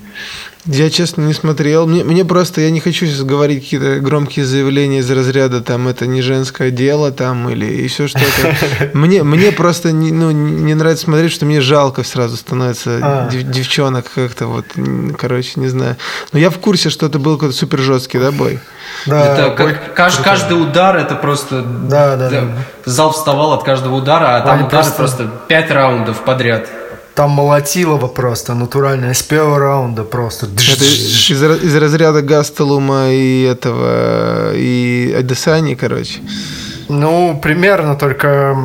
Я, 0.68 0.90
честно, 0.90 1.22
не 1.22 1.34
смотрел. 1.34 1.88
Мне, 1.88 2.04
мне 2.04 2.26
просто, 2.26 2.60
я 2.62 2.70
не 2.72 2.80
хочу 2.82 3.06
сейчас 3.06 3.24
говорить 3.24 3.64
какие-то 3.64 4.00
громкие 4.02 4.46
заявления 4.46 5.00
из 5.00 5.10
разряда, 5.10 5.62
там, 5.62 5.88
это 5.88 6.06
не 6.08 6.22
женское 6.22 6.72
дело, 6.72 7.12
там, 7.12 7.50
или 7.50 7.66
еще 7.66 8.08
что-то. 8.08 8.90
Мне, 8.94 9.24
мне 9.24 9.52
просто 9.54 9.92
не, 9.94 10.12
ну, 10.12 10.32
не 10.32 10.74
нравится 10.76 11.06
смотреть, 11.06 11.32
что 11.32 11.46
мне 11.46 11.62
жалко 11.62 12.04
сразу 12.04 12.36
становится 12.36 13.00
А. 13.02 13.30
дев- 13.30 13.44
девчонок 13.44 14.06
как-то 14.14 14.48
вот, 14.48 14.66
короче, 15.18 15.52
не 15.56 15.68
знаю. 15.70 15.96
Но 16.34 16.40
я 16.40 16.50
в 16.50 16.58
курсе, 16.60 16.90
что 16.90 17.06
это 17.06 17.18
был 17.18 17.36
какой-то 17.38 17.56
супер 17.56 17.80
жесткий, 17.80 18.20
да, 18.20 18.32
бой? 18.32 18.60
Да, 19.06 19.26
Это 19.34 19.56
бой 19.64 19.74
как- 19.74 19.98
кажд- 19.98 20.24
каждый 20.24 20.62
удар 20.62 20.98
это 20.98 21.16
просто 21.16 21.62
Да, 21.62 22.18
да, 22.18 22.30
да. 22.30 22.44
зал 22.86 23.12
вставал 23.14 23.54
от 23.54 23.64
каждого 23.64 23.96
удара, 23.96 24.36
а 24.38 24.42
там 24.42 24.60
удары 24.66 24.70
просто- 24.70 24.96
просто 24.98 25.32
пять 25.48 25.72
раундов 25.72 26.24
подряд. 26.26 26.68
Там 27.18 27.32
молотилово 27.32 28.08
просто, 28.08 28.54
натуральное, 28.54 29.16
с 29.16 29.24
первого 29.24 29.58
раунда 29.58 30.04
просто. 30.04 30.46
Это 30.46 30.86
из, 30.86 31.32
из 31.32 31.76
разряда 31.76 32.22
Гастелума 32.22 33.12
и 33.12 33.42
этого, 33.42 34.54
и 34.54 35.16
Адесани, 35.18 35.74
короче. 35.74 36.20
Ну, 36.90 37.40
примерно, 37.42 37.96
только 37.96 38.56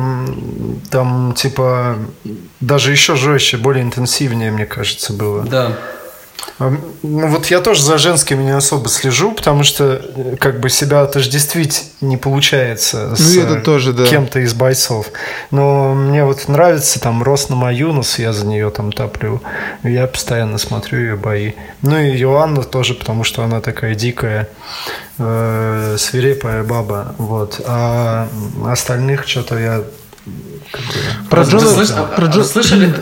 там, 0.91 1.33
типа, 1.35 1.97
даже 2.59 2.91
еще 2.91 3.15
жестче, 3.15 3.57
более 3.57 3.83
интенсивнее, 3.83 4.51
мне 4.51 4.67
кажется, 4.67 5.13
было. 5.13 5.41
Да. 5.41 5.71
А, 6.59 6.73
Ну, 7.03 7.27
вот 7.27 7.47
я 7.47 7.59
тоже 7.61 7.83
за 7.83 7.97
женскими 7.97 8.43
не 8.43 8.51
особо 8.55 8.89
слежу, 8.89 9.31
потому 9.31 9.63
что 9.63 10.01
э, 10.15 10.35
как 10.39 10.59
бы 10.59 10.69
себя 10.69 11.01
отождествить 11.01 11.91
не 12.01 12.17
получается 12.17 13.15
с 13.15 13.19
Ну, 13.19 13.41
и 13.41 13.43
это 13.43 13.53
э, 13.57 13.61
тоже, 13.61 13.93
да. 13.93 14.05
кем-то 14.05 14.39
из 14.39 14.53
бойцов. 14.53 15.07
Но 15.51 15.93
мне 15.93 16.23
вот 16.25 16.47
нравится 16.47 16.99
там 16.99 17.23
Роснама 17.23 17.73
Юнус, 17.73 18.19
я 18.19 18.33
за 18.33 18.45
нее 18.45 18.69
там 18.69 18.91
топлю. 18.91 19.41
Я 19.83 20.07
постоянно 20.07 20.57
смотрю 20.57 20.99
ее 20.99 21.15
бои. 21.15 21.53
Ну 21.81 21.97
и 21.97 22.15
Иоанна 22.21 22.63
тоже, 22.63 22.93
потому 22.93 23.23
что 23.23 23.43
она 23.43 23.59
такая 23.61 23.95
дикая, 23.95 24.47
э, 25.17 25.95
свирепая 25.97 26.63
баба. 26.63 27.15
Вот. 27.17 27.61
А 27.65 28.27
остальных 28.67 29.27
что-то 29.27 29.57
я... 29.57 29.83
как 30.71 30.81
бы, 30.81 31.29
Про 31.29 31.43
Джона... 31.43 31.85
а- 31.97 32.03
про 32.15 32.25
а 32.25 32.29
Джо- 32.29 32.37
Вы 32.39 32.43
слышали, 32.45 32.93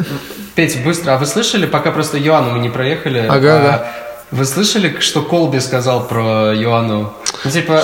Петь, 0.56 0.84
быстро, 0.84 1.14
а 1.14 1.18
вы 1.18 1.26
слышали, 1.26 1.65
пока 1.65 1.91
просто 1.91 2.22
Иоанну 2.22 2.52
мы 2.52 2.60
не 2.60 2.69
проехали, 2.69 3.26
Ага, 3.30 3.53
а, 3.53 3.57
ага. 3.57 3.88
вы 4.32 4.45
слышали, 4.45 4.98
что 4.99 5.22
Колби 5.22 5.60
сказал 5.60 6.07
про 6.07 6.53
Иоанну? 6.53 7.14
Ну, 7.45 7.52
типа, 7.52 7.84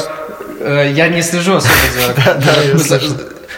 э, 0.59 0.91
я 0.93 1.07
не 1.07 1.21
слежу 1.21 1.55
особо 1.55 1.73
за... 1.95 2.13
да, 2.35 2.99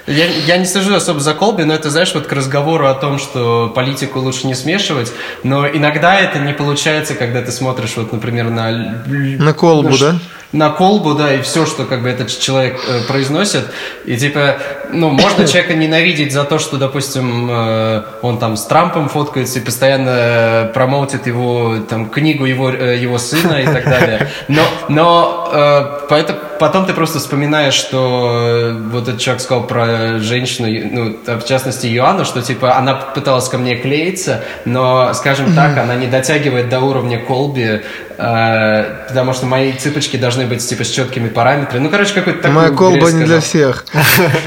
я. 0.07 0.25
Я, 0.25 0.57
не 0.57 0.65
слежу 0.65 0.95
особо 0.95 1.19
за 1.19 1.33
Колби, 1.33 1.63
но 1.65 1.73
это, 1.73 1.89
знаешь, 1.91 2.13
вот 2.15 2.25
к 2.25 2.31
разговору 2.31 2.87
о 2.87 2.93
том, 2.95 3.19
что 3.19 3.71
политику 3.75 4.19
лучше 4.19 4.47
не 4.47 4.55
смешивать, 4.55 5.11
но 5.43 5.67
иногда 5.67 6.19
это 6.19 6.39
не 6.39 6.53
получается, 6.53 7.13
когда 7.13 7.41
ты 7.41 7.51
смотришь, 7.51 7.95
вот, 7.95 8.11
например, 8.11 8.49
на... 8.49 9.03
На 9.05 9.53
колбу, 9.53 9.89
ну, 9.89 9.97
да? 9.97 10.15
На 10.51 10.71
колбу, 10.71 11.13
да, 11.13 11.33
и 11.33 11.41
все, 11.41 11.65
что 11.65 11.85
как 11.85 12.01
бы 12.01 12.09
этот 12.09 12.27
человек 12.29 12.79
э, 12.87 13.01
произносит. 13.07 13.65
И 14.05 14.17
типа, 14.17 14.57
ну, 14.91 15.09
можно 15.09 15.47
человека 15.47 15.75
ненавидеть 15.75 16.33
за 16.33 16.43
то, 16.43 16.57
что, 16.57 16.77
допустим, 16.77 17.49
э, 17.51 18.03
он 18.21 18.39
там 18.39 18.57
с 18.57 18.65
Трампом 18.65 19.09
фоткается 19.09 19.59
и 19.59 19.61
постоянно 19.61 20.09
э, 20.09 20.71
промоутит 20.73 21.27
его, 21.27 21.77
там, 21.87 22.09
книгу 22.09 22.45
его, 22.45 22.71
э, 22.71 22.97
его 22.97 23.19
сына 23.19 23.61
и 23.61 23.65
так 23.65 23.83
далее. 23.85 24.29
Но, 24.47 24.63
но 24.87 25.49
э, 25.53 26.07
поэтому, 26.09 26.39
потом 26.59 26.85
ты 26.85 26.93
просто 26.93 27.19
вспоминаешь, 27.19 27.73
что 27.73 28.71
э, 28.71 28.73
вот 28.91 29.07
этот 29.07 29.19
человек 29.19 29.41
сказал 29.41 29.65
про 29.65 30.19
женщину, 30.19 30.67
ну, 30.91 31.37
в 31.39 31.45
частности, 31.45 31.87
Иоанну, 31.87 32.25
что, 32.25 32.41
типа, 32.41 32.77
она 32.77 32.93
пыталась 32.93 33.47
ко 33.49 33.57
мне 33.57 33.75
клеиться, 33.75 34.43
но, 34.65 35.13
скажем 35.13 35.55
так, 35.55 35.77
она 35.77 35.95
не 35.95 36.07
дотягивает 36.07 36.69
до 36.69 36.79
уровня 36.81 37.19
колби, 37.19 37.81
э, 38.17 38.83
потому 39.07 39.33
что 39.33 39.45
мои 39.45 39.73
цыпочки 39.73 40.17
должны 40.17 40.45
быть, 40.45 40.67
типа, 40.67 40.83
с 40.83 40.89
четкими 40.89 41.29
параметрами. 41.29 41.83
Ну, 41.83 41.89
короче, 41.89 42.13
какой-то 42.13 42.41
такой 42.41 42.55
Моя 42.55 42.69
колба 42.69 43.11
не 43.11 43.25
для 43.25 43.39
всех. 43.39 43.85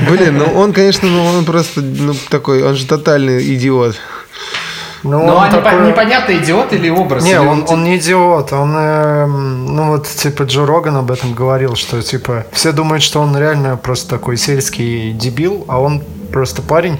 Блин, 0.09 0.39
ну 0.39 0.60
он, 0.60 0.72
конечно, 0.72 1.09
ну 1.09 1.24
он 1.24 1.44
просто 1.44 1.80
ну, 1.80 2.14
такой, 2.30 2.62
он 2.62 2.74
же 2.74 2.86
тотальный 2.86 3.43
идиот. 3.55 3.97
Ну, 5.02 5.26
Но 5.26 5.36
он 5.36 5.50
такой... 5.50 5.86
непонятно, 5.86 6.32
идиот 6.32 6.72
или 6.72 6.88
образ? 6.88 7.24
Не, 7.24 7.32
или 7.32 7.38
он, 7.38 7.64
он 7.68 7.84
не 7.84 7.96
идиот. 7.96 8.52
Он, 8.52 8.74
э, 8.76 9.26
ну 9.26 9.88
вот, 9.88 10.06
типа, 10.06 10.44
Джо 10.44 10.64
Роган 10.64 10.96
об 10.96 11.10
этом 11.10 11.34
говорил, 11.34 11.74
что, 11.74 12.00
типа, 12.02 12.46
все 12.52 12.72
думают, 12.72 13.02
что 13.02 13.20
он 13.20 13.36
реально 13.36 13.76
просто 13.76 14.08
такой 14.10 14.36
сельский 14.36 15.12
дебил, 15.12 15.64
а 15.68 15.80
он 15.80 16.02
просто 16.32 16.62
парень, 16.62 16.98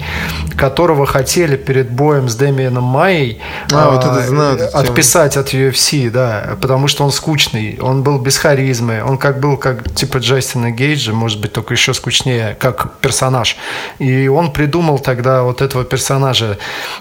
которого 0.55 1.05
хотели 1.05 1.55
перед 1.55 1.91
боем 1.91 2.29
с 2.29 2.35
Дэмианом 2.35 2.83
Майей 2.83 3.41
а, 3.71 3.85
а, 3.85 3.91
вот 3.91 4.05
это 4.05 4.27
знаю, 4.27 4.69
отписать 4.73 5.37
от 5.37 5.53
UFC, 5.53 6.09
да, 6.09 6.57
потому 6.61 6.87
что 6.87 7.03
он 7.03 7.11
скучный, 7.11 7.77
он 7.81 8.03
был 8.03 8.19
без 8.19 8.37
харизмы, 8.37 9.03
он 9.03 9.17
как 9.17 9.39
был 9.39 9.57
как 9.57 9.93
типа 9.93 10.17
Джастина 10.17 10.71
Гейджа, 10.71 11.13
может 11.13 11.41
быть, 11.41 11.53
только 11.53 11.73
еще 11.73 11.93
скучнее, 11.93 12.55
как 12.59 12.97
персонаж. 12.99 13.57
И 13.99 14.27
он 14.27 14.51
придумал 14.53 14.99
тогда 14.99 15.43
вот 15.43 15.61
этого 15.61 15.83
персонажа, 15.83 16.57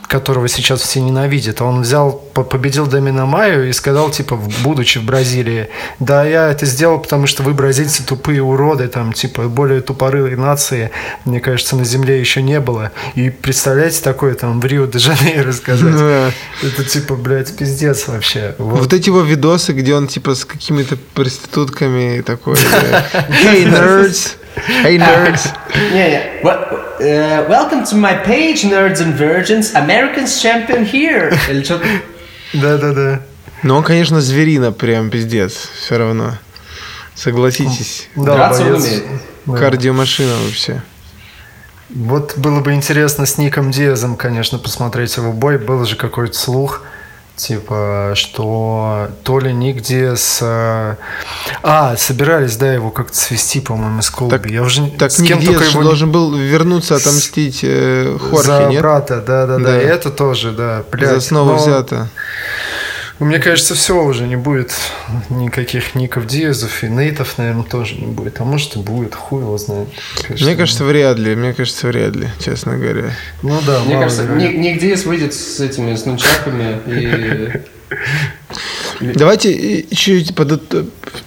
которого 0.08 0.48
сейчас 0.48 0.80
все 0.80 1.00
ненавидят. 1.00 1.60
Он 1.60 1.82
взял, 1.82 2.12
победил 2.12 2.86
Дэмина 2.86 3.26
Майю 3.26 3.68
и 3.68 3.72
сказал, 3.72 4.10
типа, 4.10 4.38
будучи 4.62 4.98
в 4.98 5.04
Бразилии, 5.04 5.68
да, 6.00 6.24
я 6.24 6.48
это 6.48 6.66
сделал, 6.66 6.98
потому 6.98 7.26
что 7.26 7.42
вы, 7.42 7.52
бразильцы, 7.52 8.04
тупые 8.04 8.42
уроды, 8.42 8.88
там, 8.88 9.12
типа, 9.12 9.42
более 9.42 9.80
тупорылые 9.80 10.36
нации, 10.36 10.90
мне 11.24 11.40
кажется, 11.40 11.76
на 11.76 11.84
земле 11.84 12.20
еще 12.22 12.42
не 12.42 12.60
было. 12.60 12.92
И 13.14 13.30
представляете, 13.30 14.02
такое 14.02 14.34
там 14.34 14.60
в 14.60 14.64
Рио-де-Жанейро 14.64 15.44
рассказать. 15.48 15.94
Да. 15.94 16.30
Это 16.62 16.84
типа, 16.84 17.14
блядь, 17.16 17.54
пиздец 17.56 18.08
вообще. 18.08 18.54
Вот. 18.58 18.80
вот 18.80 18.92
эти 18.92 19.08
его 19.08 19.20
видосы, 19.20 19.72
где 19.72 19.94
он 19.94 20.08
типа 20.08 20.34
с 20.34 20.44
какими-то 20.44 20.96
проститутками 21.14 22.20
такой. 22.22 22.56
Hey, 23.42 23.64
nerds! 23.64 24.36
Hey, 24.84 24.98
nerds! 24.98 25.48
Yeah, 25.92 26.42
yeah. 26.42 27.48
welcome 27.48 27.84
to 27.84 27.96
my 27.96 28.14
page, 28.14 28.64
nerds 28.64 29.00
and 29.00 29.14
virgins. 29.14 29.74
Americans 29.74 30.40
champion 30.40 30.84
here. 30.84 31.34
Или 31.50 31.62
что-то... 31.64 31.84
Да-да-да. 32.54 33.22
Но 33.62 33.76
он, 33.76 33.84
конечно, 33.84 34.20
зверина 34.20 34.72
прям 34.72 35.10
пиздец. 35.10 35.70
Все 35.78 35.98
равно. 35.98 36.38
Согласитесь. 37.14 38.08
Да, 38.16 38.36
Драться 38.36 38.62
умеет. 38.64 39.04
Кардиомашина 39.46 40.34
вообще. 40.44 40.82
Вот 41.94 42.34
было 42.38 42.60
бы 42.60 42.72
интересно 42.72 43.26
с 43.26 43.38
Ником 43.38 43.70
Диазом, 43.70 44.16
конечно, 44.16 44.58
посмотреть 44.58 45.16
его 45.16 45.32
бой. 45.32 45.58
Был 45.58 45.84
же 45.84 45.96
какой-то 45.96 46.36
слух, 46.36 46.82
типа, 47.36 48.12
что 48.14 49.08
то 49.24 49.38
ли 49.38 49.52
Ник 49.52 49.82
Диаз... 49.82 50.40
А, 50.42 50.96
а 51.62 51.96
собирались, 51.96 52.56
да, 52.56 52.72
его 52.72 52.90
как-то 52.90 53.16
свести, 53.16 53.60
по-моему, 53.60 54.00
с 54.00 54.10
Колби. 54.10 54.30
Так, 54.30 54.46
Я 54.50 54.62
уже 54.62 54.88
так 54.90 55.10
с 55.10 55.18
Ник 55.18 55.28
кем 55.28 55.40
Диаз 55.40 55.54
только 55.54 55.70
его... 55.70 55.82
должен 55.82 56.10
был 56.10 56.34
вернуться, 56.34 56.96
отомстить 56.96 57.60
э, 57.62 58.16
Хорхе, 58.18 58.46
За 58.46 58.66
нет? 58.68 58.80
брата, 58.80 59.22
да-да-да. 59.26 59.64
Да. 59.64 59.82
И 59.82 59.84
это 59.84 60.10
тоже, 60.10 60.52
да. 60.52 60.84
Блядь, 60.90 61.10
За 61.10 61.20
снова 61.20 61.52
но... 61.52 61.56
взято. 61.56 62.08
Ну, 63.22 63.28
мне 63.28 63.38
кажется, 63.38 63.76
все 63.76 64.02
уже 64.02 64.26
не 64.26 64.34
будет 64.34 64.72
никаких 65.30 65.94
Ников 65.94 66.26
Диазов 66.26 66.82
и 66.82 66.88
Нейтов, 66.88 67.38
наверное, 67.38 67.62
тоже 67.62 67.94
не 67.94 68.06
будет. 68.06 68.40
А 68.40 68.44
может 68.44 68.74
и 68.74 68.80
будет, 68.80 69.14
хуй 69.14 69.42
его 69.42 69.56
знает. 69.58 69.86
Кажется, 70.22 70.44
мне 70.44 70.56
кажется, 70.56 70.84
вряд 70.84 71.20
ли. 71.20 71.36
Мне 71.36 71.54
кажется, 71.54 71.86
вряд 71.86 72.16
ли, 72.16 72.26
честно 72.44 72.76
говоря. 72.76 73.12
Ну 73.42 73.60
да, 73.64 73.78
Мне 73.84 73.94
кажется, 73.94 74.24
Ник, 74.24 74.56
Ник 74.56 74.80
Диаз 74.80 75.04
выйдет 75.04 75.34
с 75.34 75.60
этими, 75.60 75.94
с 75.94 76.04
нунчаками 76.04 76.80
и 76.88 77.60
Давайте 79.14 79.84
чуть 79.94 80.34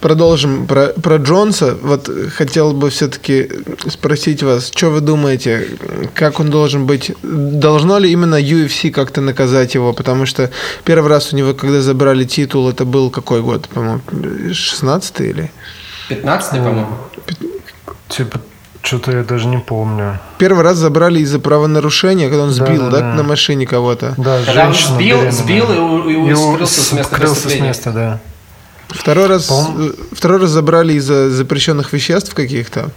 продолжим 0.00 0.66
про, 0.66 0.88
про 0.88 1.16
Джонса. 1.16 1.76
Вот 1.82 2.10
хотел 2.34 2.72
бы 2.72 2.90
все-таки 2.90 3.48
спросить 3.88 4.42
вас, 4.42 4.70
что 4.74 4.90
вы 4.90 5.00
думаете, 5.00 5.68
как 6.14 6.40
он 6.40 6.50
должен 6.50 6.86
быть? 6.86 7.12
Должно 7.22 7.98
ли 7.98 8.10
именно 8.10 8.40
UFC 8.40 8.90
как-то 8.90 9.20
наказать 9.20 9.74
его? 9.74 9.92
Потому 9.92 10.26
что 10.26 10.50
первый 10.84 11.08
раз 11.08 11.32
у 11.32 11.36
него, 11.36 11.54
когда 11.54 11.80
забрали 11.80 12.24
титул, 12.24 12.68
это 12.68 12.84
был 12.84 13.10
какой 13.10 13.42
год, 13.42 13.68
по-моему, 13.68 14.00
16 14.52 15.20
или? 15.20 15.50
15 16.08 16.50
по-моему. 16.52 16.98
Типа 18.08 18.40
что-то 18.86 19.10
я 19.10 19.24
даже 19.24 19.48
не 19.48 19.58
помню. 19.58 20.18
Первый 20.38 20.62
раз 20.62 20.76
забрали 20.76 21.18
из-за 21.20 21.40
правонарушения, 21.40 22.28
когда 22.28 22.44
он 22.44 22.50
сбил, 22.50 22.84
да, 22.84 22.90
да, 22.90 23.00
да, 23.00 23.14
на 23.14 23.22
машине 23.24 23.66
кого-то. 23.66 24.14
Да, 24.16 24.40
когда 24.44 24.68
он 24.68 24.74
сбил, 24.74 25.30
сбил 25.32 26.06
и, 26.06 26.12
и, 26.12 26.30
и 26.30 26.34
скрылся 26.34 26.80
с 26.80 26.92
места 26.92 27.14
скрылся 27.14 27.48
с 27.48 27.60
места, 27.60 27.90
да. 27.90 28.20
Второй 28.88 29.26
раз, 29.26 29.50
э, 29.50 29.90
второй 30.12 30.40
раз 30.40 30.50
забрали 30.50 30.92
из-за 30.94 31.28
запрещенных 31.30 31.92
веществ 31.92 32.34
каких-то. 32.34 32.90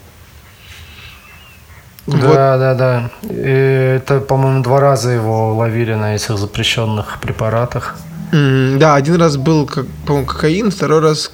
Да, 2.06 2.18
вот. 2.18 2.36
да, 2.36 2.74
да. 2.76 3.10
И 3.24 3.96
это, 3.98 4.20
по-моему, 4.20 4.64
два 4.64 4.80
раза 4.80 5.10
его 5.10 5.56
ловили 5.56 5.96
на 5.96 6.16
этих 6.16 6.38
запрещенных 6.38 7.20
препаратах. 7.20 7.96
Mm, 8.32 8.78
да, 8.78 8.96
один 8.96 9.16
раз 9.16 9.38
был, 9.38 9.66
как, 9.66 9.88
по-моему, 10.06 10.28
кокаин, 10.28 10.72
второй 10.72 11.00
раз 11.02 11.32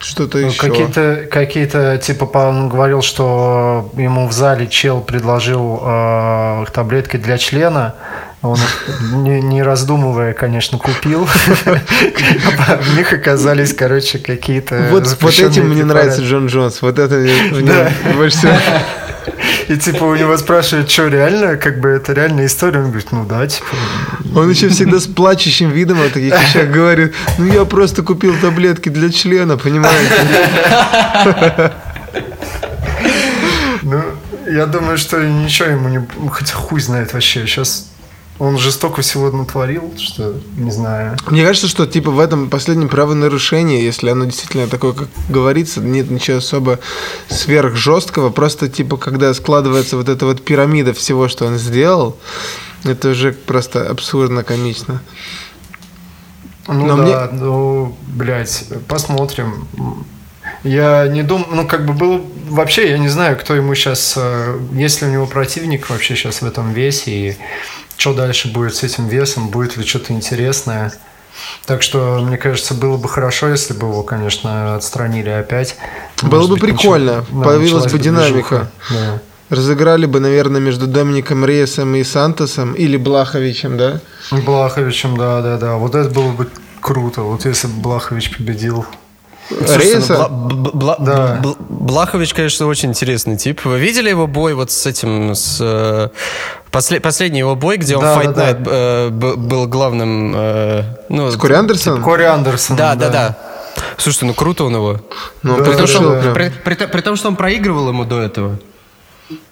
что-то 0.00 0.38
еще. 0.38 0.58
Какие-то, 0.58 1.26
какие-то, 1.30 1.98
типа, 1.98 2.24
он 2.38 2.68
говорил, 2.68 3.02
что 3.02 3.90
ему 3.96 4.28
в 4.28 4.32
зале 4.32 4.66
чел 4.66 5.00
предложил 5.00 5.80
э, 5.82 6.64
таблетки 6.72 7.16
для 7.16 7.38
члена. 7.38 7.94
Он 8.40 8.56
не, 9.14 9.40
не 9.40 9.62
раздумывая, 9.64 10.32
конечно, 10.32 10.78
купил. 10.78 11.26
В 11.58 12.96
них 12.96 13.12
оказались, 13.12 13.74
короче, 13.74 14.18
какие-то. 14.20 14.86
Вот, 14.90 15.16
вот 15.20 15.38
этим 15.40 15.70
мне 15.70 15.84
нравится 15.84 16.22
Джон 16.22 16.46
Джонс. 16.46 16.80
Вот 16.80 17.00
это 17.00 17.16
мне 17.16 17.92
больше 18.14 18.38
всего. 18.38 18.52
И 19.68 19.76
типа 19.76 20.04
у 20.04 20.14
него 20.16 20.36
спрашивают, 20.38 20.90
что 20.90 21.08
реально, 21.08 21.56
как 21.56 21.80
бы 21.80 21.90
это 21.90 22.14
реальная 22.14 22.46
история. 22.46 22.78
Он 22.80 22.86
говорит, 22.86 23.12
ну 23.12 23.24
да, 23.26 23.46
типа. 23.46 23.66
Он 24.34 24.48
еще 24.48 24.68
всегда 24.68 24.98
с 24.98 25.06
плачущим 25.06 25.70
видом 25.70 26.00
о 26.00 26.08
таких 26.08 26.32
вещах 26.32 26.70
говорит, 26.72 27.14
ну 27.38 27.46
я 27.46 27.64
просто 27.64 28.02
купил 28.02 28.34
таблетки 28.40 28.88
для 28.88 29.10
члена, 29.10 29.56
понимаете? 29.58 30.14
Ну, 33.82 34.02
я 34.50 34.66
думаю, 34.66 34.98
что 34.98 35.22
ничего 35.22 35.68
ему 35.68 35.88
не... 35.88 36.00
Хотя 36.30 36.54
хуй 36.54 36.80
знает 36.80 37.12
вообще. 37.12 37.46
Сейчас 37.46 37.87
он 38.38 38.56
жестоко 38.56 39.02
всего 39.02 39.30
натворил, 39.30 39.92
что 39.98 40.34
не 40.56 40.70
знаю. 40.70 41.16
Мне 41.28 41.44
кажется, 41.44 41.68
что 41.68 41.86
типа 41.86 42.10
в 42.10 42.20
этом 42.20 42.50
последнем 42.50 42.88
правонарушении, 42.88 43.82
если 43.82 44.10
оно 44.10 44.26
действительно 44.26 44.68
такое, 44.68 44.92
как 44.92 45.08
говорится, 45.28 45.80
нет 45.80 46.10
ничего 46.10 46.38
особо 46.38 46.78
сверх 47.28 47.74
жесткого, 47.74 48.30
просто 48.30 48.68
типа 48.68 48.96
когда 48.96 49.34
складывается 49.34 49.96
вот 49.96 50.08
эта 50.08 50.24
вот 50.24 50.44
пирамида 50.44 50.92
всего, 50.92 51.28
что 51.28 51.46
он 51.46 51.58
сделал, 51.58 52.16
это 52.84 53.10
уже 53.10 53.32
просто 53.32 53.88
абсурдно 53.88 54.44
комично. 54.44 55.02
Ну 56.68 56.86
Но 56.86 56.96
да, 56.96 57.02
мне... 57.02 57.40
ну, 57.40 57.96
блядь, 58.06 58.64
посмотрим. 58.86 59.66
Я 60.64 61.08
не 61.08 61.22
думаю, 61.22 61.48
ну, 61.52 61.66
как 61.66 61.86
бы 61.86 61.92
был... 61.92 62.26
Вообще, 62.50 62.90
я 62.90 62.98
не 62.98 63.08
знаю, 63.08 63.38
кто 63.38 63.54
ему 63.54 63.74
сейчас... 63.74 64.14
Э, 64.16 64.58
есть 64.72 65.00
ли 65.00 65.08
у 65.08 65.10
него 65.10 65.26
противник 65.26 65.88
вообще 65.88 66.14
сейчас 66.14 66.42
в 66.42 66.46
этом 66.46 66.72
весе, 66.72 67.10
и 67.10 67.36
что 67.98 68.14
дальше 68.14 68.50
будет 68.50 68.74
с 68.74 68.82
этим 68.82 69.08
весом, 69.08 69.48
будет 69.48 69.76
ли 69.76 69.84
что-то 69.84 70.14
интересное. 70.14 70.92
Так 71.66 71.82
что, 71.82 72.18
мне 72.22 72.36
кажется, 72.36 72.74
было 72.74 72.96
бы 72.96 73.08
хорошо, 73.08 73.48
если 73.48 73.74
бы 73.74 73.88
его, 73.88 74.02
конечно, 74.02 74.76
отстранили 74.76 75.28
опять. 75.28 75.76
Было 76.22 76.36
Может 76.36 76.50
бы 76.50 76.56
быть, 76.56 76.62
прикольно, 76.64 77.16
начал... 77.30 77.42
появилась 77.42 77.92
бы 77.92 77.98
динамика. 77.98 78.70
Да. 78.90 79.20
Разыграли 79.50 80.06
бы, 80.06 80.20
наверное, 80.20 80.60
между 80.60 80.86
Домиником 80.86 81.44
Рейсом 81.44 81.94
и 81.94 82.04
Сантосом 82.04 82.74
или 82.74 82.96
Блаховичем, 82.96 83.76
да? 83.76 84.00
Блаховичем, 84.30 85.16
да, 85.16 85.40
да, 85.42 85.56
да. 85.58 85.76
Вот 85.76 85.94
это 85.94 86.10
было 86.10 86.32
бы 86.32 86.48
круто. 86.80 87.22
Вот 87.22 87.44
если 87.46 87.66
бы 87.66 87.80
Блахович 87.80 88.36
победил. 88.36 88.86
Рейса? 89.50 90.28
Ну, 90.28 90.70
Бла- 90.72 90.96
да. 90.98 91.40
Блахович, 91.58 92.34
конечно, 92.34 92.66
очень 92.66 92.90
интересный 92.90 93.36
тип. 93.36 93.64
Вы 93.64 93.78
видели 93.78 94.10
его 94.10 94.26
бой 94.26 94.54
вот 94.54 94.70
с 94.70 94.86
этим, 94.86 95.34
с 95.34 95.58
э, 95.60 96.08
после, 96.70 97.00
последний 97.00 97.40
его 97.40 97.56
бой, 97.56 97.76
где 97.76 97.96
он 97.96 98.02
да, 98.02 98.16
Fight 98.16 98.32
да, 98.32 98.50
Night 98.50 98.62
да. 98.62 98.70
Э, 98.72 99.08
был 99.10 99.66
главным. 99.66 100.32
Э, 100.34 100.84
ну, 101.08 101.30
с 101.30 101.36
Кори 101.36 101.54
Андерсоном? 101.54 102.02
Кори 102.02 102.24
Андерсон. 102.24 102.76
Да, 102.76 102.94
да, 102.94 103.08
да. 103.08 103.28
да. 103.28 103.38
Слушайте, 103.96 104.26
ну 104.26 104.34
круто 104.34 104.64
он 104.64 104.74
его. 104.74 105.00
Ну, 105.42 105.56
да, 105.56 105.64
при, 105.64 105.76
том, 105.76 105.86
что, 105.86 106.22
да. 106.22 106.32
при, 106.32 106.52
при, 106.64 106.74
при, 106.74 107.00
том, 107.00 107.16
что 107.16 107.28
он 107.28 107.36
проигрывал 107.36 107.88
ему 107.88 108.04
до 108.04 108.20
этого. 108.20 108.58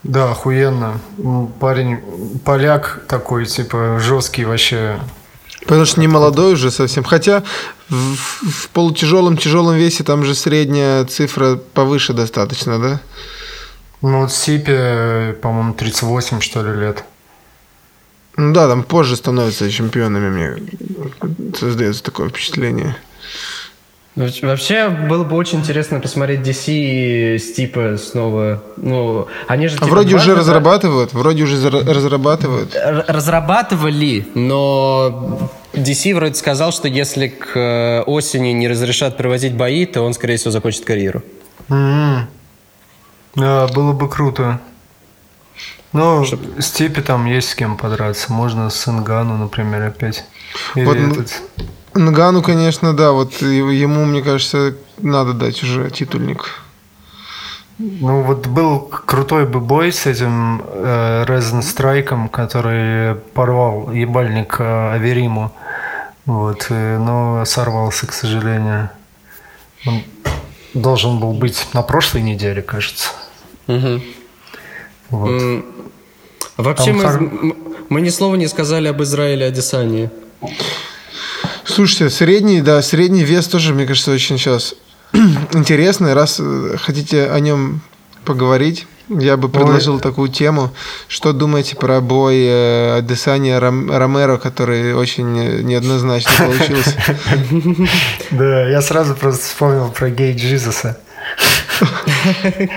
Да, 0.02 0.30
охуенно. 0.30 1.00
Парень, 1.60 2.00
поляк 2.44 3.02
такой, 3.08 3.46
типа, 3.46 3.98
жесткий 4.00 4.44
вообще. 4.44 4.98
Потому 5.62 5.84
что 5.84 6.00
не 6.00 6.08
молодой 6.08 6.54
уже 6.54 6.70
совсем. 6.70 7.04
Хотя 7.04 7.42
в, 7.88 8.14
в 8.14 8.68
полутяжелом 8.70 9.36
тяжелом 9.36 9.74
весе 9.74 10.04
там 10.04 10.24
же 10.24 10.34
средняя 10.34 11.04
цифра 11.04 11.56
повыше 11.56 12.12
достаточно, 12.12 12.78
да? 12.78 13.00
Ну 14.06 14.20
вот 14.20 14.32
Сипе, 14.32 15.36
по-моему, 15.42 15.74
38 15.74 16.40
что 16.40 16.62
ли 16.62 16.78
лет. 16.78 17.02
Ну 18.36 18.52
да, 18.52 18.68
там 18.68 18.84
позже 18.84 19.16
становятся 19.16 19.68
чемпионами, 19.68 20.28
мне 20.28 21.54
создается 21.58 22.04
такое 22.04 22.28
впечатление. 22.28 22.94
Ну, 24.14 24.28
вообще 24.42 24.88
было 24.88 25.24
бы 25.24 25.34
очень 25.34 25.58
интересно 25.58 25.98
посмотреть 25.98 26.40
DC 26.40 26.64
и 26.68 27.38
Стипа 27.38 27.96
снова. 27.98 28.62
Ну, 28.76 29.26
они 29.48 29.66
же. 29.66 29.74
А 29.74 29.78
типа, 29.78 29.90
вроде 29.90 30.14
уже 30.14 30.36
разрабатывают, 30.36 31.12
вроде 31.12 31.42
уже 31.42 31.68
разрабатывают. 31.68 32.76
Разрабатывали, 33.08 34.24
но 34.34 35.50
DC 35.72 36.14
вроде 36.14 36.34
сказал, 36.36 36.70
что 36.70 36.86
если 36.86 37.26
к 37.26 37.58
э, 37.58 38.02
осени 38.02 38.50
не 38.50 38.68
разрешат 38.68 39.16
проводить 39.16 39.54
бои, 39.54 39.84
то 39.84 40.02
он, 40.02 40.14
скорее 40.14 40.36
всего, 40.36 40.52
закончит 40.52 40.84
карьеру. 40.84 41.24
Mm-hmm. 41.68 42.35
Да, 43.36 43.68
было 43.68 43.92
бы 43.92 44.08
круто. 44.08 44.60
Ну, 45.92 46.24
Чтоб... 46.24 46.40
Степи 46.58 47.00
там 47.00 47.26
есть 47.26 47.50
с 47.50 47.54
кем 47.54 47.76
подраться. 47.76 48.32
Можно 48.32 48.70
с 48.70 48.88
Ингану, 48.88 49.36
например, 49.36 49.82
опять. 49.82 50.24
Или 50.74 50.84
вот, 50.84 50.96
этот... 50.96 51.42
Нгану, 51.94 52.42
конечно, 52.42 52.92
да, 52.94 53.12
вот 53.12 53.40
ему, 53.40 54.04
мне 54.04 54.22
кажется, 54.22 54.74
надо 54.98 55.32
дать 55.32 55.62
уже 55.62 55.90
титульник. 55.90 56.62
Ну, 57.78 58.22
вот 58.22 58.46
был 58.46 58.80
крутой 58.80 59.46
бы 59.46 59.60
бой 59.60 59.92
с 59.92 60.06
этим 60.06 60.62
э, 60.66 61.24
Резен 61.26 61.62
Страйком, 61.62 62.28
который 62.28 63.16
порвал 63.34 63.92
ебальник 63.92 64.56
э, 64.58 64.92
Авериму. 64.94 65.52
Вот, 66.24 66.66
э, 66.70 66.98
но 66.98 67.44
сорвался, 67.44 68.06
к 68.06 68.12
сожалению. 68.12 68.90
Он 69.86 70.02
должен 70.72 71.18
был 71.18 71.32
быть 71.32 71.68
на 71.74 71.82
прошлой 71.82 72.22
неделе, 72.22 72.62
кажется. 72.62 73.10
Угу. 73.66 74.00
Вот. 75.10 75.30
Mm. 75.30 75.64
Вообще 76.56 76.92
мы, 76.92 77.02
хор... 77.02 77.32
мы 77.88 78.00
ни 78.00 78.08
слова 78.08 78.34
не 78.36 78.48
сказали 78.48 78.88
об 78.88 79.02
Израиле 79.02 79.46
Адесании. 79.46 80.10
Слушайте, 81.64 82.10
средний, 82.10 82.62
да, 82.62 82.80
средний 82.80 83.24
вес 83.24 83.46
тоже, 83.46 83.74
мне 83.74 83.86
кажется, 83.86 84.12
очень 84.12 84.38
сейчас 84.38 84.74
интересный. 85.52 86.14
Раз 86.14 86.38
э, 86.40 86.76
хотите 86.78 87.28
о 87.28 87.38
нем 87.40 87.80
поговорить, 88.24 88.86
я 89.08 89.36
бы 89.36 89.48
предложил 89.48 89.94
Ой. 89.94 90.00
такую 90.00 90.28
тему. 90.28 90.70
Что 91.08 91.32
думаете 91.32 91.76
про 91.76 92.00
бой 92.00 92.38
э, 92.38 92.98
Адесания 92.98 93.60
Ром, 93.60 93.90
Ромеро, 93.90 94.38
который 94.38 94.94
очень 94.94 95.32
неоднозначно 95.62 96.30
получился? 96.38 96.94
Да, 98.30 98.68
я 98.68 98.80
сразу 98.80 99.14
просто 99.14 99.44
вспомнил 99.44 99.90
про 99.90 100.10
гей 100.10 100.34
Джизуса. 100.34 100.98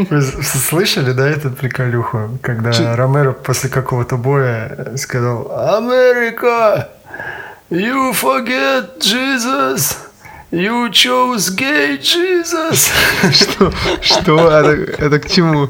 Вы 0.09 0.21
слышали, 0.21 1.11
да, 1.13 1.27
этот 1.27 1.57
приколюху, 1.57 2.37
когда 2.41 2.71
Ромеро 2.95 3.31
после 3.31 3.69
какого-то 3.69 4.17
боя 4.17 4.95
сказал 4.97 5.51
«Америка!» 5.77 6.89
You 7.69 8.13
forget 8.13 8.99
Jesus. 8.99 10.08
You 10.51 10.89
chose 10.89 11.51
gay 11.51 11.99
Jesus. 11.99 12.89
Что? 13.31 13.71
Что? 14.01 14.49
Это, 14.97 15.19
к 15.19 15.29
чему? 15.29 15.69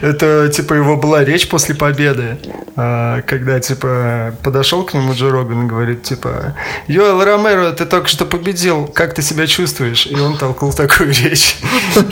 Это, 0.00 0.48
типа, 0.48 0.74
его 0.74 0.96
была 0.96 1.24
речь 1.24 1.48
после 1.48 1.74
победы, 1.74 2.38
а, 2.76 3.22
когда, 3.22 3.58
типа, 3.58 4.36
подошел 4.44 4.84
к 4.84 4.94
нему 4.94 5.12
Джо 5.12 5.30
Роган 5.30 5.64
и 5.64 5.66
говорит, 5.66 6.04
типа, 6.04 6.54
Йоэл 6.86 7.24
Ромеро, 7.24 7.72
ты 7.72 7.84
только 7.84 8.06
что 8.06 8.26
победил, 8.26 8.86
как 8.86 9.12
ты 9.12 9.22
себя 9.22 9.48
чувствуешь? 9.48 10.06
И 10.06 10.14
он 10.14 10.38
толкнул 10.38 10.72
такую 10.72 11.12
речь. 11.12 11.56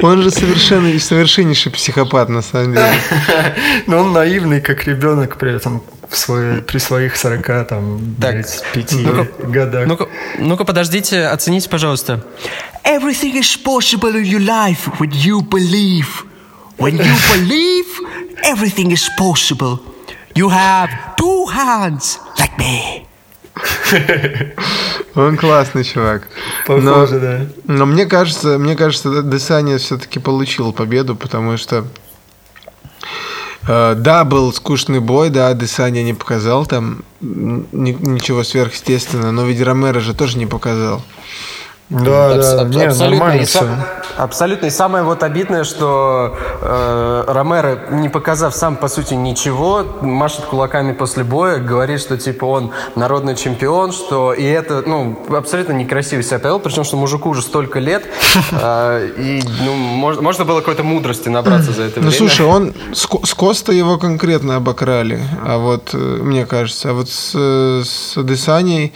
Он 0.00 0.20
же 0.22 0.32
совершенно, 0.32 0.98
совершеннейший 0.98 1.70
психопат, 1.70 2.28
на 2.28 2.42
самом 2.42 2.72
деле. 2.72 2.92
Но 3.86 3.98
он 3.98 4.12
наивный, 4.12 4.60
как 4.60 4.84
ребенок 4.86 5.36
при 5.36 5.54
этом 5.54 5.82
в 6.12 6.16
свой, 6.16 6.62
при 6.62 6.78
своих 6.78 7.16
40, 7.16 7.66
там, 7.66 8.14
так, 8.20 8.44
5 8.72 8.92
ну 8.92 9.26
годах. 9.50 9.86
Ну-ка, 9.86 10.08
ну-ка, 10.38 10.64
подождите, 10.64 11.26
оцените, 11.26 11.68
пожалуйста. 11.68 12.24
Everything 12.84 13.34
is 13.38 13.56
possible 13.56 14.14
in 14.14 14.24
your 14.24 14.40
life 14.40 14.88
when 14.98 15.10
you 15.12 15.40
believe. 15.42 16.24
When 16.78 16.96
you 16.96 17.14
believe, 17.34 17.86
everything 18.44 18.90
is 18.90 19.08
possible. 19.18 19.78
You 20.34 20.48
have 20.48 20.90
two 21.16 21.46
hands 21.46 22.18
like 22.38 22.56
me. 22.58 23.06
Он 25.14 25.36
классный 25.36 25.84
чувак. 25.84 26.28
Похоже, 26.66 27.14
но, 27.14 27.20
да. 27.20 27.46
Но 27.66 27.86
мне 27.86 28.06
кажется, 28.06 28.58
мне 28.58 28.76
кажется, 28.76 29.22
Десания 29.22 29.78
все-таки 29.78 30.18
получил 30.18 30.72
победу, 30.72 31.14
потому 31.14 31.56
что 31.58 31.84
да, 33.66 34.24
был 34.24 34.52
скучный 34.52 35.00
бой, 35.00 35.30
да, 35.30 35.52
Десания 35.54 36.02
не 36.02 36.14
показал 36.14 36.66
там 36.66 37.04
ничего 37.20 38.42
сверхъестественного, 38.42 39.30
но 39.30 39.44
ведь 39.44 39.60
Ромеро 39.60 40.00
же 40.00 40.14
тоже 40.14 40.38
не 40.38 40.46
показал. 40.46 41.02
Да, 41.92 42.34
да, 42.34 42.60
аб- 42.62 42.68
не, 42.68 42.84
абсолютно, 42.84 43.10
нормально 43.10 43.44
все. 43.44 43.66
Абсолютно. 44.16 44.66
И 44.66 44.70
самое 44.70 45.04
вот 45.04 45.22
обидное, 45.22 45.64
что 45.64 46.36
э, 46.60 47.24
Ромеро, 47.26 47.86
не 47.90 48.08
показав 48.08 48.54
сам, 48.54 48.76
по 48.76 48.88
сути, 48.88 49.14
ничего, 49.14 49.84
машет 50.00 50.44
кулаками 50.44 50.92
после 50.92 51.24
боя, 51.24 51.58
говорит, 51.58 52.00
что, 52.00 52.16
типа, 52.18 52.44
он 52.44 52.70
народный 52.94 53.36
чемпион, 53.36 53.92
что... 53.92 54.32
И 54.32 54.44
это, 54.44 54.82
ну, 54.86 55.18
абсолютно 55.34 55.72
некрасиво 55.72 56.22
себя 56.22 56.38
повел, 56.38 56.58
причем, 56.60 56.84
что 56.84 56.96
мужику 56.96 57.30
уже 57.30 57.42
столько 57.42 57.78
лет, 57.78 58.04
э, 58.52 59.08
и, 59.18 59.42
ну, 59.64 59.74
можно, 59.74 60.22
можно 60.22 60.44
было 60.44 60.60
какой-то 60.60 60.82
мудрости 60.82 61.28
набраться 61.28 61.72
за 61.72 61.84
это 61.84 62.00
ну, 62.00 62.08
время. 62.08 62.22
Ну, 62.22 62.28
слушай, 62.28 62.46
он... 62.46 62.74
С, 62.92 63.08
с 63.24 63.34
Коста 63.34 63.72
его 63.72 63.98
конкретно 63.98 64.56
обокрали, 64.56 65.20
а 65.44 65.58
вот, 65.58 65.90
э, 65.94 65.96
мне 65.96 66.46
кажется, 66.46 66.90
а 66.90 66.92
вот 66.92 67.08
с, 67.08 67.32
с 67.34 68.22
Десанией... 68.22 68.92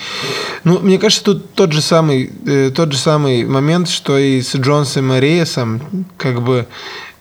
Ну, 0.65 0.79
мне 0.81 0.99
кажется, 0.99 1.25
тут 1.25 1.55
тот 1.55 1.73
же 1.73 1.81
самый... 1.81 2.31
Э, 2.47 2.71
тот 2.75 2.86
тот 2.87 2.93
же 2.93 2.99
самый 3.01 3.45
момент, 3.45 3.89
что 3.89 4.17
и 4.17 4.41
с 4.41 4.55
Джонсом 4.55 5.13
и 5.13 5.19
Рейсом, 5.19 5.83
как 6.17 6.41
бы 6.41 6.69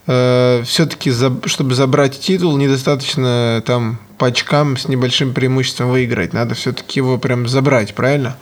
э, 0.05 0.61
все-таки, 0.63 1.09
за, 1.09 1.35
чтобы 1.45 1.73
забрать 1.73 2.19
титул, 2.19 2.55
недостаточно 2.55 3.63
там 3.65 3.97
по 4.19 4.27
очкам 4.27 4.77
с 4.77 4.87
небольшим 4.87 5.33
преимуществом 5.33 5.89
выиграть. 5.89 6.33
Надо 6.33 6.53
все-таки 6.53 6.99
его 6.99 7.17
прям 7.17 7.47
забрать, 7.47 7.95
правильно? 7.95 8.37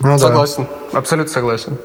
Ну, 0.00 0.18
согласен, 0.18 0.66
да. 0.92 0.98
абсолютно 0.98 1.32
согласен. 1.32 1.78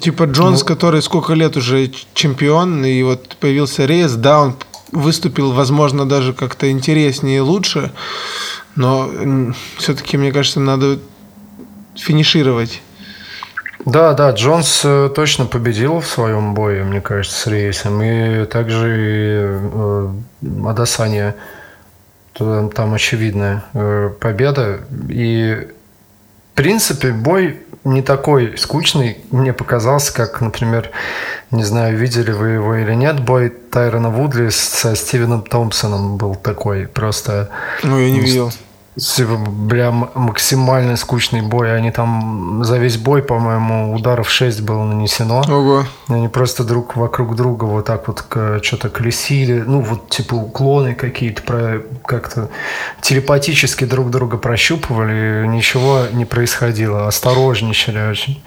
Типа 0.00 0.22
Джонс, 0.22 0.60
ну... 0.60 0.66
который 0.66 1.02
сколько 1.02 1.34
лет 1.34 1.58
уже 1.58 1.90
чемпион, 2.14 2.82
и 2.82 3.02
вот 3.02 3.36
появился 3.40 3.84
Рейс, 3.84 4.12
да, 4.12 4.40
он 4.40 4.56
выступил, 4.90 5.52
возможно, 5.52 6.08
даже 6.08 6.32
как-то 6.32 6.70
интереснее 6.70 7.36
и 7.36 7.40
лучше, 7.40 7.92
но 8.74 9.10
все-таки, 9.76 10.16
мне 10.16 10.32
кажется, 10.32 10.60
надо 10.60 10.98
финишировать. 11.94 12.80
Да, 13.84 14.12
да, 14.12 14.30
Джонс 14.30 14.82
э, 14.84 15.10
точно 15.14 15.46
победил 15.46 16.00
в 16.00 16.06
своем 16.06 16.54
бое, 16.54 16.84
мне 16.84 17.00
кажется, 17.00 17.38
с 17.38 17.46
рейсом. 17.46 18.02
И 18.02 18.44
также 18.46 19.60
э, 19.62 20.08
Адасания. 20.66 21.36
Там, 22.34 22.94
очевидная 22.94 23.64
э, 23.74 24.10
победа. 24.18 24.80
И 25.08 25.68
в 26.52 26.56
принципе 26.56 27.12
бой 27.12 27.60
не 27.84 28.02
такой 28.02 28.56
скучный 28.56 29.18
мне 29.30 29.52
показался, 29.52 30.12
как, 30.14 30.40
например, 30.40 30.90
не 31.50 31.64
знаю, 31.64 31.96
видели 31.96 32.30
вы 32.30 32.50
его 32.50 32.74
или 32.76 32.94
нет, 32.94 33.20
бой 33.20 33.50
Тайрона 33.50 34.10
Вудли 34.10 34.50
со 34.50 34.94
Стивеном 34.94 35.42
Томпсоном 35.42 36.16
был 36.16 36.34
такой. 36.34 36.86
Просто... 36.86 37.50
Ну, 37.82 37.98
я 37.98 38.10
не 38.10 38.20
видел. 38.20 38.52
Типа, 38.96 39.36
бля, 39.36 39.92
максимально 39.92 40.96
скучный 40.96 41.42
бой. 41.42 41.76
Они 41.76 41.92
там 41.92 42.64
за 42.64 42.76
весь 42.76 42.96
бой, 42.96 43.22
по-моему, 43.22 43.94
ударов 43.94 44.28
6 44.28 44.62
было 44.62 44.82
нанесено. 44.82 45.42
Ого. 45.48 45.84
Они 46.08 46.26
просто 46.26 46.64
друг 46.64 46.96
вокруг 46.96 47.36
друга 47.36 47.64
вот 47.64 47.84
так 47.84 48.08
вот 48.08 48.24
что-то 48.64 48.88
колесили. 48.88 49.62
Ну, 49.64 49.80
вот 49.80 50.10
типа 50.10 50.34
уклоны 50.34 50.94
какие-то, 50.94 51.42
про 51.42 51.82
как-то 52.04 52.48
телепатически 53.00 53.84
друг 53.84 54.10
друга 54.10 54.38
прощупывали. 54.38 55.46
Ничего 55.46 56.06
не 56.12 56.24
происходило. 56.24 57.06
Осторожничали 57.06 58.10
очень. 58.10 58.42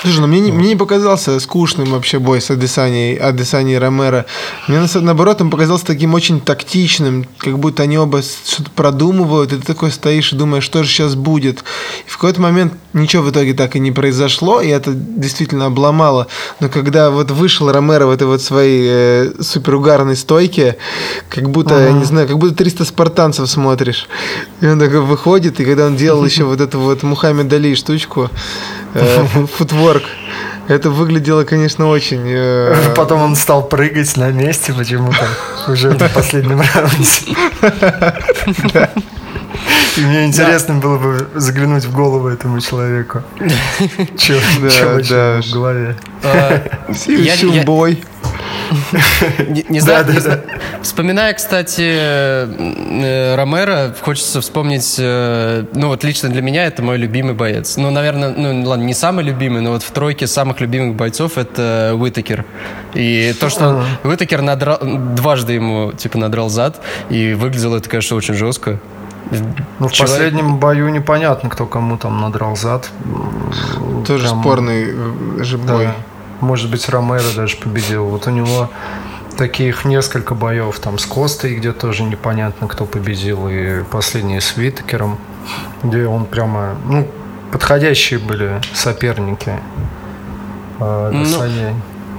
Слушай, 0.00 0.20
ну 0.20 0.26
мне, 0.28 0.40
не, 0.40 0.52
мне 0.52 0.68
не 0.68 0.76
показался 0.76 1.38
скучным 1.40 1.90
вообще 1.90 2.18
бой 2.18 2.40
с 2.40 2.50
Адесани, 2.50 3.16
Адесани 3.16 3.74
и 3.74 3.78
Ромеро. 3.78 4.24
Мне 4.66 4.80
наоборот 4.94 5.42
он 5.42 5.50
показался 5.50 5.84
таким 5.84 6.14
очень 6.14 6.40
тактичным, 6.40 7.26
как 7.36 7.58
будто 7.58 7.82
они 7.82 7.98
оба 7.98 8.22
что-то 8.22 8.70
продумывают, 8.70 9.50
ты 9.50 9.73
такой 9.74 9.90
стоишь 9.90 10.32
и 10.32 10.36
думаешь, 10.36 10.62
что 10.62 10.84
же 10.84 10.88
сейчас 10.88 11.16
будет. 11.16 11.64
И 12.06 12.10
в 12.10 12.16
какой-то 12.16 12.40
момент 12.40 12.74
ничего 12.92 13.24
в 13.24 13.30
итоге 13.30 13.54
так 13.54 13.74
и 13.74 13.80
не 13.80 13.90
произошло, 13.90 14.60
и 14.60 14.68
это 14.68 14.92
действительно 14.94 15.66
обломало. 15.66 16.28
Но 16.60 16.68
когда 16.68 17.10
вот 17.10 17.32
вышел 17.32 17.70
Ромеро 17.72 18.06
в 18.06 18.10
этой 18.10 18.28
вот 18.28 18.40
своей 18.40 18.86
э, 18.88 19.32
суперугарной 19.40 20.16
стойке, 20.16 20.76
как 21.28 21.50
будто, 21.50 21.74
uh-huh. 21.74 21.86
я 21.86 21.92
не 21.92 22.04
знаю, 22.04 22.28
как 22.28 22.38
будто 22.38 22.54
300 22.54 22.84
спартанцев 22.84 23.50
смотришь. 23.50 24.08
И 24.60 24.66
он 24.66 24.78
такой 24.78 25.00
выходит, 25.00 25.58
и 25.58 25.64
когда 25.64 25.86
он 25.86 25.96
делал 25.96 26.24
еще 26.30 26.44
вот 26.44 26.60
эту 26.60 26.78
вот 26.78 27.02
Мухаммед 27.02 27.52
Али 27.52 27.74
штучку, 27.74 28.30
э, 28.94 29.26
футворк, 29.56 30.04
это 30.68 30.90
выглядело, 30.90 31.44
конечно, 31.44 31.88
очень... 31.88 32.24
Э... 32.26 32.92
Потом 32.96 33.22
он 33.22 33.36
стал 33.36 33.68
прыгать 33.68 34.16
на 34.16 34.30
месте 34.30 34.72
почему-то 34.72 35.26
уже 35.68 35.90
в 35.90 35.98
последнем 36.14 36.62
раунде. 36.74 37.38
Мне 39.96 40.26
интересно 40.26 40.74
было 40.74 40.98
бы 40.98 41.28
заглянуть 41.34 41.84
в 41.84 41.92
голову 41.92 42.28
этому 42.28 42.60
человеку. 42.60 43.22
Че 44.18 44.40
Да, 45.08 45.40
в 45.40 45.52
голове? 45.52 45.96
Симбой. 46.94 48.02
Не, 49.48 49.64
не 49.68 49.80
знаю, 49.80 50.06
не 50.12 50.20
знаю. 50.20 50.42
Вспоминая, 50.82 51.32
кстати, 51.34 51.82
э, 51.84 53.34
Ромеро, 53.36 53.94
хочется 54.00 54.40
вспомнить, 54.40 54.96
э, 54.98 55.64
ну 55.74 55.88
вот 55.88 56.04
лично 56.04 56.28
для 56.28 56.42
меня 56.42 56.66
это 56.66 56.82
мой 56.82 56.96
любимый 56.96 57.34
боец. 57.34 57.76
Ну, 57.76 57.90
наверное, 57.90 58.30
ну 58.30 58.68
ладно, 58.68 58.84
не 58.84 58.94
самый 58.94 59.24
любимый, 59.24 59.60
но 59.60 59.72
вот 59.72 59.82
в 59.82 59.90
тройке 59.90 60.26
самых 60.26 60.60
любимых 60.60 60.96
бойцов 60.96 61.38
это 61.38 61.94
Уитакер. 61.98 62.44
И 62.94 63.34
то, 63.38 63.48
что 63.48 63.84
Уитакер 64.02 64.42
надрал, 64.42 64.78
дважды 64.82 65.52
ему 65.52 65.92
типа 65.92 66.18
надрал 66.18 66.48
зад, 66.48 66.80
и 67.10 67.34
выглядело 67.34 67.76
это, 67.76 67.88
конечно, 67.88 68.16
очень 68.16 68.34
жестко. 68.34 68.80
Ну, 69.30 69.88
в 69.88 69.92
Человек... 69.92 70.16
последнем 70.16 70.56
бою 70.58 70.88
непонятно, 70.88 71.50
кто 71.50 71.66
кому 71.66 71.96
там 71.96 72.20
надрал 72.20 72.56
зад. 72.56 72.90
Тоже 74.06 74.28
Прям... 74.28 74.40
спорный 74.40 74.86
э, 74.88 75.44
же 75.44 75.58
бой. 75.58 75.86
Да. 75.86 75.94
Может 76.40 76.70
быть, 76.70 76.88
Ромеро 76.88 77.22
даже 77.34 77.56
победил. 77.56 78.04
Вот 78.06 78.26
у 78.26 78.30
него 78.30 78.68
таких 79.36 79.84
несколько 79.84 80.34
боев 80.34 80.78
там 80.78 80.98
с 80.98 81.06
Костой, 81.06 81.56
где 81.56 81.72
тоже 81.72 82.02
непонятно, 82.04 82.68
кто 82.68 82.84
победил, 82.84 83.48
и 83.48 83.82
последний 83.84 84.40
с 84.40 84.56
Виткером, 84.56 85.18
где 85.82 86.06
он 86.06 86.26
прямо, 86.26 86.76
ну, 86.86 87.08
подходящие 87.50 88.20
были 88.20 88.60
соперники. 88.72 89.52
Э, 90.80 91.10
ну, 91.12 91.24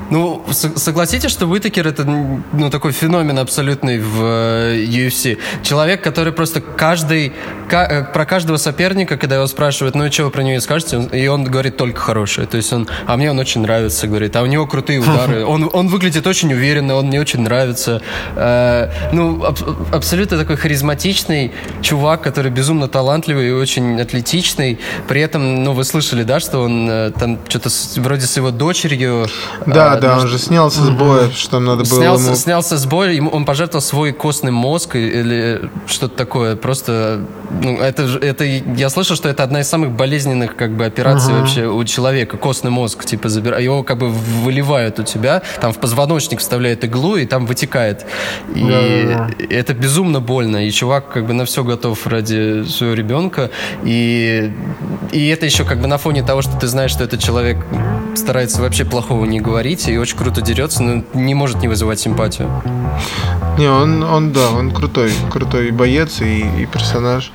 ну, 0.10 0.46
согласитесь, 0.52 1.32
что 1.32 1.48
Уитакер 1.48 1.88
это 1.88 2.04
ну, 2.06 2.70
такой 2.70 2.92
феномен 2.92 3.40
абсолютный 3.40 4.00
в 4.00 4.22
э, 4.22 4.86
UFC. 4.86 5.38
Человек, 5.64 6.04
который 6.04 6.32
просто 6.32 6.62
каждый, 6.62 7.34
э, 7.72 8.04
про 8.04 8.26
каждого 8.26 8.58
соперника, 8.58 9.18
когда 9.18 9.36
его 9.36 9.48
спрашивают, 9.48 9.96
ну 9.96 10.06
и 10.06 10.12
что 10.12 10.26
вы 10.26 10.30
про 10.30 10.44
него 10.44 10.60
скажете, 10.60 11.02
и 11.12 11.28
он 11.28 11.44
говорит 11.44 11.78
только 11.78 12.00
хорошее. 12.00 12.46
То 12.46 12.58
есть 12.58 12.72
он, 12.72 12.88
а 13.08 13.18
мне 13.18 13.32
он 13.32 13.40
очень 13.40 13.62
нравится, 13.62 14.08
говорит, 14.08 14.36
а 14.36 14.44
у 14.44 14.46
него 14.46 14.68
крутые 14.68 15.00
удары. 15.02 15.44
Он, 15.44 15.70
он 15.74 15.88
выглядит 15.88 16.28
очень 16.28 16.54
уверенно, 16.54 16.96
он 16.96 17.08
мне 17.08 17.20
очень 17.20 17.42
нравится. 17.42 18.02
Э, 18.36 18.92
ну, 19.12 19.44
аб 19.44 19.60
абсолютно 19.92 20.38
такой 20.38 20.58
харизматичный 20.58 21.52
чувак, 21.82 22.22
который 22.22 22.52
безумно 22.52 22.88
талантливый 22.88 23.48
и 23.50 23.52
очень 23.52 24.00
атлетичный. 24.00 24.80
При 25.08 25.22
этом, 25.22 25.64
ну, 25.64 25.74
вы 25.74 25.84
слышали, 25.84 26.24
да, 26.24 26.40
что 26.40 26.60
он 26.60 27.12
там 27.18 27.40
что-то 27.48 27.70
вроде 27.98 28.28
с 28.28 28.38
его 28.38 28.52
дочерью... 28.52 29.28
Да, 29.66 29.95
да, 30.00 30.18
он 30.20 30.28
же 30.28 30.38
снялся 30.38 30.82
с 30.82 30.90
боя, 30.90 31.30
что 31.32 31.52
там 31.52 31.66
надо 31.66 31.84
было 31.84 32.00
снялся, 32.00 32.26
ему... 32.26 32.36
Снялся 32.36 32.78
с 32.78 32.86
боя, 32.86 33.12
ему, 33.12 33.30
он 33.30 33.46
пожертвовал 33.46 33.82
свой 33.82 34.12
костный 34.12 34.52
мозг 34.52 34.96
или 34.96 35.70
что-то 35.88 36.16
такое. 36.16 36.56
Просто, 36.56 37.26
ну, 37.62 37.78
это, 37.78 38.04
это, 38.04 38.44
я 38.44 38.90
слышал, 38.90 39.16
что 39.16 39.30
это 39.30 39.44
одна 39.44 39.62
из 39.62 39.68
самых 39.68 39.92
болезненных, 39.92 40.56
как 40.56 40.76
бы, 40.76 40.86
операций 40.86 41.34
uh-huh. 41.34 41.40
вообще 41.40 41.68
у 41.68 41.84
человека. 41.84 42.38
Костный 42.38 42.72
мозг, 42.72 43.06
типа, 43.06 43.30
забирают, 43.30 43.64
его 43.64 43.84
как 43.84 43.98
бы 43.98 44.10
выливают 44.10 45.00
у 45.00 45.04
тебя, 45.04 45.42
там 45.62 45.74
в 45.74 45.80
позвоночник 45.80 46.40
вставляют 46.40 46.84
иглу, 46.84 47.18
и 47.18 47.26
там 47.26 47.46
вытекает. 47.46 48.06
И 48.54 48.62
uh-huh. 48.62 49.48
это 49.50 49.74
безумно 49.74 50.20
больно, 50.20 50.68
и 50.68 50.72
чувак 50.72 51.10
как 51.10 51.26
бы 51.26 51.34
на 51.34 51.46
все 51.46 51.64
готов 51.64 52.06
ради 52.08 52.64
своего 52.68 52.96
ребенка, 52.96 53.52
и, 53.84 54.52
и 55.12 55.28
это 55.28 55.46
еще 55.46 55.64
как 55.64 55.80
бы 55.80 55.88
на 55.88 55.98
фоне 55.98 56.24
того, 56.24 56.42
что 56.42 56.58
ты 56.58 56.68
знаешь, 56.68 56.92
что 56.92 57.04
этот 57.04 57.20
человек 57.20 57.58
старается 58.16 58.62
вообще 58.62 58.86
плохого 58.86 59.26
не 59.26 59.40
говорить, 59.40 59.85
и 59.88 59.98
очень 59.98 60.18
круто 60.18 60.42
дерется, 60.42 60.84
но 60.84 61.04
не 61.14 61.34
может 61.34 61.62
не 61.62 61.68
вызывать 61.68 62.00
симпатию. 62.00 62.50
Не, 63.58 63.68
он, 63.70 64.04
он 64.04 64.32
да, 64.32 64.52
он 64.52 64.72
крутой, 64.72 65.12
крутой 65.32 65.72
боец 65.72 66.22
и, 66.22 66.42
и 66.62 66.66
персонаж. 66.66 67.32